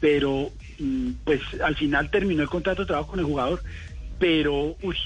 pero 0.00 0.50
pues 1.24 1.40
al 1.62 1.76
final 1.76 2.10
terminó 2.10 2.42
el 2.42 2.48
contrato 2.48 2.82
de 2.82 2.86
trabajo 2.86 3.10
con 3.10 3.20
el 3.20 3.26
jugador, 3.26 3.62
pero, 4.18 4.76
uy, 4.82 4.96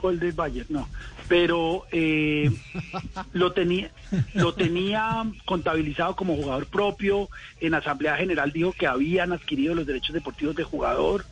gol 0.00 0.20
del 0.20 0.32
Bayern, 0.32 0.66
no, 0.68 0.88
pero 1.28 1.86
eh, 1.90 2.50
lo 3.32 3.52
tenía 3.52 3.90
lo 4.34 4.54
tenía 4.54 5.24
contabilizado 5.44 6.14
como 6.14 6.36
jugador 6.36 6.66
propio, 6.66 7.28
en 7.60 7.74
Asamblea 7.74 8.16
General 8.16 8.52
dijo 8.52 8.72
que 8.72 8.86
habían 8.86 9.32
adquirido 9.32 9.74
los 9.74 9.86
derechos 9.86 10.14
deportivos 10.14 10.54
de 10.56 10.64
jugador, 10.64 11.24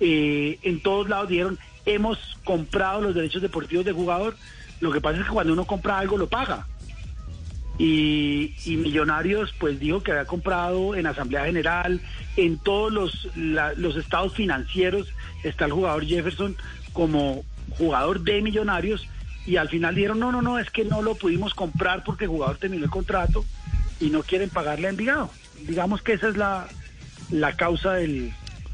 eh, 0.00 0.58
en 0.62 0.80
todos 0.80 1.08
lados 1.08 1.28
dijeron, 1.28 1.58
hemos 1.86 2.18
comprado 2.44 3.00
los 3.00 3.14
derechos 3.14 3.42
deportivos 3.42 3.84
de 3.84 3.92
jugador, 3.92 4.36
lo 4.80 4.92
que 4.92 5.00
pasa 5.00 5.18
es 5.18 5.24
que 5.24 5.32
cuando 5.32 5.52
uno 5.52 5.64
compra 5.64 5.98
algo 5.98 6.16
lo 6.18 6.28
paga. 6.28 6.66
Y, 7.78 8.54
y 8.64 8.76
Millonarios 8.76 9.54
pues 9.58 9.78
dijo 9.78 10.02
que 10.02 10.10
había 10.10 10.24
comprado 10.24 10.96
en 10.96 11.06
Asamblea 11.06 11.44
General, 11.44 12.00
en 12.36 12.58
todos 12.58 12.92
los, 12.92 13.28
la- 13.36 13.72
los 13.74 13.96
estados 13.96 14.34
financieros 14.34 15.06
está 15.44 15.66
el 15.66 15.72
jugador 15.72 16.04
Jefferson 16.04 16.56
como 16.92 17.44
jugador 17.78 18.20
de 18.22 18.42
Millonarios 18.42 19.06
y 19.46 19.56
al 19.56 19.68
final 19.68 19.94
dijeron 19.94 20.18
no, 20.18 20.32
no, 20.32 20.42
no, 20.42 20.58
es 20.58 20.70
que 20.70 20.84
no 20.84 21.02
lo 21.02 21.14
pudimos 21.14 21.54
comprar 21.54 22.02
porque 22.04 22.24
el 22.24 22.30
jugador 22.30 22.58
terminó 22.58 22.84
el 22.84 22.90
contrato 22.90 23.44
y 24.00 24.10
no 24.10 24.22
quieren 24.24 24.50
pagarle 24.50 24.88
a 24.88 24.90
Envigado. 24.90 25.30
Digamos 25.66 26.02
que 26.02 26.14
esa 26.14 26.28
es 26.28 26.36
la, 26.36 26.66
la 27.30 27.56
causa 27.56 27.94
del, 27.94 28.32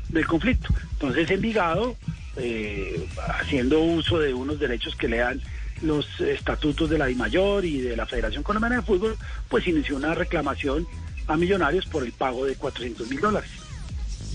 del 0.08 0.26
conflicto. 0.26 0.70
Entonces 0.92 1.30
Envigado, 1.30 1.94
eh, 2.36 3.06
haciendo 3.38 3.80
uso 3.80 4.18
de 4.18 4.32
unos 4.32 4.58
derechos 4.58 4.96
que 4.96 5.08
le 5.08 5.18
dan 5.18 5.40
los 5.82 6.20
estatutos 6.20 6.88
de 6.90 6.98
la 6.98 7.06
DIMAYOR 7.06 7.64
y 7.64 7.80
de 7.80 7.96
la 7.96 8.06
Federación 8.06 8.42
Colombiana 8.42 8.76
de 8.76 8.82
Fútbol, 8.82 9.16
pues 9.48 9.66
inició 9.66 9.96
una 9.96 10.14
reclamación 10.14 10.86
a 11.26 11.36
Millonarios 11.36 11.86
por 11.86 12.04
el 12.04 12.12
pago 12.12 12.44
de 12.44 12.54
400 12.56 13.08
mil 13.08 13.20
dólares. 13.20 13.50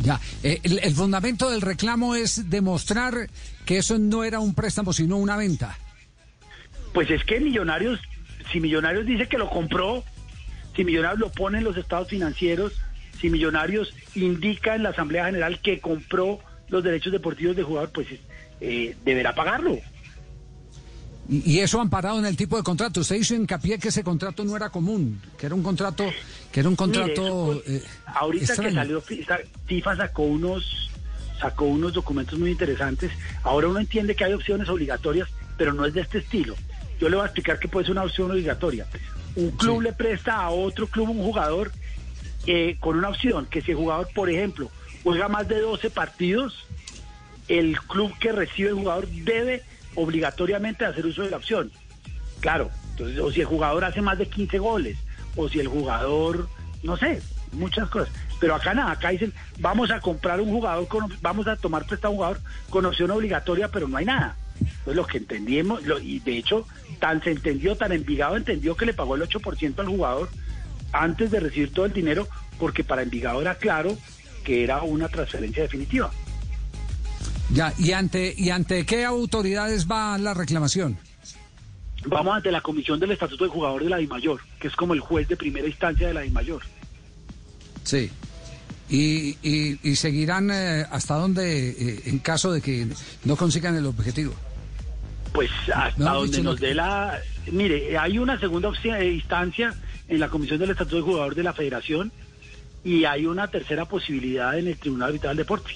Ya, 0.02 0.20
eh, 0.44 0.60
el, 0.64 0.80
el 0.80 0.96
fundamento 0.96 1.50
del 1.50 1.62
reclamo 1.62 2.16
es 2.16 2.50
demostrar 2.50 3.30
que 3.66 3.78
eso 3.78 3.98
no 3.98 4.24
era 4.24 4.40
un 4.40 4.56
préstamo, 4.56 4.94
sino 4.94 5.18
una 5.18 5.36
venta. 5.36 5.78
Pues 6.94 7.10
es 7.12 7.24
que 7.24 7.40
Millonarios, 7.40 8.00
si 8.52 8.60
Millonarios 8.60 9.06
dice 9.06 9.28
que 9.28 9.38
lo 9.38 9.50
compró, 9.50 10.04
si 10.76 10.84
Millonarios 10.84 11.20
lo 11.20 11.32
pone 11.32 11.60
en 11.60 11.64
los 11.64 11.78
estados 11.78 12.08
financieros, 12.08 12.74
si 13.20 13.30
Millonarios 13.30 13.94
indica 14.16 14.76
en 14.76 14.84
la 14.84 14.90
Asamblea 14.90 15.26
General 15.26 15.60
que 15.60 15.80
compró 15.80 16.40
los 16.70 16.84
derechos 16.84 17.12
deportivos 17.12 17.56
de 17.56 17.64
jugador, 17.64 17.92
pues 17.92 18.08
eh, 18.62 18.96
deberá 19.04 19.36
pagarlo. 19.36 19.78
Y, 21.30 21.60
eso 21.60 21.80
amparado 21.80 22.18
en 22.20 22.26
el 22.26 22.36
tipo 22.36 22.58
de 22.58 22.64
contrato. 22.64 23.02
Usted 23.02 23.18
hizo 23.18 23.36
hincapié 23.36 23.78
que 23.78 23.90
ese 23.90 24.04
contrato 24.04 24.44
no 24.44 24.56
era 24.56 24.70
común, 24.70 25.22
que 25.38 25.46
era 25.46 25.54
un 25.56 25.62
contrato, 25.62 26.06
que 26.52 26.60
era 26.60 26.70
un 26.70 26.74
Mire, 26.74 26.78
contrato. 26.78 27.54
eso, 27.54 27.64
eh, 27.68 27.84
Ahorita 28.08 28.46
extraño. 28.46 28.70
que 28.70 28.76
salió 28.76 29.02
FIFA- 29.02 29.40
FIFA 29.68 29.96
sacó 29.98 30.24
unos 30.24 30.90
sacó 31.40 31.66
unos 31.66 31.94
documentos 31.94 32.38
muy 32.38 32.52
interesantes. 32.52 33.12
Ahora 33.44 33.68
uno 33.70 33.80
entiende 33.80 34.14
que 34.16 34.26
hay 34.26 34.34
opciones 34.34 34.68
obligatorias, 34.68 35.30
pero 35.58 35.72
no 35.72 35.86
es 35.86 35.94
de 35.94 36.02
este 36.02 36.18
estilo. 36.18 36.56
Yo 37.00 37.08
le 37.08 37.16
voy 37.16 37.24
a 37.24 37.28
explicar 37.28 37.60
que 37.60 37.70
puede 37.70 37.86
ser 37.86 37.94
una 37.94 38.04
opción 38.04 38.30
obligatoria. 38.32 38.86
Un 39.38 39.52
club 39.52 39.82
le 39.82 39.94
presta 39.94 40.36
a 40.36 40.50
otro 40.50 40.88
club 40.88 41.10
un 41.12 41.24
jugador 41.24 41.72
eh, 42.46 42.76
con 42.82 42.98
una 42.98 43.08
opción 43.10 43.46
que 43.46 43.62
si 43.62 43.72
el 43.72 43.78
jugador, 43.78 44.10
por 44.14 44.30
ejemplo, 44.30 44.70
juega 45.04 45.30
más 45.30 45.48
de 45.48 45.60
12 45.62 45.90
partidos, 45.92 46.66
el 47.48 47.80
club 47.80 48.12
que 48.20 48.32
recibe 48.34 48.70
el 48.70 48.76
jugador 48.76 49.08
debe 49.08 49.64
obligatoriamente 49.96 50.86
hacer 50.86 51.06
uso 51.06 51.24
de 51.24 51.32
la 51.32 51.38
opción. 51.38 51.72
Claro, 52.40 52.70
entonces, 52.92 53.20
o 53.20 53.32
si 53.32 53.42
el 53.42 53.48
jugador 53.48 53.84
hace 53.86 54.02
más 54.02 54.18
de 54.18 54.28
15 54.28 54.58
goles, 54.60 54.98
o 55.36 55.50
si 55.50 55.60
el 55.60 55.68
jugador, 55.68 56.48
no 56.84 56.98
sé, 56.98 57.22
muchas 57.52 57.90
cosas. 57.90 58.10
Pero 58.40 58.56
acá 58.56 58.74
nada, 58.74 58.92
acá 58.92 59.10
dicen, 59.10 59.34
vamos 59.60 59.92
a 59.92 60.00
comprar 60.00 60.40
un 60.40 60.50
jugador, 60.52 60.88
con, 60.88 61.12
vamos 61.22 61.48
a 61.48 61.56
tomar 61.58 61.86
prestado 61.86 62.12
un 62.12 62.18
jugador 62.18 62.40
con 62.70 62.86
opción 62.86 63.12
obligatoria, 63.12 63.68
pero 63.68 63.88
no 63.88 63.98
hay 63.98 64.06
nada. 64.06 64.36
Entonces 64.60 64.96
lo 64.96 65.06
que 65.08 65.18
entendimos, 65.18 65.84
lo- 65.86 66.00
y 66.00 66.20
de 66.20 66.38
hecho, 66.38 66.66
tan 67.00 67.22
se 67.24 67.32
entendió, 67.32 67.76
tan 67.76 67.92
Envigado 67.92 68.36
entendió 68.38 68.76
que 68.76 68.86
le 68.86 68.94
pagó 68.94 69.16
el 69.16 69.22
8% 69.24 69.80
al 69.82 69.88
jugador 69.88 70.30
antes 70.92 71.32
de 71.32 71.40
recibir 71.40 71.74
todo 71.74 71.86
el 71.86 71.94
dinero, 71.94 72.28
porque 72.58 72.84
para 72.84 73.02
Envigado 73.04 73.42
era 73.42 73.56
claro 73.56 73.98
que 74.44 74.64
era 74.64 74.82
una 74.82 75.08
transferencia 75.10 75.64
definitiva. 75.64 76.12
Ya, 77.52 77.74
¿y 77.78 77.92
ante, 77.94 78.34
¿y 78.38 78.50
ante 78.52 78.86
qué 78.86 79.06
autoridades 79.06 79.88
va 79.90 80.18
la 80.18 80.34
reclamación? 80.34 80.98
Vamos 82.06 82.36
ante 82.36 82.52
la 82.52 82.62
Comisión 82.62 83.00
del 83.00 83.12
Estatuto 83.12 83.44
del 83.44 83.52
Jugador 83.52 83.84
de 83.84 83.90
la 83.90 83.98
DIMAYOR, 83.98 84.40
que 84.60 84.68
es 84.68 84.76
como 84.76 84.94
el 84.94 85.00
juez 85.00 85.28
de 85.28 85.36
primera 85.36 85.68
instancia 85.68 86.08
de 86.08 86.14
la 86.14 86.22
DIMAYOR. 86.22 86.62
Sí. 87.84 88.10
Y, 88.90 89.38
y, 89.44 89.80
y 89.84 89.96
seguirán 89.96 90.50
eh, 90.52 90.86
hasta 90.92 91.16
dónde 91.16 91.70
eh, 91.70 92.02
en 92.06 92.20
caso 92.20 92.52
de 92.52 92.62
que 92.62 92.88
no 93.26 93.36
consigan 93.36 93.76
el 93.76 93.86
objetivo. 93.86 94.34
Pues 95.34 95.50
hasta 95.74 96.04
No, 96.04 96.22
donde 96.22 96.42
nos 96.42 96.60
que- 96.60 96.68
dé 96.68 96.74
la... 96.76 97.20
Mire, 97.52 97.98
hay 97.98 98.18
una 98.18 98.40
segunda 98.40 98.72
eh, 98.84 99.12
instancia 99.12 99.74
en 100.08 100.20
la 100.20 100.30
Comisión 100.30 100.60
del 100.60 100.72
Estatuto 100.72 100.96
del 100.98 101.06
Jugador 101.06 101.36
de 101.36 101.44
la 101.44 101.54
Federación 101.54 102.12
y 102.84 103.06
hay 103.06 103.26
una 103.26 103.48
tercera 103.50 103.86
posibilidad 103.86 104.58
en 104.58 104.68
el 104.68 104.78
Tribunal 104.78 105.10
Arbitral 105.10 105.36
del 105.36 105.46
Deporte. 105.46 105.72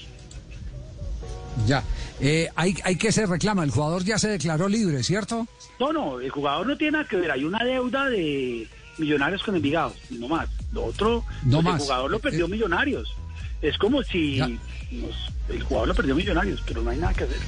Ya. 1.66 1.82
Eh, 2.20 2.48
hay, 2.56 2.76
hay 2.84 2.96
que 2.96 3.12
se 3.12 3.26
reclama. 3.26 3.64
El 3.64 3.70
jugador 3.70 4.04
ya 4.04 4.18
se 4.18 4.28
declaró 4.28 4.68
libre, 4.68 5.02
¿cierto? 5.02 5.46
No, 5.80 5.92
no, 5.92 6.20
el 6.20 6.30
jugador 6.30 6.66
no 6.66 6.76
tiene 6.76 6.92
nada 6.92 7.08
que 7.08 7.16
ver. 7.16 7.30
Hay 7.30 7.44
una 7.44 7.62
deuda 7.64 8.08
de 8.08 8.68
millonarios 8.98 9.42
con 9.42 9.56
Envigado, 9.56 9.92
no 10.10 10.28
más. 10.28 10.48
Lo 10.72 10.84
otro, 10.84 11.24
No 11.44 11.56
pues 11.58 11.64
más. 11.64 11.74
el 11.74 11.80
jugador 11.80 12.10
lo 12.10 12.18
perdió 12.18 12.46
Eh, 12.46 12.48
millonarios. 12.48 13.14
Es 13.62 13.78
como 13.78 14.02
si 14.02 14.38
nos- 14.38 15.30
el 15.48 15.62
jugador 15.62 15.88
lo 15.88 15.94
perdió 15.94 16.14
millonarios, 16.14 16.62
pero 16.66 16.82
no 16.82 16.90
hay 16.90 16.98
nada 16.98 17.14
que 17.14 17.24
hacer. 17.24 17.38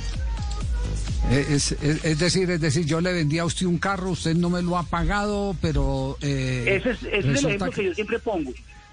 Eh, 1.31 1.47
Es, 1.51 1.73
es- 1.73 2.05
es 2.05 2.19
decir, 2.19 2.51
es 2.51 2.61
decir, 2.61 2.87
yo 2.87 3.01
le 3.01 3.13
vendí 3.13 3.39
a 3.39 3.45
usted 3.45 3.67
un 3.67 3.79
carro, 3.79 4.11
usted 4.11 4.35
no 4.37 4.49
me 4.51 4.63
lo 4.63 4.79
ha 4.79 4.85
pagado, 4.85 5.57
pero 5.61 6.17
eh, 6.21 6.79
Ese 6.81 6.91
es, 6.91 7.03
ese 7.03 7.19
es 7.19 7.25
el 7.25 7.37
ejemplo 7.47 7.71
que... 7.71 7.81
que- 7.81 7.87
yo 7.89 7.95
siempre 7.95 8.19
pongo. 8.21 8.53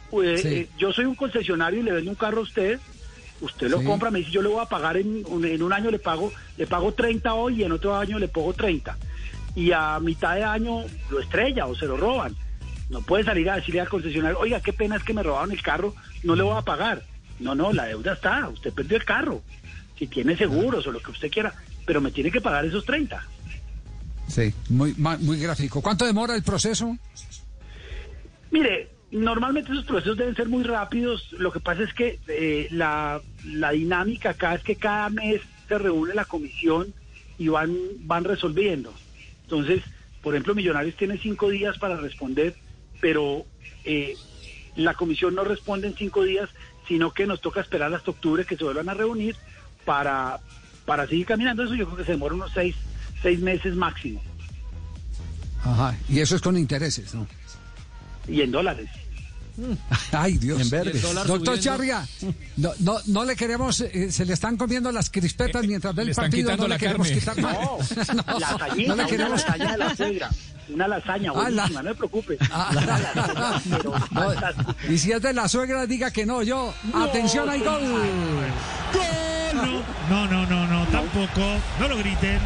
Pues, 0.10 0.42
Sí. 0.42 0.48
eh, 0.48 0.70
yo 0.78 0.92
soy 0.92 1.06
un 1.06 1.16
concesionario 1.16 1.80
y 1.80 1.84
le 1.84 1.92
vendo 1.92 2.10
un 2.12 2.16
carro 2.16 2.40
a 2.40 2.44
usted. 2.44 2.80
Usted 3.44 3.70
lo 3.70 3.80
Sí. 3.80 3.86
compra, 3.86 4.10
me 4.10 4.20
dice, 4.20 4.32
yo 4.32 4.42
le 4.42 4.48
voy 4.48 4.62
a 4.62 4.66
pagar 4.66 4.96
en, 4.98 5.24
un- 5.28 5.46
en 5.46 5.62
un 5.62 5.74
año, 5.74 5.92
le 5.92 6.00
pago 6.00 6.32
le 6.58 6.66
pago 6.66 6.94
30 6.94 7.34
hoy 7.34 7.62
y 7.62 7.64
en 7.66 7.74
otro 7.74 7.96
año 7.96 8.18
le 8.18 8.28
pago 8.30 8.54
30. 8.54 8.98
Y 9.56 9.72
a 9.74 10.00
mitad 10.00 10.36
de 10.36 10.44
año 10.44 10.84
lo 11.12 11.20
estrella 11.20 11.66
o 11.68 11.76
se 11.76 11.86
lo 11.86 11.98
roban. 11.98 12.36
No 12.90 13.02
puede 13.02 13.24
salir 13.26 13.50
a 13.50 13.58
decirle 13.58 13.82
al 13.82 13.90
concesionario, 13.90 14.40
oiga, 14.40 14.62
qué 14.62 14.72
pena 14.74 14.96
es 14.96 15.04
que 15.04 15.14
me 15.14 15.24
robaron 15.24 15.52
el 15.52 15.62
carro, 15.62 15.94
no 16.24 16.36
le 16.36 16.44
voy 16.44 16.58
a 16.58 16.62
pagar. 16.62 17.04
No, 17.40 17.54
no, 17.54 17.74
la 17.74 17.86
deuda 17.86 18.14
está, 18.14 18.48
usted 18.50 18.72
perdió 18.74 18.96
el 18.98 19.04
carro. 19.06 19.42
Si 20.00 20.08
tiene 20.08 20.38
seguros 20.38 20.88
o 20.88 20.92
lo 20.92 21.02
que 21.02 21.12
usted 21.12 21.30
quiera, 21.30 21.54
pero 21.86 22.00
me 22.02 22.12
tiene 22.12 22.32
que 22.32 22.40
pagar 22.42 22.64
esos 22.66 22.86
30. 22.86 23.22
Sí, 24.30 24.54
muy, 24.70 24.94
muy 24.96 25.38
gráfico. 25.40 25.82
¿Cuánto 25.82 26.06
demora 26.06 26.34
el 26.36 26.44
proceso? 26.44 26.98
Mire, 28.52 28.90
normalmente 29.14 29.72
esos 29.72 29.86
procesos 29.86 30.18
deben 30.18 30.36
ser 30.36 30.50
muy 30.50 30.64
rápidos. 30.64 31.32
Lo 31.34 31.52
que 31.52 31.60
pasa 31.60 31.84
es 31.84 31.94
que 31.94 32.20
eh, 32.28 32.68
la, 32.72 33.22
la 33.46 33.72
dinámica 33.72 34.32
acá 34.32 34.56
es 34.56 34.64
que 34.64 34.76
cada 34.76 35.10
mes 35.10 35.42
se 35.68 35.78
reúne 35.78 36.14
la 36.14 36.26
comisión 36.26 36.94
y 37.38 37.48
van, 37.48 37.76
van 38.00 38.24
resolviendo. 38.24 38.94
Entonces, 39.44 39.84
por 40.22 40.34
ejemplo, 40.34 40.56
Millonarios 40.56 40.96
tiene 40.96 41.18
cinco 41.18 41.50
días 41.50 41.78
para 41.78 41.98
responder, 41.98 42.56
pero 43.02 43.46
eh, 43.86 44.16
la 44.76 44.94
comisión 44.94 45.36
no 45.36 45.44
responde 45.44 45.88
en 45.88 45.96
cinco 45.96 46.24
días, 46.24 46.50
sino 46.88 47.12
que 47.12 47.28
nos 47.28 47.42
toca 47.42 47.62
esperar 47.62 47.94
hasta 47.94 48.12
octubre 48.12 48.46
que 48.46 48.58
se 48.58 48.64
vuelvan 48.64 48.90
a 48.90 48.94
reunir 48.94 49.36
para, 49.86 50.40
para 50.86 51.08
seguir 51.08 51.26
caminando. 51.26 51.64
Eso 51.64 51.76
yo 51.76 51.86
creo 51.86 51.98
que 51.98 52.06
se 52.06 52.14
demora 52.14 52.36
unos 52.36 52.52
seis, 52.54 52.76
seis 53.22 53.40
meses 53.40 53.76
máximo. 53.76 54.22
Ajá, 55.64 55.96
y 56.10 56.20
eso 56.20 56.36
es 56.36 56.42
con 56.42 56.58
intereses, 56.58 57.14
¿no? 57.14 57.28
Y 58.28 58.42
en 58.42 58.52
dólares. 58.52 58.90
Ay, 60.12 60.38
Dios. 60.38 60.70
Doctor. 61.26 61.60
Charria, 61.60 62.06
no, 62.58 62.72
no, 62.80 62.98
no 63.08 63.24
le 63.26 63.36
queremos, 63.36 63.82
eh, 63.82 64.12
se 64.12 64.26
le 64.26 64.34
están 64.34 64.58
comiendo 64.58 64.92
las 64.92 65.10
crispetas 65.10 65.66
mientras 65.66 65.94
ve 65.96 66.04
el 66.04 66.16
partido, 66.16 66.56
no 66.58 66.64
le 66.64 66.70
la 66.70 66.78
queremos 66.78 67.08
carne. 67.08 67.20
quitar 67.20 67.38
nada. 67.38 67.60
No, 68.14 68.40
lasañita, 68.40 68.88
no 68.90 68.96
le 68.96 69.02
una 69.04 69.06
queremos. 69.08 69.42
lasaña 69.42 69.72
de 69.72 69.78
la 69.78 69.96
suegra. 69.96 70.30
Una 70.70 70.88
lasaña 70.88 71.32
Ah, 71.36 71.50
la- 71.50 71.64
buenísima, 71.68 71.84
no 71.84 71.90
se 71.90 71.96
preocupe. 71.96 72.38
No, 74.12 74.34
y 74.90 74.98
si 74.98 75.12
es 75.12 75.22
de 75.22 75.34
la 75.34 75.48
suegra, 75.48 75.86
diga 75.86 76.10
que 76.12 76.26
no, 76.26 76.42
yo. 76.42 76.74
Atención, 76.94 77.50
hay 77.50 77.60
gol. 77.60 77.82
No, 80.10 80.28
no, 80.28 80.46
no, 80.48 80.68
no, 80.68 80.86
tampoco. 80.88 81.42
No 81.80 81.88
lo 81.88 81.98
griten. 81.98 82.40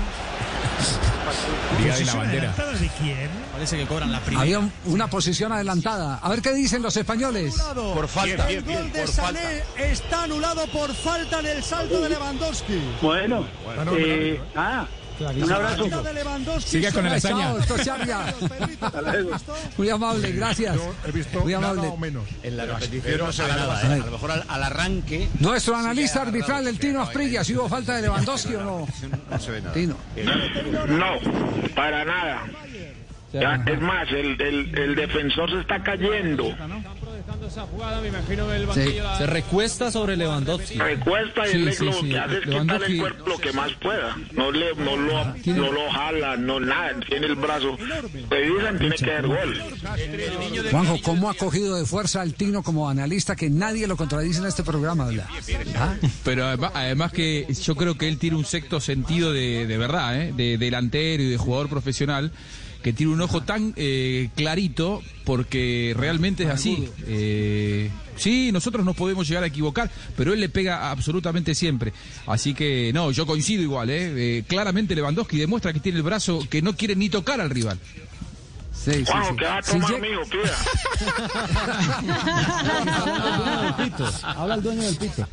Día 1.80 1.96
de 1.96 2.06
la 2.06 2.14
¿Posición 2.14 2.18
bandera. 2.18 2.54
de 2.80 2.90
quién? 3.00 3.30
Parece 3.52 3.78
que 3.78 3.86
cobran 3.86 4.12
la 4.12 4.20
primera. 4.22 4.42
Había 4.42 4.60
un- 4.60 4.72
una 4.86 5.08
posición 5.10 5.52
adelantada. 5.52 6.20
A 6.22 6.30
ver 6.30 6.42
qué 6.42 6.54
dicen 6.54 6.82
los 6.82 6.96
españoles. 6.96 7.56
Por 7.74 8.08
falta. 8.08 8.50
El 8.50 8.64
gol 8.64 8.92
de 8.92 9.08
Sané 9.08 9.64
está 9.78 10.24
anulado 10.24 10.66
por 10.68 10.94
falta 10.94 11.40
en 11.40 11.46
el 11.48 11.64
salto 11.64 12.00
de 12.02 12.10
Lewandowski. 12.10 12.80
Bueno, 13.02 13.46
Bueno, 13.66 13.92
eh, 13.98 14.42
bueno. 14.54 14.88
Nada, 15.20 15.34
Un 15.46 15.52
abrazo. 15.52 16.60
Siga 16.60 16.92
con 16.92 17.06
doctor 17.06 17.84
Charria. 17.84 18.34
Muy 19.78 19.90
amable, 19.90 20.32
gracias. 20.32 20.78
he 21.08 21.12
visto 21.12 21.40
Muy 21.42 21.54
nada 21.54 21.70
amable. 21.72 21.90
o 21.90 21.98
menos. 21.98 22.24
En 22.44 22.58
la 22.58 22.66
repetición 22.66 23.18
no 23.20 23.32
se 23.32 23.44
ve 23.44 23.52
a 23.52 23.56
nada, 23.56 23.68
base. 23.68 23.88
¿eh? 23.88 23.94
A 23.94 23.98
lo 24.06 24.12
mejor 24.12 24.32
al, 24.32 24.44
al 24.48 24.64
arranque. 24.64 25.28
Nuestro 25.40 25.76
analista 25.76 26.22
arbitral, 26.22 26.68
el 26.68 26.80
Tino 26.80 27.02
Asprilla, 27.02 27.44
si 27.44 27.56
hubo 27.56 27.68
falta 27.70 27.96
de 27.96 28.04
Lewandowski 28.04 28.56
o 28.56 28.64
no. 28.64 28.88
No 29.30 29.40
se 29.40 29.52
ve 29.52 29.62
nada. 29.62 29.74
Tino. 29.74 29.96
No, 30.88 31.74
para 31.76 32.06
nada. 32.06 32.44
Ya, 33.34 33.62
es 33.66 33.82
más, 33.82 34.08
el, 34.10 34.42
el, 34.42 34.80
el 34.80 34.96
defensor 34.96 35.50
se 35.52 35.60
está 35.60 35.84
cayendo. 35.84 36.46
Esa 37.48 37.62
jugada, 37.64 38.02
me 38.02 38.08
imagino 38.08 38.52
el 38.52 38.62
Sí, 38.62 38.68
banquillo. 38.80 39.18
se 39.18 39.26
recuesta 39.28 39.92
sobre 39.92 40.16
Lewandowski. 40.18 40.78
Recuesta 40.80 41.48
y 41.48 41.52
Sí, 41.52 41.58
le- 41.60 41.72
sí, 41.74 41.86
lo 41.86 41.94
sí. 41.94 42.10
que 42.10 42.18
hace 42.20 42.34
es 42.38 42.40
quitarle 42.42 42.60
Lewandowski- 42.66 42.92
el 42.92 43.00
cuerpo 43.00 43.30
lo 43.30 43.38
que 43.38 43.52
más 43.54 43.72
pueda. 43.82 44.18
No, 44.34 44.52
le, 44.52 44.76
no, 44.76 44.96
lo, 44.98 45.26
no 45.46 45.72
lo 45.72 45.90
jala, 45.92 46.38
no 46.38 46.60
nada. 46.60 47.00
Tiene 47.08 47.28
el 47.28 47.36
brazo. 47.36 47.78
Revisan, 48.30 48.80
tiene 48.80 48.96
que 48.96 49.06
dar 49.12 49.28
gol. 49.28 49.62
Juanjo, 50.72 50.98
¿cómo 51.04 51.30
ha 51.30 51.34
cogido 51.34 51.76
de 51.76 51.86
fuerza 51.86 52.22
al 52.22 52.34
Tino 52.34 52.64
como 52.64 52.90
analista 52.90 53.36
que 53.36 53.50
nadie 53.50 53.88
lo 53.88 53.98
contradice 53.98 54.40
en 54.40 54.46
este 54.48 54.64
programa? 54.64 55.10
¿Ah? 55.76 55.96
Pero 56.24 56.46
además, 56.46 56.72
además 56.74 57.12
que 57.12 57.46
yo 57.64 57.76
creo 57.76 57.98
que 57.98 58.08
él 58.08 58.18
tiene 58.18 58.38
un 58.38 58.46
sexto 58.46 58.80
sentido 58.80 59.32
de, 59.32 59.68
de 59.68 59.78
verdad, 59.78 60.20
¿eh? 60.22 60.34
de 60.36 60.58
delantero 60.58 61.24
y 61.24 61.30
de 61.30 61.38
jugador 61.38 61.70
profesional, 61.70 62.32
que 62.88 62.94
tiene 62.94 63.12
un 63.12 63.20
ojo 63.20 63.44
tan 63.44 63.74
eh, 63.76 64.30
clarito 64.34 65.02
porque 65.26 65.94
realmente 65.98 66.44
es 66.44 66.50
así. 66.50 66.88
Eh, 67.06 67.90
sí, 68.16 68.50
nosotros 68.54 68.86
nos 68.86 68.96
podemos 68.96 69.28
llegar 69.28 69.44
a 69.44 69.48
equivocar, 69.48 69.92
pero 70.16 70.32
él 70.32 70.40
le 70.40 70.48
pega 70.48 70.90
absolutamente 70.90 71.54
siempre. 71.54 71.92
Así 72.28 72.54
que 72.54 72.92
no, 72.94 73.12
yo 73.12 73.26
coincido 73.26 73.62
igual. 73.62 73.90
¿eh? 73.90 74.38
Eh, 74.38 74.44
claramente 74.48 74.96
Lewandowski 74.96 75.38
demuestra 75.38 75.74
que 75.74 75.82
tiene 75.82 75.98
el 75.98 76.04
brazo 76.04 76.48
que 76.50 76.62
no 76.62 76.78
quiere 76.78 76.96
ni 76.96 77.10
tocar 77.10 77.42
al 77.42 77.50
rival. 77.50 77.78
Sí, 78.88 78.94
sí, 78.94 79.06
Juanjo, 79.06 79.30
sí. 79.32 79.36
¿qué 79.38 79.46
va 79.46 79.58
a 79.58 79.62
Si 79.64 79.72
tomar, 79.74 79.90
llega- 79.92 80.08
mijo? 80.08 80.22
Pida. 80.30 80.56
Habla 84.24 84.56
el 84.56 84.64
dueño 84.64 84.82
del 84.84 84.96
pito. 84.96 85.28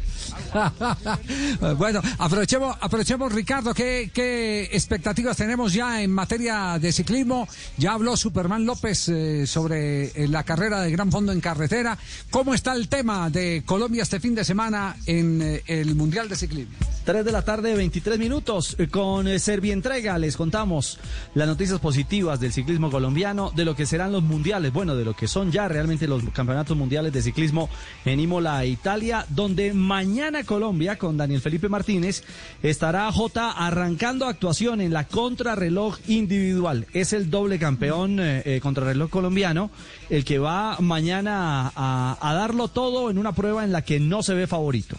bueno, 1.78 2.00
aprovechemos, 2.18 2.76
aprovechemos 2.80 3.32
Ricardo, 3.32 3.72
¿qué, 3.74 4.10
¿qué 4.12 4.64
expectativas 4.72 5.36
tenemos 5.36 5.72
ya 5.72 6.02
en 6.02 6.10
materia 6.10 6.78
de 6.80 6.92
ciclismo? 6.92 7.46
Ya 7.76 7.92
habló 7.92 8.16
Superman 8.16 8.64
López 8.64 9.08
eh, 9.08 9.46
sobre 9.46 10.06
eh, 10.06 10.26
la 10.28 10.42
carrera 10.42 10.80
de 10.80 10.90
Gran 10.90 11.10
Fondo 11.12 11.30
en 11.32 11.40
carretera. 11.40 11.96
¿Cómo 12.30 12.54
está 12.54 12.72
el 12.74 12.88
tema 12.88 13.30
de 13.30 13.62
Colombia 13.64 14.02
este 14.02 14.18
fin 14.20 14.34
de 14.34 14.44
semana 14.44 14.96
en 15.06 15.40
eh, 15.42 15.62
el 15.66 15.94
Mundial 15.94 16.28
de 16.28 16.36
Ciclismo? 16.36 16.74
3 17.04 17.24
de 17.24 17.32
la 17.32 17.42
tarde, 17.42 17.74
23 17.74 18.18
minutos. 18.18 18.76
Con 18.90 19.38
Servientrega 19.38 20.18
les 20.18 20.36
contamos 20.36 20.98
las 21.34 21.46
noticias 21.46 21.78
positivas 21.80 22.40
del 22.40 22.52
ciclismo 22.52 22.90
colombiano, 22.90 23.43
de 23.50 23.64
lo 23.64 23.74
que 23.74 23.86
serán 23.86 24.12
los 24.12 24.22
mundiales, 24.22 24.72
bueno, 24.72 24.94
de 24.96 25.04
lo 25.04 25.14
que 25.14 25.28
son 25.28 25.50
ya 25.52 25.68
realmente 25.68 26.06
los 26.06 26.22
campeonatos 26.32 26.76
mundiales 26.76 27.12
de 27.12 27.22
ciclismo 27.22 27.68
en 28.04 28.20
Imola, 28.20 28.64
Italia, 28.64 29.26
donde 29.28 29.72
mañana 29.74 30.44
Colombia, 30.44 30.96
con 30.98 31.16
Daniel 31.16 31.40
Felipe 31.40 31.68
Martínez, 31.68 32.22
estará 32.62 33.10
J 33.12 33.50
arrancando 33.50 34.26
actuación 34.26 34.80
en 34.80 34.92
la 34.92 35.06
contrarreloj 35.06 35.98
individual. 36.08 36.86
Es 36.92 37.12
el 37.12 37.30
doble 37.30 37.58
campeón 37.58 38.20
eh, 38.20 38.42
eh, 38.44 38.60
contrarreloj 38.60 39.10
colombiano, 39.10 39.70
el 40.10 40.24
que 40.24 40.38
va 40.38 40.76
mañana 40.80 41.72
a- 41.74 42.18
a 42.20 42.34
darlo 42.34 42.68
todo 42.68 43.10
en 43.10 43.18
una 43.18 43.32
prueba 43.32 43.64
en 43.64 43.72
la 43.72 43.82
que 43.82 44.00
no 44.00 44.22
se 44.22 44.34
ve 44.34 44.46
favorito. 44.46 44.96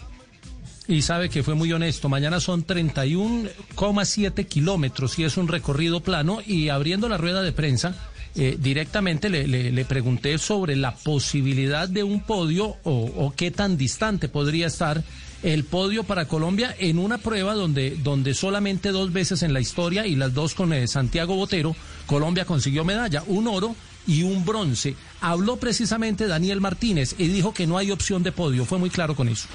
Y 0.88 1.02
sabe 1.02 1.28
que 1.28 1.42
fue 1.42 1.54
muy 1.56 1.72
honesto. 1.72 2.08
Mañana 2.08 2.38
son 2.38 2.64
31,7 2.64 4.46
kilómetros 4.46 5.18
y 5.18 5.24
es 5.24 5.36
un 5.36 5.48
recorrido 5.48 6.00
plano. 6.00 6.38
Y 6.46 6.68
abriendo 6.68 7.08
la 7.08 7.16
rueda 7.18 7.42
de 7.42 7.50
prensa, 7.50 7.96
eh, 8.36 8.56
directamente 8.60 9.28
le, 9.30 9.46
le- 9.46 9.84
pregunté 9.84 10.36
sobre 10.38 10.76
la 10.76 10.94
posibilidad 10.94 11.88
de 11.88 12.02
un 12.02 12.20
podio 12.20 12.76
o, 12.84 13.32
qué 13.36 13.50
tan 13.50 13.76
distante 13.76 14.28
podría 14.28 14.66
estar 14.66 15.02
el 15.42 15.64
podio 15.64 16.02
para 16.04 16.26
Colombia 16.26 16.74
en 16.78 16.98
una 16.98 17.18
prueba 17.18 17.54
donde, 17.54 17.96
donde 18.02 18.34
solamente 18.34 18.90
dos 18.90 19.12
veces 19.12 19.42
en 19.42 19.52
la 19.52 19.60
historia 19.60 20.06
y 20.06 20.16
las 20.16 20.34
dos 20.34 20.54
con 20.54 20.72
eh, 20.72 20.86
Santiago 20.88 21.36
Botero, 21.36 21.76
Colombia 22.06 22.44
consiguió 22.44 22.84
medalla, 22.84 23.22
un 23.26 23.46
oro 23.46 23.76
y 24.06 24.22
un 24.22 24.44
bronce. 24.44 24.94
Habló 25.20 25.56
precisamente 25.56 26.26
Daniel 26.26 26.60
Martínez 26.60 27.14
y 27.18 27.28
dijo 27.28 27.52
que 27.52 27.66
no 27.66 27.76
hay 27.78 27.90
opción 27.90 28.22
de 28.22 28.32
podio. 28.32 28.64
Fue 28.64 28.78
muy 28.78 28.90
claro 28.90 29.14
con 29.16 29.28
eso. 29.28 29.48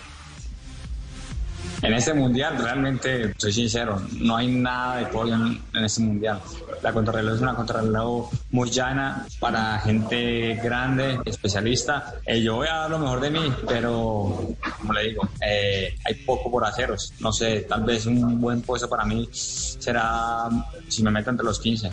En 1.81 1.93
este 1.95 2.13
mundial, 2.13 2.57
realmente, 2.59 3.33
soy 3.37 3.51
sincero, 3.51 3.99
no 4.19 4.35
hay 4.37 4.47
nada 4.47 4.97
de 4.97 5.05
podio 5.07 5.33
en, 5.33 5.59
en 5.73 5.83
este 5.83 6.01
mundial. 6.01 6.39
La 6.83 6.93
contrarreloj 6.93 7.35
es 7.35 7.41
una 7.41 7.55
contrarreloj 7.55 8.29
muy 8.51 8.69
llana 8.69 9.25
para 9.39 9.79
gente 9.79 10.59
grande, 10.63 11.19
especialista. 11.25 12.15
Eh, 12.25 12.41
yo 12.41 12.57
voy 12.57 12.67
a 12.67 12.75
dar 12.75 12.91
lo 12.91 12.99
mejor 12.99 13.19
de 13.19 13.31
mí, 13.31 13.53
pero, 13.67 14.55
como 14.79 14.93
le 14.93 15.09
digo, 15.09 15.27
eh, 15.43 15.95
hay 16.05 16.13
poco 16.25 16.51
por 16.51 16.65
haceros. 16.65 17.13
No 17.19 17.31
sé, 17.31 17.61
tal 17.61 17.83
vez 17.83 18.05
un 18.05 18.39
buen 18.39 18.61
puesto 18.61 18.87
para 18.87 19.03
mí 19.03 19.27
será 19.31 20.49
si 20.87 21.01
me 21.01 21.09
meto 21.09 21.31
entre 21.31 21.45
los 21.45 21.59
15. 21.59 21.91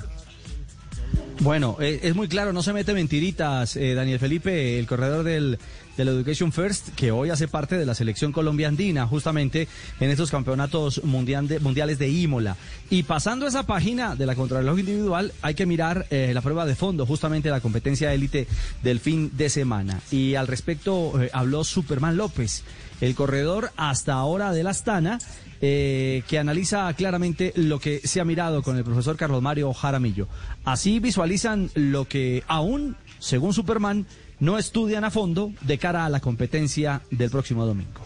Bueno, 1.41 1.77
eh, 1.81 2.01
es 2.03 2.17
muy 2.17 2.27
claro, 2.27 2.53
no 2.53 2.65
se 2.65 2.73
mete 2.73 2.93
mentiritas, 2.95 3.77
eh, 3.77 3.95
Daniel 3.95 4.19
Felipe, 4.19 4.77
el 4.79 4.89
corredor 4.89 5.23
del, 5.25 5.57
del 5.97 6.09
Education 6.09 6.51
First, 6.53 6.89
que 6.97 7.13
hoy 7.13 7.31
hace 7.31 7.47
parte 7.47 7.79
de 7.79 7.87
la 7.87 7.95
selección 7.95 8.33
Colombia 8.33 8.67
Andina, 8.67 9.07
justamente 9.07 9.69
en 10.01 10.11
estos 10.11 10.33
campeonatos 10.33 11.05
mundial 11.05 11.47
de- 11.47 11.61
mundiales 11.61 12.01
de 12.01 12.09
Imola. 12.09 12.57
Y 12.91 13.05
pasando 13.05 13.47
esa 13.47 13.63
página 13.63 14.17
de 14.17 14.27
la 14.27 14.35
contrarreloj 14.35 14.81
individual, 14.81 15.33
hay 15.41 15.55
que 15.55 15.65
mirar 15.65 16.07
eh, 16.11 16.33
la 16.35 16.41
prueba 16.41 16.67
de 16.67 16.75
fondo, 16.75 17.07
justamente 17.07 17.51
la 17.51 17.61
competencia 17.61 18.13
élite 18.13 18.49
del 18.83 18.99
fin 18.99 19.31
de 19.37 19.49
semana. 19.49 20.01
Y 20.11 20.35
al 20.35 20.49
respecto 20.49 21.23
eh, 21.23 21.31
habló 21.33 21.63
Superman 21.63 22.17
López, 22.17 22.65
el 23.01 23.15
corredor 23.15 23.71
hasta 23.77 24.15
ahora 24.15 24.53
de 24.53 24.65
la 24.65 24.71
Astana, 24.71 25.21
eh, 25.61 26.23
que 26.29 26.39
analiza 26.39 26.93
claramente 26.95 27.53
lo 27.57 27.79
que 27.81 28.01
se 28.01 28.21
ha 28.21 28.25
mirado 28.25 28.63
con 28.63 28.77
el 28.77 28.85
profesor 28.85 29.17
Carlos 29.17 29.43
Mario 29.43 29.73
Jaramillo. 29.73 30.29
Así 30.65 31.01
visualizan 31.01 31.71
lo 31.75 32.07
que 32.07 32.43
aún, 32.49 32.97
según 33.19 33.53
Superman, 33.53 34.07
no 34.41 34.57
estudian 34.59 35.05
a 35.05 35.11
fondo 35.11 35.53
de 35.63 35.79
cara 35.79 36.05
a 36.05 36.09
la 36.09 36.21
competencia 36.21 37.01
del 37.11 37.31
próximo 37.31 37.67
domingo. 37.67 38.01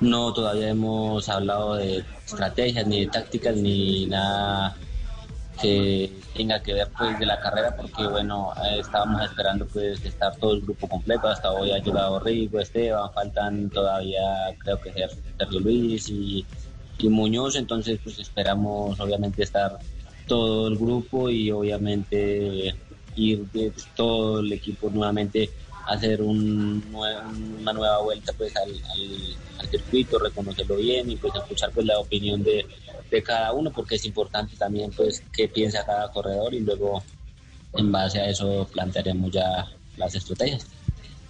No, 0.00 0.32
todavía 0.32 0.68
hemos 0.68 1.28
hablado 1.28 1.74
de 1.74 2.04
estrategias, 2.24 2.86
ni 2.86 3.00
de 3.00 3.06
tácticas, 3.08 3.56
ni 3.56 4.06
nada 4.06 4.76
que 5.60 6.12
tenga 6.36 6.62
que 6.62 6.72
ver 6.72 6.88
pues 6.96 7.18
de 7.18 7.26
la 7.26 7.40
carrera, 7.40 7.74
porque 7.76 8.06
bueno, 8.06 8.52
eh, 8.64 8.78
estábamos 8.78 9.22
esperando 9.24 9.66
pues 9.66 10.00
estar 10.04 10.36
todo 10.36 10.54
el 10.54 10.60
grupo 10.60 10.88
completo, 10.88 11.26
hasta 11.26 11.50
hoy 11.50 11.72
ha 11.72 11.78
llegado 11.78 12.20
Rigo, 12.20 12.60
Esteban, 12.60 13.12
faltan 13.12 13.68
todavía 13.70 14.20
creo 14.62 14.80
que 14.80 14.92
Ser- 14.92 15.10
Sergio 15.36 15.58
Luis 15.58 16.08
y, 16.10 16.46
y 16.98 17.08
Muñoz, 17.08 17.56
entonces 17.56 17.98
pues 18.02 18.18
esperamos 18.18 18.98
obviamente 19.00 19.42
estar 19.42 19.78
todo 20.26 20.68
el 20.68 20.76
grupo 20.76 21.30
y 21.30 21.50
obviamente 21.50 22.74
ir 23.16 23.46
de 23.52 23.72
todo 23.96 24.40
el 24.40 24.52
equipo 24.52 24.90
nuevamente 24.90 25.50
a 25.86 25.94
hacer 25.94 26.20
un 26.22 26.84
una 27.60 27.72
nueva 27.72 28.02
vuelta 28.02 28.32
pues 28.36 28.54
al 28.56 29.68
circuito, 29.70 30.18
reconocerlo 30.18 30.76
bien 30.76 31.10
y 31.10 31.16
pues 31.16 31.34
escuchar 31.34 31.70
pues 31.72 31.86
la 31.86 31.98
opinión 31.98 32.42
de, 32.42 32.66
de 33.10 33.22
cada 33.22 33.52
uno 33.52 33.70
porque 33.70 33.96
es 33.96 34.04
importante 34.04 34.56
también 34.56 34.90
pues 34.92 35.22
qué 35.32 35.48
piensa 35.48 35.84
cada 35.84 36.10
corredor 36.10 36.54
y 36.54 36.60
luego 36.60 37.02
en 37.74 37.90
base 37.92 38.20
a 38.20 38.28
eso 38.28 38.68
plantearemos 38.72 39.30
ya 39.30 39.66
las 39.96 40.14
estrategias. 40.14 40.66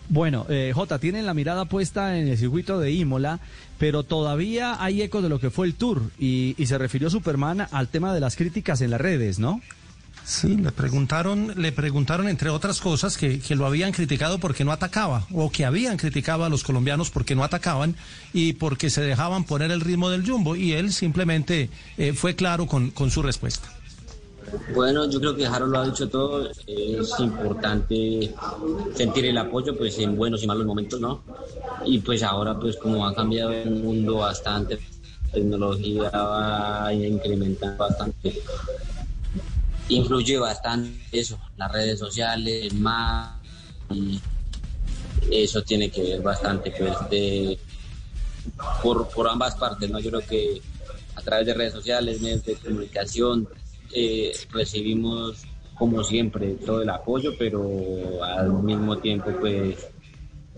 Bueno, 0.08 0.46
eh, 0.48 0.72
J, 0.74 0.98
tienen 0.98 1.26
la 1.26 1.34
mirada 1.34 1.66
puesta 1.66 2.18
en 2.18 2.28
el 2.28 2.38
circuito 2.38 2.80
de 2.80 2.92
Imola, 2.92 3.40
pero 3.78 4.04
todavía 4.04 4.82
hay 4.82 5.02
eco 5.02 5.20
de 5.20 5.28
lo 5.28 5.38
que 5.38 5.50
fue 5.50 5.66
el 5.66 5.74
Tour 5.74 6.10
y, 6.18 6.54
y 6.56 6.66
se 6.66 6.78
refirió 6.78 7.10
Superman 7.10 7.66
al 7.70 7.88
tema 7.88 8.14
de 8.14 8.20
las 8.20 8.36
críticas 8.36 8.80
en 8.80 8.90
las 8.90 9.00
redes, 9.00 9.38
¿no? 9.38 9.60
Sí, 10.28 10.58
le 10.58 10.72
preguntaron, 10.72 11.54
le 11.56 11.72
preguntaron 11.72 12.28
entre 12.28 12.50
otras 12.50 12.82
cosas 12.82 13.16
que, 13.16 13.40
lo 13.56 13.64
habían 13.64 13.92
criticado 13.92 14.38
porque 14.38 14.62
no 14.62 14.72
atacaba, 14.72 15.26
o 15.32 15.50
que 15.50 15.64
habían 15.64 15.96
criticado 15.96 16.44
a 16.44 16.50
los 16.50 16.64
colombianos 16.64 17.08
porque 17.08 17.34
no 17.34 17.44
atacaban 17.44 17.96
y 18.34 18.52
porque 18.52 18.90
se 18.90 19.00
dejaban 19.00 19.44
poner 19.44 19.70
el 19.70 19.80
ritmo 19.80 20.10
del 20.10 20.28
jumbo, 20.28 20.54
y 20.54 20.74
él 20.74 20.92
simplemente 20.92 21.70
eh, 21.96 22.12
fue 22.12 22.34
claro 22.34 22.66
con 22.66 23.10
su 23.10 23.22
respuesta. 23.22 23.70
Bueno, 24.74 25.08
yo 25.08 25.20
creo 25.20 25.34
que 25.34 25.46
Harold 25.46 25.72
lo 25.72 25.78
ha 25.78 25.86
dicho 25.86 26.08
todo. 26.08 26.48
Es 26.66 27.18
importante 27.18 28.34
sentir 28.94 29.26
el 29.26 29.38
apoyo, 29.38 29.76
pues 29.76 29.98
en 29.98 30.16
buenos 30.16 30.42
y 30.42 30.46
malos 30.46 30.66
momentos, 30.66 31.00
¿no? 31.00 31.22
Y 31.84 31.98
pues 31.98 32.22
ahora, 32.22 32.58
pues 32.58 32.76
como 32.76 33.06
ha 33.06 33.14
cambiado 33.14 33.52
el 33.52 33.70
mundo 33.70 34.16
bastante, 34.16 34.78
la 35.26 35.32
tecnología 35.32 36.10
va 36.10 36.92
incrementando 36.92 37.76
bastante. 37.76 38.42
Influye 39.88 40.38
bastante 40.38 40.98
eso, 41.12 41.38
las 41.56 41.72
redes 41.72 41.98
sociales, 41.98 42.72
más. 42.74 43.38
Y 43.90 44.20
eso 45.30 45.62
tiene 45.62 45.90
que 45.90 46.02
ver 46.02 46.22
bastante, 46.22 46.72
pues, 46.78 46.94
de 47.10 47.58
por, 48.82 49.08
por 49.08 49.28
ambas 49.28 49.54
partes, 49.56 49.90
¿no? 49.90 49.98
Yo 49.98 50.10
creo 50.10 50.26
que 50.26 50.62
a 51.14 51.22
través 51.22 51.46
de 51.46 51.54
redes 51.54 51.72
sociales, 51.72 52.20
medios 52.20 52.44
de 52.44 52.54
comunicación, 52.54 53.48
eh, 53.94 54.32
recibimos 54.52 55.44
como 55.74 56.02
siempre 56.02 56.54
todo 56.54 56.82
el 56.82 56.90
apoyo, 56.90 57.34
pero 57.38 58.22
al 58.24 58.52
mismo 58.62 58.98
tiempo 58.98 59.30
pues 59.40 59.86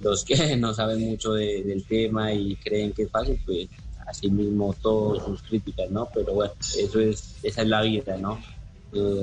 los 0.02 0.24
que 0.24 0.34
no 0.56 0.72
saben 0.72 1.00
mucho 1.00 1.34
de- 1.34 1.62
del 1.62 1.84
tema 1.84 2.32
y 2.32 2.56
creen 2.56 2.92
que 2.92 3.02
es 3.02 3.10
fácil, 3.10 3.38
pues 3.44 3.68
así 4.06 4.30
mismo 4.30 4.74
todas 4.80 5.24
sus 5.24 5.42
críticas, 5.42 5.90
¿no? 5.90 6.08
Pero 6.12 6.34
bueno, 6.34 6.52
eso 6.76 7.00
es, 7.00 7.36
esa 7.42 7.62
es 7.62 7.68
la 7.68 7.82
vida, 7.82 8.16
¿no? 8.16 8.42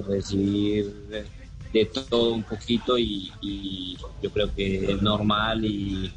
Recibir 0.07 0.93
de 1.73 1.85
todo 1.85 2.33
un 2.33 2.43
poquito 2.43 2.97
y 2.97 3.97
yo 4.21 4.29
creo 4.31 4.53
que 4.53 4.91
es 4.93 5.01
normal 5.01 5.65
y 5.65 6.11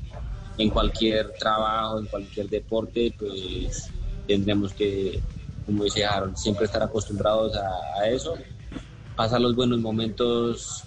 en 0.57 0.69
cualquier 0.71 1.33
trabajo, 1.33 1.99
en 1.99 2.07
cualquier 2.07 2.49
deporte, 2.49 3.13
pues 3.19 3.91
tendremos 4.27 4.73
que, 4.75 5.21
como 5.71 5.85
dice 5.85 6.05
Harold, 6.05 6.37
siempre 6.37 6.65
estar 6.65 6.83
acostumbrados 6.83 7.57
a, 7.57 8.01
a 8.01 8.09
eso, 8.09 8.35
pasar 9.15 9.41
los 9.41 9.55
buenos 9.55 9.79
momentos 9.79 10.83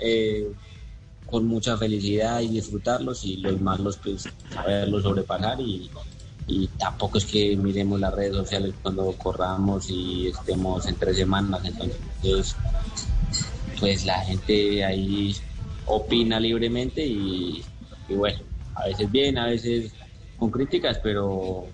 eh, 0.00 0.50
con 1.26 1.46
mucha 1.46 1.76
felicidad 1.76 2.40
y 2.40 2.48
disfrutarlos 2.48 3.24
y 3.24 3.36
los 3.36 3.60
malos 3.60 3.98
pues 4.02 4.28
saberlos 4.52 5.04
sobrepasar 5.04 5.60
y, 5.60 5.88
y 6.48 6.66
tampoco 6.66 7.18
es 7.18 7.24
que 7.24 7.56
miremos 7.56 8.00
las 8.00 8.12
redes 8.12 8.34
sociales 8.34 8.74
cuando 8.82 9.12
corramos 9.12 9.88
y 9.88 10.26
estemos 10.26 10.86
en 10.86 10.96
tres 10.96 11.16
semanas, 11.18 11.60
entonces 11.64 12.56
pues 13.78 14.04
la 14.04 14.18
gente 14.24 14.84
ahí 14.84 15.36
opina 15.86 16.40
libremente 16.40 17.06
y, 17.06 17.64
y 18.08 18.14
bueno, 18.14 18.40
a 18.74 18.86
veces 18.86 19.10
bien, 19.10 19.38
a 19.38 19.46
veces 19.46 19.92
con 20.36 20.50
críticas, 20.50 20.98
pero 21.00 21.66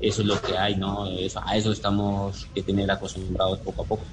eso 0.00 0.20
es 0.22 0.26
lo 0.28 0.40
que 0.40 0.56
hay, 0.58 0.76
¿no? 0.76 1.06
Eso- 1.06 1.40
a 1.44 1.56
eso 1.56 1.72
estamos 1.72 2.46
que 2.54 2.62
tener 2.62 2.90
acostumbrados 2.90 3.58
poco 3.60 3.82
a 3.82 3.86
poco. 3.86 4.04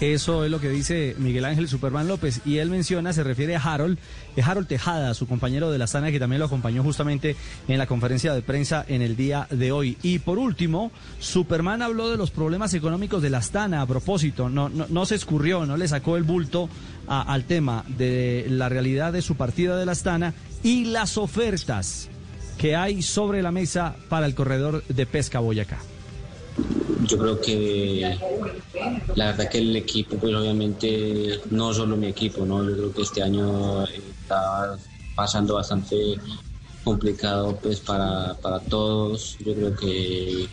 Eso 0.00 0.44
es 0.44 0.50
lo 0.50 0.60
que 0.60 0.68
dice 0.70 1.14
Miguel 1.18 1.44
Ángel 1.44 1.68
Superman 1.68 2.08
López 2.08 2.40
y 2.44 2.58
él 2.58 2.68
menciona, 2.68 3.12
se 3.12 3.22
refiere 3.22 3.54
a 3.54 3.60
Harold, 3.60 3.96
es 4.34 4.44
Harold 4.44 4.66
Tejada, 4.66 5.14
su 5.14 5.28
compañero 5.28 5.70
de 5.70 5.78
la 5.78 5.86
Sana 5.86 6.10
que 6.10 6.18
también 6.18 6.40
lo 6.40 6.46
acompañó 6.46 6.82
justamente 6.82 7.36
en 7.68 7.78
la 7.78 7.86
conferencia 7.86 8.34
de 8.34 8.42
prensa 8.42 8.84
en 8.88 9.02
el 9.02 9.14
día 9.14 9.46
de 9.50 9.70
hoy. 9.70 9.96
Y 10.02 10.18
por 10.18 10.38
último, 10.38 10.90
Superman 11.20 11.80
habló 11.80 12.10
de 12.10 12.16
los 12.16 12.32
problemas 12.32 12.74
económicos 12.74 13.22
de 13.22 13.30
la 13.30 13.38
Astana 13.38 13.82
a 13.82 13.86
propósito, 13.86 14.48
no, 14.48 14.68
no, 14.68 14.86
no 14.88 15.06
se 15.06 15.14
escurrió, 15.14 15.64
no 15.64 15.76
le 15.76 15.86
sacó 15.86 16.16
el 16.16 16.24
bulto 16.24 16.68
a- 17.06 17.22
al 17.32 17.44
tema 17.44 17.84
de 17.96 18.46
la 18.50 18.68
realidad 18.68 19.12
de 19.12 19.22
su 19.22 19.36
partida 19.36 19.76
de 19.76 19.86
la 19.86 19.92
Astana 19.92 20.34
y 20.64 20.86
las 20.86 21.16
ofertas 21.16 22.10
que 22.58 22.76
hay 22.76 23.02
sobre 23.02 23.42
la 23.42 23.50
mesa 23.50 23.96
para 24.08 24.26
el 24.26 24.34
corredor 24.34 24.84
de 24.84 25.06
pesca 25.06 25.40
Boyacá. 25.40 25.78
Yo 27.06 27.18
creo 27.18 27.40
que 27.40 28.16
la 29.14 29.26
verdad 29.26 29.48
que 29.50 29.58
el 29.58 29.76
equipo, 29.76 30.16
pues 30.16 30.34
obviamente 30.34 31.40
no 31.50 31.74
solo 31.74 31.96
mi 31.96 32.06
equipo, 32.06 32.46
¿no? 32.46 32.64
Yo 32.64 32.76
creo 32.76 32.92
que 32.92 33.02
este 33.02 33.22
año 33.22 33.84
está 33.84 34.76
pasando 35.14 35.54
bastante 35.54 35.96
complicado 36.82 37.58
pues 37.62 37.80
para, 37.80 38.34
para 38.34 38.60
todos. 38.60 39.36
Yo 39.44 39.54
creo 39.54 39.76
que 39.76 40.46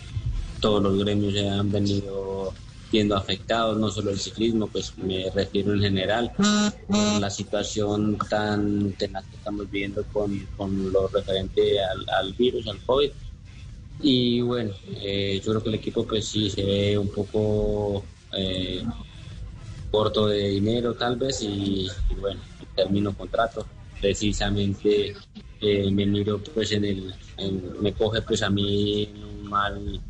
todos 0.60 0.82
los 0.84 0.98
gremios 1.00 1.34
se 1.34 1.50
han 1.50 1.72
venido 1.72 2.54
viendo 2.92 3.16
afectados, 3.16 3.78
no 3.78 3.90
solo 3.90 4.12
el 4.12 4.20
ciclismo, 4.20 4.68
pues 4.68 4.98
me 4.98 5.30
refiero 5.30 5.74
en 5.74 5.82
general, 5.82 6.32
por 6.36 7.22
la 7.22 7.30
situación 7.30 8.18
tan 8.30 8.92
tenaz 8.94 9.24
que 9.26 9.38
estamos 9.38 9.70
viviendo 9.72 10.04
con, 10.12 10.38
con 10.58 10.92
lo 10.92 11.08
referente 11.08 11.82
al, 11.84 12.06
al 12.10 12.34
virus, 12.34 12.68
al 12.68 12.80
COVID. 12.80 13.12
Y 14.02 14.42
bueno, 14.42 14.72
eh, 15.02 15.40
yo 15.44 15.52
creo 15.52 15.64
que 15.64 15.70
el 15.70 15.76
equipo 15.76 16.06
pues 16.06 16.28
sí 16.28 16.50
se 16.50 16.64
ve 16.64 16.98
un 16.98 17.10
poco 17.10 18.04
eh, 18.34 18.84
corto 19.92 20.28
de 20.28 20.50
dinero 20.50 20.94
tal 20.96 21.18
vez 21.18 21.42
y, 21.44 21.88
bueno, 22.20 22.42
termino 22.76 23.16
contrato. 23.16 23.66
Precisamente 24.00 25.16
eh, 25.62 25.92
me 25.92 26.06
miro 26.08 26.40
pues 26.40 26.72
en 26.72 26.86
el, 26.86 27.14
me 27.80 27.94
coge 27.94 28.22
pues 28.24 28.42
a 28.42 28.50
mí 28.50 29.08
mal 29.44 30.02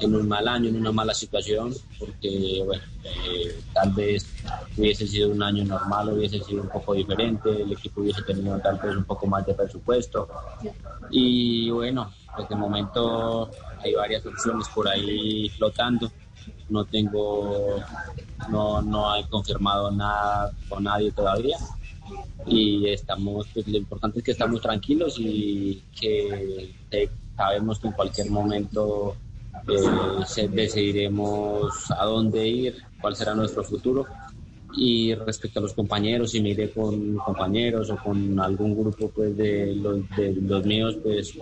en 0.00 0.14
un 0.14 0.28
mal 0.28 0.46
año, 0.46 0.68
en 0.68 0.76
una 0.76 0.92
mala 0.92 1.14
situación, 1.14 1.74
porque 1.98 2.62
bueno, 2.64 2.82
eh, 3.04 3.60
tal 3.72 3.92
vez 3.92 4.26
hubiese 4.76 5.06
sido 5.06 5.30
un 5.30 5.42
año 5.42 5.64
normal, 5.64 6.12
hubiese 6.12 6.42
sido 6.42 6.62
un 6.62 6.68
poco 6.68 6.94
diferente, 6.94 7.50
el 7.50 7.72
equipo 7.72 8.00
hubiese 8.00 8.22
tenido 8.22 8.58
tal 8.60 8.78
vez 8.78 8.96
un 8.96 9.04
poco 9.04 9.26
más 9.26 9.44
de 9.46 9.54
presupuesto. 9.54 10.28
Y 11.10 11.70
bueno, 11.70 12.12
pues 12.36 12.48
de 12.48 12.56
momento 12.56 13.50
hay 13.82 13.94
varias 13.94 14.24
opciones 14.24 14.68
por 14.68 14.88
ahí 14.88 15.48
flotando. 15.50 16.10
No 16.68 16.84
tengo, 16.84 17.76
no, 18.50 18.80
no 18.82 19.16
he 19.16 19.26
confirmado 19.28 19.90
nada 19.90 20.52
con 20.68 20.84
nadie 20.84 21.10
todavía. 21.12 21.56
Y 22.46 22.88
estamos, 22.88 23.46
pues 23.52 23.66
lo 23.66 23.76
importante 23.76 24.18
es 24.18 24.24
que 24.24 24.30
estamos 24.30 24.62
tranquilos 24.62 25.16
y 25.18 25.82
que 25.98 26.74
eh, 26.90 27.10
sabemos 27.36 27.78
que 27.78 27.88
en 27.88 27.92
cualquier 27.92 28.30
momento 28.30 29.16
eh, 29.66 30.48
decidiremos 30.48 31.90
a 31.90 32.04
dónde 32.04 32.46
ir, 32.46 32.76
cuál 33.00 33.16
será 33.16 33.34
nuestro 33.34 33.64
futuro. 33.64 34.06
Y 34.76 35.14
respecto 35.14 35.58
a 35.58 35.62
los 35.62 35.72
compañeros, 35.72 36.30
si 36.30 36.40
me 36.40 36.50
iré 36.50 36.70
con 36.70 37.16
compañeros 37.16 37.90
o 37.90 37.96
con 37.96 38.38
algún 38.38 38.78
grupo 38.78 39.10
pues, 39.10 39.36
de, 39.36 39.74
los, 39.74 40.08
de 40.16 40.34
los 40.34 40.64
míos, 40.64 40.96
pues 41.02 41.34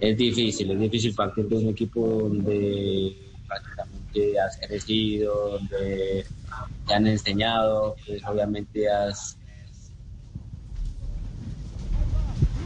es 0.00 0.16
difícil, 0.16 0.70
es 0.70 0.80
difícil 0.80 1.14
partir 1.14 1.46
de 1.46 1.56
un 1.56 1.68
equipo 1.68 2.00
donde 2.00 3.16
prácticamente 3.46 4.40
has 4.40 4.56
crecido, 4.56 5.58
donde 5.58 6.24
te 6.86 6.94
han 6.94 7.06
enseñado, 7.06 7.96
pues 8.06 8.22
obviamente 8.26 8.88
has 8.88 9.36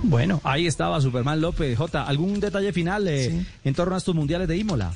Bueno, 0.09 0.41
ahí 0.43 0.67
estaba 0.67 1.03
Superman 1.03 1.43
López. 1.43 1.77
J, 1.77 2.03
¿algún 2.03 2.41
detalle 2.41 2.73
final 2.73 3.07
eh, 3.09 3.45
en 3.63 3.75
torno 3.75 3.95
a 3.95 3.99
estos 3.99 4.15
mundiales 4.15 4.49
de 4.49 4.57
Imola? 4.57 4.91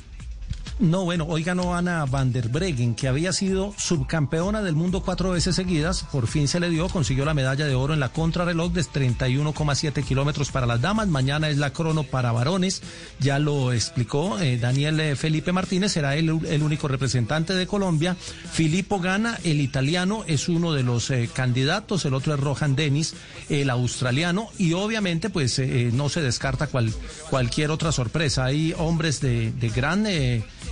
No, 0.79 1.05
bueno, 1.05 1.25
hoy 1.29 1.43
ganó 1.43 1.75
Ana 1.75 2.03
van 2.05 2.33
der 2.33 2.49
Breggen, 2.49 2.95
que 2.95 3.07
había 3.07 3.31
sido 3.31 3.75
subcampeona 3.77 4.63
del 4.63 4.75
mundo 4.75 5.03
cuatro 5.03 5.29
veces 5.29 5.55
seguidas. 5.55 6.03
Por 6.11 6.25
fin 6.25 6.47
se 6.47 6.59
le 6.59 6.69
dio, 6.69 6.89
consiguió 6.89 7.25
la 7.25 7.35
medalla 7.35 7.65
de 7.65 7.75
oro 7.75 7.93
en 7.93 7.99
la 7.99 8.09
contrarreloj 8.09 8.73
de 8.73 8.81
31,7 8.81 10.03
kilómetros 10.03 10.51
para 10.51 10.65
las 10.65 10.81
damas. 10.81 11.07
Mañana 11.07 11.49
es 11.49 11.59
la 11.59 11.71
crono 11.71 12.03
para 12.03 12.31
varones. 12.31 12.81
Ya 13.19 13.37
lo 13.37 13.71
explicó 13.71 14.39
eh, 14.39 14.57
Daniel 14.57 14.99
eh, 14.99 15.15
Felipe 15.15 15.51
Martínez, 15.51 15.91
será 15.91 16.15
el, 16.15 16.31
único 16.31 16.87
representante 16.87 17.53
de 17.53 17.67
Colombia. 17.67 18.17
Filippo 18.51 18.99
Gana, 18.99 19.39
el 19.43 19.61
italiano, 19.61 20.23
es 20.25 20.49
uno 20.49 20.73
de 20.73 20.81
los 20.81 21.11
eh, 21.11 21.29
candidatos. 21.31 22.03
El 22.05 22.15
otro 22.15 22.33
es 22.33 22.39
Rohan 22.39 22.75
Dennis, 22.75 23.13
el 23.47 23.69
australiano. 23.69 24.49
Y 24.57 24.73
obviamente, 24.73 25.29
pues 25.29 25.61
no 25.93 26.09
se 26.09 26.21
descarta 26.21 26.65
cual, 26.65 26.91
cualquier 27.29 27.69
otra 27.69 27.91
sorpresa. 27.91 28.45
Hay 28.45 28.73
hombres 28.75 29.21
de, 29.21 29.51
de 29.51 29.69
gran. 29.69 30.07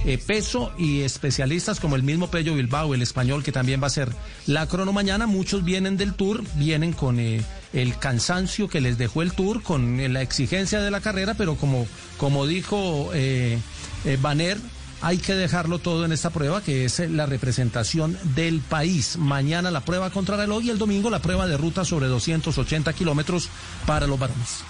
Eh, 0.04 0.18
peso 0.18 0.72
y 0.78 1.02
especialistas 1.02 1.80
como 1.80 1.96
el 1.96 2.02
mismo 2.02 2.32
Pello 2.32 2.56
Bilbao, 2.56 2.94
el 2.94 3.02
español, 3.02 3.44
que 3.44 3.52
también 3.52 3.82
va 3.82 3.88
a 3.88 3.92
ser 3.92 4.10
la 4.48 4.68
crono 4.68 4.94
mañana. 4.94 5.28
Muchos 5.28 5.64
vienen 5.64 5.96
del 5.98 6.14
Tour, 6.14 6.44
vienen 6.56 6.94
con 6.94 7.20
eh, 7.20 7.44
el 7.74 7.98
cansancio 7.98 8.68
que 8.68 8.82
les 8.82 8.98
dejó 8.98 9.22
el 9.22 9.34
Tour, 9.34 9.62
con 9.62 10.00
eh, 10.00 10.10
la 10.10 10.22
exigencia 10.22 10.82
de 10.82 10.90
la 10.90 11.02
carrera, 11.02 11.36
pero 11.36 11.56
como, 11.56 11.86
como 12.18 12.48
dijo 12.48 13.12
Banner, 14.22 14.58
hay 15.02 15.18
que 15.18 15.36
dejarlo 15.36 15.80
todo 15.80 16.06
en 16.06 16.12
esta 16.12 16.30
prueba, 16.30 16.62
que 16.62 16.86
es 16.86 17.00
la 17.00 17.26
representación 17.26 18.18
del 18.36 18.60
país. 18.60 19.18
Mañana 19.18 19.70
la 19.72 19.82
prueba 19.82 20.10
contra 20.10 20.38
reloj 20.38 20.64
y 20.64 20.70
el 20.70 20.78
domingo 20.78 21.10
la 21.10 21.22
prueba 21.22 21.48
de 21.48 21.58
ruta 21.58 21.86
sobre 21.86 22.08
280 22.08 22.94
kilómetros 22.94 23.50
para 23.86 24.08
los 24.08 24.20
varones. 24.20 24.64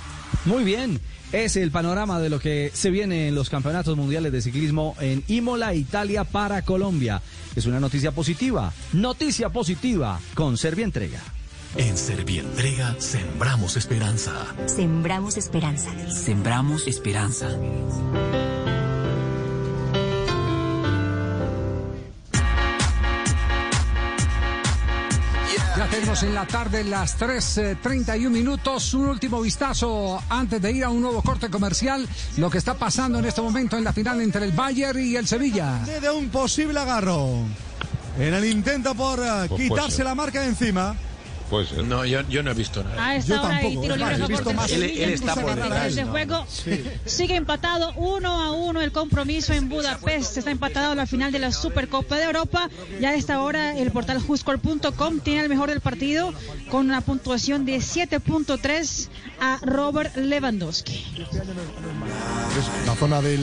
Muy 0.45 0.63
bien, 0.63 0.99
es 1.31 1.55
el 1.55 1.71
panorama 1.71 2.19
de 2.19 2.29
lo 2.29 2.39
que 2.39 2.71
se 2.73 2.89
viene 2.89 3.27
en 3.27 3.35
los 3.35 3.49
campeonatos 3.49 3.95
mundiales 3.97 4.31
de 4.31 4.41
ciclismo 4.41 4.95
en 4.99 5.23
Imola, 5.27 5.73
Italia 5.73 6.23
para 6.23 6.61
Colombia. 6.61 7.21
Es 7.55 7.65
una 7.65 7.79
noticia 7.79 8.11
positiva, 8.11 8.73
noticia 8.93 9.49
positiva 9.49 10.19
con 10.35 10.57
Servientrega. 10.57 11.19
En 11.77 11.97
Servientrega 11.97 12.95
sembramos 12.99 13.77
esperanza. 13.77 14.33
Sembramos 14.65 15.37
esperanza. 15.37 15.89
Sembramos 16.09 16.87
esperanza. 16.87 17.49
Tenemos 25.91 26.23
en 26.23 26.33
la 26.33 26.47
tarde 26.47 26.85
las 26.85 27.19
3.31 27.19 28.29
minutos. 28.29 28.93
Un 28.93 29.07
último 29.09 29.41
vistazo 29.41 30.23
antes 30.29 30.61
de 30.61 30.71
ir 30.71 30.85
a 30.85 30.89
un 30.89 31.01
nuevo 31.01 31.21
corte 31.21 31.49
comercial. 31.49 32.07
Lo 32.37 32.49
que 32.49 32.57
está 32.57 32.75
pasando 32.75 33.19
en 33.19 33.25
este 33.25 33.41
momento 33.41 33.77
en 33.77 33.83
la 33.83 33.91
final 33.91 34.21
entre 34.21 34.45
el 34.45 34.53
Bayern 34.53 34.99
y 34.99 35.17
el 35.17 35.27
Sevilla. 35.27 35.79
de 35.79 36.09
un 36.09 36.29
posible 36.29 36.79
agarro. 36.79 37.43
En 38.17 38.33
el 38.33 38.45
intento 38.45 38.95
por 38.95 39.19
eh, 39.19 39.47
Pues 39.49 39.61
quitarse 39.61 40.03
la 40.03 40.15
marca 40.15 40.41
de 40.41 40.47
encima. 40.47 40.95
Puede 41.51 41.65
ser. 41.67 41.83
No, 41.83 42.05
yo, 42.05 42.21
yo 42.29 42.43
no 42.43 42.51
he 42.51 42.53
visto 42.53 42.81
nada. 42.81 43.07
A 43.09 43.15
esta 43.17 43.41
hora 43.41 43.57
hay 43.57 43.75
tiro 43.75 43.97
libre 43.97 44.15
a 44.15 44.17
favor 44.17 44.69
del 44.69 44.83
Él, 44.83 45.01
él 45.01 45.09
está 45.09 45.35
por 45.35 45.53
detrás. 45.53 45.87
Ese 45.87 46.05
juego 46.05 46.47
sigue 47.05 47.35
empatado 47.35 47.91
uno 47.97 48.41
a 48.41 48.53
uno 48.53 48.79
el 48.79 48.93
compromiso 48.93 49.51
en 49.51 49.67
Budapest. 49.67 50.37
Está 50.37 50.49
empatado 50.49 50.93
a 50.93 50.95
la 50.95 51.05
final 51.05 51.33
de 51.33 51.39
la 51.39 51.51
Supercopa 51.51 52.15
de 52.15 52.23
Europa. 52.23 52.69
Ya 53.01 53.09
a 53.09 53.15
esta 53.15 53.41
hora 53.41 53.77
el 53.77 53.91
portal 53.91 54.21
juscor.com 54.21 55.19
tiene 55.19 55.41
el 55.41 55.49
mejor 55.49 55.67
del 55.67 55.81
partido 55.81 56.33
con 56.69 56.85
una 56.85 57.01
puntuación 57.01 57.65
de 57.65 57.79
7.3 57.79 59.09
a 59.41 59.59
Robert 59.61 60.15
Lewandowski. 60.15 61.05
La 62.85 62.95
zona 62.95 63.21
del, 63.21 63.41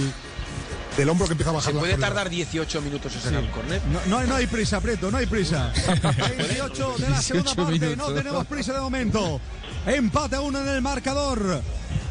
del 0.98 1.08
hombro 1.08 1.26
que 1.26 1.32
empieza 1.32 1.50
a 1.50 1.54
bajar. 1.54 1.72
Se 1.72 1.78
puede 1.78 1.96
tardar 1.96 2.28
18 2.28 2.82
minutos 2.82 3.12
en 3.24 3.34
el 3.36 3.48
córner. 3.50 3.80
No, 3.86 4.00
no, 4.06 4.18
hay- 4.18 4.28
no 4.28 4.34
hay 4.34 4.46
prisa, 4.48 4.80
Preto, 4.80 5.10
no 5.10 5.16
hay 5.18 5.26
prisa. 5.26 5.72
28 6.38 6.94
de 6.98 7.08
la 7.08 7.22
segunda 7.22 7.52
18 7.54 7.54
parte, 7.56 7.96
no 7.96 8.12
tenemos 8.12 8.46
prisa 8.46 8.72
de 8.74 8.80
momento. 8.80 9.40
Empate 9.86 10.36
a 10.36 10.40
uno 10.40 10.60
en 10.60 10.68
el 10.68 10.82
marcador. 10.82 11.62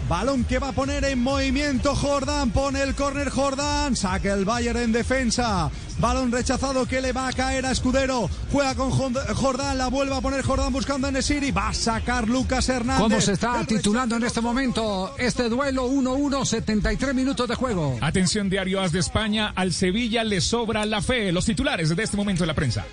Balón 0.07 0.45
que 0.45 0.57
va 0.57 0.69
a 0.69 0.71
poner 0.71 1.03
en 1.03 1.19
movimiento 1.21 1.93
Jordán, 1.93 2.51
pone 2.51 2.81
el 2.81 2.95
córner 2.95 3.29
Jordán, 3.29 3.97
saca 3.97 4.33
el 4.33 4.45
Bayern 4.45 4.79
en 4.79 4.91
defensa. 4.93 5.69
Balón 5.99 6.31
rechazado 6.31 6.85
que 6.85 7.01
le 7.01 7.11
va 7.11 7.27
a 7.27 7.33
caer 7.33 7.65
a 7.65 7.71
Escudero. 7.71 8.29
Juega 8.51 8.75
con 8.75 8.91
Jordán, 8.91 9.77
la 9.77 9.87
vuelve 9.87 10.15
a 10.15 10.21
poner 10.21 10.43
Jordán 10.43 10.71
buscando 10.71 11.07
a 11.07 11.11
Nesiri. 11.11 11.51
Va 11.51 11.69
a 11.69 11.73
sacar 11.73 12.27
Lucas 12.27 12.69
Hernández. 12.69 13.01
¿Cómo 13.01 13.19
se 13.21 13.33
está 13.33 13.63
titulando 13.65 14.15
en 14.15 14.23
este 14.23 14.41
momento 14.41 15.15
este 15.17 15.49
duelo 15.49 15.89
1-1, 15.89 16.45
73 16.45 17.15
minutos 17.15 17.47
de 17.47 17.55
juego? 17.55 17.97
Atención 18.01 18.49
diario 18.49 18.81
As 18.81 18.91
de 18.91 18.99
España, 18.99 19.51
al 19.55 19.73
Sevilla 19.73 20.23
le 20.23 20.41
sobra 20.41 20.85
la 20.85 21.01
fe. 21.01 21.31
Los 21.31 21.45
titulares 21.45 21.95
de 21.95 22.03
este 22.03 22.15
momento 22.17 22.43
de 22.43 22.47
la 22.47 22.53
prensa. 22.53 22.85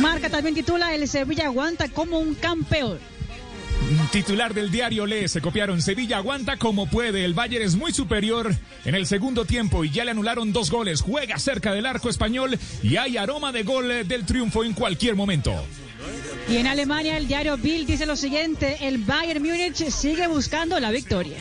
Marca 0.00 0.30
también 0.30 0.54
titula 0.54 0.94
el 0.94 1.06
Sevilla 1.08 1.46
aguanta 1.46 1.88
como 1.88 2.18
un 2.18 2.34
campeón. 2.34 2.98
Titular 4.10 4.54
del 4.54 4.70
diario 4.70 5.06
Lee, 5.06 5.28
se 5.28 5.40
copiaron. 5.40 5.82
Sevilla 5.82 6.18
aguanta 6.18 6.56
como 6.56 6.86
puede. 6.86 7.24
El 7.24 7.34
Bayern 7.34 7.64
es 7.64 7.74
muy 7.74 7.92
superior 7.92 8.54
en 8.84 8.94
el 8.94 9.06
segundo 9.06 9.44
tiempo 9.44 9.84
y 9.84 9.90
ya 9.90 10.04
le 10.04 10.12
anularon 10.12 10.52
dos 10.52 10.70
goles. 10.70 11.00
Juega 11.00 11.38
cerca 11.38 11.72
del 11.72 11.86
arco 11.86 12.08
español 12.08 12.58
y 12.82 12.96
hay 12.96 13.16
aroma 13.16 13.52
de 13.52 13.62
gol 13.62 13.90
eh, 13.90 14.04
del 14.04 14.24
triunfo 14.24 14.64
en 14.64 14.72
cualquier 14.72 15.16
momento. 15.16 15.52
Y 16.48 16.56
en 16.56 16.66
Alemania 16.66 17.16
el 17.16 17.26
diario 17.26 17.56
Bild 17.56 17.86
dice 17.86 18.06
lo 18.06 18.16
siguiente, 18.16 18.78
el 18.82 18.98
Bayern 18.98 19.42
Múnich 19.42 19.88
sigue 19.90 20.26
buscando 20.26 20.78
la 20.78 20.90
victoria. 20.90 21.38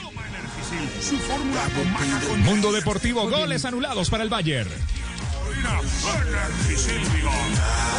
Mundo 2.46 2.72
Deportivo, 2.72 3.30
goles 3.30 3.66
anulados 3.66 4.10
para 4.10 4.24
el 4.24 4.30
Bayern. 4.30 4.70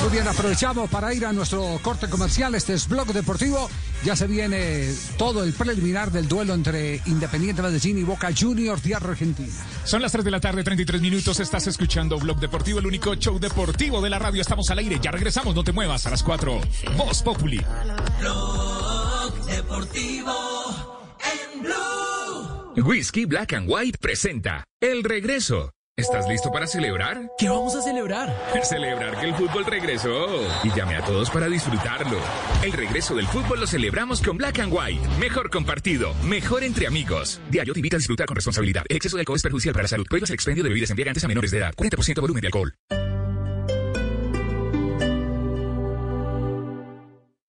Muy 0.00 0.12
bien, 0.12 0.28
aprovechamos 0.28 0.90
para 0.90 1.14
ir 1.14 1.24
a 1.24 1.32
nuestro 1.32 1.78
corte 1.82 2.08
comercial. 2.08 2.54
Este 2.54 2.74
es 2.74 2.88
Blog 2.88 3.12
Deportivo. 3.12 3.70
Ya 4.04 4.14
se 4.14 4.26
viene 4.26 4.92
todo 5.16 5.42
el 5.42 5.54
preliminar 5.54 6.12
del 6.12 6.28
duelo 6.28 6.52
entre 6.52 7.00
Independiente 7.06 7.62
Medellín 7.62 7.98
y 7.98 8.02
Boca 8.02 8.28
Juniors 8.38 8.82
de 8.82 8.94
Argentina. 8.94 9.54
Son 9.84 10.02
las 10.02 10.12
3 10.12 10.24
de 10.24 10.30
la 10.30 10.40
tarde, 10.40 10.62
33 10.62 11.00
minutos. 11.00 11.40
Estás 11.40 11.66
escuchando 11.66 12.18
Blog 12.18 12.38
Deportivo, 12.38 12.80
el 12.80 12.86
único 12.86 13.14
show 13.14 13.38
deportivo 13.38 14.02
de 14.02 14.10
la 14.10 14.18
radio. 14.18 14.42
Estamos 14.42 14.68
al 14.70 14.78
aire. 14.78 14.98
Ya 15.00 15.10
regresamos, 15.10 15.54
no 15.54 15.64
te 15.64 15.72
muevas 15.72 16.06
a 16.06 16.10
las 16.10 16.22
4. 16.22 16.60
Voz 16.98 17.22
Populi. 17.22 17.64
Blog 18.20 19.46
Deportivo 19.46 21.00
en 21.54 21.62
Blue. 21.62 22.86
Whisky 22.86 23.24
Black 23.24 23.54
and 23.54 23.70
White 23.70 23.98
presenta 23.98 24.64
El 24.80 25.02
Regreso. 25.02 25.70
¿Estás 25.96 26.26
listo 26.28 26.50
para 26.50 26.66
celebrar? 26.66 27.30
¿Qué 27.38 27.48
vamos 27.48 27.76
a 27.76 27.80
celebrar? 27.80 28.28
Celebrar 28.64 29.16
que 29.20 29.26
el 29.26 29.34
fútbol 29.36 29.64
regresó. 29.64 30.26
Y 30.64 30.70
llame 30.74 30.96
a 30.96 31.04
todos 31.04 31.30
para 31.30 31.48
disfrutarlo. 31.48 32.18
El 32.64 32.72
regreso 32.72 33.14
del 33.14 33.28
fútbol 33.28 33.60
lo 33.60 33.66
celebramos 33.68 34.20
con 34.20 34.36
Black 34.36 34.58
and 34.58 34.72
White. 34.72 35.08
Mejor 35.20 35.50
compartido, 35.50 36.12
mejor 36.24 36.64
entre 36.64 36.88
amigos. 36.88 37.40
Diario 37.48 37.74
te 37.74 37.78
invita 37.78 37.94
a 37.94 37.98
disfrutar 37.98 38.26
con 38.26 38.34
responsabilidad. 38.34 38.82
El 38.88 38.96
exceso 38.96 39.16
de 39.16 39.20
alcohol 39.20 39.36
es 39.36 39.42
perjudicial 39.44 39.72
para 39.72 39.84
la 39.84 39.88
salud. 39.88 40.06
Prohíbas 40.08 40.30
el 40.30 40.34
expendio 40.34 40.64
de 40.64 40.70
bebidas 40.70 40.90
embriagantes 40.90 41.22
a 41.22 41.28
menores 41.28 41.52
de 41.52 41.58
edad. 41.58 41.72
40% 41.76 42.20
volumen 42.20 42.40
de 42.40 42.48
alcohol. 42.48 42.74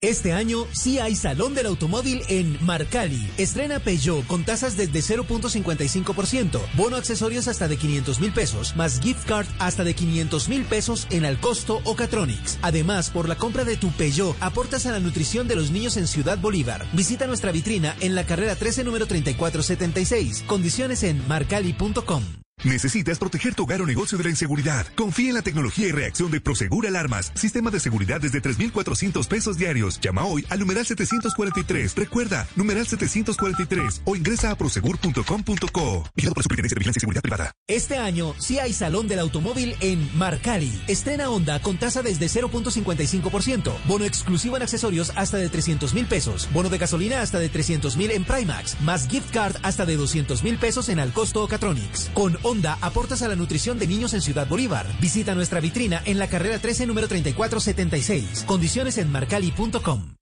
Este 0.06 0.34
año 0.34 0.68
sí 0.72 1.00
hay 1.00 1.16
Salón 1.16 1.56
del 1.56 1.66
Automóvil 1.66 2.22
en 2.30 2.64
Marcali. 2.64 3.28
Estrena 3.40 3.80
Peugeot 3.80 4.24
con 4.28 4.44
tasas 4.46 4.78
desde 4.78 5.00
0.55%, 5.00 6.62
bono 6.76 6.96
accesorios 6.96 7.48
hasta 7.48 7.68
de 7.68 7.76
500 7.76 8.20
mil 8.20 8.32
pesos, 8.32 8.76
más 8.76 9.00
gift 9.00 9.26
card 9.26 9.48
hasta 9.58 9.84
de 9.84 9.96
500 9.96 10.48
mil 10.48 10.64
pesos 10.66 11.08
en 11.10 11.26
Alcosto 11.26 11.82
o 11.86 11.96
Catronics. 11.96 12.60
Además, 12.62 13.10
por 13.10 13.28
la 13.28 13.36
compra 13.36 13.64
de 13.64 13.78
tu 13.78 13.90
Peugeot, 13.94 14.38
aportas 14.42 14.86
a 14.86 14.92
la 14.92 15.00
nutrición 15.00 15.48
de 15.48 15.56
los 15.56 15.72
niños 15.72 15.98
en 15.98 16.06
Ciudad 16.06 16.38
Bolívar. 16.38 16.86
Visita 16.94 17.26
nuestra 17.26 17.52
vitrina 17.52 17.96
en 18.00 18.14
la 18.14 18.28
carrera 18.28 18.56
13 18.56 18.84
número 18.84 19.08
3476. 19.08 20.44
Condiciones 20.46 21.02
en 21.02 21.28
marcali.com. 21.28 22.45
¿Necesitas 22.64 23.20
proteger 23.20 23.54
tu 23.54 23.64
hogar 23.64 23.82
o 23.82 23.86
negocio 23.86 24.18
de 24.18 24.24
la 24.24 24.30
inseguridad? 24.30 24.88
Confía 24.96 25.30
en 25.30 25.36
la 25.36 25.42
tecnología 25.42 25.88
y 25.88 25.92
reacción 25.92 26.32
de 26.32 26.42
Prosegur 26.42 26.88
Alarmas. 26.88 27.32
Sistema 27.36 27.70
de 27.70 27.80
seguridad 27.80 28.22
desde 28.22 28.42
3,400 28.42 29.28
pesos 29.28 29.58
diarios. 29.58 30.00
Llama 30.00 30.26
hoy 30.26 30.46
al 30.50 30.60
numeral 30.60 30.86
743. 30.86 31.96
Recuerda, 31.96 32.48
numeral 32.56 32.88
743 32.88 34.02
o 34.06 34.16
ingresa 34.16 34.52
a 34.52 34.56
prosegur.com.co. 34.56 36.04
Vigilado 36.16 36.34
por 36.34 36.44
Superintendencia 36.44 36.76
de 36.76 36.80
Vigilancia 36.80 37.00
y 37.00 37.02
Seguridad 37.02 37.22
Privada. 37.22 37.52
Este 37.68 37.98
año 37.98 38.34
sí 38.40 38.58
hay 38.58 38.74
Salón 38.74 39.08
del 39.08 39.20
Automóvil 39.20 39.76
en 39.82 40.10
Marcali. 40.18 40.82
Estrena 40.88 41.30
Honda 41.30 41.62
con 41.62 41.78
tasa 41.78 42.02
desde 42.02 42.28
0.55%. 42.28 43.74
Bono 43.86 44.06
exclusivo 44.06 44.56
en 44.56 44.64
accesorios 44.64 45.12
hasta 45.16 45.38
de 45.38 45.50
300 45.50 45.94
mil 45.94 46.08
pesos. 46.08 46.50
Bono 46.52 46.70
de 46.70 46.78
gasolina 46.78 47.22
hasta 47.22 47.38
de 47.38 47.50
300 47.50 47.96
mil 47.98 48.10
en 48.12 48.24
Primax. 48.24 48.82
Más 48.82 49.08
gift 49.08 49.32
card 49.32 49.58
hasta 49.62 49.86
de 49.86 49.98
200 49.98 50.42
mil 50.42 50.58
pesos 50.58 50.90
en 50.90 51.00
Alcosto 51.00 51.44
o 51.44 51.48
Catronics. 51.48 52.10
Con 52.14 52.38
Honda 52.46 52.78
aportas 52.80 53.24
a 53.24 53.28
la 53.28 53.36
nutrición 53.36 53.80
de 53.80 53.88
niños 53.88 54.14
en 54.14 54.22
Ciudad 54.22 54.48
Bolívar. 54.48 54.86
Visita 55.02 55.34
nuestra 55.34 55.60
vitrina 55.60 56.04
en 56.06 56.20
la 56.20 56.28
carrera 56.28 56.60
13 56.60 56.86
número 56.86 57.08
3476. 57.08 58.44
Condiciones 58.46 59.00
en 59.00 59.12
marcali.com. 59.12 60.14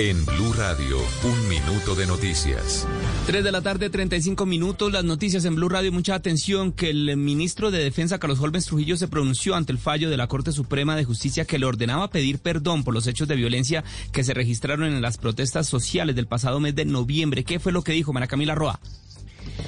En 0.00 0.26
Blue 0.26 0.52
Radio, 0.54 0.98
un 1.22 1.48
minuto 1.48 1.94
de 1.94 2.04
noticias. 2.04 2.84
3 3.26 3.44
de 3.44 3.52
la 3.52 3.62
tarde, 3.62 3.90
35 3.90 4.44
minutos. 4.44 4.92
Las 4.92 5.04
noticias 5.04 5.44
en 5.44 5.54
Blue 5.54 5.68
Radio. 5.68 5.92
Mucha 5.92 6.16
atención 6.16 6.72
que 6.72 6.90
el 6.90 7.16
ministro 7.16 7.70
de 7.70 7.78
Defensa, 7.78 8.18
Carlos 8.18 8.40
Holmes 8.40 8.66
Trujillo, 8.66 8.96
se 8.96 9.06
pronunció 9.06 9.54
ante 9.54 9.70
el 9.70 9.78
fallo 9.78 10.10
de 10.10 10.16
la 10.16 10.26
Corte 10.26 10.50
Suprema 10.50 10.96
de 10.96 11.04
Justicia 11.04 11.44
que 11.44 11.60
le 11.60 11.66
ordenaba 11.66 12.10
pedir 12.10 12.40
perdón 12.40 12.82
por 12.82 12.92
los 12.92 13.06
hechos 13.06 13.28
de 13.28 13.36
violencia 13.36 13.84
que 14.10 14.24
se 14.24 14.34
registraron 14.34 14.92
en 14.92 15.00
las 15.00 15.16
protestas 15.16 15.68
sociales 15.68 16.16
del 16.16 16.26
pasado 16.26 16.58
mes 16.58 16.74
de 16.74 16.86
noviembre. 16.86 17.44
¿Qué 17.44 17.60
fue 17.60 17.70
lo 17.70 17.82
que 17.82 17.92
dijo 17.92 18.12
María 18.12 18.26
Camila 18.26 18.56
Roa? 18.56 18.80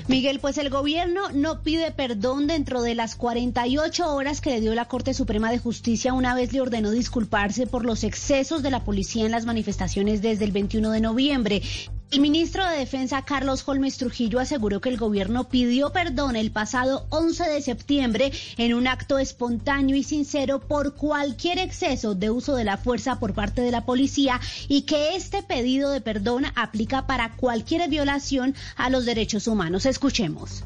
Miguel, 0.08 0.40
pues 0.40 0.58
el 0.58 0.70
gobierno 0.70 1.30
no 1.32 1.62
pide 1.62 1.90
perdón 1.90 2.46
dentro 2.46 2.82
de 2.82 2.94
las 2.94 3.16
48 3.16 4.14
horas 4.14 4.40
que 4.40 4.50
le 4.50 4.60
dio 4.60 4.74
la 4.74 4.86
Corte 4.86 5.14
Suprema 5.14 5.50
de 5.50 5.58
Justicia 5.58 6.12
una 6.12 6.34
vez 6.34 6.52
le 6.52 6.60
ordenó 6.60 6.90
disculparse 6.90 7.66
por 7.66 7.84
los 7.84 8.04
excesos 8.04 8.62
de 8.62 8.70
la 8.70 8.84
policía 8.84 9.24
en 9.24 9.32
las 9.32 9.46
manifestaciones 9.46 10.22
desde 10.22 10.44
el 10.44 10.52
21 10.52 10.90
de 10.90 11.00
noviembre. 11.00 11.62
El 12.12 12.20
ministro 12.20 12.64
de 12.64 12.78
Defensa, 12.78 13.24
Carlos 13.24 13.64
Holmes 13.66 13.98
Trujillo, 13.98 14.38
aseguró 14.38 14.80
que 14.80 14.88
el 14.88 14.96
gobierno 14.96 15.48
pidió 15.48 15.90
perdón 15.90 16.36
el 16.36 16.52
pasado 16.52 17.04
11 17.10 17.50
de 17.50 17.60
septiembre 17.60 18.30
en 18.58 18.74
un 18.74 18.86
acto 18.86 19.18
espontáneo 19.18 19.96
y 19.96 20.04
sincero 20.04 20.60
por 20.60 20.94
cualquier 20.94 21.58
exceso 21.58 22.14
de 22.14 22.30
uso 22.30 22.54
de 22.54 22.62
la 22.62 22.76
fuerza 22.76 23.18
por 23.18 23.34
parte 23.34 23.60
de 23.60 23.72
la 23.72 23.84
policía 23.84 24.40
y 24.68 24.82
que 24.82 25.16
este 25.16 25.42
pedido 25.42 25.90
de 25.90 26.00
perdón 26.00 26.44
aplica 26.54 27.08
para 27.08 27.32
cualquier 27.32 27.90
violación 27.90 28.54
a 28.76 28.88
los 28.88 29.04
derechos 29.04 29.48
humanos. 29.48 29.84
Escuchemos. 29.84 30.62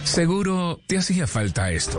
Seguro 0.04 0.78
te 0.86 0.98
hacía 0.98 1.26
falta 1.26 1.72
esto. 1.72 1.98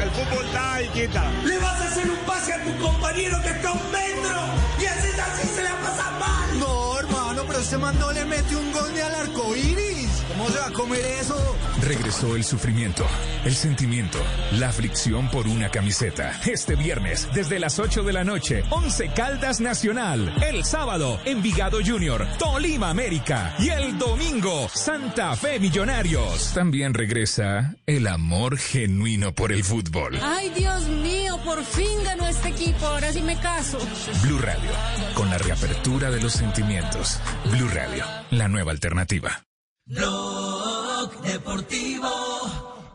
El 0.00 0.10
fútbol 0.10 0.52
da 0.52 0.80
y 0.80 0.88
quita. 0.90 1.32
Le 1.44 1.58
vas 1.58 1.80
a 1.80 1.88
hacer 1.88 2.08
un 2.08 2.18
pase 2.24 2.52
a 2.52 2.62
tu 2.62 2.78
compañero 2.80 3.42
que 3.42 3.48
está 3.48 3.72
un 3.72 3.90
metro 3.90 4.36
y 4.80 4.84
así 4.84 5.08
así 5.08 5.48
se 5.48 5.62
la 5.64 5.76
pasa 5.80 6.08
mal. 6.20 6.60
No, 6.60 7.00
hermano, 7.00 7.42
pero 7.48 7.58
este 7.58 7.78
man 7.78 7.98
no 7.98 8.12
le 8.12 8.24
mete 8.26 8.54
un 8.54 8.70
gol 8.70 8.94
ni 8.94 9.00
al 9.00 9.14
arco 9.16 9.56
a 10.66 10.70
comer 10.72 11.04
eso? 11.20 11.36
Regresó 11.82 12.36
el 12.36 12.44
sufrimiento, 12.44 13.06
el 13.44 13.54
sentimiento, 13.54 14.18
la 14.52 14.68
aflicción 14.68 15.28
por 15.30 15.46
una 15.46 15.68
camiseta. 15.68 16.40
Este 16.46 16.74
viernes, 16.74 17.28
desde 17.34 17.58
las 17.58 17.78
8 17.78 18.02
de 18.02 18.12
la 18.12 18.24
noche, 18.24 18.62
11 18.70 19.10
Caldas 19.14 19.60
Nacional. 19.60 20.34
El 20.42 20.64
sábado, 20.64 21.20
Envigado 21.24 21.78
Junior, 21.84 22.26
Tolima 22.38 22.90
América. 22.90 23.54
Y 23.58 23.68
el 23.68 23.98
domingo, 23.98 24.68
Santa 24.72 25.36
Fe 25.36 25.60
Millonarios. 25.60 26.52
También 26.54 26.94
regresa 26.94 27.74
el 27.86 28.06
amor 28.06 28.56
genuino 28.56 29.34
por 29.34 29.52
el 29.52 29.64
fútbol. 29.64 30.18
Ay, 30.22 30.50
Dios 30.56 30.86
mío, 30.86 31.38
por 31.44 31.62
fin 31.64 32.04
ganó 32.04 32.26
este 32.26 32.48
equipo. 32.48 32.86
Ahora 32.86 33.12
sí 33.12 33.20
me 33.20 33.36
caso. 33.38 33.78
Blue 34.22 34.38
Radio, 34.38 34.70
con 35.14 35.28
la 35.28 35.38
reapertura 35.38 36.10
de 36.10 36.22
los 36.22 36.32
sentimientos. 36.32 37.20
Blue 37.50 37.68
Radio, 37.68 38.04
la 38.30 38.48
nueva 38.48 38.72
alternativa. 38.72 39.44
Deportivo 41.24 42.08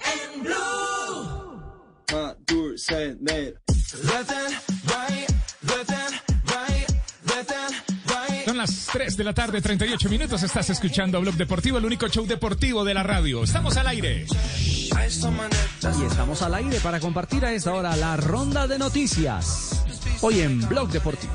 en 0.02 0.44
Blue. 0.44 0.60
Son 8.46 8.58
las 8.58 8.88
3 8.92 9.18
de 9.18 9.24
la 9.24 9.34
tarde, 9.34 9.62
38 9.62 10.10
minutos. 10.10 10.44
Estás 10.44 10.70
escuchando 10.70 11.20
Blog 11.22 11.36
Deportivo, 11.36 11.78
el 11.78 11.86
único 11.86 12.08
show 12.08 12.26
deportivo 12.26 12.84
de 12.84 12.94
la 12.94 13.04
radio. 13.04 13.44
Estamos 13.44 13.78
al 13.78 13.88
aire. 13.88 14.26
Y 14.60 14.90
estamos 16.06 16.42
al 16.42 16.56
aire 16.56 16.80
para 16.80 17.00
compartir 17.00 17.46
a 17.46 17.52
esta 17.52 17.74
hora 17.74 17.96
la 17.96 18.18
ronda 18.18 18.68
de 18.68 18.80
noticias. 18.80 19.84
Hoy 20.22 20.42
en 20.42 20.68
Blog 20.68 20.90
Deportivo. 20.90 21.34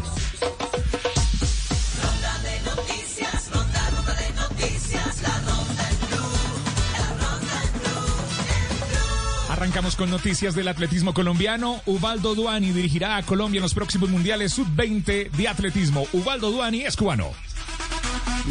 Arrancamos 9.65 9.97
con 9.97 10.11
noticias 10.11 10.55
del 10.55 10.69
atletismo 10.69 11.15
colombiano. 11.15 11.81
Ubaldo 11.87 12.35
Duani 12.35 12.73
dirigirá 12.73 13.17
a 13.17 13.23
Colombia 13.23 13.61
en 13.61 13.63
los 13.63 13.73
próximos 13.73 14.11
mundiales 14.11 14.53
sub-20 14.53 15.31
de 15.31 15.49
atletismo. 15.49 16.07
Ubaldo 16.13 16.51
Duani 16.51 16.83
es 16.83 16.95
cubano. 16.97 17.31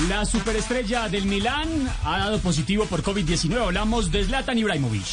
La 0.09 0.25
superestrella 0.25 1.09
del 1.09 1.25
Milán 1.25 1.69
ha 2.03 2.17
dado 2.17 2.39
positivo 2.39 2.87
por 2.87 3.03
COVID-19. 3.03 3.61
Hablamos 3.61 4.11
de 4.11 4.25
Zlatan 4.25 4.57
Ibrahimovic. 4.57 5.05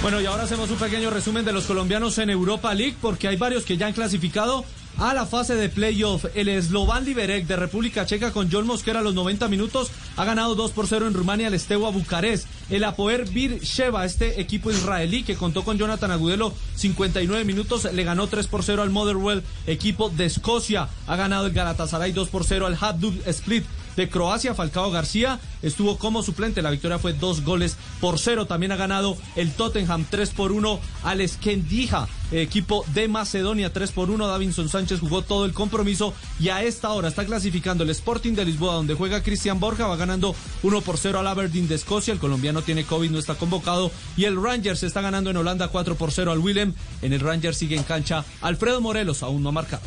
Bueno, 0.00 0.18
y 0.18 0.24
ahora 0.24 0.44
hacemos 0.44 0.70
un 0.70 0.78
pequeño 0.78 1.10
resumen 1.10 1.44
de 1.44 1.52
los 1.52 1.66
colombianos 1.66 2.16
en 2.16 2.30
Europa 2.30 2.72
League, 2.72 2.96
porque 2.98 3.28
hay 3.28 3.36
varios 3.36 3.64
que 3.64 3.76
ya 3.76 3.88
han 3.88 3.92
clasificado 3.92 4.64
a 5.02 5.14
la 5.14 5.26
fase 5.26 5.56
de 5.56 5.68
playoff. 5.68 6.26
El 6.36 6.62
Slovan 6.62 7.04
Liberec 7.04 7.46
de 7.48 7.56
República 7.56 8.06
Checa 8.06 8.30
con 8.30 8.48
John 8.52 8.68
Mosquera 8.68 9.00
a 9.00 9.02
los 9.02 9.14
90 9.14 9.48
minutos 9.48 9.90
ha 10.16 10.24
ganado 10.24 10.54
2 10.54 10.70
por 10.70 10.86
0 10.86 11.08
en 11.08 11.14
Rumania 11.14 11.48
al 11.48 11.58
Steaua 11.58 11.90
Bucarest. 11.90 12.46
El 12.70 12.84
Apoer 12.84 13.28
Bir 13.28 13.58
Sheva, 13.58 14.04
este 14.04 14.40
equipo 14.40 14.70
israelí 14.70 15.24
que 15.24 15.34
contó 15.34 15.64
con 15.64 15.76
Jonathan 15.76 16.12
Agudelo 16.12 16.54
59 16.76 17.44
minutos, 17.44 17.92
le 17.92 18.04
ganó 18.04 18.28
3 18.28 18.46
por 18.46 18.62
0 18.62 18.80
al 18.80 18.90
Motherwell, 18.90 19.42
equipo 19.66 20.08
de 20.08 20.26
Escocia. 20.26 20.88
Ha 21.08 21.16
ganado 21.16 21.46
el 21.46 21.52
Galatasaray 21.52 22.12
2 22.12 22.28
por 22.28 22.44
0 22.44 22.66
al 22.66 22.78
Hajduk 22.80 23.26
Split 23.26 23.64
de 23.96 24.08
Croacia, 24.08 24.54
Falcao 24.54 24.90
García 24.90 25.40
estuvo 25.62 25.96
como 25.98 26.22
suplente. 26.22 26.62
La 26.62 26.70
victoria 26.70 26.98
fue 26.98 27.12
dos 27.12 27.42
goles 27.42 27.76
por 28.00 28.18
cero. 28.18 28.46
También 28.46 28.72
ha 28.72 28.76
ganado 28.76 29.16
el 29.36 29.52
Tottenham 29.52 30.04
3 30.08 30.30
por 30.30 30.52
1 30.52 30.80
al 31.04 31.28
Skendija, 31.28 32.08
equipo 32.30 32.84
de 32.94 33.08
Macedonia 33.08 33.72
3 33.72 33.92
por 33.92 34.10
1. 34.10 34.26
Davinson 34.26 34.68
Sánchez 34.68 35.00
jugó 35.00 35.22
todo 35.22 35.44
el 35.44 35.52
compromiso 35.52 36.14
y 36.40 36.48
a 36.48 36.62
esta 36.62 36.90
hora 36.90 37.08
está 37.08 37.24
clasificando 37.24 37.84
el 37.84 37.90
Sporting 37.90 38.32
de 38.32 38.44
Lisboa, 38.44 38.74
donde 38.74 38.94
juega 38.94 39.22
Cristian 39.22 39.60
Borja. 39.60 39.86
Va 39.86 39.96
ganando 39.96 40.34
1 40.62 40.80
por 40.80 40.98
0 40.98 41.20
al 41.20 41.26
Aberdeen 41.26 41.68
de 41.68 41.76
Escocia. 41.76 42.12
El 42.12 42.20
colombiano 42.20 42.62
tiene 42.62 42.84
COVID, 42.84 43.10
no 43.10 43.18
está 43.18 43.34
convocado. 43.34 43.90
Y 44.16 44.24
el 44.24 44.40
Rangers 44.42 44.82
está 44.82 45.00
ganando 45.00 45.30
en 45.30 45.36
Holanda 45.36 45.68
4 45.68 45.94
por 45.96 46.12
0 46.12 46.32
al 46.32 46.38
Willem. 46.38 46.74
En 47.02 47.12
el 47.12 47.20
Rangers 47.20 47.56
sigue 47.56 47.76
en 47.76 47.82
cancha 47.82 48.24
Alfredo 48.40 48.80
Morelos, 48.80 49.22
aún 49.22 49.42
no 49.42 49.50
ha 49.50 49.52
marcado. 49.52 49.82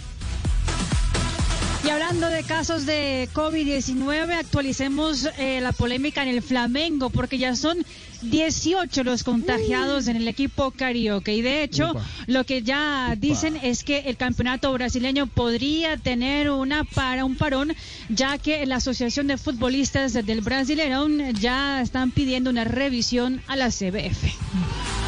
Y 1.86 1.90
hablando 1.92 2.30
de 2.30 2.44
casos 2.44 2.88
de 2.88 3.30
COVID-19, 3.32 4.32
actualicemos 4.40 5.30
eh, 5.38 5.60
la 5.62 5.72
polémica 5.72 6.24
en 6.24 6.30
el 6.30 6.42
Flamengo, 6.42 7.12
porque 7.12 7.38
ya 7.38 7.56
son 7.56 7.78
18 8.24 9.04
los 9.04 9.24
contagiados 9.24 10.08
en 10.08 10.16
el 10.16 10.28
equipo 10.28 10.72
carioca. 10.72 11.32
Y 11.32 11.44
de 11.44 11.62
hecho, 11.62 11.94
lo 12.26 12.44
que 12.44 12.64
ya 12.64 13.14
dicen 13.16 13.56
es 13.62 13.84
que 13.84 14.00
el 14.00 14.18
campeonato 14.18 14.74
brasileño 14.74 15.28
podría 15.28 15.96
tener 15.98 16.50
una 16.50 16.86
para 16.86 17.24
un 17.24 17.36
parón, 17.36 17.76
ya 18.10 18.40
que 18.40 18.66
la 18.66 18.78
Asociación 18.78 19.28
de 19.28 19.38
Futbolistas 19.38 20.14
del 20.14 20.42
Brasileirão 20.42 21.40
ya 21.40 21.82
están 21.84 22.10
pidiendo 22.10 22.50
una 22.50 22.64
revisión 22.64 23.44
a 23.46 23.56
la 23.56 23.70
CBF. 23.70 25.05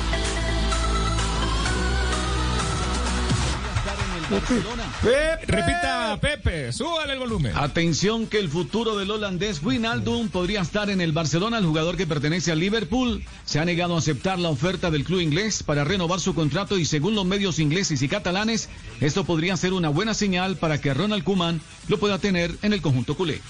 Repita, 5.47 6.17
Pepe, 6.19 6.73
súbale 6.73 7.13
el 7.13 7.19
volumen. 7.19 7.53
Atención 7.55 8.27
que 8.27 8.39
el 8.39 8.49
futuro 8.49 8.97
del 8.97 9.09
holandés 9.09 9.63
Wijnaldum 9.63 10.27
podría 10.29 10.61
estar 10.61 10.89
en 10.89 10.99
el 10.99 11.13
Barcelona. 11.13 11.59
El 11.59 11.65
jugador 11.65 11.95
que 11.95 12.05
pertenece 12.05 12.51
al 12.51 12.59
Liverpool 12.59 13.23
se 13.45 13.59
ha 13.59 13.65
negado 13.65 13.95
a 13.95 13.99
aceptar 13.99 14.37
la 14.37 14.49
oferta 14.49 14.91
del 14.91 15.05
club 15.05 15.21
inglés 15.21 15.63
para 15.63 15.85
renovar 15.85 16.19
su 16.19 16.35
contrato 16.35 16.77
y 16.77 16.85
según 16.85 17.15
los 17.15 17.25
medios 17.25 17.59
ingleses 17.59 18.01
y 18.01 18.09
catalanes, 18.09 18.69
esto 18.99 19.23
podría 19.23 19.55
ser 19.55 19.71
una 19.73 19.89
buena 19.89 20.13
señal 20.13 20.57
para 20.57 20.81
que 20.81 20.93
Ronald 20.93 21.23
Koeman 21.23 21.61
lo 21.87 21.97
pueda 21.97 22.19
tener 22.19 22.53
en 22.61 22.73
el 22.73 22.81
conjunto 22.81 23.15
culé. 23.15 23.41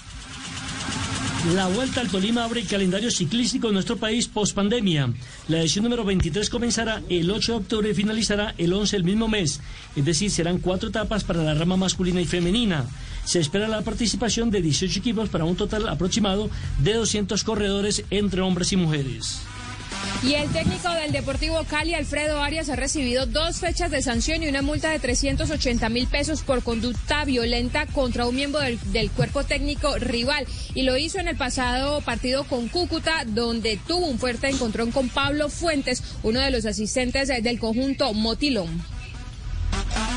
La 1.46 1.68
Vuelta 1.68 2.00
al 2.00 2.08
Tolima 2.08 2.42
abre 2.42 2.60
el 2.60 2.66
calendario 2.66 3.12
ciclístico 3.12 3.68
en 3.68 3.74
nuestro 3.74 3.96
país 3.96 4.26
post 4.26 4.56
pandemia. 4.56 5.12
La 5.46 5.60
edición 5.60 5.84
número 5.84 6.04
23 6.04 6.50
comenzará 6.50 7.00
el 7.08 7.30
8 7.30 7.52
de 7.52 7.58
octubre 7.58 7.90
y 7.90 7.94
finalizará 7.94 8.54
el 8.58 8.72
11 8.72 8.96
del 8.96 9.04
mismo 9.04 9.28
mes. 9.28 9.60
Es 9.94 10.04
decir, 10.04 10.32
serán 10.32 10.58
cuatro 10.58 10.88
etapas 10.88 11.22
para 11.22 11.44
la 11.44 11.54
rama 11.54 11.76
masculina 11.76 12.20
y 12.20 12.26
femenina. 12.26 12.86
Se 13.24 13.38
espera 13.38 13.68
la 13.68 13.82
participación 13.82 14.50
de 14.50 14.62
18 14.62 14.98
equipos 14.98 15.28
para 15.28 15.44
un 15.44 15.54
total 15.54 15.88
aproximado 15.88 16.50
de 16.80 16.94
200 16.94 17.44
corredores 17.44 18.04
entre 18.10 18.40
hombres 18.40 18.72
y 18.72 18.76
mujeres. 18.76 19.40
Y 20.22 20.34
el 20.34 20.50
técnico 20.50 20.90
del 20.90 21.12
Deportivo 21.12 21.62
Cali, 21.64 21.94
Alfredo 21.94 22.42
Arias, 22.42 22.68
ha 22.68 22.76
recibido 22.76 23.26
dos 23.26 23.58
fechas 23.60 23.90
de 23.90 24.02
sanción 24.02 24.42
y 24.42 24.48
una 24.48 24.62
multa 24.62 24.90
de 24.90 24.98
380 24.98 25.88
mil 25.90 26.08
pesos 26.08 26.42
por 26.42 26.64
conducta 26.64 27.24
violenta 27.24 27.86
contra 27.86 28.26
un 28.26 28.34
miembro 28.34 28.60
del, 28.60 28.80
del 28.90 29.10
cuerpo 29.12 29.44
técnico 29.44 29.96
rival. 29.96 30.44
Y 30.74 30.82
lo 30.82 30.96
hizo 30.96 31.20
en 31.20 31.28
el 31.28 31.36
pasado 31.36 32.00
partido 32.00 32.44
con 32.44 32.68
Cúcuta, 32.68 33.22
donde 33.26 33.78
tuvo 33.86 34.06
un 34.06 34.18
fuerte 34.18 34.48
encontrón 34.48 34.90
con 34.90 35.08
Pablo 35.08 35.48
Fuentes, 35.48 36.02
uno 36.24 36.40
de 36.40 36.50
los 36.50 36.66
asistentes 36.66 37.28
del 37.28 37.58
conjunto 37.60 38.12
Motilón. 38.12 38.97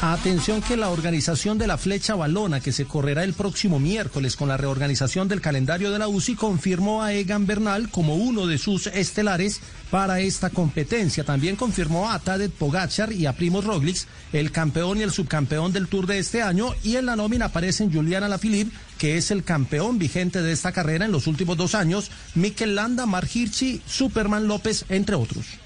Atención 0.03 0.63
que 0.63 0.77
la 0.77 0.89
organización 0.89 1.59
de 1.59 1.67
la 1.67 1.77
flecha 1.77 2.15
balona 2.15 2.59
que 2.59 2.71
se 2.71 2.85
correrá 2.85 3.23
el 3.23 3.35
próximo 3.35 3.79
miércoles 3.79 4.35
con 4.35 4.47
la 4.47 4.57
reorganización 4.57 5.27
del 5.27 5.41
calendario 5.41 5.91
de 5.91 5.99
la 5.99 6.07
UCI 6.07 6.33
confirmó 6.33 7.03
a 7.03 7.13
Egan 7.13 7.45
Bernal 7.45 7.87
como 7.91 8.15
uno 8.15 8.47
de 8.47 8.57
sus 8.57 8.87
estelares 8.87 9.61
para 9.91 10.19
esta 10.19 10.49
competencia. 10.49 11.23
También 11.23 11.55
confirmó 11.55 12.09
a 12.09 12.17
Tadej 12.17 12.49
Pogachar 12.49 13.13
y 13.13 13.27
a 13.27 13.33
Primoz 13.33 13.63
Roglic, 13.63 14.07
el 14.33 14.51
campeón 14.51 14.97
y 14.97 15.03
el 15.03 15.11
subcampeón 15.11 15.71
del 15.71 15.87
Tour 15.87 16.07
de 16.07 16.17
este 16.17 16.41
año 16.41 16.73
y 16.81 16.95
en 16.95 17.05
la 17.05 17.15
nómina 17.15 17.45
aparecen 17.45 17.93
Juliana 17.93 18.27
Lafilippe, 18.27 18.75
que 18.97 19.17
es 19.17 19.29
el 19.29 19.43
campeón 19.43 19.99
vigente 19.99 20.41
de 20.41 20.51
esta 20.51 20.71
carrera 20.71 21.05
en 21.05 21.11
los 21.11 21.27
últimos 21.27 21.57
dos 21.57 21.75
años, 21.75 22.09
Mikel 22.33 22.73
Landa, 22.73 23.05
Mark 23.05 23.29
Hirschi, 23.31 23.83
Superman 23.85 24.47
López, 24.47 24.83
entre 24.89 25.15
otros. 25.15 25.60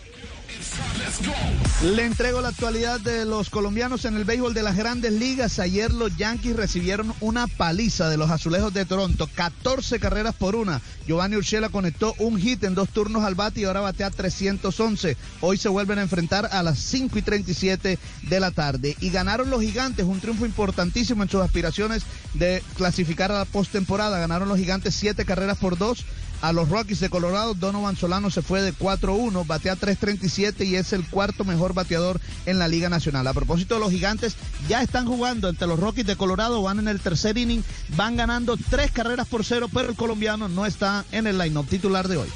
Le 1.83 2.05
entrego 2.05 2.41
la 2.41 2.49
actualidad 2.49 2.99
de 2.99 3.25
los 3.25 3.49
colombianos 3.49 4.05
en 4.05 4.15
el 4.15 4.23
béisbol 4.23 4.53
de 4.53 4.63
las 4.63 4.75
grandes 4.75 5.11
ligas. 5.11 5.59
Ayer 5.59 5.93
los 5.93 6.15
Yankees 6.17 6.55
recibieron 6.55 7.13
una 7.19 7.47
paliza 7.47 8.09
de 8.09 8.17
los 8.17 8.31
azulejos 8.31 8.73
de 8.73 8.85
Toronto, 8.85 9.29
14 9.35 9.99
carreras 9.99 10.35
por 10.35 10.55
una. 10.55 10.81
Giovanni 11.05 11.35
Urshela 11.35 11.69
conectó 11.69 12.15
un 12.17 12.39
hit 12.39 12.63
en 12.63 12.75
dos 12.75 12.89
turnos 12.89 13.23
al 13.23 13.35
bate 13.35 13.61
y 13.61 13.63
ahora 13.65 13.81
batea 13.81 14.09
311. 14.09 15.17
Hoy 15.41 15.57
se 15.57 15.69
vuelven 15.69 15.99
a 15.99 16.03
enfrentar 16.03 16.49
a 16.51 16.63
las 16.63 16.79
5 16.79 17.19
y 17.19 17.21
37 17.21 17.99
de 18.23 18.39
la 18.39 18.51
tarde. 18.51 18.95
Y 18.99 19.09
ganaron 19.09 19.49
los 19.49 19.61
gigantes, 19.61 20.05
un 20.05 20.19
triunfo 20.19 20.45
importantísimo 20.45 21.23
en 21.23 21.29
sus 21.29 21.41
aspiraciones 21.41 22.03
de 22.33 22.63
clasificar 22.75 23.31
a 23.31 23.39
la 23.39 23.45
postemporada. 23.45 24.17
Ganaron 24.17 24.49
los 24.49 24.57
gigantes 24.57 24.95
7 24.95 25.23
carreras 25.25 25.57
por 25.57 25.77
dos 25.77 26.05
a 26.45 26.53
los 26.53 26.69
Rockies 26.69 26.99
de 26.99 27.09
Colorado. 27.09 27.55
Donovan 27.55 27.97
Solano 27.97 28.29
se 28.29 28.43
fue 28.43 28.61
de 28.61 28.71
4-1, 28.71 29.47
batea 29.47 29.75
3-37 29.75 30.65
y 30.65 30.75
es 30.75 30.93
el 30.93 31.03
cuarto 31.09 31.43
mejor 31.43 31.73
bateador 31.73 32.21
en 32.45 32.59
la 32.59 32.67
Liga 32.67 32.87
Nacional. 32.87 33.25
A 33.25 33.33
propósito 33.33 33.79
los 33.79 33.91
gigantes, 33.91 34.35
ya 34.67 34.83
están 34.83 35.07
jugando 35.07 35.49
entre 35.49 35.67
los 35.67 35.79
Rockies 35.79 36.05
de 36.05 36.15
Colorado, 36.15 36.61
van 36.61 36.77
en 36.79 36.87
el 36.87 36.99
tercer 36.99 37.37
inning, 37.37 37.63
van 37.95 38.15
ganando 38.15 38.57
tres 38.69 38.91
carreras 38.91 39.27
por 39.27 39.43
cero, 39.43 39.69
pero 39.73 39.89
el 39.89 39.95
colombiano 39.95 40.47
no 40.47 40.67
está 40.67 41.03
en 41.11 41.25
el 41.25 41.39
line-up 41.39 41.67
titular 41.67 42.07
de 42.07 42.17
hoy. 42.17 42.29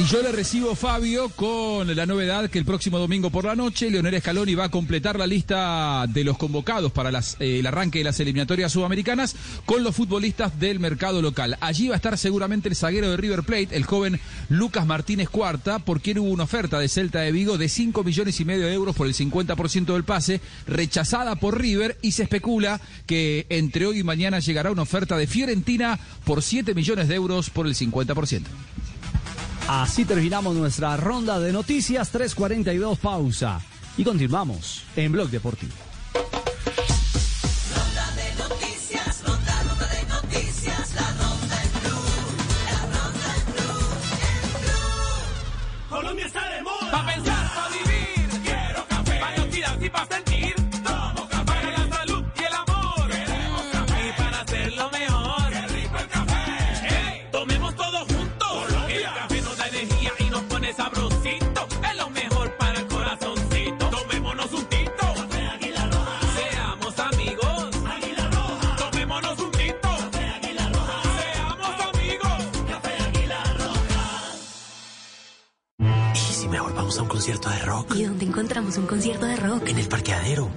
Y 0.00 0.04
yo 0.04 0.22
le 0.22 0.32
recibo 0.32 0.74
Fabio 0.74 1.28
con 1.28 1.94
la 1.94 2.06
novedad 2.06 2.48
que 2.48 2.58
el 2.58 2.64
próximo 2.64 2.98
domingo 2.98 3.28
por 3.28 3.44
la 3.44 3.54
noche 3.54 3.90
Leonel 3.90 4.18
Scaloni 4.18 4.54
va 4.54 4.64
a 4.64 4.70
completar 4.70 5.18
la 5.18 5.26
lista 5.26 6.06
de 6.08 6.24
los 6.24 6.38
convocados 6.38 6.90
para 6.90 7.10
eh, 7.10 7.58
el 7.58 7.66
arranque 7.66 7.98
de 7.98 8.04
las 8.04 8.18
eliminatorias 8.18 8.72
sudamericanas 8.72 9.36
con 9.66 9.84
los 9.84 9.94
futbolistas 9.94 10.58
del 10.58 10.80
mercado 10.80 11.20
local. 11.20 11.58
Allí 11.60 11.88
va 11.88 11.96
a 11.96 11.98
estar 11.98 12.16
seguramente 12.16 12.70
el 12.70 12.76
zaguero 12.76 13.10
de 13.10 13.18
River 13.18 13.42
Plate, 13.42 13.76
el 13.76 13.84
joven 13.84 14.18
Lucas 14.48 14.86
Martínez 14.86 15.28
Cuarta, 15.28 15.80
porque 15.80 16.18
hubo 16.18 16.30
una 16.30 16.44
oferta 16.44 16.78
de 16.78 16.88
Celta 16.88 17.20
de 17.20 17.32
Vigo 17.32 17.58
de 17.58 17.68
5 17.68 18.02
millones 18.02 18.40
y 18.40 18.46
medio 18.46 18.64
de 18.68 18.72
euros 18.72 18.96
por 18.96 19.06
el 19.06 19.12
50% 19.12 19.92
del 19.92 20.04
pase, 20.04 20.40
rechazada 20.66 21.36
por 21.36 21.60
River 21.60 21.98
y 22.00 22.12
se 22.12 22.22
especula 22.22 22.80
que 23.04 23.44
entre 23.50 23.84
hoy 23.84 23.98
y 23.98 24.02
mañana 24.02 24.38
llegará 24.38 24.70
una 24.70 24.80
oferta 24.80 25.18
de 25.18 25.26
Fiorentina 25.26 26.00
por 26.24 26.42
7 26.42 26.74
millones 26.74 27.06
de 27.08 27.16
euros 27.16 27.50
por 27.50 27.66
el 27.66 27.74
50%. 27.74 28.44
Así 29.68 30.04
terminamos 30.04 30.54
nuestra 30.56 30.96
ronda 30.96 31.38
de 31.38 31.52
noticias, 31.52 32.12
3.42 32.12 32.98
pausa. 32.98 33.60
Y 33.96 34.04
continuamos 34.04 34.84
en 34.96 35.12
Blog 35.12 35.30
Deportivo. 35.30 35.72
Concierto 77.30 77.50
de 77.50 77.66
rock? 77.66 77.94
¿Y 77.94 78.04
dónde 78.04 78.24
encontramos 78.24 78.76
un 78.76 78.86
concierto 78.86 79.26
de 79.26 79.36
rock? 79.36 79.68
En 79.68 79.78
el 79.78 79.88
parqueadero. 79.88 80.50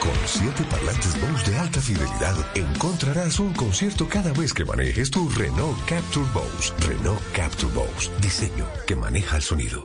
Con 0.00 0.12
siete 0.26 0.62
parlantes 0.70 1.20
Bose 1.20 1.50
de 1.50 1.58
alta 1.58 1.80
fidelidad, 1.80 2.36
encontrarás 2.54 3.40
un 3.40 3.52
concierto 3.54 4.08
cada 4.08 4.32
vez 4.32 4.52
que 4.52 4.64
manejes 4.64 5.10
tu 5.10 5.28
Renault 5.30 5.76
Capture 5.86 6.26
Bose. 6.32 6.72
Renault 6.86 7.20
Capture 7.32 7.72
Bose. 7.72 8.10
Diseño 8.20 8.66
que 8.86 8.94
maneja 8.94 9.36
el 9.36 9.42
sonido. 9.42 9.84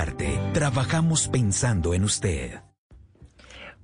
Trabajamos 0.53 1.27
pensando 1.27 1.93
en 1.93 2.03
usted. 2.03 2.59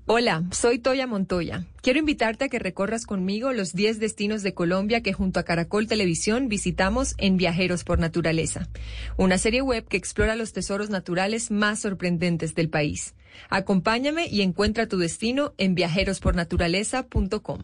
Hola, 0.08 0.46
soy 0.52 0.80
Toya 0.80 1.06
Montoya. 1.06 1.66
Quiero 1.82 2.00
invitarte 2.00 2.46
a 2.46 2.50
que 2.50 2.60
recorras 2.60 3.06
conmigo 3.06 3.52
los 3.52 3.74
10 3.74 4.00
destinos 4.00 4.42
de 4.42 4.54
Colombia 4.54 5.02
que 5.02 5.14
junto 5.14 5.40
a 5.40 5.44
Caracol 5.44 5.86
Televisión 5.86 6.48
visitamos 6.48 7.14
en 7.18 7.38
Viajeros 7.38 7.84
por 7.84 8.00
Naturaleza, 8.00 8.70
una 9.18 9.38
serie 9.38 9.62
web 9.62 9.86
que 9.88 9.98
explora 9.98 10.36
los 10.36 10.54
tesoros 10.54 10.90
naturales 10.90 11.52
más 11.52 11.82
sorprendentes 11.82 12.56
del 12.56 12.70
país. 12.70 13.16
Acompáñame 13.50 14.28
y 14.28 14.42
encuentra 14.42 14.88
tu 14.88 14.98
destino 14.98 15.54
en 15.58 15.76
viajerospornaturaleza.com. 15.76 17.64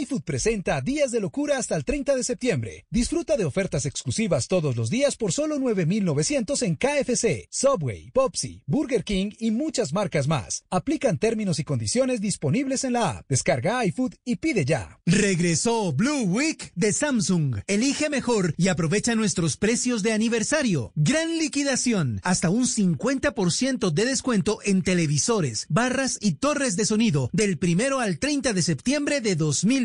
iFood 0.00 0.22
presenta 0.22 0.80
Días 0.80 1.10
de 1.10 1.20
Locura 1.20 1.58
hasta 1.58 1.76
el 1.76 1.84
30 1.84 2.16
de 2.16 2.24
septiembre. 2.24 2.86
Disfruta 2.90 3.36
de 3.36 3.44
ofertas 3.44 3.84
exclusivas 3.84 4.48
todos 4.48 4.76
los 4.76 4.90
días 4.90 5.16
por 5.16 5.32
solo 5.32 5.58
9,900 5.58 6.62
en 6.62 6.76
KFC, 6.76 7.48
Subway, 7.50 8.10
Popsi, 8.12 8.62
Burger 8.66 9.04
King 9.04 9.32
y 9.38 9.50
muchas 9.50 9.92
marcas 9.92 10.28
más. 10.28 10.64
Aplican 10.70 11.18
términos 11.18 11.58
y 11.58 11.64
condiciones 11.64 12.20
disponibles 12.20 12.84
en 12.84 12.94
la 12.94 13.10
app. 13.10 13.26
Descarga 13.28 13.84
iFood 13.84 14.14
y 14.24 14.36
pide 14.36 14.64
ya. 14.64 15.00
Regresó 15.04 15.92
Blue 15.92 16.22
Week 16.22 16.72
de 16.74 16.92
Samsung. 16.92 17.56
Elige 17.66 18.08
mejor 18.08 18.54
y 18.56 18.68
aprovecha 18.68 19.14
nuestros 19.14 19.56
precios 19.56 20.02
de 20.02 20.12
aniversario. 20.12 20.92
Gran 20.94 21.38
liquidación. 21.38 22.20
Hasta 22.22 22.50
un 22.50 22.64
50% 22.64 23.90
de 23.90 24.04
descuento 24.04 24.58
en 24.64 24.82
televisores, 24.82 25.66
barras 25.68 26.18
y 26.20 26.34
torres 26.34 26.76
de 26.76 26.86
sonido 26.86 27.28
del 27.32 27.58
primero 27.58 28.00
al 28.00 28.18
30 28.18 28.52
de 28.52 28.62
septiembre 28.62 29.20
de 29.20 29.36
2020. 29.36 29.81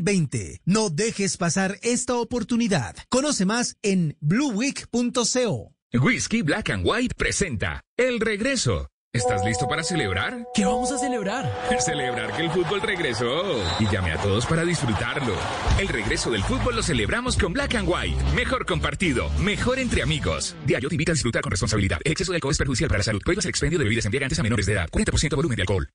No 0.65 0.89
dejes 0.89 1.37
pasar 1.37 1.79
esta 1.81 2.15
oportunidad. 2.15 2.95
Conoce 3.09 3.45
más 3.45 3.77
en 3.81 4.17
blueweek.co. 4.19 5.73
Whisky 5.93 6.41
Black 6.41 6.69
and 6.69 6.85
White 6.85 7.15
presenta 7.15 7.81
El 7.95 8.19
Regreso. 8.19 8.89
¿Estás 9.13 9.43
listo 9.45 9.67
para 9.67 9.83
celebrar? 9.83 10.45
¿Qué 10.53 10.65
vamos 10.65 10.91
a 10.91 10.97
celebrar? 10.99 11.51
Celebrar 11.79 12.35
que 12.35 12.43
el 12.43 12.51
fútbol 12.51 12.81
regresó. 12.81 13.41
Y 13.79 13.87
llame 13.89 14.11
a 14.11 14.17
todos 14.21 14.45
para 14.45 14.63
disfrutarlo. 14.63 15.33
El 15.79 15.87
regreso 15.87 16.29
del 16.29 16.43
fútbol 16.43 16.75
lo 16.75 16.83
celebramos 16.83 17.37
con 17.37 17.53
Black 17.53 17.75
and 17.75 17.89
White. 17.89 18.21
Mejor 18.35 18.65
compartido, 18.65 19.29
mejor 19.39 19.79
entre 19.79 20.03
amigos. 20.03 20.55
Diario 20.65 20.89
te 20.89 20.95
invita 20.95 21.13
a 21.13 21.15
disfrutar 21.15 21.41
con 21.41 21.49
responsabilidad. 21.49 21.99
El 22.03 22.11
exceso 22.11 22.31
de 22.31 22.35
alcohol 22.35 22.51
es 22.51 22.57
perjudicial 22.59 22.89
para 22.89 22.99
la 22.99 23.03
salud. 23.05 23.21
Prohíbas 23.23 23.45
el 23.45 23.49
expendio 23.49 23.79
de 23.79 23.85
bebidas 23.85 24.05
embriagantes 24.05 24.37
a 24.39 24.43
menores 24.43 24.65
de 24.67 24.73
edad. 24.73 24.89
40% 24.89 25.35
volumen 25.35 25.55
de 25.55 25.61
alcohol. 25.63 25.89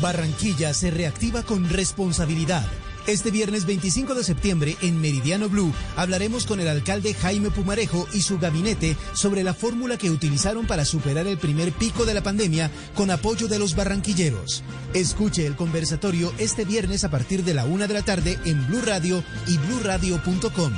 Barranquilla 0.00 0.74
se 0.74 0.90
reactiva 0.90 1.42
con 1.42 1.68
responsabilidad. 1.70 2.66
Este 3.06 3.32
viernes 3.32 3.66
25 3.66 4.14
de 4.14 4.22
septiembre 4.22 4.76
en 4.80 5.00
Meridiano 5.00 5.48
Blue 5.48 5.72
hablaremos 5.96 6.46
con 6.46 6.60
el 6.60 6.68
alcalde 6.68 7.14
Jaime 7.14 7.50
Pumarejo 7.50 8.06
y 8.12 8.22
su 8.22 8.38
gabinete 8.38 8.96
sobre 9.14 9.42
la 9.42 9.54
fórmula 9.54 9.96
que 9.96 10.10
utilizaron 10.10 10.66
para 10.66 10.84
superar 10.84 11.26
el 11.26 11.36
primer 11.36 11.72
pico 11.72 12.04
de 12.04 12.14
la 12.14 12.22
pandemia 12.22 12.70
con 12.94 13.10
apoyo 13.10 13.48
de 13.48 13.58
los 13.58 13.74
barranquilleros. 13.74 14.62
Escuche 14.94 15.46
el 15.46 15.56
conversatorio 15.56 16.32
este 16.38 16.64
viernes 16.64 17.02
a 17.02 17.10
partir 17.10 17.42
de 17.42 17.54
la 17.54 17.64
una 17.64 17.88
de 17.88 17.94
la 17.94 18.02
tarde 18.02 18.38
en 18.44 18.64
Blue 18.68 18.82
Radio 18.82 19.24
y 19.48 19.58
bluradio.com. 19.58 20.72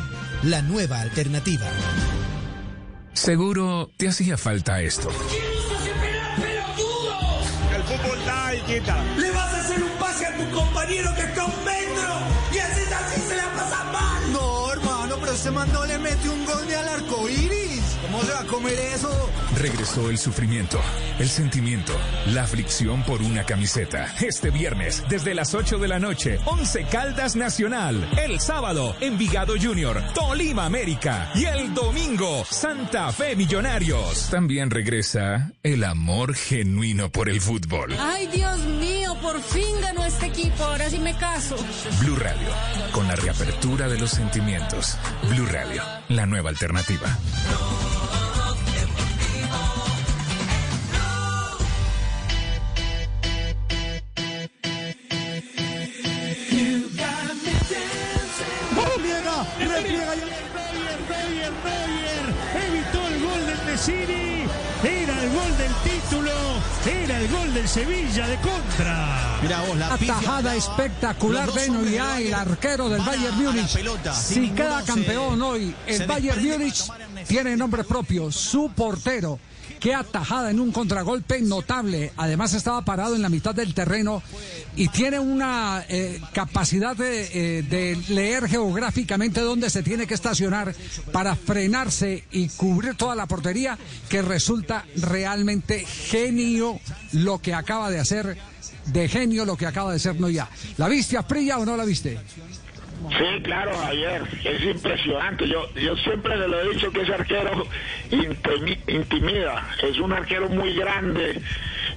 La 0.45 0.63
nueva 0.63 1.01
alternativa. 1.01 1.67
Seguro 3.13 3.91
te 3.99 4.09
hacía 4.09 4.39
falta 4.39 4.81
esto. 4.81 5.11
El 7.75 7.83
fútbol 7.83 8.19
da 8.25 8.53
compañero 10.51 11.15
que 11.15 11.23
está 11.23 11.45
un 11.45 11.65
metro 11.65 12.13
y 12.53 12.59
haces 12.59 12.93
así 12.93 13.21
se 13.21 13.37
la 13.37 13.53
pasa 13.53 13.85
mal. 13.93 14.33
No, 14.33 14.73
hermano, 14.73 15.17
pero 15.21 15.33
este 15.33 15.51
man 15.51 15.73
no 15.73 15.85
le 15.87 15.99
mete 15.99 16.29
un 16.29 16.45
gol 16.45 16.67
ni 16.67 16.75
al 16.75 16.89
arco 16.89 17.29
iris. 17.29 17.64
¿Cómo 18.15 18.27
se 18.27 18.33
va 18.33 18.41
a 18.43 18.47
comer 18.47 18.79
eso? 18.95 19.11
Regresó 19.61 20.09
el 20.09 20.19
sufrimiento, 20.19 20.81
el 21.19 21.29
sentimiento, 21.29 21.93
la 22.27 22.45
aflicción 22.45 23.03
por 23.03 23.21
una 23.23 23.45
camiseta. 23.45 24.15
Este 24.25 24.51
viernes, 24.51 25.03
desde 25.09 25.35
las 25.35 25.53
8 25.53 25.79
de 25.79 25.89
la 25.89 25.99
noche, 25.99 26.39
11 26.45 26.85
Caldas 26.85 27.35
Nacional. 27.35 28.09
El 28.17 28.39
sábado, 28.39 28.95
Envigado 29.01 29.55
Junior, 29.61 30.01
Tolima 30.15 30.65
América. 30.65 31.33
Y 31.35 31.47
el 31.47 31.75
domingo, 31.75 32.45
Santa 32.49 33.11
Fe 33.11 33.35
Millonarios. 33.35 34.31
También 34.31 34.71
regresa 34.71 35.51
el 35.65 35.83
amor 35.83 36.37
genuino 36.37 37.11
por 37.11 37.29
el 37.29 37.41
fútbol. 37.41 37.97
Ay, 37.99 38.29
Dios 38.29 38.61
mío, 38.79 39.17
por 39.21 39.43
fin 39.43 39.81
ganó 39.83 40.05
este 40.05 40.27
equipo. 40.27 40.63
Ahora 40.63 40.89
sí 40.89 41.01
me 41.01 41.17
caso. 41.17 41.57
Blue 41.99 42.15
Radio, 42.15 42.49
con 42.93 43.09
la 43.09 43.17
reapertura 43.17 43.89
de 43.89 43.99
los 43.99 44.13
sentimientos. 44.13 44.97
Blue 45.31 45.47
Radio, 45.47 45.83
la 46.11 46.27
nueva 46.27 46.51
alternativa. 46.51 47.19
Título. 66.05 66.31
Era 66.87 67.21
el 67.21 67.29
gol 67.29 67.55
del 67.55 67.69
Sevilla 67.69 68.27
de 68.27 68.37
contra. 68.37 69.39
Mira 69.43 69.63
vos, 69.63 69.77
la 69.77 69.97
tajada 69.99 70.55
espectacular 70.55 71.51
de 71.53 71.71
Noia, 71.71 72.21
el 72.21 72.35
arquero 72.35 72.89
del 72.89 73.01
Bayern 73.01 73.43
Múnich. 73.43 73.79
Si 74.15 74.51
queda 74.51 74.83
campeón 74.85 75.41
hoy, 75.43 75.75
el 75.87 76.07
Bayern 76.07 76.43
Múnich 76.47 76.85
tiene 77.27 77.57
nombre 77.57 77.85
propio, 77.85 78.31
su 78.31 78.71
portero. 78.75 79.39
Qué 79.81 79.95
atajada 79.95 80.51
en 80.51 80.61
un 80.61 80.73
contragolpe 80.73 81.41
notable. 81.43 82.13
Además 82.17 82.55
estaba 82.55 82.85
parado 82.85 83.17
en 83.17 83.23
la 83.23 83.29
mitad 83.29 83.55
del 83.55 83.75
terreno 83.75 84.23
y 84.77 84.89
tiene 84.89 85.19
una 85.19 85.85
eh, 85.89 86.21
capacidad 86.33 86.97
de, 86.97 87.59
eh, 87.59 87.63
de 87.63 87.97
leer 88.09 88.49
geográficamente 88.49 89.41
dónde 89.41 89.69
se 89.71 89.83
tiene 89.83 90.07
que 90.07 90.15
estacionar 90.15 90.75
para 91.13 91.37
frenarse 91.37 92.25
y 92.31 92.49
cubrir 92.51 92.95
toda 92.95 93.15
la 93.15 93.27
portería 93.27 93.79
que 94.09 94.23
resulta 94.23 94.87
realmente 94.97 95.85
genio 95.85 96.81
lo 97.13 97.41
que 97.41 97.55
acaba 97.55 97.91
de 97.91 98.01
hacer, 98.01 98.39
de 98.87 99.09
genio 99.09 99.45
lo 99.45 99.57
que 99.57 99.67
acaba 99.67 99.93
de 99.93 99.99
ser 99.99 100.19
Noia. 100.19 100.49
¿La 100.79 100.89
viste 100.89 101.19
a 101.19 101.27
Prilla 101.27 101.59
o 101.59 101.67
no 101.67 101.77
la 101.77 101.85
viste? 101.85 102.19
Sí, 103.11 103.43
claro, 103.43 103.77
Javier, 103.79 104.23
es 104.45 104.63
impresionante. 104.65 105.47
Yo, 105.49 105.69
yo 105.75 105.97
siempre 105.99 106.37
le 106.37 106.49
lo 106.49 106.61
he 106.61 106.75
dicho 106.75 106.91
que 106.91 107.03
ese 107.03 107.15
arquero 107.15 107.69
intimi- 108.11 108.79
intimida. 108.89 109.69
Es 109.83 109.99
un 109.99 110.13
arquero 110.13 110.49
muy 110.49 110.75
grande 110.75 111.41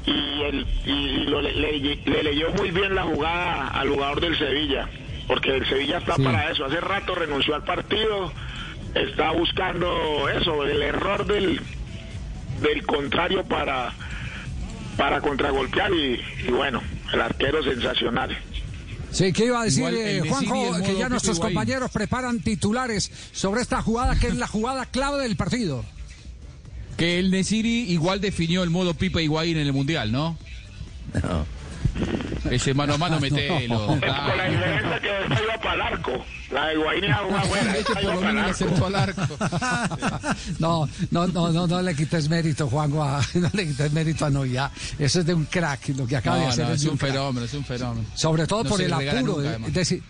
y, 0.06 0.42
el, 0.44 0.68
y 0.86 1.18
lo- 1.30 1.42
le, 1.42 1.54
le- 1.54 2.00
le 2.06 2.24
leyó 2.24 2.52
muy 2.52 2.72
bien 2.72 2.94
la 2.94 3.04
jugada 3.04 3.68
al 3.70 3.90
jugador 3.90 4.20
del 4.22 4.38
Sevilla, 4.38 4.90
porque 5.28 5.56
el 5.56 5.66
Sevilla 5.68 6.00
está 6.00 6.16
Sí. 6.16 6.24
para 6.24 6.52
eso. 6.52 6.66
Hace 6.66 6.82
rato 6.82 7.16
renunció 7.16 7.56
al 7.56 7.64
partido, 7.64 8.34
está 8.94 9.32
buscando 9.32 10.28
eso, 10.30 10.66
el 10.66 10.82
error 10.82 11.26
del, 11.26 11.62
del 12.62 12.86
contrario 12.86 13.44
para, 13.46 13.94
para 14.98 15.22
contragolpear 15.22 15.92
y, 15.94 16.22
y 16.48 16.52
bueno, 16.52 16.82
el 17.14 17.22
arquero 17.22 17.64
sensacional. 17.64 18.38
Sí, 19.12 19.34
¿qué 19.34 19.46
iba 19.46 19.62
a 19.62 19.66
decir 19.66 19.86
eh, 19.92 20.22
Juanjo? 20.28 20.82
Que 20.84 20.96
ya 20.98 21.10
nuestros 21.10 21.40
compañeros 21.40 21.92
preparan 21.92 22.40
titulares 22.40 23.12
sobre 23.32 23.62
esta 23.62 23.82
jugada 23.82 24.20
que 24.20 24.28
es 24.28 24.36
la 24.36 24.48
jugada 24.48 24.86
clave 24.86 25.24
del 25.24 25.36
partido. 25.36 25.84
Que 26.98 27.20
el 27.20 27.32
Nesiri 27.32 27.92
igual 27.92 28.22
definió 28.22 28.64
el 28.64 28.70
modo 28.70 28.94
Pipa 28.94 29.22
Higuaín 29.22 29.58
en 29.58 29.68
el 29.68 29.74
Mundial, 29.74 30.12
¿no? 30.12 30.38
Ese 32.52 32.74
mano 32.74 32.94
a 32.94 32.98
mano 32.98 33.20
metelo. 33.22 33.88
Con 33.88 34.00
la 34.02 34.46
diferencia 34.50 35.00
que 35.02 35.44
iba 35.44 35.58
para 35.62 35.74
el 35.74 35.82
arco. 35.82 36.26
La 36.52 36.68
de 36.68 36.74
Higuaín 36.76 37.04
era 37.04 37.22
una 37.24 37.44
buena, 37.44 37.76
iba 37.78 38.16
para 38.16 38.30
el 38.32 38.38
arco. 38.38 38.86
al 38.86 38.96
arco. 38.96 39.22
No, 40.60 40.88
no, 41.12 41.28
no, 41.28 41.52
no, 41.52 41.68
no 41.68 41.82
le 41.82 41.96
quites 41.96 42.30
mérito, 42.30 42.68
Juanjo, 42.70 43.04
a- 43.04 43.22
no 43.36 43.50
le 43.54 43.68
quites 43.68 43.92
mérito 43.92 44.26
a 44.26 44.30
Noia. 44.30 44.72
Eso 44.98 45.20
es 45.20 45.26
de 45.26 45.34
un 45.34 45.46
crack, 45.46 45.90
lo 45.98 46.08
que 46.08 46.16
acaba 46.16 46.38
de 46.38 46.46
hacer 46.48 46.72
es 46.72 46.86
un 46.86 46.98
fenómeno, 46.98 47.46
es 47.46 47.54
un 47.54 47.66
fenómeno. 47.66 48.08
Sobre 48.16 48.48
todo 48.48 48.64
por 48.64 48.82
el 48.82 48.94
apuro. 48.94 49.44
eh, 49.44 49.58
es 49.68 49.74
decir, 49.74 50.02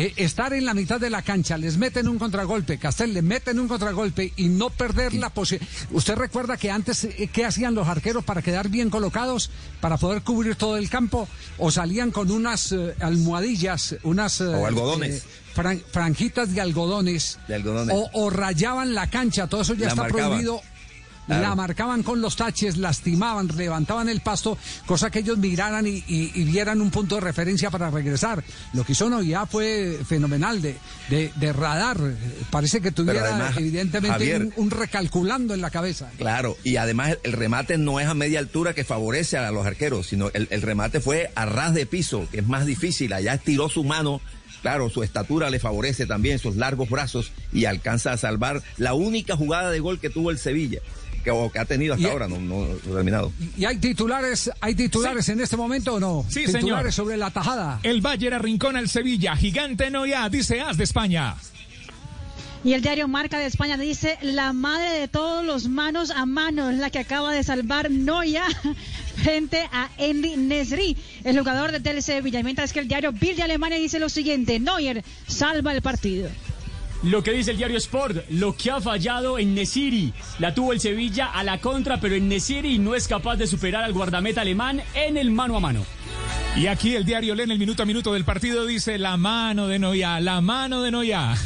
eh, 0.00 0.12
estar 0.16 0.52
en 0.52 0.64
la 0.64 0.74
mitad 0.74 1.00
de 1.00 1.10
la 1.10 1.22
cancha, 1.22 1.58
les 1.58 1.76
meten 1.76 2.06
un 2.08 2.18
contragolpe, 2.18 2.78
Castel 2.78 3.12
le 3.14 3.22
meten 3.22 3.58
un 3.58 3.68
contragolpe 3.68 4.32
y 4.36 4.48
no 4.48 4.70
perder 4.70 5.14
la 5.14 5.30
posibilidad. 5.30 5.70
¿Usted 5.90 6.14
recuerda 6.14 6.56
que 6.56 6.70
antes 6.70 7.04
eh, 7.04 7.28
qué 7.32 7.44
hacían 7.44 7.74
los 7.74 7.88
arqueros 7.88 8.24
para 8.24 8.42
quedar 8.42 8.68
bien 8.68 8.90
colocados, 8.90 9.50
para 9.80 9.96
poder 9.96 10.22
cubrir 10.22 10.56
todo 10.56 10.76
el 10.76 10.88
campo? 10.88 11.28
¿O 11.58 11.70
salían 11.70 12.10
con 12.10 12.30
unas 12.30 12.72
eh, 12.72 12.94
almohadillas, 13.00 13.96
unas... 14.04 14.40
O 14.40 14.66
algodones. 14.66 15.24
fran- 15.54 15.82
franjitas 15.92 16.54
de 16.54 16.60
algodones. 16.60 17.38
De 17.48 17.54
algodones. 17.56 17.94
O, 17.96 18.08
o 18.12 18.30
rayaban 18.30 18.94
la 18.94 19.10
cancha, 19.10 19.46
todo 19.48 19.62
eso 19.62 19.74
ya 19.74 19.86
La 19.86 19.88
está 19.88 20.02
marcaban. 20.02 20.28
prohibido. 20.30 20.60
Claro. 21.28 21.42
La 21.42 21.54
marcaban 21.54 22.02
con 22.02 22.20
los 22.20 22.34
taches, 22.36 22.78
lastimaban, 22.78 23.48
levantaban 23.54 24.08
el 24.08 24.20
pasto, 24.22 24.58
cosa 24.86 25.10
que 25.10 25.20
ellos 25.20 25.38
miraran 25.38 25.86
y, 25.86 26.02
y- 26.08 26.32
y 26.34 26.44
vieran 26.44 26.80
un 26.80 26.90
punto 26.90 27.14
de 27.16 27.20
referencia 27.20 27.70
para 27.70 27.90
regresar. 27.90 28.42
Lo 28.72 28.82
que 28.82 28.92
hizo 28.92 29.08
Noia 29.10 29.44
fue 29.46 29.98
fenomenal 30.08 30.60
de, 30.62 30.76
de, 31.10 31.30
de 31.36 31.52
radar. 31.52 31.98
Parece 32.50 32.80
que 32.80 32.92
tuviera 32.92 33.20
además, 33.24 33.56
evidentemente 33.58 34.18
Javier- 34.18 34.52
un, 34.56 34.64
un 34.64 34.70
recalculando 34.70 35.52
en 35.54 35.60
la 35.60 35.70
cabeza. 35.70 36.10
Claro, 36.16 36.56
y 36.64 36.76
además 36.76 37.10
el, 37.10 37.18
el 37.24 37.32
remate 37.32 37.76
no 37.78 38.00
es 38.00 38.06
a 38.08 38.14
media 38.14 38.38
altura 38.38 38.72
que 38.72 38.84
favorece 38.84 39.36
a 39.36 39.50
los 39.50 39.66
arqueros, 39.66 40.06
sino 40.06 40.30
el, 40.32 40.48
el 40.50 40.62
remate 40.62 41.00
fue 41.00 41.30
a 41.34 41.44
ras 41.44 41.74
de 41.74 41.84
piso, 41.84 42.26
que 42.32 42.38
es 42.38 42.46
más 42.46 42.64
difícil. 42.64 43.12
Allá 43.12 43.34
estiró 43.34 43.68
su 43.68 43.84
mano, 43.84 44.22
claro, 44.62 44.88
su 44.88 45.02
estatura 45.02 45.50
le 45.50 45.58
favorece 45.60 46.06
también, 46.06 46.38
sus 46.38 46.56
largos 46.56 46.88
brazos, 46.88 47.32
y 47.52 47.66
alcanza 47.66 48.12
a 48.12 48.16
salvar 48.16 48.62
la 48.78 48.94
única 48.94 49.36
jugada 49.36 49.70
de 49.70 49.80
gol 49.80 50.00
que 50.00 50.08
tuvo 50.10 50.30
el 50.30 50.38
Sevilla, 50.38 50.80
que, 51.28 51.32
o 51.32 51.50
que 51.52 51.58
ha 51.58 51.64
tenido 51.66 51.94
hasta 51.94 52.06
Y- 52.08 52.10
ahora, 52.10 52.26
no, 52.28 52.38
no, 52.40 52.64
no 52.66 52.94
terminado. 52.94 53.32
¿Y 53.56 53.64
hay 53.66 53.76
titulares, 53.76 54.50
hay 54.60 54.74
titulares 54.74 55.28
en 55.28 55.40
este 55.40 55.56
momento 55.56 55.94
o 55.94 56.00
no? 56.00 56.24
Sí, 56.28 56.46
titulares 56.46 56.60
señor. 56.62 56.92
sobre 56.92 57.16
la 57.18 57.30
tajada. 57.30 57.80
El 57.82 58.00
Bayern 58.00 58.34
arrincona 58.34 58.78
al 58.78 58.88
Sevilla. 58.88 59.36
Gigante 59.36 59.90
Noia, 59.90 60.28
dice 60.30 60.60
As 60.60 60.76
de 60.78 60.84
España. 60.84 61.34
Y 62.64 62.72
el 62.72 62.82
diario 62.82 63.06
Marca 63.06 63.38
de 63.38 63.46
España 63.46 63.76
dice, 63.76 64.18
la 64.20 64.52
madre 64.52 64.90
de 64.98 65.06
todos 65.08 65.44
los 65.44 65.68
manos 65.68 66.10
a 66.10 66.26
mano 66.26 66.70
es 66.70 66.78
la 66.78 66.90
que 66.90 66.98
acaba 66.98 67.32
de 67.32 67.44
salvar 67.44 67.88
Noya 67.90 68.44
frente 69.22 69.68
a 69.70 69.88
Andy 69.98 70.36
Nesri, 70.36 70.96
el 71.24 71.38
jugador 71.38 71.70
de 71.70 71.78
del 71.78 72.02
Sevilla. 72.02 72.42
Mientras 72.42 72.72
que 72.72 72.80
el 72.80 72.88
diario 72.88 73.12
Bild 73.12 73.36
de 73.36 73.42
Alemania 73.44 73.78
dice 73.78 74.00
lo 74.00 74.08
siguiente, 74.08 74.58
Neuer 74.58 75.04
salva 75.28 75.72
el 75.72 75.82
partido. 75.82 76.28
Lo 77.04 77.22
que 77.22 77.30
dice 77.30 77.52
el 77.52 77.56
diario 77.56 77.78
Sport, 77.78 78.28
lo 78.30 78.56
que 78.56 78.72
ha 78.72 78.80
fallado 78.80 79.38
en 79.38 79.54
Nesiri. 79.54 80.12
La 80.40 80.52
tuvo 80.52 80.72
el 80.72 80.80
Sevilla 80.80 81.26
a 81.26 81.44
la 81.44 81.60
contra, 81.60 82.00
pero 82.00 82.16
en 82.16 82.28
Nesiri 82.28 82.78
no 82.78 82.96
es 82.96 83.06
capaz 83.06 83.36
de 83.36 83.46
superar 83.46 83.84
al 83.84 83.92
guardameta 83.92 84.40
alemán 84.40 84.82
en 84.94 85.16
el 85.16 85.30
mano 85.30 85.56
a 85.56 85.60
mano. 85.60 85.84
Y 86.56 86.66
aquí 86.66 86.96
el 86.96 87.04
diario 87.04 87.36
lee 87.36 87.44
en 87.44 87.52
el 87.52 87.58
minuto 87.58 87.84
a 87.84 87.86
minuto 87.86 88.12
del 88.12 88.24
partido 88.24 88.66
dice 88.66 88.98
la 88.98 89.16
mano 89.16 89.68
de 89.68 89.78
Noia, 89.78 90.18
la 90.18 90.40
mano 90.40 90.82
de 90.82 90.90
Noia. 90.90 91.36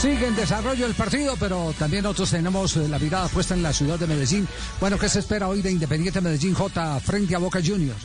Sigue 0.00 0.26
en 0.26 0.34
desarrollo 0.34 0.86
el 0.86 0.94
partido, 0.94 1.36
pero 1.38 1.72
también 1.78 2.02
nosotros 2.02 2.30
tenemos 2.32 2.76
la 2.76 2.98
mirada 2.98 3.28
puesta 3.28 3.54
en 3.54 3.62
la 3.62 3.72
ciudad 3.72 3.98
de 3.98 4.08
Medellín. 4.08 4.46
Bueno, 4.80 4.98
¿qué 4.98 5.08
se 5.08 5.20
espera 5.20 5.48
hoy 5.48 5.62
de 5.62 5.70
Independiente 5.70 6.20
Medellín 6.20 6.52
J 6.52 7.00
frente 7.00 7.36
a 7.36 7.38
Boca 7.38 7.60
Juniors? 7.64 8.04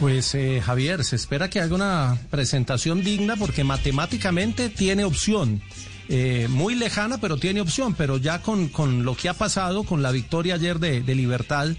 Pues 0.00 0.32
eh, 0.36 0.62
Javier, 0.64 1.02
se 1.02 1.16
espera 1.16 1.50
que 1.50 1.60
haga 1.60 1.74
una 1.74 2.18
presentación 2.30 3.02
digna 3.02 3.34
porque 3.34 3.64
matemáticamente 3.64 4.68
tiene 4.68 5.04
opción. 5.04 5.60
Eh, 6.08 6.46
muy 6.48 6.74
lejana, 6.74 7.18
pero 7.18 7.36
tiene 7.36 7.60
opción. 7.60 7.94
Pero 7.94 8.16
ya 8.16 8.40
con, 8.40 8.68
con 8.68 9.04
lo 9.04 9.16
que 9.16 9.28
ha 9.28 9.34
pasado, 9.34 9.82
con 9.82 10.02
la 10.02 10.12
victoria 10.12 10.54
ayer 10.54 10.78
de, 10.78 11.00
de 11.00 11.14
Libertad, 11.14 11.70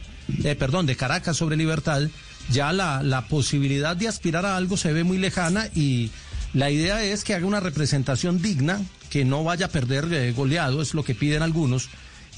eh, 0.44 0.56
perdón, 0.56 0.86
de 0.86 0.98
Caracas 0.98 1.38
sobre 1.38 1.56
Libertad, 1.56 2.04
ya 2.50 2.74
la, 2.74 3.04
la 3.04 3.28
posibilidad 3.28 3.96
de 3.96 4.08
aspirar 4.10 4.46
a 4.46 4.58
algo 4.58 4.76
se 4.76 4.92
ve 4.92 5.04
muy 5.04 5.18
lejana 5.18 5.68
y 5.74 6.12
la 6.54 6.70
idea 6.72 7.04
es 7.04 7.24
que 7.24 7.36
haga 7.36 7.46
una 7.46 7.60
representación 7.60 8.42
digna, 8.42 8.82
que 9.10 9.24
no 9.24 9.44
vaya 9.44 9.68
a 9.68 9.70
perder 9.70 10.12
eh, 10.12 10.32
goleado, 10.34 10.82
es 10.82 10.94
lo 10.94 11.04
que 11.04 11.16
piden 11.16 11.42
algunos. 11.42 11.90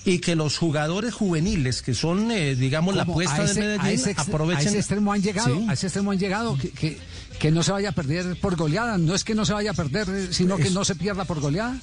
Y 0.03 0.17
que 0.19 0.35
los 0.35 0.57
jugadores 0.57 1.13
juveniles, 1.13 1.81
que 1.83 1.93
son, 1.93 2.31
eh, 2.31 2.55
digamos, 2.55 2.95
la 2.95 3.03
apuesta 3.03 3.35
a 3.41 3.45
ese, 3.45 3.61
de 3.61 3.75
a 3.75 3.77
Medellín, 3.77 3.99
ese 3.99 4.11
ex- 4.11 4.19
aprovechen. 4.21 4.65
a 4.65 4.69
ese 4.69 4.79
extremo 4.79 5.13
han 5.13 5.21
llegado, 5.21 5.55
Sí. 5.59 5.65
a 5.69 5.73
ese 5.73 5.87
extremo 5.87 6.11
han 6.11 6.17
llegado 6.19 6.57
que, 6.57 6.69
que, 6.71 6.97
que 7.39 7.51
no 7.51 7.61
se 7.61 7.71
vaya 7.71 7.89
a 7.89 7.91
perder 7.91 8.39
por 8.39 8.55
goleada. 8.55 8.97
No 8.97 9.13
es 9.13 9.23
que 9.23 9.35
no 9.35 9.45
se 9.45 9.53
vaya 9.53 9.71
a 9.71 9.73
perder, 9.75 10.09
eh, 10.09 10.27
sino 10.31 10.57
que 10.57 10.71
no 10.71 10.83
se 10.85 10.95
pierda 10.95 11.25
por 11.25 11.39
goleada. 11.39 11.75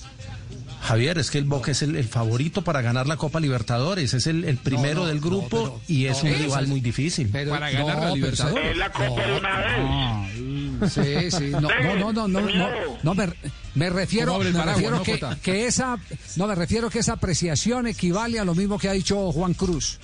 Javier, 0.81 1.19
es 1.19 1.31
que 1.31 1.39
el 1.39 1.45
Boca 1.45 1.73
es 1.73 1.83
el, 1.83 1.97
el 1.97 2.07
favorito 2.09 2.63
para 2.63 2.81
ganar 2.83 3.07
la 3.07 3.17
Copa 3.17 3.41
Libertadores, 3.41 4.15
es 4.15 4.27
el, 4.27 4.45
el 4.45 4.57
primero 4.59 5.01
no, 5.03 5.07
del 5.07 5.17
no, 5.21 5.27
grupo 5.27 5.49
pero- 5.51 5.81
y 5.89 6.07
es 6.07 6.23
no, 6.23 6.31
un 6.31 6.37
rival 6.39 6.67
muy 6.69 6.81
difícil. 6.81 7.29
pero- 7.33 7.51
Para 7.51 7.71
no, 7.73 7.87
ganar 7.87 8.05
la 8.05 8.15
Libertadores. 8.15 8.71
Es 8.71 8.77
la 8.77 8.93
copa 8.93 9.27
de 9.27 9.37
una 9.39 9.57
vez. 9.59 10.93
Sí, 10.93 11.31
sí, 11.37 11.51
no, 11.51 11.61
no, 11.63 11.97
no, 11.99 12.13
no, 12.13 12.29
no, 12.29 12.41
no, 12.41 12.69
no, 13.03 13.15
me, 13.15 13.29
me 13.75 13.91
refiero, 13.91 14.27
¿Cómo 14.29 14.37
abre 14.37 14.49
el 14.51 14.55
me 14.55 14.61
paraguas, 14.61 14.99
refiero 15.01 15.29
no, 15.31 15.37
que, 15.43 15.67
esa, 15.67 15.99
no, 16.37 16.47
me 16.47 16.55
refiero 16.55 16.89
que 16.89 17.01
esa 17.01 17.15
apreciación 17.15 17.89
equivale 17.89 18.39
a 18.39 18.45
lo 18.45 18.55
mismo 18.55 18.79
que 18.79 18.89
ha 18.89 18.93
dicho 18.93 19.33
Juan 19.33 19.55
Cruz, 19.55 19.99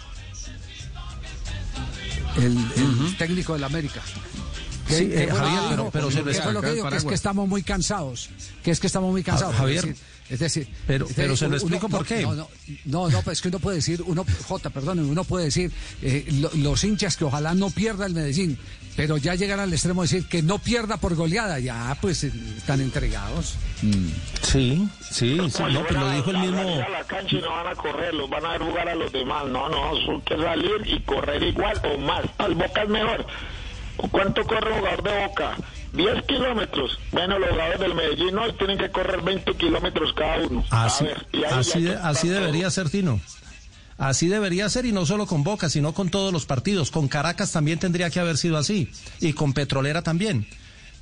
el, 2.37 2.57
el 2.77 3.17
técnico 3.17 3.53
del 3.55 3.65
América. 3.65 4.01
Que- 4.89 4.99
Sí, 4.99 5.09
que 5.09 5.23
eh, 5.25 5.29
Javier, 5.29 5.53
dijo- 5.61 5.69
pero- 5.71 5.91
pero 5.91 6.11
se 6.11 6.17
que 6.19 6.53
lo 6.53 6.61
que 6.61 6.83
que 6.91 6.97
es 6.97 7.05
que 7.05 7.15
estamos 7.15 7.49
muy 7.49 7.63
cansados, 7.63 8.29
que 8.63 8.71
es 8.71 8.81
que 8.81 8.87
estamos 8.87 9.11
muy 9.13 9.23
cansados. 9.23 9.55
Javier, 9.55 9.79
es 9.79 9.83
decir, 9.87 10.05
es 10.31 10.39
decir, 10.39 10.67
pero- 10.87 11.07
es 11.07 11.13
pero 11.15 11.37
se 11.37 11.45
lo 11.45 11.49
uno- 11.49 11.57
explico 11.59 11.89
no, 11.89 11.97
por 11.99 12.07
qué. 12.07 12.23
No, 12.23 12.35
no, 12.35 12.49
no, 12.87 13.09
no, 13.11 13.23
pues 13.23 13.39
es 13.39 13.43
que 13.43 13.49
uno 13.49 13.59
puede 13.59 13.77
decir, 13.77 14.03
uno, 14.07 14.25
J, 14.49 14.71
perdón, 14.71 14.99
uno 15.01 15.25
puede 15.25 15.47
decir, 15.47 15.71
eh, 16.03 16.25
lo- 16.41 16.51
los 16.55 16.83
hinchas 16.85 17.17
que 17.17 17.25
ojalá 17.25 17.55
no 17.55 17.71
pierda 17.71 18.07
el 18.07 18.15
Medellín, 18.15 18.59
pero 18.97 19.17
ya 19.17 19.35
llegar 19.35 19.59
al 19.61 19.73
extremo 19.73 20.03
de 20.03 20.09
decir 20.09 20.29
que 20.29 20.41
no 20.43 20.59
pierda 20.59 20.97
por 20.99 21.15
goleada, 21.15 21.59
ya 21.59 21.97
pues 22.01 22.25
eh, 22.25 22.33
están 22.57 22.81
entregados. 22.81 23.55
Sí, 23.81 24.13
sí, 24.43 24.89
sí, 25.11 25.37
Como 25.37 25.43
no, 25.49 25.51
si 25.51 25.85
pues 25.85 25.93
lo 25.93 26.11
dijo 26.13 26.31
el 26.31 26.39
mismo. 26.39 26.59
a 26.85 26.89
la 26.89 27.05
cancha 27.05 27.37
y 27.37 27.41
no 27.41 27.51
van 27.51 27.67
a 27.67 27.75
correr, 27.75 28.15
los 28.15 28.31
van 28.31 28.47
a 28.47 28.59
jugar 28.59 28.89
a 28.89 28.95
los 28.95 29.13
demás. 29.13 29.45
No, 29.47 29.69
no, 29.69 29.93
son 30.07 30.21
que 30.23 30.37
salir 30.37 30.71
y 30.87 31.01
correr 31.01 31.43
igual 31.43 31.81
o 31.85 31.99
más. 31.99 32.25
Al 32.39 32.55
Boca 32.55 32.83
es 32.83 32.89
mejor. 32.89 33.27
¿Cuánto 34.11 34.43
corre 34.45 34.73
un 34.73 34.79
jugador 34.79 35.03
de 35.03 35.27
Boca? 35.27 35.57
10 35.95 36.25
kilómetros. 36.27 36.99
Bueno, 37.13 37.39
los 37.39 37.51
jugadores 37.51 37.81
del 37.81 37.95
Medellín 37.95 38.35
no 38.35 38.53
tienen 38.55 38.79
que 38.79 38.91
correr 38.91 39.23
20 39.23 39.55
kilómetros 39.55 40.13
cada 40.15 40.39
uno. 40.47 40.65
Así, 40.71 41.05
ver, 41.05 41.27
así, 41.53 41.83
de- 41.83 41.97
así 41.97 42.29
debería 42.29 42.71
ser, 42.71 42.91
Tino. 42.91 43.21
Así 43.97 44.27
debería 44.29 44.69
ser 44.69 44.87
y 44.87 44.93
no 44.93 45.07
solo 45.07 45.27
con 45.27 45.45
Boca, 45.45 45.69
sino 45.71 45.93
con 45.95 46.09
todos 46.11 46.33
los 46.33 46.47
partidos. 46.47 46.91
Con 46.91 47.07
Caracas 47.07 47.53
también 47.53 47.79
tendría 47.79 48.11
que 48.11 48.19
haber 48.21 48.37
sido 48.37 48.57
así 48.59 48.91
y 49.21 49.33
con 49.35 49.53
Petrolera 49.53 50.03
también. 50.03 50.47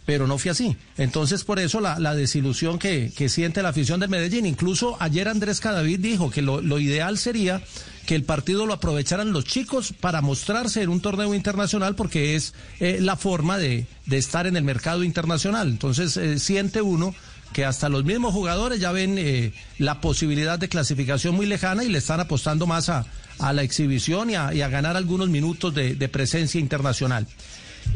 Pero 0.04 0.26
no 0.26 0.36
fue 0.36 0.50
así. 0.50 0.76
Entonces, 0.98 1.44
por 1.44 1.58
eso 1.58 1.80
la, 1.80 1.98
la 1.98 2.14
desilusión 2.14 2.78
que, 2.78 3.12
que 3.16 3.28
siente 3.28 3.62
la 3.62 3.68
afición 3.70 3.98
del 4.00 4.10
Medellín. 4.10 4.44
Incluso 4.46 4.96
ayer 5.00 5.28
Andrés 5.28 5.60
Cadavid 5.60 6.00
dijo 6.00 6.30
que 6.30 6.42
lo, 6.42 6.60
lo 6.60 6.78
ideal 6.80 7.16
sería 7.18 7.62
que 8.06 8.14
el 8.14 8.24
partido 8.24 8.66
lo 8.66 8.74
aprovecharan 8.74 9.32
los 9.32 9.44
chicos 9.44 9.94
para 9.98 10.20
mostrarse 10.20 10.82
en 10.82 10.88
un 10.90 11.00
torneo 11.00 11.34
internacional 11.34 11.94
porque 11.94 12.34
es 12.34 12.54
eh, 12.80 12.98
la 13.00 13.16
forma 13.16 13.58
de, 13.58 13.86
de 14.06 14.18
estar 14.18 14.46
en 14.46 14.56
el 14.56 14.64
mercado 14.64 15.04
internacional. 15.04 15.68
Entonces, 15.68 16.16
eh, 16.16 16.38
siente 16.38 16.82
uno 16.82 17.14
que 17.52 17.64
hasta 17.64 17.88
los 17.88 18.04
mismos 18.04 18.32
jugadores 18.32 18.80
ya 18.80 18.92
ven 18.92 19.16
eh, 19.18 19.52
la 19.78 20.00
posibilidad 20.00 20.58
de 20.58 20.68
clasificación 20.68 21.34
muy 21.34 21.46
lejana 21.46 21.84
y 21.84 21.88
le 21.88 21.98
están 21.98 22.18
apostando 22.20 22.66
más 22.66 22.88
a, 22.88 23.06
a 23.38 23.52
la 23.52 23.62
exhibición 23.62 24.30
y 24.30 24.34
a, 24.34 24.54
y 24.54 24.62
a 24.62 24.68
ganar 24.68 24.96
algunos 24.96 25.28
minutos 25.28 25.74
de, 25.74 25.94
de 25.94 26.08
presencia 26.08 26.58
internacional. 26.58 27.26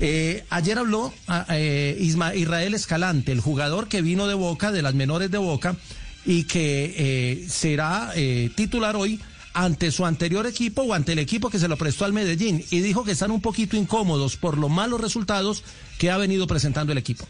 Eh, 0.01 0.45
ayer 0.51 0.79
habló 0.79 1.13
ah, 1.27 1.47
eh, 1.51 1.97
Israel 2.01 2.75
Escalante, 2.75 3.33
el 3.33 3.41
jugador 3.41 3.89
que 3.89 4.03
vino 4.03 4.27
de 4.27 4.35
Boca, 4.35 4.73
de 4.73 4.83
las 4.83 4.95
menores 4.95 5.31
de 5.31 5.39
Boca, 5.39 5.77
y 6.25 6.45
que 6.45 6.95
eh, 6.99 7.47
será 7.49 8.13
titular 8.57 8.97
hoy 8.97 9.21
ante 9.57 9.91
su 9.91 10.05
anterior 10.05 10.47
equipo 10.47 10.83
o 10.83 10.93
ante 10.93 11.13
el 11.13 11.19
equipo 11.19 11.49
que 11.49 11.59
se 11.59 11.67
lo 11.67 11.79
prestó 11.79 12.05
al 12.05 12.13
Medellín, 12.13 12.63
y 12.71 12.81
dijo 12.81 13.05
que 13.05 13.13
están 13.13 13.31
un 13.31 13.41
poquito 13.41 13.75
incómodos 13.75 14.37
por 14.37 14.59
los 14.59 14.71
malos 14.71 15.01
resultados 15.01 15.65
que 15.99 16.11
ha 16.11 16.19
venido 16.19 16.47
presentando 16.47 16.93
el 16.93 16.99
equipo. 16.99 17.27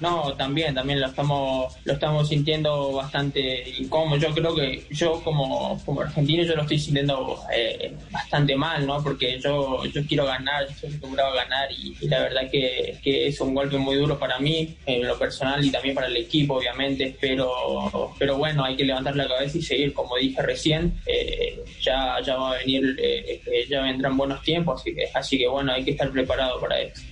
No, 0.00 0.34
también, 0.34 0.74
también 0.74 1.00
lo 1.00 1.06
estamos, 1.06 1.74
lo 1.84 1.92
estamos 1.94 2.28
sintiendo 2.28 2.92
bastante 2.92 3.68
incómodo. 3.78 4.18
Yo 4.18 4.34
creo 4.34 4.54
que 4.54 4.84
yo 4.90 5.22
como, 5.22 5.80
como 5.84 6.02
argentino 6.02 6.44
yo 6.44 6.54
lo 6.54 6.62
estoy 6.62 6.78
sintiendo 6.78 7.38
eh, 7.54 7.94
bastante 8.10 8.56
mal, 8.56 8.86
¿no? 8.86 9.02
Porque 9.02 9.40
yo, 9.40 9.84
yo 9.86 10.06
quiero 10.06 10.26
ganar, 10.26 10.66
yo 10.66 10.72
estoy 10.72 10.88
acostumbrado 10.90 11.32
a 11.32 11.44
ganar 11.44 11.68
y, 11.72 11.94
la 12.06 12.20
verdad 12.20 12.50
que, 12.50 12.98
que 13.02 13.28
es 13.28 13.40
un 13.40 13.54
golpe 13.54 13.78
muy 13.78 13.96
duro 13.96 14.18
para 14.18 14.38
mí, 14.38 14.76
en 14.86 15.06
lo 15.06 15.18
personal 15.18 15.64
y 15.64 15.70
también 15.70 15.94
para 15.94 16.08
el 16.08 16.16
equipo, 16.16 16.54
obviamente. 16.54 17.16
Pero, 17.20 18.14
pero 18.18 18.36
bueno, 18.36 18.64
hay 18.64 18.76
que 18.76 18.84
levantar 18.84 19.16
la 19.16 19.28
cabeza 19.28 19.58
y 19.58 19.62
seguir, 19.62 19.92
como 19.92 20.16
dije 20.16 20.42
recién, 20.42 21.00
eh, 21.06 21.58
ya, 21.80 22.20
ya 22.24 22.36
va 22.36 22.52
a 22.52 22.58
venir, 22.58 22.96
eh, 22.98 23.40
eh, 23.46 23.66
ya 23.68 23.82
vendrán 23.82 24.16
buenos 24.16 24.42
tiempos, 24.42 24.80
así 24.80 24.94
que, 24.94 25.08
así 25.14 25.38
que 25.38 25.48
bueno, 25.48 25.72
hay 25.72 25.84
que 25.84 25.92
estar 25.92 26.10
preparado 26.10 26.60
para 26.60 26.80
eso. 26.80 27.02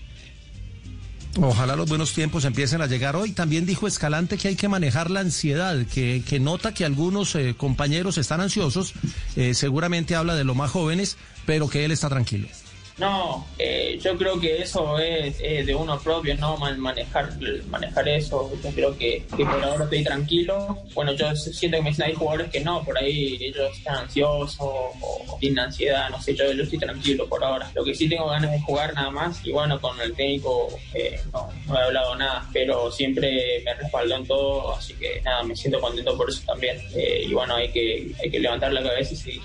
Ojalá 1.41 1.75
los 1.77 1.89
buenos 1.89 2.13
tiempos 2.13 2.45
empiecen 2.45 2.81
a 2.81 2.87
llegar 2.87 3.17
hoy. 3.17 3.33
También 3.33 3.67
dijo 3.67 3.87
Escalante 3.87 4.39
que 4.39 4.49
hay 4.49 4.57
que 4.57 4.69
manejar 4.69 5.11
la 5.11 5.21
ansiedad, 5.21 5.85
que, 5.87 6.23
que 6.27 6.41
nota 6.41 6.73
que 6.73 6.85
algunos 6.85 7.35
eh, 7.35 7.55
compañeros 7.57 8.19
están 8.19 8.41
ansiosos, 8.41 8.95
eh, 9.37 9.55
seguramente 9.55 10.15
habla 10.15 10.35
de 10.35 10.45
los 10.45 10.57
más 10.57 10.71
jóvenes, 10.71 11.17
pero 11.47 11.69
que 11.69 11.85
él 11.85 11.91
está 11.91 12.09
tranquilo. 12.09 12.49
No, 12.97 13.45
eh, 13.59 13.99
yo 14.01 14.17
creo 14.17 14.39
que 14.41 14.59
eso 14.63 14.99
es, 15.01 15.39
de 15.39 15.75
uno 15.75 15.99
propio, 15.99 16.37
¿no? 16.37 16.57
Man- 16.57 16.79
manejar, 16.79 17.29
manejar 17.69 18.09
eso. 18.09 18.53
Yo 18.63 18.71
creo 18.71 18.97
que, 18.97 19.27
que 19.37 19.45
por 19.45 19.65
ahora 19.65 19.85
estoy 19.85 20.05
tranquilo. 20.05 20.79
Bueno, 20.95 21.13
yo 21.13 21.35
siento 21.35 21.79
que 21.79 21.83
me 21.83 21.89
dicen 21.91 22.07
hay 22.07 22.15
jugadores 22.15 22.51
que 22.53 22.61
no, 22.61 22.85
por 22.85 22.97
ahí 22.97 23.37
ellos 23.41 23.77
están 23.77 23.97
ansiosos 23.97 24.57
o, 24.61 25.37
tienen 25.41 25.59
ansiedad, 25.59 26.09
no 26.11 26.23
sé, 26.23 26.35
yo, 26.37 26.53
yo 26.53 26.63
estoy 26.63 26.79
tranquilo 26.79 27.27
por 27.29 27.43
ahora. 27.43 27.69
Lo 27.75 27.85
que 27.85 27.95
sí 27.95 28.09
tengo 28.09 28.29
ganas 28.29 28.53
de 28.53 28.61
jugar 28.61 28.95
nada 28.95 29.11
más 29.11 29.45
y 29.45 29.51
bueno, 29.51 29.81
con 29.81 30.01
el 30.01 30.15
técnico 30.15 30.69
eh, 30.95 31.19
no, 31.33 31.49
no 31.67 31.77
he 31.79 31.83
hablado 31.83 32.15
nada, 32.15 32.49
pero 32.53 32.91
siempre 32.93 33.61
me 33.65 33.75
respaldó 33.75 34.15
en 34.17 34.27
todo, 34.27 34.77
así 34.77 34.95
que 34.95 35.21
nada, 35.23 35.43
me 35.43 35.57
siento 35.57 35.81
contento 35.81 36.17
por 36.17 36.31
eso 36.31 36.43
también. 36.47 36.77
Eh, 36.95 37.25
y 37.29 37.35
bueno, 37.35 37.57
hay 37.57 37.71
que, 37.73 38.13
hay 38.23 38.31
que 38.31 38.39
levantar 38.39 38.73
la 38.73 38.83
cabeza 38.85 39.15
y 39.15 39.17
seguir. 39.17 39.43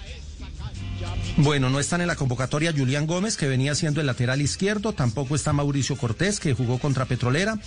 Bueno, 1.38 1.70
no 1.70 1.80
están 1.80 2.02
en 2.02 2.08
la 2.08 2.16
convocatoria 2.16 2.74
Julián 2.76 3.08
Gómez, 3.08 3.38
que 3.38 3.48
venía 3.48 3.76
siendo 3.76 4.02
el 4.02 4.08
lateral 4.08 4.42
izquierdo, 4.42 4.94
tampoco 4.94 5.36
está 5.36 5.54
Mauricio 5.54 5.96
Cortés, 5.96 6.40
que 6.40 6.54
jugó 6.54 6.80
contra 6.80 7.06
Petrolera. 7.06 7.58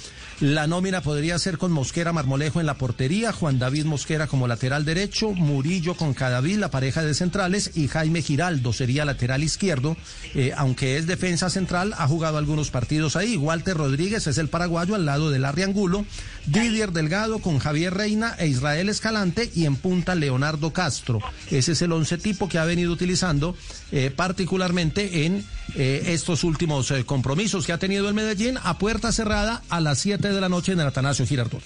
La 0.40 0.66
nómina 0.66 1.02
podría 1.02 1.38
ser 1.38 1.56
con 1.56 1.70
Mosquera 1.70 2.12
Marmolejo 2.12 2.58
en 2.58 2.66
la 2.66 2.74
portería, 2.74 3.32
Juan 3.32 3.58
David 3.58 3.84
Mosquera 3.84 4.26
como 4.26 4.48
lateral 4.48 4.84
derecho, 4.84 5.30
Murillo 5.30 5.94
con 5.94 6.14
Cadavid, 6.14 6.58
la 6.58 6.70
pareja 6.70 7.04
de 7.04 7.14
centrales, 7.14 7.70
y 7.74 7.86
Jaime 7.86 8.22
Giraldo 8.22 8.72
sería 8.72 9.04
lateral 9.04 9.44
izquierdo, 9.44 9.96
eh, 10.34 10.52
aunque 10.56 10.96
es 10.96 11.06
defensa 11.06 11.48
central, 11.48 11.94
ha 11.96 12.08
jugado 12.08 12.38
algunos 12.38 12.70
partidos 12.70 13.14
ahí. 13.14 13.36
Walter 13.36 13.76
Rodríguez 13.76 14.26
es 14.26 14.38
el 14.38 14.48
paraguayo 14.48 14.96
al 14.96 15.06
lado 15.06 15.30
del 15.30 15.44
Arriangulo, 15.44 16.04
Didier 16.46 16.90
Delgado 16.90 17.38
con 17.38 17.58
Javier 17.58 17.94
Reina 17.94 18.34
e 18.38 18.48
Israel 18.48 18.88
Escalante, 18.88 19.50
y 19.54 19.66
en 19.66 19.76
punta 19.76 20.16
Leonardo 20.16 20.72
Castro. 20.72 21.20
Ese 21.50 21.72
es 21.72 21.82
el 21.82 21.92
once 21.92 22.18
tipo 22.18 22.48
que 22.48 22.58
ha 22.58 22.64
venido 22.64 22.92
utilizando 22.92 23.54
eh, 23.92 24.10
particularmente 24.10 25.24
en 25.24 25.44
eh, 25.74 26.02
estos 26.08 26.42
últimos 26.42 26.92
compromisos 27.06 27.64
que 27.64 27.72
ha 27.72 27.78
tenido 27.78 28.08
el 28.08 28.14
Medellín 28.14 28.58
a 28.62 28.78
puerta 28.78 29.12
cerrada 29.12 29.62
a 29.68 29.80
las 29.80 30.00
7 30.00 30.31
de 30.34 30.40
la 30.40 30.48
noche 30.48 30.72
en 30.72 30.80
el 30.80 30.86
Atanasio 30.86 31.26
Girardot. 31.26 31.62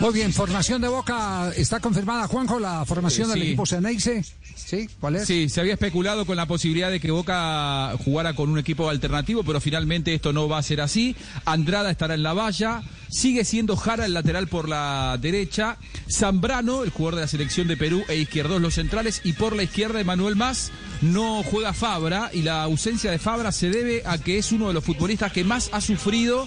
Muy 0.00 0.12
bien, 0.12 0.32
formación 0.34 0.82
de 0.82 0.88
Boca, 0.88 1.50
está 1.56 1.80
confirmada, 1.80 2.26
Juanjo, 2.28 2.60
la 2.60 2.84
formación 2.84 3.30
Eh, 3.30 3.34
del 3.34 3.42
equipo 3.42 3.64
Ceneice. 3.64 4.22
¿Sí? 4.54 4.88
¿Cuál 5.00 5.16
es? 5.16 5.26
Sí, 5.26 5.48
se 5.48 5.60
había 5.60 5.74
especulado 5.74 6.26
con 6.26 6.36
la 6.36 6.46
posibilidad 6.46 6.90
de 6.90 7.00
que 7.00 7.10
Boca 7.10 7.94
jugara 8.04 8.34
con 8.34 8.50
un 8.50 8.58
equipo 8.58 8.90
alternativo, 8.90 9.42
pero 9.44 9.60
finalmente 9.60 10.12
esto 10.12 10.32
no 10.32 10.46
va 10.46 10.58
a 10.58 10.62
ser 10.62 10.82
así. 10.82 11.16
Andrada 11.46 11.90
estará 11.90 12.14
en 12.14 12.22
la 12.22 12.34
valla, 12.34 12.82
sigue 13.08 13.44
siendo 13.44 13.76
Jara 13.76 14.04
el 14.04 14.12
lateral 14.12 14.46
por 14.46 14.68
la 14.68 15.16
derecha, 15.20 15.78
Zambrano, 16.10 16.84
el 16.84 16.90
jugador 16.90 17.14
de 17.14 17.20
la 17.22 17.28
selección 17.28 17.66
de 17.66 17.78
Perú, 17.78 18.04
e 18.08 18.16
Izquierdos 18.16 18.60
los 18.60 18.74
centrales, 18.74 19.22
y 19.24 19.32
por 19.32 19.56
la 19.56 19.62
izquierda 19.62 20.00
Emanuel 20.00 20.36
Más 20.36 20.70
no 21.00 21.42
juega 21.44 21.72
Fabra, 21.72 22.30
y 22.34 22.42
la 22.42 22.62
ausencia 22.62 23.10
de 23.10 23.18
Fabra 23.18 23.52
se 23.52 23.70
debe 23.70 24.02
a 24.04 24.18
que 24.18 24.36
es 24.36 24.52
uno 24.52 24.68
de 24.68 24.74
los 24.74 24.84
futbolistas 24.84 25.32
que 25.32 25.44
más 25.44 25.70
ha 25.72 25.80
sufrido 25.80 26.46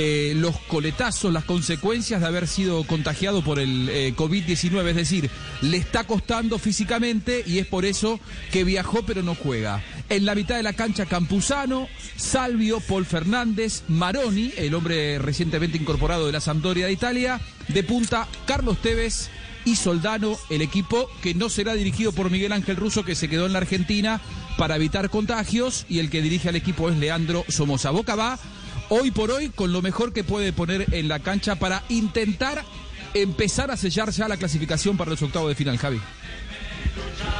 eh, 0.00 0.32
los 0.36 0.56
coletazos, 0.68 1.32
las 1.32 1.42
consecuencias 1.42 2.20
de 2.20 2.26
haber 2.28 2.46
sido 2.46 2.84
contagiado 2.84 3.42
por 3.42 3.58
el 3.58 3.88
eh, 3.88 4.14
COVID-19, 4.14 4.90
es 4.90 4.94
decir, 4.94 5.28
le 5.60 5.76
está 5.76 6.04
costando 6.04 6.60
físicamente 6.60 7.42
y 7.44 7.58
es 7.58 7.66
por 7.66 7.84
eso 7.84 8.20
que 8.52 8.62
viajó 8.62 9.02
pero 9.02 9.24
no 9.24 9.34
juega. 9.34 9.82
En 10.08 10.24
la 10.24 10.36
mitad 10.36 10.56
de 10.56 10.62
la 10.62 10.74
cancha 10.74 11.06
Campuzano, 11.06 11.88
Salvio, 12.14 12.78
Paul 12.78 13.06
Fernández, 13.06 13.82
Maroni, 13.88 14.52
el 14.56 14.74
hombre 14.74 15.18
recientemente 15.18 15.78
incorporado 15.78 16.26
de 16.26 16.32
la 16.32 16.40
Sampdoria 16.40 16.86
de 16.86 16.92
Italia, 16.92 17.40
de 17.66 17.82
punta 17.82 18.28
Carlos 18.46 18.80
Tevez 18.80 19.30
y 19.64 19.74
Soldano, 19.74 20.38
el 20.48 20.62
equipo 20.62 21.10
que 21.22 21.34
no 21.34 21.48
será 21.48 21.74
dirigido 21.74 22.12
por 22.12 22.30
Miguel 22.30 22.52
Ángel 22.52 22.76
Russo, 22.76 23.04
que 23.04 23.16
se 23.16 23.28
quedó 23.28 23.46
en 23.46 23.52
la 23.52 23.58
Argentina 23.58 24.20
para 24.56 24.76
evitar 24.76 25.10
contagios, 25.10 25.86
y 25.88 25.98
el 25.98 26.08
que 26.08 26.22
dirige 26.22 26.48
al 26.48 26.56
equipo 26.56 26.88
es 26.88 26.96
Leandro 26.96 27.44
Somoza. 27.48 27.90
Boca 27.90 28.14
va 28.14 28.38
hoy 28.88 29.10
por 29.10 29.30
hoy 29.30 29.48
con 29.50 29.72
lo 29.72 29.82
mejor 29.82 30.12
que 30.12 30.24
puede 30.24 30.52
poner 30.52 30.94
en 30.94 31.08
la 31.08 31.20
cancha 31.20 31.56
para 31.56 31.82
intentar 31.88 32.64
empezar 33.14 33.70
a 33.70 33.76
sellar 33.76 34.10
ya 34.10 34.28
la 34.28 34.36
clasificación 34.36 34.96
para 34.96 35.10
los 35.10 35.22
octavos 35.22 35.48
de 35.48 35.54
final, 35.54 35.78
Javi. 35.78 36.00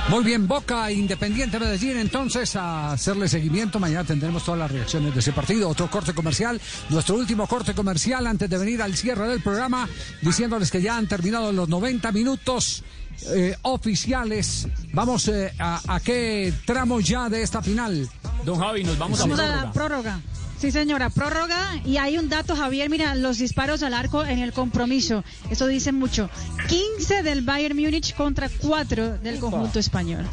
Muy 0.08 0.24
bien, 0.24 0.48
Boca 0.48 0.90
Independiente 0.90 1.58
Medellín, 1.60 1.98
entonces 1.98 2.56
a 2.56 2.92
hacerle 2.92 3.28
seguimiento. 3.28 3.78
Mañana 3.78 4.04
tendremos 4.04 4.42
todas 4.42 4.58
las 4.58 4.70
reacciones 4.70 5.12
de 5.12 5.20
ese 5.20 5.32
partido. 5.32 5.68
Otro 5.68 5.90
corte 5.90 6.14
comercial, 6.14 6.58
nuestro 6.88 7.16
último 7.16 7.46
corte 7.46 7.74
comercial 7.74 8.26
antes 8.26 8.48
de 8.48 8.56
venir 8.56 8.80
al 8.80 8.96
cierre 8.96 9.28
del 9.28 9.42
programa, 9.42 9.86
diciéndoles 10.22 10.70
que 10.70 10.80
ya 10.80 10.96
han 10.96 11.06
terminado 11.08 11.52
los 11.52 11.68
90 11.68 12.10
minutos 12.12 12.82
eh, 13.34 13.54
oficiales. 13.62 14.66
Vamos 14.94 15.28
eh, 15.28 15.52
a, 15.58 15.80
a 15.86 16.00
qué 16.00 16.54
tramo 16.64 17.00
ya 17.00 17.28
de 17.28 17.42
esta 17.42 17.60
final. 17.60 18.08
Don 18.46 18.58
Javi, 18.58 18.84
nos 18.84 18.96
vamos, 18.96 19.18
Vamos 19.18 19.38
a 19.38 19.44
a 19.44 19.64
la 19.66 19.72
prórroga. 19.72 20.20
Sí, 20.58 20.72
señora, 20.72 21.08
prórroga. 21.10 21.80
Y 21.84 21.98
hay 21.98 22.18
un 22.18 22.28
dato, 22.28 22.56
Javier, 22.56 22.90
mira, 22.90 23.14
los 23.14 23.38
disparos 23.38 23.82
al 23.82 23.94
arco 23.94 24.24
en 24.24 24.40
el 24.40 24.52
compromiso. 24.52 25.22
Eso 25.50 25.66
dice 25.66 25.92
mucho. 25.92 26.28
15 26.68 27.22
del 27.22 27.42
Bayern 27.42 27.76
Múnich 27.76 28.14
contra 28.14 28.48
4 28.48 29.18
del 29.18 29.38
conjunto 29.38 29.78
español. 29.78 30.26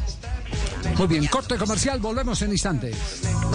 Muy 0.96 1.06
bien, 1.06 1.26
corte 1.26 1.56
comercial, 1.56 2.00
volvemos 2.00 2.40
en 2.42 2.52
instantes. 2.52 2.96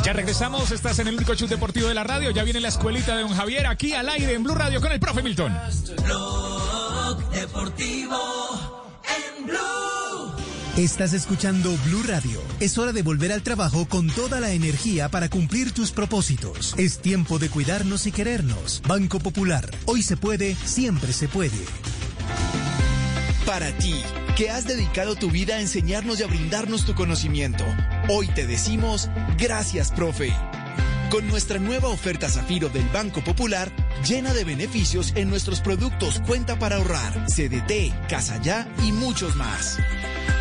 Ya 0.03 0.14
regresamos, 0.14 0.72
estás 0.72 0.99
en 0.99 1.07
el 1.07 1.15
único 1.15 1.34
show 1.35 1.48
deportivo 1.48 1.88
de 1.88 1.93
la 1.93 2.03
radio. 2.03 2.31
Ya 2.31 2.43
viene 2.43 2.60
la 2.60 2.69
escuelita 2.69 3.15
de 3.15 3.23
don 3.23 3.34
Javier 3.34 3.68
aquí 3.68 3.93
al 3.93 4.07
aire 4.10 4.34
en 4.34 4.43
Blue 4.43 4.56
Radio 4.56 4.80
con 4.80 4.91
el 4.91 4.99
profe 4.99 5.22
Milton. 5.22 5.57
Blog 6.03 7.31
Deportivo 7.31 8.93
en 9.03 9.45
Blue. 9.48 10.40
Estás 10.77 11.11
escuchando 11.11 11.77
Blue 11.85 12.02
Radio. 12.07 12.41
Es 12.61 12.77
hora 12.77 12.93
de 12.93 13.02
volver 13.02 13.34
al 13.34 13.43
trabajo 13.43 13.85
con 13.89 14.07
toda 14.07 14.39
la 14.39 14.52
energía 14.52 15.10
para 15.10 15.27
cumplir 15.27 15.73
tus 15.73 15.91
propósitos. 15.91 16.76
Es 16.77 16.99
tiempo 16.99 17.39
de 17.39 17.49
cuidarnos 17.49 18.07
y 18.07 18.14
querernos. 18.14 18.81
Banco 18.88 19.19
Popular. 19.19 19.69
Hoy 19.85 20.02
se 20.02 20.15
puede, 20.15 20.56
siempre 20.56 21.11
se 21.11 21.27
puede. 21.27 21.60
Para 23.45 23.69
ti, 23.80 23.95
que 24.38 24.49
has 24.49 24.65
dedicado 24.65 25.15
tu 25.15 25.30
vida 25.30 25.56
a 25.56 25.60
enseñarnos 25.60 26.22
y 26.22 26.23
a 26.23 26.27
brindarnos 26.27 26.85
tu 26.85 26.95
conocimiento, 26.95 27.65
hoy 28.07 28.27
te 28.27 28.48
decimos 28.48 29.10
gracias, 29.38 29.91
profe. 29.91 30.34
Con 31.10 31.27
nuestra 31.27 31.60
nueva 31.60 31.89
oferta 31.89 32.30
Zafiro 32.30 32.69
del 32.69 32.88
Banco 32.93 33.22
Popular, 33.22 33.69
llena 34.07 34.34
de 34.34 34.45
beneficios 34.45 35.11
en 35.15 35.30
nuestros 35.30 35.60
productos 35.60 36.22
Cuenta 36.26 36.57
para 36.57 36.77
ahorrar, 36.77 37.26
CDT, 37.26 38.07
Casa 38.07 38.41
Ya 38.41 38.73
y 38.85 38.93
muchos 38.93 39.35
más. 39.35 39.77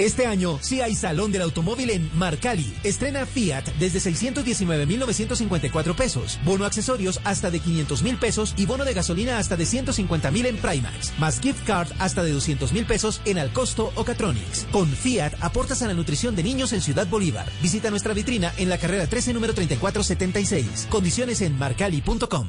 Este 0.00 0.24
año 0.24 0.58
sí 0.62 0.80
hay 0.80 0.94
Salón 0.94 1.30
del 1.30 1.42
Automóvil 1.42 1.90
en 1.90 2.10
Marcali. 2.16 2.74
Estrena 2.84 3.26
Fiat 3.26 3.66
desde 3.78 4.00
619,954 4.00 5.94
pesos. 5.94 6.40
Bono 6.42 6.64
accesorios 6.64 7.20
hasta 7.22 7.50
de 7.50 7.60
500 7.60 8.02
mil 8.02 8.16
pesos 8.16 8.54
y 8.56 8.64
bono 8.64 8.86
de 8.86 8.94
gasolina 8.94 9.36
hasta 9.36 9.56
de 9.56 9.66
150 9.66 10.30
mil 10.30 10.46
en 10.46 10.56
Primax. 10.56 11.18
Más 11.18 11.38
gift 11.38 11.66
card 11.66 11.92
hasta 11.98 12.22
de 12.22 12.32
200 12.32 12.72
mil 12.72 12.86
pesos 12.86 13.20
en 13.26 13.38
Alcosto 13.38 13.92
o 13.94 14.02
Catronics. 14.02 14.66
Con 14.72 14.88
Fiat 14.88 15.34
aportas 15.40 15.82
a 15.82 15.86
la 15.86 15.92
nutrición 15.92 16.34
de 16.34 16.44
niños 16.44 16.72
en 16.72 16.80
Ciudad 16.80 17.06
Bolívar. 17.06 17.46
Visita 17.60 17.90
nuestra 17.90 18.14
vitrina 18.14 18.54
en 18.56 18.70
la 18.70 18.78
carrera 18.78 19.06
13 19.06 19.34
número 19.34 19.52
3476. 19.52 20.86
Condiciones 20.88 21.42
en 21.42 21.58
marcali.com. 21.58 22.48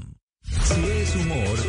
Si 0.63 0.85
es 0.85 1.15
humor, 1.15 1.59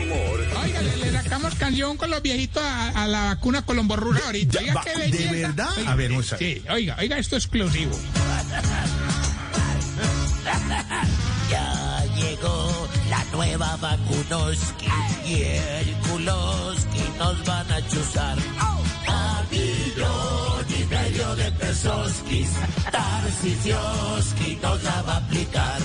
sacamos 1.33 1.55
canción 1.55 1.97
con 1.97 2.11
los 2.11 2.21
viejitos 2.21 2.63
a, 2.63 2.89
a 3.05 3.07
la 3.09 3.25
vacuna 3.25 3.63
Colombo 3.63 3.97
Rural 3.97 4.23
ahorita. 4.27 4.59
Oiga, 4.59 4.75
va- 4.75 4.85
qué 4.85 5.11
¿de 5.11 5.41
verdad? 5.43 5.69
Oiga, 5.79 5.91
A 5.93 5.95
ver. 5.95 6.13
Sí, 6.39 6.63
oiga, 6.69 6.97
oiga, 7.01 7.17
esto 7.17 7.37
es 7.39 7.45
exclusivo. 7.45 7.99
Ya 11.51 12.05
llegó 12.17 12.89
la 13.09 13.25
nueva 13.33 13.77
vacunoski 13.77 14.87
y 15.27 15.35
el 15.43 15.93
culoski 16.07 17.05
nos 17.19 17.45
van 17.47 17.73
a 17.73 17.89
chuzar. 17.89 18.37
A 19.09 19.43
millón 19.51 20.67
y 20.69 20.85
medio 20.85 21.35
de 21.37 21.51
pesoskis, 21.53 22.51
Tarsisioski 22.91 24.59
nos 24.63 24.83
la 24.83 25.01
va 25.03 25.15
a 25.15 25.17
aplicar. 25.17 25.81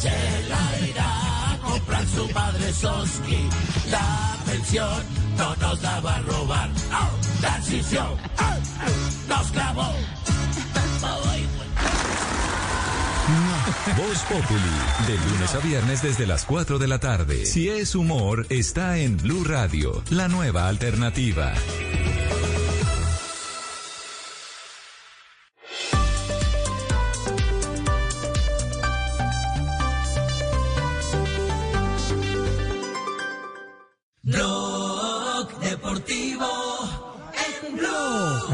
Se 0.00 0.08
la 0.48 0.88
irá 0.88 1.39
comprar 1.70 2.06
su 2.06 2.28
padre 2.30 2.72
Soski. 2.72 3.48
La 3.90 4.36
pensión 4.46 5.02
no 5.38 5.56
nos 5.56 5.82
la 5.82 6.00
va 6.00 6.16
a 6.16 6.22
robar. 6.22 6.70
Tarcisio 7.40 8.16
nos 9.28 9.50
clavó. 9.52 9.92
Voz 13.96 14.18
Populi, 14.24 15.06
de 15.06 15.30
lunes 15.30 15.54
a 15.54 15.58
viernes 15.60 16.02
desde 16.02 16.26
las 16.26 16.44
4 16.44 16.78
de 16.78 16.88
la 16.88 16.98
tarde. 16.98 17.46
Si 17.46 17.68
es 17.68 17.94
humor, 17.94 18.46
está 18.50 18.98
en 18.98 19.16
Blue 19.16 19.44
Radio, 19.44 20.02
la 20.10 20.28
nueva 20.28 20.66
alternativa. 20.68 21.54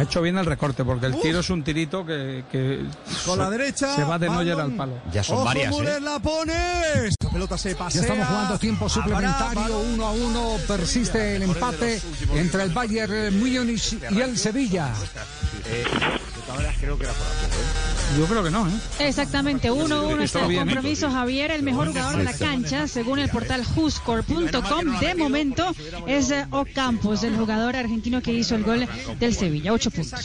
Hecho 0.07 0.23
bien 0.23 0.39
el 0.39 0.47
recorte 0.47 0.85
porque 0.85 1.07
el 1.07 1.21
tiro 1.21 1.41
es 1.41 1.51
un 1.51 1.63
tirito 1.63 2.05
que, 2.07 2.45
que 2.51 2.85
Con 3.25 3.39
la 3.39 3.51
derecha. 3.51 3.95
se 3.95 4.05
va 4.05 4.19
de 4.19 4.29
balón. 4.29 4.61
al 4.61 4.73
palo. 4.77 4.93
Ojo, 5.31 5.51
Müller 5.71 6.03
la 6.03 6.19
pone. 6.19 6.55
La 7.23 7.31
pelota 7.31 7.59
se 7.59 7.73
Ya 7.73 7.79
pasea. 7.79 8.01
estamos 8.03 8.27
jugando 8.27 8.59
tiempo 8.59 8.89
suplementario, 8.89 9.79
uno 9.81 10.07
a 10.07 10.13
uno, 10.13 10.57
persiste 10.67 11.37
el 11.37 11.43
empate 11.43 12.01
entre 12.35 12.63
el 12.63 12.71
Bayern 12.73 13.39
Múnich 13.39 13.99
y 14.11 14.21
el 14.21 14.37
Sevilla. 14.39 14.91
de 15.65 16.26
todas 16.57 16.65
maneras 16.65 16.77
creo 16.81 16.99
que 16.99 17.05
era 17.05 17.13
por 17.13 17.27
aquí. 17.27 18.19
Yo 18.19 18.25
creo 18.27 18.45
que 18.45 18.51
no, 18.51 18.69
¿eh? 18.69 19.09
Exactamente, 19.09 19.71
1-1 19.71 20.23
está 20.23 20.45
el 20.47 20.53
¿eh? 20.53 20.57
compromiso. 20.57 21.11
Javier, 21.11 21.51
el 21.51 21.63
mejor 21.63 21.89
jugador 21.89 22.17
de 22.19 22.25
la 22.25 22.33
cancha, 22.33 22.87
según 22.87 23.19
el 23.19 23.29
portal 23.29 23.63
WhoScore.com, 23.75 25.01
de 25.01 25.15
momento 25.17 25.75
es 26.07 26.31
eh, 26.31 26.47
Ocampos, 26.51 27.25
el 27.25 27.37
jugador 27.37 27.75
argentino 27.77 28.23
que 28.23 28.33
hizo 28.33 28.55
el 28.55 28.63
gol 28.65 28.87
del 29.19 29.35
Sevilla. 29.35 29.73
8 29.73 29.91
puntos. 29.91 30.21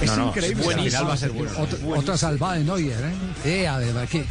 Es 0.00 0.06
No, 0.06 0.16
no, 0.16 0.28
increíble. 0.28 0.64
al 0.74 0.80
final 0.80 1.08
va 1.08 1.12
a 1.12 1.16
ser 1.16 1.30
bueno. 1.30 1.52
Otra, 1.58 1.78
otra 1.98 2.16
salvada 2.16 2.54
de 2.54 2.64
Neuer, 2.64 2.98
¿eh? 3.44 3.62
Eh, 3.62 3.68
además, 3.68 4.08
que 4.08 4.24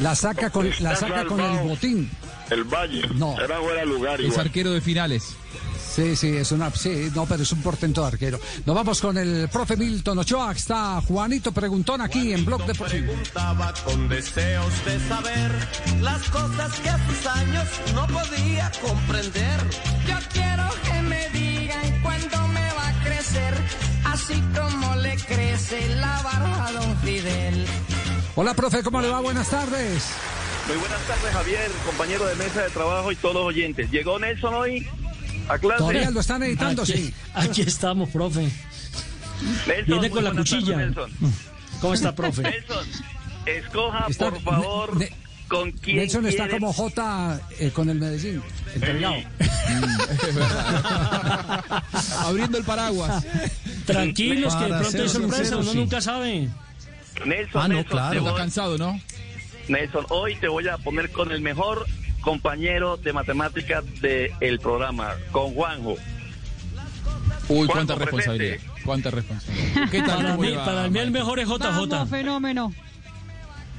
la 0.00 0.14
saca 0.14 0.50
con, 0.50 0.70
la 0.80 0.96
saca 0.96 1.24
con 1.26 1.38
el 1.40 1.58
botín. 1.68 2.10
El 2.50 2.64
Valle. 2.64 3.02
No. 3.14 3.38
Era 3.40 3.58
fuera 3.60 3.84
lugar 3.84 4.20
Es 4.20 4.26
igual. 4.28 4.46
arquero 4.46 4.72
de 4.72 4.80
finales. 4.80 5.34
Sí, 5.94 6.16
sí, 6.16 6.34
es 6.34 6.50
una, 6.52 6.70
sí, 6.70 7.12
no, 7.14 7.26
pero 7.26 7.42
es 7.42 7.52
un 7.52 7.60
portento 7.60 8.02
arquero. 8.02 8.40
Nos 8.64 8.74
vamos 8.74 8.98
con 8.98 9.18
el 9.18 9.46
profe 9.50 9.76
Milton 9.76 10.20
Ochoa. 10.20 10.52
Está 10.52 11.02
Juanito 11.02 11.52
Preguntón 11.52 12.00
aquí 12.00 12.32
en 12.32 12.46
Blog 12.46 12.64
Deportivo. 12.64 13.08
Preguntaba 13.08 13.74
con 13.84 14.08
deseos 14.08 14.84
de 14.86 14.98
saber 15.06 15.52
las 16.00 16.22
cosas 16.30 16.80
que 16.80 16.88
a 16.88 17.06
sus 17.06 17.26
años 17.26 17.68
no 17.94 18.06
podía 18.06 18.72
comprender. 18.80 19.60
Yo 20.08 20.16
quiero 20.32 20.64
que 20.82 21.02
me 21.02 21.28
digan 21.28 22.02
cuándo 22.02 22.48
me 22.48 22.72
va 22.72 22.88
a 22.88 23.04
crecer, 23.04 23.54
así 24.06 24.42
como 24.56 24.96
le 24.96 25.14
crece 25.16 25.94
la 25.96 26.22
barba 26.22 26.68
a 26.68 26.72
don 26.72 26.96
Fidel. 27.02 27.66
Hola, 28.34 28.54
profe, 28.54 28.82
¿cómo 28.82 29.02
le 29.02 29.10
va? 29.10 29.20
Buenas 29.20 29.50
tardes. 29.50 30.04
Muy 30.68 30.76
buenas 30.78 31.02
tardes, 31.02 31.32
Javier, 31.34 31.70
compañero 31.84 32.24
de 32.24 32.34
mesa 32.36 32.62
de 32.62 32.70
trabajo 32.70 33.12
y 33.12 33.16
todos 33.16 33.34
los 33.34 33.44
oyentes. 33.44 33.90
¿Llegó 33.90 34.18
Nelson 34.18 34.54
hoy 34.54 34.88
a 35.48 35.58
clase? 35.58 35.78
Todavía 35.78 36.10
lo 36.10 36.20
están 36.20 36.42
editando, 36.42 36.82
Aquí, 36.82 36.92
sí. 36.92 37.14
aquí 37.34 37.62
estamos, 37.62 38.08
profe. 38.10 38.48
Nelson, 39.66 39.84
Viene 39.86 40.10
con 40.10 40.24
la 40.24 40.32
cuchilla. 40.32 40.76
Nelson. 40.76 41.10
¿Cómo 41.80 41.94
está, 41.94 42.14
profe? 42.14 42.42
Nelson, 42.42 42.86
escoja, 43.46 44.06
Está- 44.08 44.30
por 44.30 44.40
favor, 44.42 44.96
Ne- 44.96 45.10
con 45.48 45.70
quién 45.72 45.96
Nelson 45.98 46.26
está 46.26 46.44
quiere- 46.44 46.60
como 46.60 46.72
J 46.72 47.40
eh, 47.58 47.70
con 47.72 47.88
el 47.90 47.98
Medellín, 47.98 48.42
entregado. 48.74 49.14
Abriendo 52.20 52.58
el 52.58 52.64
paraguas. 52.64 53.24
Tranquilos, 53.86 54.54
que 54.56 54.64
de 54.64 54.70
pronto 54.78 55.02
hay 55.02 55.08
sorpresa, 55.08 55.42
cero, 55.44 55.58
uno 55.60 55.72
sí. 55.72 55.78
nunca 55.78 56.00
sabe. 56.00 56.48
Nelson, 57.26 57.62
Ah, 57.62 57.68
no, 57.68 57.74
Nelson, 57.74 57.90
claro. 57.90 58.10
te 58.12 58.18
Está 58.18 58.34
cansado, 58.34 58.78
¿no? 58.78 59.00
Nelson, 59.68 60.06
hoy 60.08 60.36
te 60.36 60.48
voy 60.48 60.66
a 60.68 60.78
poner 60.78 61.10
con 61.10 61.30
el 61.32 61.40
mejor 61.40 61.86
compañero 62.22 62.96
de 62.96 63.12
matemáticas 63.12 63.84
del 64.00 64.58
programa, 64.60 65.14
con 65.30 65.52
Juanjo. 65.54 65.96
Uy, 67.48 67.66
Juanjo, 67.66 67.72
cuánta 67.72 67.94
presente. 67.96 68.16
responsabilidad. 68.16 68.58
Cuánta 68.84 69.10
responsabilidad. 69.10 69.90
¿Qué 69.90 69.98
tal? 70.02 70.16
Para 70.16 70.28
¿Cómo 70.30 70.42
mí, 70.42 70.48
le 70.50 70.56
va, 70.56 70.64
para 70.64 70.88
mí 70.88 70.98
el 70.98 71.10
mejor 71.10 71.38
es 71.40 71.48
JJ. 71.48 71.58
Vamos, 71.88 72.08
fenómeno. 72.08 72.72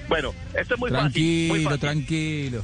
Bueno, 0.09 0.33
esto 0.53 0.73
es 0.75 0.79
muy 0.79 0.91
fácil. 0.91 1.01
Tranquilo, 1.11 1.53
Muy 1.53 1.63
fácil. 1.63 1.79
tranquilo. 1.79 2.63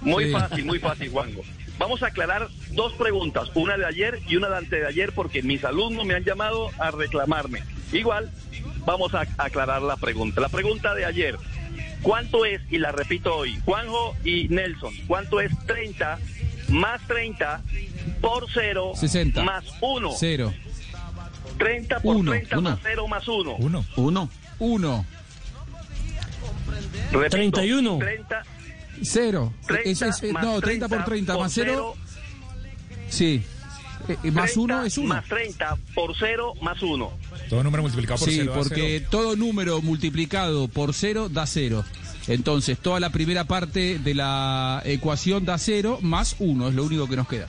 Muy 0.00 0.24
Sí. 0.26 0.30
fácil, 0.32 0.64
muy 0.64 0.78
fácil, 0.78 1.10
Juanjo. 1.10 1.42
Vamos 1.78 2.02
a 2.02 2.06
aclarar 2.06 2.48
dos 2.70 2.92
preguntas, 2.94 3.50
una 3.54 3.76
de 3.76 3.84
ayer 3.84 4.20
y 4.28 4.36
una 4.36 4.48
de 4.48 4.56
antes 4.58 4.80
de 4.80 4.86
ayer, 4.86 5.12
porque 5.12 5.42
mis 5.42 5.62
alumnos 5.64 6.06
me 6.06 6.14
han 6.14 6.24
llamado 6.24 6.70
a 6.78 6.90
reclamarme. 6.90 7.62
Igual, 7.92 8.30
vamos 8.86 9.12
a 9.14 9.26
aclarar 9.36 9.82
la 9.82 9.96
pregunta. 9.96 10.40
La 10.40 10.48
pregunta 10.48 10.94
de 10.94 11.04
ayer, 11.04 11.36
¿cuánto 12.06 12.44
es, 12.46 12.60
y 12.70 12.78
la 12.78 12.92
repito 12.92 13.34
hoy, 13.36 13.58
Juanjo 13.64 14.14
y 14.24 14.46
Nelson, 14.48 14.94
cuánto 15.08 15.40
es 15.40 15.50
30 15.66 16.20
más 16.68 17.00
30 17.08 17.60
por 18.20 18.46
0 18.54 18.92
60. 18.94 19.42
más 19.42 19.64
1? 19.80 20.10
Cero. 20.16 20.54
30 21.58 21.98
por 22.00 22.16
Uno, 22.16 22.30
30 22.30 22.58
uno. 22.58 22.70
más 22.70 22.78
0 22.84 23.08
más 23.08 23.26
1. 23.26 23.56
Uno. 23.56 23.84
Uno. 23.96 24.30
Uno. 24.60 25.04
Repito, 27.10 27.30
31. 27.30 27.98
30 27.98 28.42
Cero. 29.02 29.52
30 29.66 30.06
Es- 30.08 30.22
es- 30.22 30.32
más 30.32 30.44
no, 30.44 30.60
30 30.60 30.88
por 30.88 31.04
30 31.04 31.32
por 31.32 31.42
más 31.42 31.52
cero. 31.52 31.94
Sí. 33.08 33.42
Eh, 34.08 34.16
eh, 34.22 34.30
más 34.30 34.52
30 34.52 34.60
uno 34.60 34.84
es 34.84 34.98
uno. 34.98 35.08
Más 35.14 35.24
30 35.24 35.76
por 35.94 36.14
0 36.16 36.54
más 36.62 36.80
1. 36.82 37.12
Todo 37.50 37.62
número 37.64 37.82
multiplicado 37.82 38.18
por 38.18 38.28
Sí, 38.28 38.36
cero 38.36 38.52
porque 38.54 38.98
cero. 38.98 39.08
todo 39.10 39.36
número 39.36 39.82
multiplicado 39.82 40.68
por 40.68 40.94
cero 40.94 41.28
da 41.28 41.46
cero. 41.46 41.84
Entonces, 42.28 42.78
toda 42.78 42.98
la 43.00 43.10
primera 43.10 43.44
parte 43.44 43.98
de 43.98 44.14
la 44.14 44.82
ecuación 44.84 45.44
da 45.44 45.58
cero 45.58 45.98
más 46.02 46.36
uno, 46.38 46.68
es 46.68 46.74
lo 46.74 46.84
único 46.84 47.08
que 47.08 47.16
nos 47.16 47.28
queda. 47.28 47.48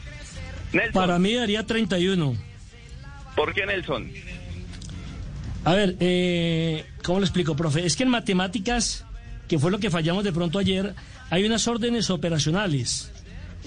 Para 0.93 1.17
mí 1.19 1.33
daría 1.33 1.65
31. 1.65 2.35
¿Por 3.35 3.53
qué 3.53 3.65
Nelson? 3.65 4.11
A 5.63 5.73
ver, 5.73 5.95
eh, 5.99 6.85
¿cómo 7.03 7.19
lo 7.19 7.25
explico, 7.25 7.55
profe? 7.55 7.85
Es 7.85 7.95
que 7.95 8.03
en 8.03 8.09
matemáticas, 8.09 9.05
que 9.47 9.59
fue 9.59 9.71
lo 9.71 9.79
que 9.79 9.89
fallamos 9.89 10.23
de 10.23 10.31
pronto 10.31 10.59
ayer, 10.59 10.93
hay 11.29 11.43
unas 11.45 11.67
órdenes 11.67 12.09
operacionales 12.09 13.11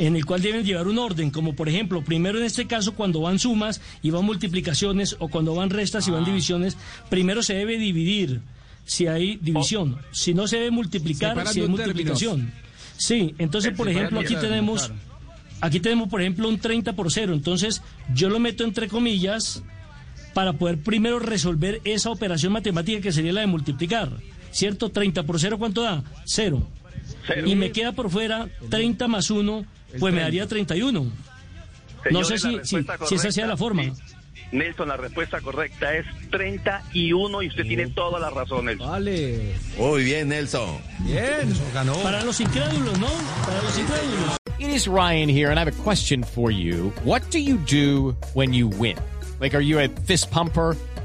en 0.01 0.17
el 0.17 0.25
cual 0.25 0.41
deben 0.41 0.65
llevar 0.65 0.89
un 0.89 0.99
orden, 0.99 1.31
como 1.31 1.55
por 1.55 1.69
ejemplo, 1.69 2.03
primero 2.03 2.39
en 2.39 2.45
este 2.45 2.67
caso 2.67 2.95
cuando 2.95 3.21
van 3.21 3.39
sumas 3.39 3.83
y 4.03 4.11
van 4.11 4.25
multiplicaciones 4.25 5.15
o 5.19 5.29
cuando 5.29 5.55
van 5.55 5.69
restas 5.69 6.09
y 6.09 6.11
van 6.11 6.25
divisiones, 6.25 6.79
primero 7.11 7.43
se 7.43 7.55
debe 7.55 7.77
dividir 7.77 8.41
si 8.87 9.07
hay 9.07 9.37
división, 9.37 9.99
si 10.11 10.33
no 10.33 10.49
se 10.49 10.57
debe 10.57 10.71
multiplicar 10.71 11.31
Separando 11.33 11.53
si 11.53 11.61
hay 11.61 11.69
multiplicación. 11.69 12.51
Sí, 12.97 13.35
entonces 13.37 13.75
por 13.77 13.91
ejemplo 13.91 14.21
aquí 14.21 14.37
tenemos 14.37 14.91
aquí 15.61 15.81
tenemos 15.81 16.09
por 16.09 16.23
ejemplo 16.23 16.49
un 16.49 16.59
30 16.59 16.95
por 16.95 17.13
cero, 17.13 17.35
entonces 17.35 17.83
yo 18.15 18.31
lo 18.31 18.41
meto 18.41 18.65
entre 18.65 18.89
comillas 18.89 19.63
para 20.33 20.55
poder 20.55 20.79
primero 20.79 21.19
resolver 21.19 21.83
esa 21.85 22.09
operación 22.09 22.55
matemática 22.55 23.03
que 23.03 23.13
sería 23.13 23.35
la 23.35 23.43
de 23.43 23.49
multiplicar. 23.49 24.11
¿Cierto? 24.53 24.89
30 24.89 25.23
por 25.23 25.39
0, 25.39 25.59
¿cuánto 25.59 25.83
da? 25.83 26.03
Cero. 26.25 26.67
Cero. 27.25 27.47
Y 27.47 27.55
me 27.55 27.71
queda 27.71 27.93
por 27.93 28.11
fuera 28.11 28.49
30 28.69 29.07
más 29.07 29.31
1, 29.31 29.65
pues 29.99 30.13
me 30.15 30.21
daría 30.21 30.47
31. 30.47 31.01
no 31.03 31.11
Señores, 32.05 32.41
sé 32.41 32.53
la 32.53 32.65
si, 32.65 32.77
si, 33.09 33.15
esa 33.17 33.33
sea 33.33 33.47
la 33.47 33.57
forma. 33.57 33.83
sí. 33.85 33.93
Nelson, 34.53 34.89
la 34.89 34.97
respuesta 34.97 35.41
correcta 35.41 35.95
es 35.95 36.05
31 36.31 37.43
y 37.43 37.49
usted 37.49 37.63
tiene 37.63 37.87
toda 37.91 38.19
la 38.19 38.31
razón, 38.31 38.65
Nelson. 38.65 38.89
Vale. 38.91 39.55
Muy 39.79 40.03
bien, 40.03 40.29
Nelson. 40.29 40.79
Bien. 41.01 41.55
ganó. 41.73 41.95
Para 42.03 42.25
los 42.25 42.41
incrédulos, 42.41 42.99
¿no? 42.99 43.07
Para 43.47 43.63
los 43.63 43.79
incrédulos. 43.79 44.37
It 44.59 44.71
is 44.71 44.89
Ryan 44.89 45.29
here, 45.29 45.51
and 45.51 45.59
I 45.59 45.63
have 45.63 45.69
a 45.73 45.83
question 45.85 46.25
for 46.25 46.51
you. 46.51 46.93
What 47.05 47.23
do 47.31 47.39
you 47.39 47.59
do 47.59 48.17
when 48.35 48.53
you 48.53 48.67
win? 48.69 48.97
Like, 49.41 49.55
are 49.57 49.63
you 49.63 49.79
a 49.79 49.89
fist 50.05 50.31
pumper? 50.33 50.77